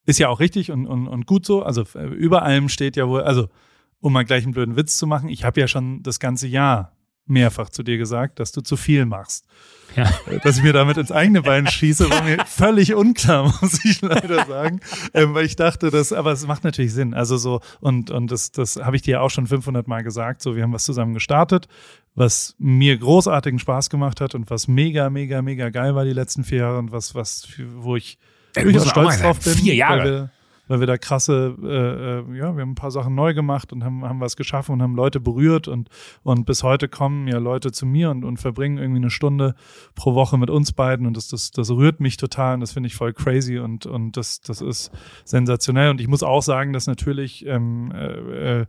ist 0.06 0.18
ja 0.18 0.28
auch 0.28 0.40
richtig 0.40 0.70
und, 0.70 0.86
und, 0.86 1.08
und 1.08 1.26
gut 1.26 1.44
so. 1.44 1.62
Also 1.62 1.84
äh, 1.94 2.06
über 2.06 2.42
allem 2.42 2.68
steht 2.68 2.96
ja 2.96 3.08
wohl, 3.08 3.22
also 3.22 3.48
um 4.00 4.12
mal 4.12 4.24
gleich 4.24 4.44
einen 4.44 4.52
blöden 4.52 4.76
Witz 4.76 4.96
zu 4.96 5.06
machen, 5.06 5.28
ich 5.28 5.44
habe 5.44 5.60
ja 5.60 5.66
schon 5.66 6.02
das 6.02 6.20
ganze 6.20 6.46
Jahr 6.46 6.96
mehrfach 7.28 7.70
zu 7.70 7.82
dir 7.82 7.98
gesagt, 7.98 8.40
dass 8.40 8.52
du 8.52 8.60
zu 8.60 8.76
viel 8.76 9.06
machst. 9.06 9.46
Ja. 9.96 10.10
Äh, 10.26 10.38
dass 10.40 10.58
ich 10.58 10.62
mir 10.62 10.72
damit 10.72 10.96
ins 10.96 11.12
eigene 11.12 11.42
Bein 11.42 11.66
schieße, 11.66 12.10
war 12.10 12.22
mir 12.22 12.44
völlig 12.46 12.94
unklar, 12.94 13.54
muss 13.60 13.84
ich 13.84 14.00
leider 14.00 14.44
sagen. 14.46 14.80
Ähm, 15.14 15.34
weil 15.34 15.44
ich 15.44 15.56
dachte, 15.56 15.90
dass, 15.90 16.12
aber 16.12 16.32
es 16.32 16.46
macht 16.46 16.64
natürlich 16.64 16.92
Sinn. 16.92 17.14
Also 17.14 17.36
so, 17.36 17.60
und, 17.80 18.10
und 18.10 18.30
das, 18.30 18.52
das 18.52 18.76
habe 18.76 18.96
ich 18.96 19.02
dir 19.02 19.22
auch 19.22 19.30
schon 19.30 19.46
500 19.46 19.88
Mal 19.88 20.02
gesagt. 20.02 20.42
So, 20.42 20.56
wir 20.56 20.62
haben 20.62 20.72
was 20.72 20.84
zusammen 20.84 21.14
gestartet, 21.14 21.68
was 22.14 22.54
mir 22.58 22.96
großartigen 22.98 23.58
Spaß 23.58 23.90
gemacht 23.90 24.20
hat 24.20 24.34
und 24.34 24.50
was 24.50 24.68
mega, 24.68 25.10
mega, 25.10 25.42
mega 25.42 25.70
geil 25.70 25.94
war 25.94 26.04
die 26.04 26.12
letzten 26.12 26.44
vier 26.44 26.58
Jahre 26.58 26.78
und 26.78 26.92
was, 26.92 27.14
was, 27.14 27.48
wo 27.76 27.96
ich 27.96 28.18
ja, 28.56 28.62
durchaus 28.62 28.88
stolz 28.88 29.20
drauf 29.20 29.40
bin. 29.40 29.54
Vier 29.54 29.74
Jahre 29.74 30.30
weil 30.68 30.80
wir 30.80 30.86
da 30.86 30.98
krasse, 30.98 31.56
äh, 31.62 31.66
äh, 31.66 32.38
ja, 32.38 32.54
wir 32.54 32.62
haben 32.62 32.70
ein 32.70 32.74
paar 32.74 32.90
Sachen 32.90 33.14
neu 33.14 33.34
gemacht 33.34 33.72
und 33.72 33.84
haben, 33.84 34.04
haben 34.04 34.20
was 34.20 34.36
geschaffen 34.36 34.72
und 34.72 34.82
haben 34.82 34.94
Leute 34.94 35.20
berührt 35.20 35.66
und, 35.66 35.88
und 36.22 36.46
bis 36.46 36.62
heute 36.62 36.88
kommen 36.88 37.26
ja 37.26 37.38
Leute 37.38 37.72
zu 37.72 37.86
mir 37.86 38.10
und, 38.10 38.24
und 38.24 38.38
verbringen 38.38 38.78
irgendwie 38.78 39.00
eine 39.00 39.10
Stunde 39.10 39.54
pro 39.94 40.14
Woche 40.14 40.38
mit 40.38 40.50
uns 40.50 40.72
beiden 40.72 41.06
und 41.06 41.16
das, 41.16 41.28
das, 41.28 41.50
das 41.50 41.70
rührt 41.70 42.00
mich 42.00 42.16
total 42.16 42.54
und 42.54 42.60
das 42.60 42.72
finde 42.72 42.86
ich 42.86 42.94
voll 42.94 43.12
crazy 43.12 43.58
und, 43.58 43.86
und 43.86 44.16
das, 44.16 44.40
das 44.40 44.60
ist 44.60 44.90
sensationell. 45.24 45.90
Und 45.90 46.00
ich 46.00 46.08
muss 46.08 46.22
auch 46.22 46.42
sagen, 46.42 46.72
dass 46.72 46.86
natürlich 46.86 47.46
ähm, 47.46 47.92
äh, 47.92 48.60
äh 48.60 48.66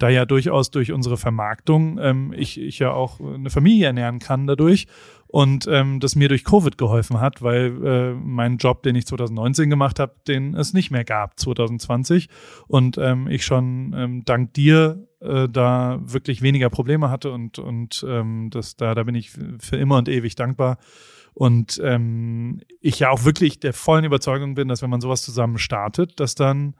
da 0.00 0.08
ja 0.08 0.24
durchaus 0.24 0.70
durch 0.70 0.92
unsere 0.92 1.16
Vermarktung 1.16 1.98
ähm, 2.00 2.32
ich, 2.34 2.58
ich 2.58 2.78
ja 2.78 2.90
auch 2.90 3.20
eine 3.20 3.50
Familie 3.50 3.86
ernähren 3.86 4.18
kann 4.18 4.46
dadurch 4.46 4.86
und 5.30 5.68
ähm, 5.68 6.00
das 6.00 6.16
mir 6.16 6.28
durch 6.28 6.44
Covid 6.44 6.76
geholfen 6.76 7.20
hat, 7.20 7.40
weil 7.40 7.86
äh, 7.86 8.14
mein 8.14 8.56
Job, 8.56 8.82
den 8.82 8.96
ich 8.96 9.06
2019 9.06 9.70
gemacht 9.70 10.00
habe, 10.00 10.14
den 10.26 10.54
es 10.54 10.72
nicht 10.72 10.90
mehr 10.90 11.04
gab 11.04 11.38
2020 11.38 12.28
und 12.66 12.98
ähm, 12.98 13.28
ich 13.28 13.44
schon 13.44 13.94
ähm, 13.96 14.24
dank 14.24 14.54
dir 14.54 15.06
äh, 15.20 15.48
da 15.48 16.00
wirklich 16.02 16.42
weniger 16.42 16.68
Probleme 16.68 17.10
hatte 17.10 17.30
und 17.30 17.60
und 17.60 18.04
ähm, 18.08 18.48
das 18.50 18.76
da 18.76 18.94
da 18.94 19.04
bin 19.04 19.14
ich 19.14 19.30
für 19.30 19.76
immer 19.76 19.98
und 19.98 20.08
ewig 20.08 20.34
dankbar 20.34 20.78
und 21.32 21.80
ähm, 21.84 22.60
ich 22.80 22.98
ja 22.98 23.10
auch 23.10 23.24
wirklich 23.24 23.60
der 23.60 23.72
vollen 23.72 24.04
Überzeugung 24.04 24.54
bin, 24.54 24.66
dass 24.66 24.82
wenn 24.82 24.90
man 24.90 25.00
sowas 25.00 25.22
zusammen 25.22 25.58
startet, 25.58 26.18
dass 26.18 26.34
dann 26.34 26.74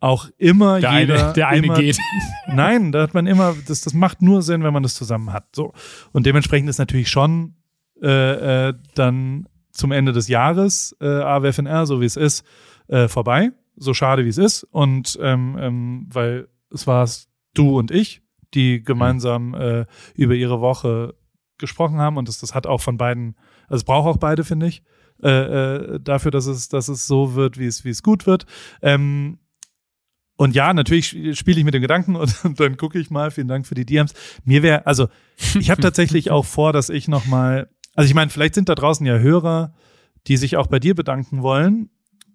auch 0.00 0.28
immer 0.36 0.80
der 0.80 1.00
jeder 1.00 1.26
eine, 1.26 1.32
der 1.32 1.48
eine 1.48 1.66
immer, 1.66 1.76
geht. 1.76 1.98
Nein, 2.48 2.90
da 2.90 3.02
hat 3.02 3.14
man 3.14 3.28
immer 3.28 3.54
das 3.68 3.82
das 3.82 3.94
macht 3.94 4.20
nur 4.20 4.42
Sinn, 4.42 4.64
wenn 4.64 4.72
man 4.72 4.82
das 4.82 4.94
zusammen 4.94 5.32
hat. 5.32 5.54
So 5.54 5.74
und 6.10 6.26
dementsprechend 6.26 6.68
ist 6.68 6.78
natürlich 6.78 7.08
schon 7.08 7.54
äh, 8.02 8.68
äh, 8.68 8.74
dann 8.94 9.48
zum 9.72 9.92
Ende 9.92 10.12
des 10.12 10.28
Jahres 10.28 10.96
äh, 11.00 11.06
AWFNR, 11.06 11.86
so 11.86 12.00
wie 12.00 12.06
es 12.06 12.16
ist, 12.16 12.44
äh, 12.88 13.08
vorbei. 13.08 13.50
So 13.76 13.94
schade 13.94 14.24
wie 14.24 14.28
es 14.28 14.38
ist. 14.38 14.64
Und 14.64 15.18
ähm, 15.22 15.56
ähm, 15.60 16.06
weil 16.12 16.48
es 16.72 16.86
war 16.86 17.08
du 17.54 17.78
und 17.78 17.90
ich, 17.90 18.22
die 18.54 18.82
gemeinsam 18.82 19.54
äh, 19.54 19.86
über 20.14 20.34
ihre 20.34 20.60
Woche 20.60 21.14
gesprochen 21.58 21.98
haben 21.98 22.16
und 22.16 22.28
das, 22.28 22.38
das 22.38 22.54
hat 22.54 22.66
auch 22.66 22.80
von 22.80 22.96
beiden, 22.96 23.36
also 23.64 23.76
es 23.76 23.84
braucht 23.84 24.08
auch 24.08 24.18
beide, 24.18 24.44
finde 24.44 24.66
ich, 24.66 24.82
äh, 25.22 25.28
äh, 25.28 26.00
dafür, 26.00 26.30
dass 26.30 26.46
es, 26.46 26.68
dass 26.68 26.88
es 26.88 27.06
so 27.06 27.34
wird, 27.34 27.58
wie 27.58 27.66
es, 27.66 27.84
wie 27.84 27.90
es 27.90 28.02
gut 28.02 28.26
wird. 28.26 28.46
Ähm, 28.82 29.38
und 30.36 30.54
ja, 30.54 30.72
natürlich 30.72 31.36
spiele 31.36 31.58
ich 31.58 31.64
mit 31.64 31.74
dem 31.74 31.82
Gedanken 31.82 32.14
und, 32.14 32.32
und 32.44 32.60
dann 32.60 32.76
gucke 32.76 32.98
ich 32.98 33.10
mal. 33.10 33.32
Vielen 33.32 33.48
Dank 33.48 33.66
für 33.66 33.74
die 33.74 33.84
DMs. 33.84 34.14
Mir 34.44 34.62
wäre, 34.62 34.86
also 34.86 35.08
ich 35.58 35.70
habe 35.70 35.82
tatsächlich 35.82 36.30
auch 36.30 36.44
vor, 36.44 36.72
dass 36.72 36.88
ich 36.90 37.08
noch 37.08 37.26
mal 37.26 37.68
also 37.98 38.06
ich 38.10 38.14
meine, 38.14 38.30
vielleicht 38.30 38.54
sind 38.54 38.68
da 38.68 38.76
draußen 38.76 39.04
ja 39.04 39.18
Hörer, 39.18 39.74
die 40.28 40.36
sich 40.36 40.56
auch 40.56 40.68
bei 40.68 40.78
dir 40.78 40.94
bedanken 40.94 41.42
wollen 41.42 41.90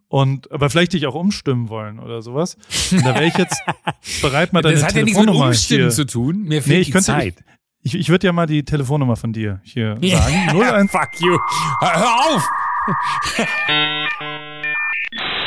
und 0.10 0.52
aber 0.52 0.70
vielleicht 0.70 0.92
dich 0.92 1.08
auch 1.08 1.16
umstimmen 1.16 1.70
wollen 1.70 2.00
oder 2.00 2.22
sowas. 2.22 2.58
Und 2.92 3.06
da 3.06 3.16
wäre 3.16 3.28
ich 3.28 3.38
jetzt 3.38 3.64
bereit, 4.22 4.52
mal 4.52 4.62
deine 4.62 4.76
Das 4.76 4.84
hat 4.84 4.94
ja 4.94 5.04
nichts 5.04 5.18
mit 5.18 5.30
Umstimmen 5.30 5.84
hier. 5.84 5.90
zu 5.90 6.06
tun. 6.06 6.44
Mir 6.44 6.62
fehlt 6.62 6.68
nee, 6.68 6.82
ich 6.82 6.88
die 6.88 6.92
könnte, 6.92 7.06
Zeit. 7.06 7.36
Ich, 7.82 7.96
ich, 7.96 8.10
würde 8.10 8.28
ja 8.28 8.34
mal 8.34 8.46
die 8.46 8.66
Telefonnummer 8.66 9.16
von 9.16 9.32
dir 9.32 9.62
hier 9.64 9.98
Ja, 10.02 10.24
sagen. 10.24 10.50
01, 10.62 10.92
fuck 10.92 11.22
you. 11.22 11.40
Hör 11.80 12.14
auf! 12.36 12.50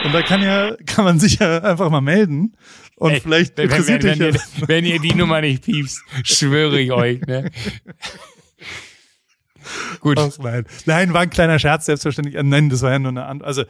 Und 0.07 0.14
da 0.14 0.23
kann 0.23 0.43
ja, 0.43 0.77
kann 0.87 1.05
man 1.05 1.21
sich 1.21 1.41
ja 1.41 1.59
einfach 1.59 1.91
mal 1.91 2.01
melden. 2.01 2.57
Und 2.97 3.11
Ey, 3.11 3.21
vielleicht 3.21 3.59
wenn, 3.59 3.69
wenn, 3.69 3.77
interessiert 3.77 4.03
wenn, 4.05 4.19
dich 4.19 4.21
wenn, 4.21 4.35
ja. 4.35 4.41
ihr, 4.62 4.69
wenn 4.69 4.85
ihr 4.87 4.99
die 4.99 5.14
Nummer 5.14 5.43
nicht 5.43 5.67
piepst, 5.67 6.01
schwöre 6.25 6.81
ich 6.81 6.91
euch. 6.91 7.21
Ne? 7.21 7.51
Gut. 10.01 10.19
Ach, 10.19 10.31
nein. 10.39 10.64
nein, 10.85 11.12
war 11.12 11.23
ein 11.23 11.31
kleiner 11.31 11.59
Scherz, 11.59 11.87
selbstverständlich. 11.87 12.37
Äh, 12.37 12.43
Nein, 12.43 12.69
das 12.69 12.83
war 12.83 12.91
ja 12.91 12.99
nur 12.99 13.11
eine 13.11 13.27
andere. 13.27 13.47
Also, 13.47 13.62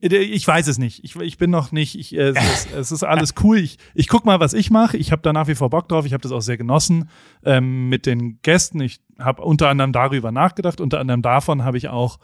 äh, 0.00 0.16
ich 0.16 0.46
weiß 0.46 0.66
es 0.68 0.78
nicht. 0.78 1.04
Ich, 1.04 1.16
ich 1.16 1.38
bin 1.38 1.50
noch 1.50 1.72
nicht. 1.72 1.98
Ich, 1.98 2.14
äh, 2.14 2.30
es, 2.30 2.64
ist, 2.64 2.72
es 2.76 2.92
ist 2.92 3.02
alles 3.04 3.34
cool. 3.42 3.58
Ich, 3.58 3.78
ich 3.94 4.08
guck 4.08 4.24
mal, 4.24 4.40
was 4.40 4.52
ich 4.52 4.70
mache. 4.70 4.96
Ich 4.96 5.12
habe 5.12 5.22
da 5.22 5.32
nach 5.32 5.48
wie 5.48 5.54
vor 5.54 5.70
Bock 5.70 5.88
drauf. 5.88 6.06
Ich 6.06 6.12
habe 6.12 6.22
das 6.22 6.32
auch 6.32 6.40
sehr 6.40 6.56
genossen 6.56 7.10
ähm, 7.44 7.88
mit 7.88 8.06
den 8.06 8.40
Gästen. 8.42 8.80
Ich 8.80 9.00
habe 9.18 9.42
unter 9.42 9.68
anderem 9.68 9.92
darüber 9.92 10.32
nachgedacht. 10.32 10.80
Unter 10.80 11.00
anderem 11.00 11.22
davon 11.22 11.64
habe 11.64 11.78
ich 11.78 11.88
auch 11.88 12.18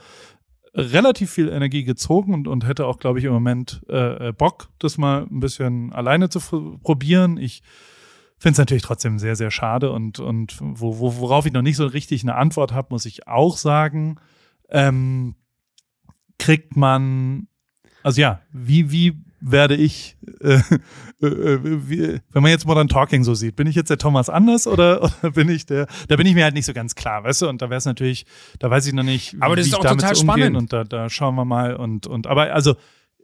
relativ 0.75 1.31
viel 1.31 1.49
Energie 1.49 1.85
gezogen 1.85 2.35
und, 2.35 2.49
und 2.49 2.67
hätte 2.67 2.87
auch, 2.87 2.99
glaube 2.99 3.21
ich, 3.21 3.25
im 3.25 3.33
Moment 3.33 3.83
äh, 3.89 4.33
Bock, 4.33 4.71
das 4.81 4.99
mal 4.99 5.27
ein 5.31 5.41
bisschen 5.41 5.93
alleine 5.93 6.29
zu 6.29 6.41
probieren. 6.83 7.37
Ich 7.37 7.63
finde 8.45 8.57
es 8.57 8.59
natürlich 8.59 8.83
trotzdem 8.83 9.19
sehr, 9.19 9.37
sehr 9.37 9.51
schade 9.51 9.91
und, 9.91 10.21
und 10.21 10.59
wo, 10.61 10.99
wo, 10.99 11.17
worauf 11.17 11.47
ich 11.47 11.53
noch 11.55 11.63
nicht 11.63 11.77
so 11.77 11.87
richtig 11.87 12.25
eine 12.25 12.35
Antwort 12.35 12.75
habe, 12.75 12.89
muss 12.91 13.07
ich 13.07 13.27
auch 13.27 13.57
sagen, 13.57 14.17
ähm, 14.69 15.35
kriegt 16.39 16.77
man, 16.77 17.49
also 18.03 18.21
ja, 18.21 18.43
wie, 18.53 18.93
wie 18.93 19.25
werde 19.41 19.75
ich, 19.77 20.19
äh, 20.43 20.61
äh, 21.23 21.27
äh, 21.27 21.59
wie, 21.89 22.21
wenn 22.33 22.43
man 22.43 22.51
jetzt 22.51 22.67
Modern 22.67 22.89
Talking 22.89 23.25
so 23.25 23.35
sieht, 23.35 23.57
bin 23.57 23.67
ich 23.67 23.77
jetzt 23.77 23.89
der 23.89 23.97
Thomas 23.97 24.29
Anders 24.29 24.67
oder, 24.67 25.03
oder 25.23 25.31
bin 25.31 25.49
ich 25.49 25.65
der, 25.65 25.87
da 26.09 26.17
bin 26.17 26.27
ich 26.27 26.35
mir 26.35 26.45
halt 26.45 26.55
nicht 26.55 26.67
so 26.67 26.75
ganz 26.75 26.95
klar, 26.95 27.25
weißt 27.25 27.41
du, 27.41 27.49
und 27.49 27.63
da 27.63 27.71
wäre 27.71 27.79
es 27.79 27.87
natürlich, 27.87 28.27
da 28.59 28.71
weiß 28.71 28.87
ich 28.87 28.93
noch 28.93 29.05
nicht, 29.05 29.37
Aber 29.41 29.57
das 29.57 29.65
wie 29.65 29.71
ist 29.71 29.75
auch 29.75 29.83
damit 29.83 30.01
total 30.01 30.17
spannend. 30.17 30.55
und 30.59 30.71
da, 30.71 30.85
da 30.85 31.09
schauen 31.09 31.35
wir 31.35 31.47
mal 31.47 31.77
und, 31.77 32.07
und, 32.07 32.27
aber 32.27 32.53
also, 32.53 32.77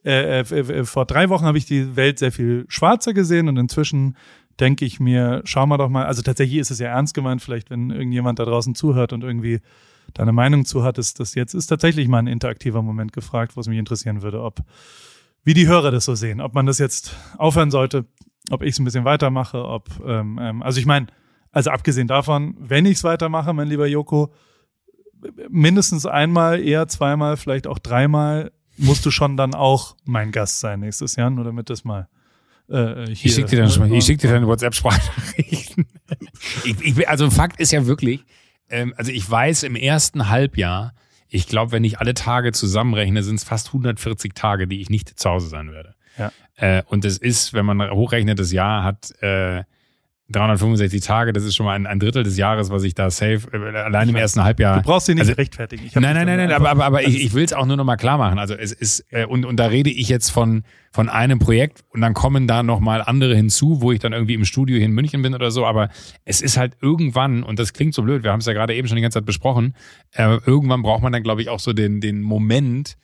äh, 0.03 0.41
äh, 0.41 0.59
äh, 0.59 0.85
vor 0.87 1.05
drei 1.05 1.29
Wochen 1.29 1.45
habe 1.45 1.59
ich 1.59 1.67
die 1.67 1.95
Welt 1.95 2.19
sehr 2.19 2.33
viel 2.33 2.65
schwarzer 2.69 3.13
gesehen 3.13 3.49
und 3.49 3.59
inzwischen 3.59 4.17
denke 4.61 4.85
ich 4.85 5.01
mir, 5.01 5.43
schauen 5.45 5.69
wir 5.69 5.79
doch 5.79 5.89
mal, 5.89 6.07
also 6.07 6.23
tatsächlich 6.23 6.59
ist 6.59 6.71
es 6.71 6.79
ja 6.79 6.89
ernst 6.89 7.15
gemeint, 7.15 7.43
vielleicht 7.43 7.71
wenn 7.71 7.91
irgendjemand 7.91 8.39
da 8.39 8.45
draußen 8.45 8.75
zuhört 8.75 9.13
und 9.13 9.25
irgendwie 9.25 9.61
da 10.15 10.23
eine 10.23 10.33
Meinung 10.33 10.65
zu 10.65 10.83
hat, 10.83 10.99
ist 10.99 11.21
das 11.21 11.35
jetzt 11.35 11.55
ist 11.55 11.67
tatsächlich 11.67 12.09
mal 12.09 12.19
ein 12.19 12.27
interaktiver 12.27 12.83
Moment 12.83 13.13
gefragt, 13.13 13.57
wo 13.57 13.61
es 13.61 13.69
mich 13.69 13.79
interessieren 13.79 14.23
würde, 14.23 14.43
ob 14.43 14.61
wie 15.45 15.55
die 15.55 15.69
Hörer 15.69 15.91
das 15.91 16.05
so 16.05 16.15
sehen, 16.15 16.41
ob 16.41 16.55
man 16.55 16.67
das 16.67 16.79
jetzt 16.79 17.17
aufhören 17.39 17.71
sollte, 17.71 18.07
ob 18.51 18.63
ich 18.63 18.71
es 18.71 18.79
ein 18.79 18.85
bisschen 18.85 19.05
weitermache, 19.05 19.65
ob 19.65 19.89
ähm, 20.07 20.39
ähm, 20.41 20.63
also 20.63 20.79
ich 20.81 20.87
meine, 20.87 21.07
also 21.53 21.71
abgesehen 21.71 22.09
davon, 22.09 22.57
wenn 22.59 22.87
ich 22.87 22.99
es 22.99 23.05
weitermache, 23.05 23.53
mein 23.53 23.69
lieber 23.69 23.87
Joko, 23.87 24.33
mindestens 25.49 26.07
einmal, 26.07 26.61
eher 26.61 26.89
zweimal, 26.89 27.37
vielleicht 27.37 27.67
auch 27.67 27.79
dreimal 27.79 28.53
musst 28.77 29.05
du 29.05 29.11
schon 29.11 29.37
dann 29.37 29.55
auch 29.55 29.97
mein 30.05 30.33
Gast 30.33 30.61
sein 30.61 30.81
nächstes 30.81 31.17
Jahr, 31.17 31.31
nur 31.31 31.45
damit 31.45 31.71
das 31.71 31.85
mal 31.85 32.09
äh, 32.71 33.07
hier. 33.07 33.27
Ich 33.27 33.35
schicke 33.35 33.51
dir 33.51 33.59
dann 33.61 33.71
schon, 33.71 33.93
ich 33.93 34.05
schick 34.05 34.19
dir 34.21 34.31
dann 34.31 34.47
WhatsApp-Sprachnachrichten. 34.47 35.87
also 37.07 37.31
Fakt 37.31 37.61
ist 37.61 37.73
ja 37.73 37.87
wirklich, 37.87 38.25
ähm, 38.69 38.95
also 38.97 39.11
ich 39.11 39.29
weiß 39.29 39.65
im 39.65 39.77
ersten 39.77 40.29
Halbjahr, 40.29 40.95
ich 41.29 41.47
glaube, 41.47 41.73
wenn 41.73 41.85
ich 41.85 41.99
alle 41.99 42.15
Tage 42.15 42.53
zusammenrechne, 42.53 43.23
sind 43.23 43.37
es 43.37 43.45
fast 43.45 43.69
140 43.69 44.35
Tage, 44.35 44.67
die 44.67 44.81
ich 44.81 44.91
nicht 44.91 45.19
zu 45.19 45.31
Hause 45.31 45.49
sein 45.49 45.71
werde. 45.71 45.95
Ja. 46.19 46.33
Äh, 46.57 46.83
und 46.87 47.05
es 47.05 47.19
ist, 47.19 47.55
wenn 47.55 47.67
man 47.67 47.91
hochrechnet, 47.91 48.39
das 48.39 48.53
Jahr 48.53 48.85
hat 48.85 49.13
äh, 49.23 49.63
365 50.33 51.01
Tage, 51.03 51.33
das 51.33 51.45
ist 51.45 51.57
schon 51.57 51.67
mal 51.67 51.75
ein, 51.75 51.87
ein 51.87 51.99
Drittel 51.99 52.23
des 52.23 52.37
Jahres, 52.37 52.71
was 52.71 52.85
ich 52.85 52.95
da 52.95 53.11
safe, 53.11 53.41
äh, 53.53 53.77
allein 53.79 54.09
im 54.09 54.17
ersten 54.17 54.43
Halbjahr. 54.45 54.77
Du 54.79 54.83
brauchst 54.89 55.09
dich 55.09 55.15
nicht 55.17 55.23
Also- 55.23 55.33
rechtfertigen. 55.35 55.85
Ich 55.87 55.95
Nein, 55.95 56.15
nein, 56.15 56.27
nein, 56.27 56.37
nein, 56.39 56.53
aber, 56.53 56.71
aber, 56.71 56.85
aber 56.85 56.99
Also 56.99 57.11
ich, 57.11 57.25
ich 57.25 57.35
will 57.35 57.45
es 57.45 57.53
auch 57.53 57.67
nur 57.67 57.77
noch 57.77 57.85
mal 57.85 57.97
klar 57.97 58.17
machen. 58.19 58.39
Also 58.39 58.55
es 58.55 58.73
ist, 58.73 59.05
äh, 59.11 59.25
und, 59.27 59.45
und 59.45 59.57
da 59.57 59.67
rede 59.67 59.91
ich 59.91 60.09
jetzt 60.09 60.31
von, 60.31 60.63
von 60.93 61.09
einem 61.09 61.39
Projekt 61.39 61.85
und 61.91 62.01
dann 62.01 62.15
kommen 62.15 62.47
da 62.47 62.63
noch 62.63 62.81
mal 62.81 63.03
andere 63.03 63.35
hinzu, 63.35 63.81
wo 63.83 63.93
ich 63.93 63.99
dann 63.99 64.13
irgendwie 64.13 64.35
im 64.35 64.45
Studio 64.45 64.77
hier 64.77 64.87
in 64.87 64.93
München 64.93 65.23
bin 65.23 65.35
oder 65.35 65.51
so, 65.51 65.67
aber 65.67 65.89
es 66.25 66.41
ist 66.41 66.57
halt 66.57 66.75
irgendwann, 66.81 67.43
und 67.43 67.59
das 67.59 67.73
klingt 67.73 67.95
so 67.95 68.03
blöd, 68.03 68.23
wir 68.23 68.31
haben 68.33 68.41
es 68.41 68.47
ja 68.47 68.53
gerade 68.53 68.75
eben 68.75 68.87
schon 68.89 68.97
die 68.97 69.03
ganze 69.03 69.19
Zeit 69.19 69.27
besprochen, 69.27 69.75
äh, 70.13 70.39
irgendwann 70.47 70.83
braucht 70.83 71.03
man 71.03 71.13
dann, 71.13 71.23
glaube 71.23 71.43
ich, 71.43 71.49
auch 71.49 71.61
so 71.61 71.73
den, 71.73 72.01
den 72.01 72.23
Moment, 72.23 72.97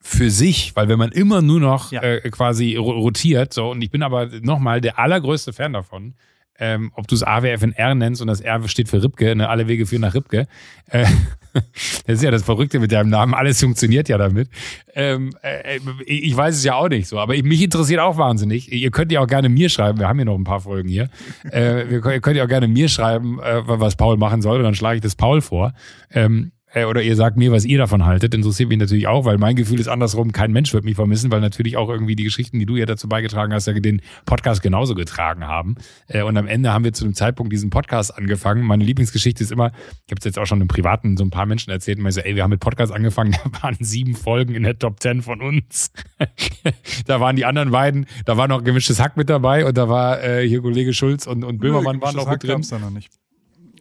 für 0.00 0.30
sich, 0.30 0.76
weil 0.76 0.88
wenn 0.88 0.98
man 1.00 1.10
immer 1.10 1.42
nur 1.42 1.58
noch 1.58 1.90
Ja. 1.90 2.00
äh, 2.02 2.20
quasi 2.30 2.76
ro- 2.76 2.92
rotiert, 2.92 3.52
so, 3.52 3.70
und 3.70 3.82
ich 3.82 3.90
bin 3.90 4.04
aber 4.04 4.26
nochmal 4.40 4.80
der 4.80 5.00
allergrößte 5.00 5.52
Fan 5.52 5.72
davon, 5.72 6.14
ähm, 6.58 6.92
ob 6.94 7.08
du 7.08 7.14
es 7.14 7.22
AWFNR 7.22 7.94
nennst 7.94 8.20
und 8.20 8.28
das 8.28 8.40
R 8.40 8.66
steht 8.68 8.88
für 8.88 9.02
Ripke, 9.02 9.34
ne, 9.36 9.48
alle 9.48 9.68
Wege 9.68 9.86
führen 9.86 10.02
nach 10.02 10.14
Ripke. 10.14 10.46
Äh, 10.90 11.06
das 11.52 12.16
ist 12.16 12.22
ja 12.22 12.30
das 12.30 12.42
Verrückte 12.42 12.78
mit 12.78 12.92
deinem 12.92 13.10
Namen, 13.10 13.34
alles 13.34 13.60
funktioniert 13.60 14.08
ja 14.08 14.18
damit. 14.18 14.48
Ähm, 14.94 15.32
äh, 15.42 15.78
ich 16.04 16.24
ich 16.24 16.36
weiß 16.36 16.56
es 16.56 16.64
ja 16.64 16.74
auch 16.74 16.88
nicht 16.88 17.08
so, 17.08 17.18
aber 17.18 17.34
ich, 17.34 17.42
mich 17.42 17.62
interessiert 17.62 18.00
auch 18.00 18.18
wahnsinnig. 18.18 18.70
Ihr 18.72 18.90
könnt 18.90 19.12
ja 19.12 19.20
auch 19.20 19.26
gerne 19.26 19.48
mir 19.48 19.68
schreiben, 19.68 19.98
wir 19.98 20.08
haben 20.08 20.18
ja 20.18 20.24
noch 20.24 20.36
ein 20.36 20.44
paar 20.44 20.60
Folgen 20.60 20.88
hier. 20.88 21.08
Äh, 21.52 21.90
ihr 21.90 22.00
könnt 22.00 22.36
ja 22.36 22.44
auch 22.44 22.48
gerne 22.48 22.68
mir 22.68 22.88
schreiben, 22.88 23.40
äh, 23.40 23.62
was 23.66 23.96
Paul 23.96 24.16
machen 24.16 24.42
soll, 24.42 24.58
und 24.58 24.64
dann 24.64 24.74
schlage 24.74 24.96
ich 24.96 25.02
das 25.02 25.16
Paul 25.16 25.40
vor. 25.40 25.72
Ähm, 26.10 26.52
äh, 26.76 26.84
oder 26.84 27.02
ihr 27.02 27.16
sagt 27.16 27.38
mir, 27.38 27.52
was 27.52 27.64
ihr 27.64 27.78
davon 27.78 28.04
haltet, 28.04 28.34
interessiert 28.34 28.68
mich 28.68 28.78
natürlich 28.78 29.06
auch, 29.06 29.24
weil 29.24 29.38
mein 29.38 29.56
Gefühl 29.56 29.80
ist 29.80 29.88
andersrum, 29.88 30.32
kein 30.32 30.52
Mensch 30.52 30.74
wird 30.74 30.84
mich 30.84 30.94
vermissen, 30.94 31.30
weil 31.30 31.40
natürlich 31.40 31.78
auch 31.78 31.88
irgendwie 31.88 32.16
die 32.16 32.24
Geschichten, 32.24 32.58
die 32.58 32.66
du 32.66 32.76
ja 32.76 32.84
dazu 32.84 33.08
beigetragen 33.08 33.54
hast, 33.54 33.66
ja 33.66 33.72
den 33.72 34.02
Podcast 34.26 34.62
genauso 34.62 34.94
getragen 34.94 35.46
haben. 35.46 35.76
Äh, 36.06 36.22
Und 36.22 36.36
am 36.36 36.46
Ende 36.46 36.74
haben 36.74 36.84
wir 36.84 36.92
zu 36.92 37.04
dem 37.04 37.14
Zeitpunkt 37.14 37.50
diesen 37.50 37.70
Podcast 37.70 38.16
angefangen. 38.16 38.62
Meine 38.62 38.84
Lieblingsgeschichte 38.84 39.42
ist 39.42 39.52
immer, 39.52 39.68
ich 40.04 40.10
habe 40.10 40.18
es 40.18 40.24
jetzt 40.24 40.38
auch 40.38 40.44
schon 40.44 40.60
im 40.60 40.68
Privaten 40.68 41.16
so 41.16 41.24
ein 41.24 41.30
paar 41.30 41.46
Menschen 41.46 41.70
erzählt, 41.70 41.98
und 41.98 42.10
so, 42.10 42.20
ey, 42.20 42.36
wir 42.36 42.42
haben 42.42 42.50
mit 42.50 42.60
Podcast 42.60 42.92
angefangen, 42.92 43.32
da 43.52 43.62
waren 43.62 43.76
sieben 43.80 44.14
Folgen 44.14 44.54
in 44.54 44.62
der 44.62 44.78
Top 44.78 45.00
Ten 45.00 45.22
von 45.22 45.40
uns. 45.40 45.92
da 47.06 47.20
waren 47.20 47.36
die 47.36 47.46
anderen 47.46 47.70
beiden, 47.70 48.04
da 48.26 48.36
war 48.36 48.48
noch 48.48 48.62
gemischtes 48.62 49.00
Hack 49.00 49.16
mit 49.16 49.30
dabei 49.30 49.64
und 49.64 49.78
da 49.78 49.88
war 49.88 50.22
äh, 50.22 50.46
hier 50.46 50.60
Kollege 50.60 50.92
Schulz 50.92 51.26
und, 51.26 51.42
und 51.42 51.56
Böhmermann 51.58 52.02
waren 52.02 52.16
noch 52.16 52.28
mit 52.28 52.42
drin. 52.42 52.50
Gab's 52.56 52.68
da 52.68 52.78
noch 52.78 52.90
nicht. 52.90 53.10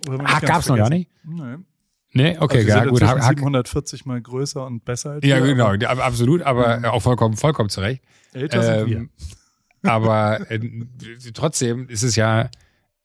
Ganz 0.07 0.41
gab's 0.41 0.69
noch 0.69 0.77
gar 0.77 0.89
nicht? 0.89 1.09
Nee. 1.25 1.57
Nee, 2.15 2.37
okay, 2.39 2.57
also 2.59 2.69
ja, 2.69 2.83
gut. 2.85 3.01
inzwischen 3.01 3.21
Hack, 3.21 3.37
740 3.39 4.05
mal 4.05 4.21
größer 4.21 4.65
und 4.65 4.85
besser 4.85 5.11
als 5.11 5.25
ja, 5.25 5.37
wir, 5.43 5.53
genau, 5.53 5.67
aber 5.67 6.03
absolut, 6.05 6.41
aber 6.43 6.93
auch 6.93 7.01
vollkommen, 7.01 7.35
vollkommen 7.35 7.69
zurecht. 7.69 8.01
Älter 8.33 8.63
sind 8.63 8.89
wir. 8.89 8.97
Ähm, 8.97 9.09
aber 9.83 10.49
äh, 10.49 10.59
trotzdem 11.33 11.87
ist 11.89 12.03
es 12.03 12.15
ja 12.15 12.49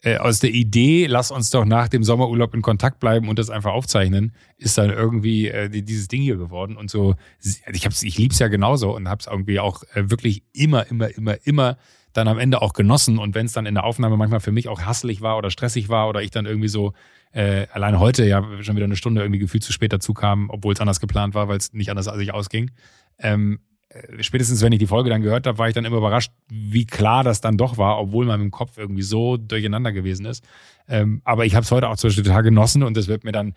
äh, 0.03 0.17
aus 0.17 0.39
der 0.39 0.51
Idee, 0.51 1.07
lass 1.07 1.31
uns 1.31 1.51
doch 1.51 1.65
nach 1.65 1.89
dem 1.89 2.05
Sommerurlaub 2.05 2.55
in 2.55 2.63
Kontakt 2.63 3.01
bleiben 3.01 3.29
und 3.29 3.39
das 3.39 3.51
einfach 3.51 3.73
aufzeichnen, 3.73 4.33
ist 4.57 4.79
dann 4.79 4.91
irgendwie 4.91 5.49
äh, 5.49 5.69
die- 5.69 5.83
dieses 5.83 6.09
Ding 6.09 6.23
hier 6.23 6.37
geworden. 6.37 6.77
Und 6.77 6.89
so, 6.91 7.17
ich 7.43 7.85
hab's, 7.85 8.03
ich 8.03 8.17
lieb's 8.17 8.39
ja 8.39 8.49
genauso 8.49 8.95
und 8.95 9.09
hab's 9.09 9.27
irgendwie 9.27 9.59
auch 9.61 9.83
äh, 9.95 10.09
wirklich 10.11 10.43
immer, 10.53 10.87
immer, 10.91 11.09
immer, 11.17 11.37
immer 11.45 11.77
dann 12.13 12.29
am 12.29 12.39
Ende 12.39 12.63
auch 12.63 12.73
genossen. 12.73 13.19
Und 13.19 13.35
wenn 13.35 13.47
es 13.47 13.53
dann 13.53 13.67
in 13.67 13.75
der 13.75 13.85
Aufnahme 13.85 14.17
manchmal 14.17 14.41
für 14.41 14.53
mich 14.53 14.69
auch 14.69 14.83
hasselig 14.83 15.21
war 15.21 15.37
oder 15.39 15.51
stressig 15.51 15.89
war 15.89 16.09
oder 16.09 16.23
ich 16.23 16.31
dann 16.31 16.47
irgendwie 16.47 16.69
so 16.69 16.93
äh, 17.33 17.67
allein 17.73 17.99
heute 17.99 18.25
ja 18.27 18.43
schon 18.61 18.77
wieder 18.77 18.87
eine 18.87 18.97
Stunde 18.97 19.23
irgendwie 19.23 19.39
gefühlt 19.39 19.63
zu 19.63 19.73
spät 19.73 19.93
dazu 19.93 20.15
kam, 20.15 20.51
obwohl 20.51 20.75
es 20.75 20.81
anders 20.81 21.01
geplant 21.01 21.35
war, 21.35 21.49
weil 21.49 21.59
es 21.59 21.73
nicht 21.73 21.91
anders 21.91 22.09
als 22.09 22.21
ich 22.21 22.35
ausging. 22.35 22.73
Ähm, 23.19 23.61
äh, 23.91 24.23
spätestens 24.23 24.63
wenn 24.63 24.73
ich 24.73 24.79
die 24.79 24.87
Folge 24.87 25.11
dann 25.11 25.23
gehört 25.23 25.47
habe, 25.47 25.59
war 25.59 25.69
ich 25.69 25.75
dann 25.75 25.85
immer 25.85 25.99
überrascht, 25.99 26.33
wie 26.49 26.87
klar 26.87 27.25
das 27.25 27.41
dann 27.41 27.57
doch 27.57 27.79
war, 27.79 27.99
obwohl 27.99 28.27
man 28.27 28.41
im 28.41 28.51
Kopf 28.51 28.79
irgendwie 28.79 29.03
so 29.03 29.37
durcheinander 29.37 29.93
gewesen 29.93 30.27
ist. 30.27 30.45
Ähm, 30.89 31.23
aber 31.25 31.47
ich 31.47 31.55
habe 31.55 31.65
es 31.65 31.71
heute 31.71 31.89
auch 31.89 31.97
zum 31.97 32.09
Beispiel 32.09 32.25
total 32.25 32.43
genossen 32.43 32.83
und 32.83 32.97
es 32.97 33.09
wird 33.09 33.25
mir 33.25 33.33
dann 33.33 33.55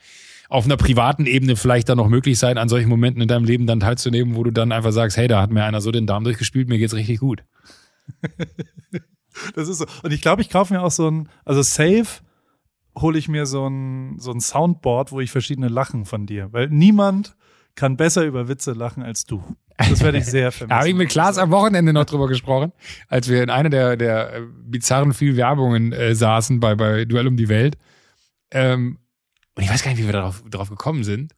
auf 0.50 0.66
einer 0.66 0.78
privaten 0.78 1.26
Ebene 1.26 1.56
vielleicht 1.56 1.90
dann 1.90 1.98
noch 1.98 2.10
möglich 2.10 2.38
sein, 2.38 2.58
an 2.58 2.70
solchen 2.70 2.90
Momenten 2.90 3.22
in 3.22 3.28
deinem 3.28 3.46
Leben 3.46 3.66
dann 3.66 3.80
teilzunehmen, 3.80 4.36
wo 4.36 4.44
du 4.44 4.52
dann 4.52 4.72
einfach 4.72 4.92
sagst, 4.92 5.18
hey, 5.18 5.28
da 5.28 5.42
hat 5.42 5.52
mir 5.52 5.64
einer 5.64 5.82
so 5.82 5.92
den 5.92 6.06
Darm 6.06 6.24
durchgespielt, 6.24 6.70
mir 6.70 6.78
geht's 6.78 6.94
richtig 6.94 7.20
gut. 7.20 7.44
Das 9.56 9.68
ist 9.68 9.80
so. 9.80 9.86
Und 10.04 10.14
ich 10.14 10.22
glaube, 10.22 10.42
ich 10.42 10.50
kaufe 10.50 10.74
mir 10.74 10.82
auch 10.82 10.92
so 10.92 11.10
ein, 11.10 11.30
also 11.46 11.62
safe 11.62 12.22
hole 12.96 13.18
ich 13.18 13.28
mir 13.28 13.46
so 13.46 13.68
ein, 13.68 14.20
so 14.20 14.32
ein 14.32 14.40
Soundboard, 14.40 15.12
wo 15.12 15.20
ich 15.20 15.32
verschiedene 15.32 15.68
Lachen 15.68 16.06
von 16.06 16.26
dir, 16.26 16.54
weil 16.54 16.70
niemand 16.70 17.36
kann 17.76 17.98
besser 17.98 18.24
über 18.24 18.48
Witze 18.48 18.74
lachen 18.74 19.02
als 19.02 19.26
du. 19.26 19.44
Das 19.78 20.02
werde 20.02 20.20
ich 20.20 20.26
sehr 20.26 20.52
vermissen. 20.52 20.70
Da 20.70 20.78
habe 20.78 20.90
ich 20.90 20.96
mit 20.96 21.10
Klaas 21.10 21.40
am 21.40 21.50
Wochenende 21.50 21.92
noch 21.92 22.06
drüber 22.06 22.28
gesprochen, 22.28 22.72
als 23.08 23.28
wir 23.28 23.42
in 23.42 23.50
einer 23.50 23.70
der, 23.70 23.98
der 23.98 24.34
äh, 24.34 24.42
bizarren 24.66 25.14
viel 25.14 25.36
Werbungen 25.36 25.92
äh, 25.92 26.14
saßen 26.14 26.60
bei, 26.60 26.76
bei 26.76 27.06
Duell 27.06 27.28
um 27.28 27.36
die 27.36 27.50
Welt. 27.50 27.78
Ähm, 28.52 29.00
und 29.56 29.64
ich 29.64 29.70
weiß 29.70 29.84
gar 29.84 29.92
nicht, 29.92 30.00
wie 30.00 30.06
wir 30.06 30.14
darauf, 30.14 30.44
darauf 30.48 30.70
gekommen 30.70 31.04
sind. 31.04 31.34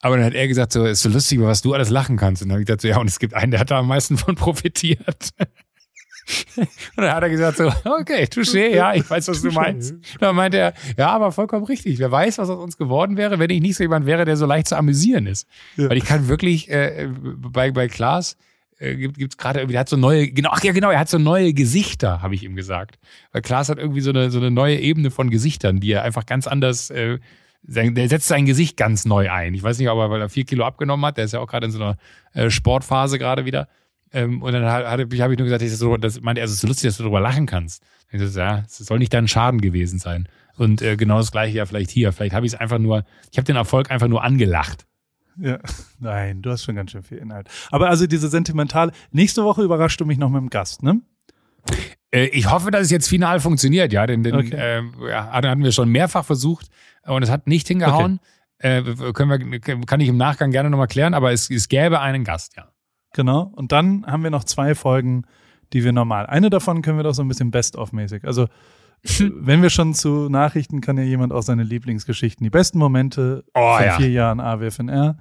Aber 0.00 0.16
dann 0.16 0.24
hat 0.24 0.34
er 0.34 0.46
gesagt, 0.48 0.72
so, 0.72 0.84
ist 0.86 1.02
so 1.02 1.08
lustig, 1.08 1.38
über 1.38 1.48
was 1.48 1.60
du 1.60 1.74
alles 1.74 1.90
lachen 1.90 2.16
kannst. 2.16 2.40
Und 2.40 2.48
dann 2.48 2.54
habe 2.54 2.62
ich 2.62 2.66
gesagt, 2.66 2.82
so, 2.82 2.88
ja, 2.88 2.98
und 2.98 3.08
es 3.08 3.18
gibt 3.18 3.34
einen, 3.34 3.50
der 3.50 3.60
hat 3.60 3.70
da 3.70 3.80
am 3.80 3.88
meisten 3.88 4.16
von 4.16 4.36
profitiert. 4.36 5.30
und 6.56 6.68
dann 6.96 7.12
hat 7.12 7.22
er 7.22 7.30
gesagt, 7.30 7.58
so, 7.58 7.68
okay, 7.84 8.24
touché, 8.24 8.74
ja, 8.74 8.94
ich 8.94 9.08
weiß, 9.08 9.28
was 9.28 9.42
du 9.42 9.50
meinst. 9.50 9.94
Dann 10.20 10.36
meinte 10.36 10.58
er, 10.58 10.74
ja, 10.96 11.08
aber 11.10 11.32
vollkommen 11.32 11.64
richtig. 11.64 11.98
Wer 11.98 12.10
weiß, 12.10 12.38
was 12.38 12.50
aus 12.50 12.62
uns 12.62 12.76
geworden 12.76 13.16
wäre, 13.16 13.38
wenn 13.38 13.50
ich 13.50 13.60
nicht 13.60 13.76
so 13.76 13.84
jemand 13.84 14.06
wäre, 14.06 14.24
der 14.24 14.36
so 14.36 14.46
leicht 14.46 14.68
zu 14.68 14.76
amüsieren 14.76 15.26
ist. 15.26 15.46
Ja. 15.76 15.88
Weil 15.88 15.96
ich 15.96 16.04
kann 16.04 16.28
wirklich, 16.28 16.70
äh, 16.70 17.08
bei, 17.10 17.70
bei 17.70 17.88
Klaas, 17.88 18.36
äh, 18.78 18.96
gibt 18.96 19.18
gibt's 19.18 19.36
gerade 19.36 19.60
irgendwie, 19.60 19.72
der 19.72 19.80
hat 19.80 19.88
so 19.88 19.96
neue, 19.96 20.28
genau, 20.28 20.50
ach 20.52 20.62
ja 20.62 20.72
genau, 20.72 20.90
er 20.90 21.00
hat 21.00 21.08
so 21.08 21.18
neue 21.18 21.52
Gesichter, 21.52 22.22
habe 22.22 22.34
ich 22.34 22.44
ihm 22.44 22.56
gesagt. 22.56 22.98
Weil 23.32 23.42
Klaas 23.42 23.68
hat 23.68 23.78
irgendwie 23.78 24.00
so 24.00 24.10
eine, 24.10 24.30
so 24.30 24.38
eine 24.38 24.50
neue 24.50 24.78
Ebene 24.78 25.10
von 25.10 25.30
Gesichtern, 25.30 25.80
die 25.80 25.92
er 25.92 26.02
einfach 26.02 26.26
ganz 26.26 26.46
anders, 26.46 26.90
äh, 26.90 27.18
sein, 27.66 27.94
der 27.94 28.08
setzt 28.08 28.28
sein 28.28 28.46
Gesicht 28.46 28.76
ganz 28.76 29.04
neu 29.04 29.30
ein. 29.30 29.52
Ich 29.54 29.62
weiß 29.62 29.78
nicht, 29.78 29.88
ob 29.88 29.98
er, 29.98 30.10
weil 30.10 30.20
er 30.20 30.28
vier 30.28 30.44
Kilo 30.44 30.64
abgenommen 30.64 31.04
hat, 31.04 31.16
der 31.16 31.24
ist 31.24 31.32
ja 31.32 31.40
auch 31.40 31.48
gerade 31.48 31.66
in 31.66 31.72
so 31.72 31.80
einer 31.80 31.96
äh, 32.32 32.50
Sportphase 32.50 33.18
gerade 33.18 33.44
wieder. 33.44 33.68
Ähm, 34.12 34.42
und 34.42 34.52
dann 34.52 34.64
habe 34.64 35.02
ich, 35.02 35.18
nur 35.18 35.36
gesagt, 35.36 35.62
ich 35.62 35.76
so, 35.76 35.96
das 35.96 36.20
meinte 36.20 36.40
er, 36.40 36.44
es 36.44 36.52
ist 36.52 36.60
so 36.60 36.68
lustig, 36.68 36.88
dass 36.88 36.96
du 36.96 37.02
darüber 37.04 37.20
lachen 37.20 37.46
kannst. 37.46 37.82
Ich 38.10 38.20
so, 38.20 38.38
ja, 38.40 38.64
es 38.66 38.78
soll 38.78 38.98
nicht 38.98 39.12
dein 39.12 39.28
Schaden 39.28 39.60
gewesen 39.60 39.98
sein. 39.98 40.28
Und 40.56 40.82
äh, 40.82 40.96
genau 40.96 41.18
das 41.18 41.30
gleiche 41.30 41.56
ja 41.58 41.66
vielleicht 41.66 41.90
hier. 41.90 42.12
Vielleicht 42.12 42.34
habe 42.34 42.46
ich 42.46 42.54
es 42.54 42.58
einfach 42.58 42.78
nur, 42.78 43.04
ich 43.30 43.38
habe 43.38 43.44
den 43.44 43.56
Erfolg 43.56 43.90
einfach 43.90 44.08
nur 44.08 44.24
angelacht. 44.24 44.86
Ja, 45.40 45.58
nein, 46.00 46.42
du 46.42 46.50
hast 46.50 46.64
schon 46.64 46.74
ganz 46.74 46.90
schön 46.90 47.02
viel 47.02 47.18
Inhalt. 47.18 47.48
Aber 47.70 47.88
also 47.88 48.06
diese 48.06 48.28
sentimentale, 48.28 48.92
nächste 49.12 49.44
Woche 49.44 49.62
überraschst 49.62 50.00
du 50.00 50.04
mich 50.04 50.18
noch 50.18 50.30
mit 50.30 50.40
dem 50.40 50.50
Gast, 50.50 50.82
ne? 50.82 51.00
Äh, 52.10 52.26
ich 52.28 52.50
hoffe, 52.50 52.70
dass 52.70 52.82
es 52.82 52.90
jetzt 52.90 53.08
final 53.08 53.40
funktioniert, 53.40 53.92
ja, 53.92 54.06
denn, 54.06 54.22
denn 54.22 54.34
Okay. 54.34 54.56
äh, 54.56 54.82
ja, 55.10 55.30
hatten 55.30 55.62
wir 55.62 55.72
schon 55.72 55.90
mehrfach 55.90 56.24
versucht 56.24 56.68
und 57.04 57.22
es 57.22 57.30
hat 57.30 57.46
nicht 57.46 57.68
hingehauen. 57.68 58.20
Äh, 58.58 58.82
können 59.12 59.50
wir, 59.50 59.60
kann 59.60 60.00
ich 60.00 60.08
im 60.08 60.16
Nachgang 60.16 60.50
gerne 60.50 60.70
nochmal 60.70 60.88
klären, 60.88 61.14
aber 61.14 61.32
es, 61.32 61.50
es 61.50 61.68
gäbe 61.68 62.00
einen 62.00 62.24
Gast, 62.24 62.56
ja. 62.56 62.68
Genau. 63.14 63.52
Und 63.56 63.72
dann 63.72 64.04
haben 64.06 64.22
wir 64.22 64.30
noch 64.30 64.44
zwei 64.44 64.74
Folgen, 64.74 65.24
die 65.72 65.84
wir 65.84 65.92
normal. 65.92 66.26
Eine 66.26 66.50
davon 66.50 66.82
können 66.82 66.98
wir 66.98 67.04
doch 67.04 67.14
so 67.14 67.22
ein 67.22 67.28
bisschen 67.28 67.50
Best-of-mäßig. 67.50 68.24
Also, 68.24 68.46
wenn 69.18 69.62
wir 69.62 69.70
schon 69.70 69.94
zu 69.94 70.28
Nachrichten, 70.28 70.80
kann 70.80 70.96
ja 70.98 71.04
jemand 71.04 71.32
auch 71.32 71.42
seine 71.42 71.62
Lieblingsgeschichten, 71.62 72.42
die 72.44 72.50
besten 72.50 72.78
Momente 72.78 73.44
Oh, 73.54 73.76
von 73.76 73.84
ja. 73.86 73.96
vier 73.96 74.10
Jahren 74.10 74.40
AWFNR. 74.40 75.16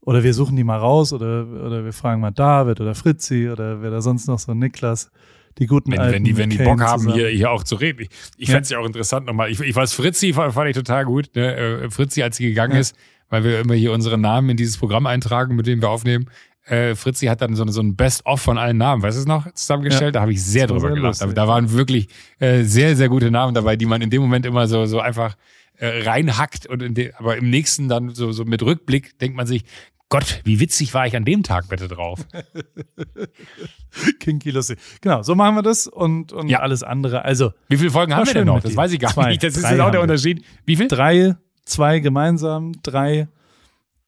Oder 0.00 0.22
wir 0.22 0.34
suchen 0.34 0.54
die 0.54 0.62
mal 0.64 0.78
raus 0.78 1.12
oder, 1.12 1.46
oder 1.48 1.84
wir 1.84 1.92
fragen 1.92 2.20
mal 2.20 2.30
David 2.30 2.80
oder 2.80 2.94
Fritzi 2.94 3.48
oder 3.50 3.82
wer 3.82 3.90
da 3.90 4.00
sonst 4.00 4.28
noch 4.28 4.38
so 4.38 4.54
Niklas, 4.54 5.10
die 5.58 5.66
guten 5.66 5.90
Wenn, 5.90 5.98
alten 5.98 6.14
wenn 6.14 6.24
die, 6.24 6.36
wenn 6.36 6.50
die 6.50 6.58
Bock 6.58 6.80
haben, 6.80 7.00
zusammen. 7.02 7.16
hier, 7.18 7.28
hier 7.28 7.50
auch 7.50 7.64
zu 7.64 7.74
reden. 7.74 8.02
Ich, 8.02 8.10
ich 8.36 8.48
Ja. 8.48 8.54
fänd's 8.54 8.70
ja 8.70 8.78
auch 8.78 8.86
interessant 8.86 9.26
nochmal. 9.26 9.50
Ich, 9.50 9.58
ich 9.58 9.74
weiß, 9.74 9.94
Fritzi 9.94 10.32
fand, 10.32 10.52
fand 10.54 10.68
ich 10.68 10.76
total 10.76 11.06
gut. 11.06 11.30
Ne? 11.34 11.56
Äh, 11.56 11.90
Fritzi, 11.90 12.22
als 12.22 12.36
sie 12.36 12.46
gegangen 12.46 12.74
Ja. 12.74 12.80
ist, 12.80 12.94
weil 13.30 13.42
wir 13.42 13.58
immer 13.58 13.74
hier 13.74 13.92
unsere 13.92 14.16
Namen 14.16 14.50
in 14.50 14.56
dieses 14.56 14.76
Programm 14.76 15.06
eintragen, 15.06 15.56
mit 15.56 15.66
dem 15.66 15.80
wir 15.80 15.88
aufnehmen. 15.90 16.26
Äh, 16.66 16.94
Fritzi 16.96 17.26
hat 17.26 17.40
dann 17.42 17.54
so, 17.54 17.66
so 17.68 17.80
ein 17.80 17.94
Best-of 17.94 18.40
von 18.40 18.58
allen 18.58 18.76
Namen, 18.76 19.02
weißt 19.02 19.16
du 19.16 19.20
es 19.20 19.26
noch, 19.26 19.50
zusammengestellt. 19.52 20.16
Da 20.16 20.20
habe 20.22 20.32
ich 20.32 20.42
sehr 20.44 20.66
drüber 20.66 20.80
sehr 20.80 20.90
gelacht. 20.90 21.20
Da, 21.20 21.24
lustig. 21.26 21.34
da 21.36 21.46
waren 21.48 21.70
wirklich 21.72 22.08
äh, 22.40 22.62
sehr, 22.64 22.96
sehr 22.96 23.08
gute 23.08 23.30
Namen 23.30 23.54
dabei, 23.54 23.76
die 23.76 23.86
man 23.86 24.02
in 24.02 24.10
dem 24.10 24.20
Moment 24.20 24.44
immer 24.46 24.66
so, 24.66 24.84
so 24.86 24.98
einfach 25.00 25.36
äh, 25.78 26.02
reinhackt. 26.02 26.66
Und 26.66 26.82
aber 27.18 27.36
im 27.36 27.50
nächsten 27.50 27.88
dann 27.88 28.14
so, 28.14 28.32
so 28.32 28.44
mit 28.44 28.62
Rückblick 28.62 29.16
denkt 29.20 29.36
man 29.36 29.46
sich, 29.46 29.64
Gott, 30.08 30.40
wie 30.44 30.60
witzig 30.60 30.94
war 30.94 31.06
ich 31.06 31.16
an 31.16 31.24
dem 31.24 31.42
Tag 31.42 31.68
bitte 31.68 31.88
drauf. 31.88 32.20
Kinky 34.20 34.50
lustig. 34.50 34.78
Genau, 35.00 35.22
so 35.22 35.34
machen 35.34 35.56
wir 35.56 35.62
das 35.62 35.86
und, 35.86 36.32
und 36.32 36.48
Ja. 36.48 36.60
alles 36.60 36.82
andere. 36.82 37.24
Also 37.24 37.52
Wie 37.68 37.76
viele 37.76 37.90
Folgen 37.90 38.14
haben 38.14 38.26
wir 38.26 38.34
denn 38.34 38.46
noch? 38.46 38.60
Das 38.60 38.76
weiß 38.76 38.92
ich 38.92 39.00
gar 39.00 39.12
Zwei. 39.12 39.30
nicht. 39.30 39.42
Das 39.42 39.56
ist 39.56 39.62
jetzt 39.62 39.80
auch 39.80 39.86
haben 39.86 39.92
der. 39.92 40.00
Unterschied. 40.02 40.44
Wie 40.64 40.76
viel? 40.76 40.88
drei, 40.88 41.36
zwei 41.64 41.98
gemeinsam, 42.00 42.72
drei 42.82 43.28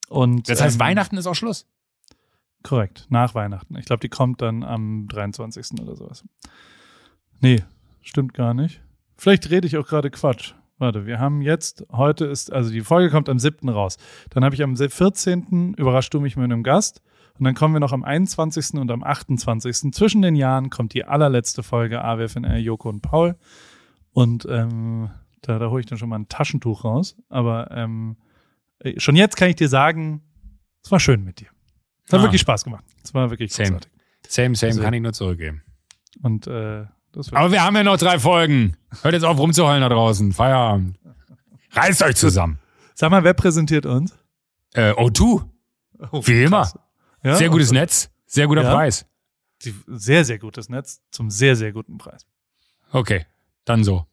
und 0.09 0.48
Das 0.48 0.60
heißt, 0.60 0.76
ähm, 0.76 0.80
Weihnachten 0.80 1.16
ist 1.16 1.26
auch 1.26 1.35
Schluss. 1.35 1.66
Korrekt, 2.68 3.06
nach 3.08 3.34
Weihnachten. 3.34 3.78
Ich 3.78 3.86
glaube, 3.86 4.00
die 4.00 4.10
kommt 4.10 4.42
dann 4.42 4.62
am 4.62 5.08
23. 5.08 5.80
oder 5.80 5.96
sowas. 5.96 6.22
Nee, 7.40 7.62
stimmt 8.02 8.34
gar 8.34 8.52
nicht. 8.52 8.82
Vielleicht 9.16 9.48
rede 9.48 9.66
ich 9.66 9.78
auch 9.78 9.86
gerade 9.86 10.10
Quatsch. 10.10 10.52
Warte, 10.76 11.06
wir 11.06 11.18
haben 11.18 11.40
jetzt, 11.40 11.86
heute 11.90 12.26
ist, 12.26 12.52
also 12.52 12.70
die 12.70 12.82
Folge 12.82 13.08
kommt 13.08 13.30
am 13.30 13.38
7. 13.38 13.70
raus. 13.70 13.96
Dann 14.28 14.44
habe 14.44 14.54
ich 14.54 14.62
am 14.62 14.76
14. 14.76 15.76
überrascht 15.78 16.12
du 16.12 16.20
mich 16.20 16.36
mit 16.36 16.44
einem 16.44 16.62
Gast. 16.62 17.00
Und 17.38 17.46
dann 17.46 17.54
kommen 17.54 17.72
wir 17.72 17.80
noch 17.80 17.94
am 17.94 18.04
21. 18.04 18.74
und 18.74 18.90
am 18.90 19.02
28. 19.02 19.90
Zwischen 19.94 20.20
den 20.20 20.36
Jahren 20.36 20.68
kommt 20.68 20.92
die 20.92 21.06
allerletzte 21.06 21.62
Folge 21.62 22.04
AWFNR, 22.04 22.58
Joko 22.58 22.90
und 22.90 23.00
Paul. 23.00 23.36
Und 24.12 24.46
ähm, 24.50 25.08
da, 25.40 25.58
da 25.58 25.70
hole 25.70 25.80
ich 25.80 25.86
dann 25.86 25.96
schon 25.96 26.10
mal 26.10 26.18
ein 26.18 26.28
Taschentuch 26.28 26.84
raus. 26.84 27.16
Aber 27.30 27.70
ähm, 27.70 28.18
äh, 28.80 29.00
schon 29.00 29.16
jetzt 29.16 29.38
kann 29.38 29.48
ich 29.48 29.56
dir 29.56 29.70
sagen, 29.70 30.20
es 30.84 30.92
war 30.92 31.00
schön 31.00 31.24
mit 31.24 31.40
dir. 31.40 31.48
Es 32.09 32.12
hat 32.12 32.20
Ah. 32.20 32.22
wirklich 32.24 32.40
Spaß 32.40 32.64
gemacht. 32.64 32.85
Es 33.05 33.14
war 33.14 33.30
wirklich 33.30 33.52
Same. 33.52 33.68
großartig. 33.70 33.93
Same, 34.26 34.55
same, 34.56 34.70
Also- 34.72 34.82
kann 34.82 34.94
ich 34.94 35.01
nur 35.02 35.12
zurückgeben. 35.12 35.62
Und 36.22 36.47
äh, 36.47 36.86
Aber 37.32 37.52
wir 37.52 37.62
haben 37.62 37.76
ja 37.76 37.85
noch 37.85 37.97
drei 37.97 38.18
Folgen. 38.18 38.76
Hört 39.02 39.14
jetzt 39.14 39.24
auf 39.24 39.39
rumzuheulen 39.39 39.80
da 39.82 39.89
draußen. 39.89 40.32
Feierabend. 40.32 40.98
Reißt 41.72 42.02
euch 42.02 42.16
zusammen. 42.16 42.59
Sag 42.94 43.10
mal, 43.10 43.22
wer 43.24 43.35
präsentiert 43.35 43.86
uns? 43.86 44.16
Äh, 44.74 44.93
O2. 44.93 45.44
Wie 46.26 46.43
immer. 46.44 46.70
Ja, 47.22 47.36
Sehr 47.36 47.48
gutes 47.51 47.72
Netz. 47.72 48.10
Sehr 48.26 48.47
guter 48.47 48.62
Ja. 48.62 48.74
Preis. 48.74 49.06
Sehr, 49.86 50.24
sehr 50.24 50.39
gutes 50.39 50.68
Netz 50.68 51.01
zum 51.10 51.30
sehr, 51.30 51.56
sehr 51.56 51.72
guten 51.72 51.98
Preis. 51.98 52.26
Okay. 52.93 53.26
Dann 53.64 53.85
so. 53.85 54.06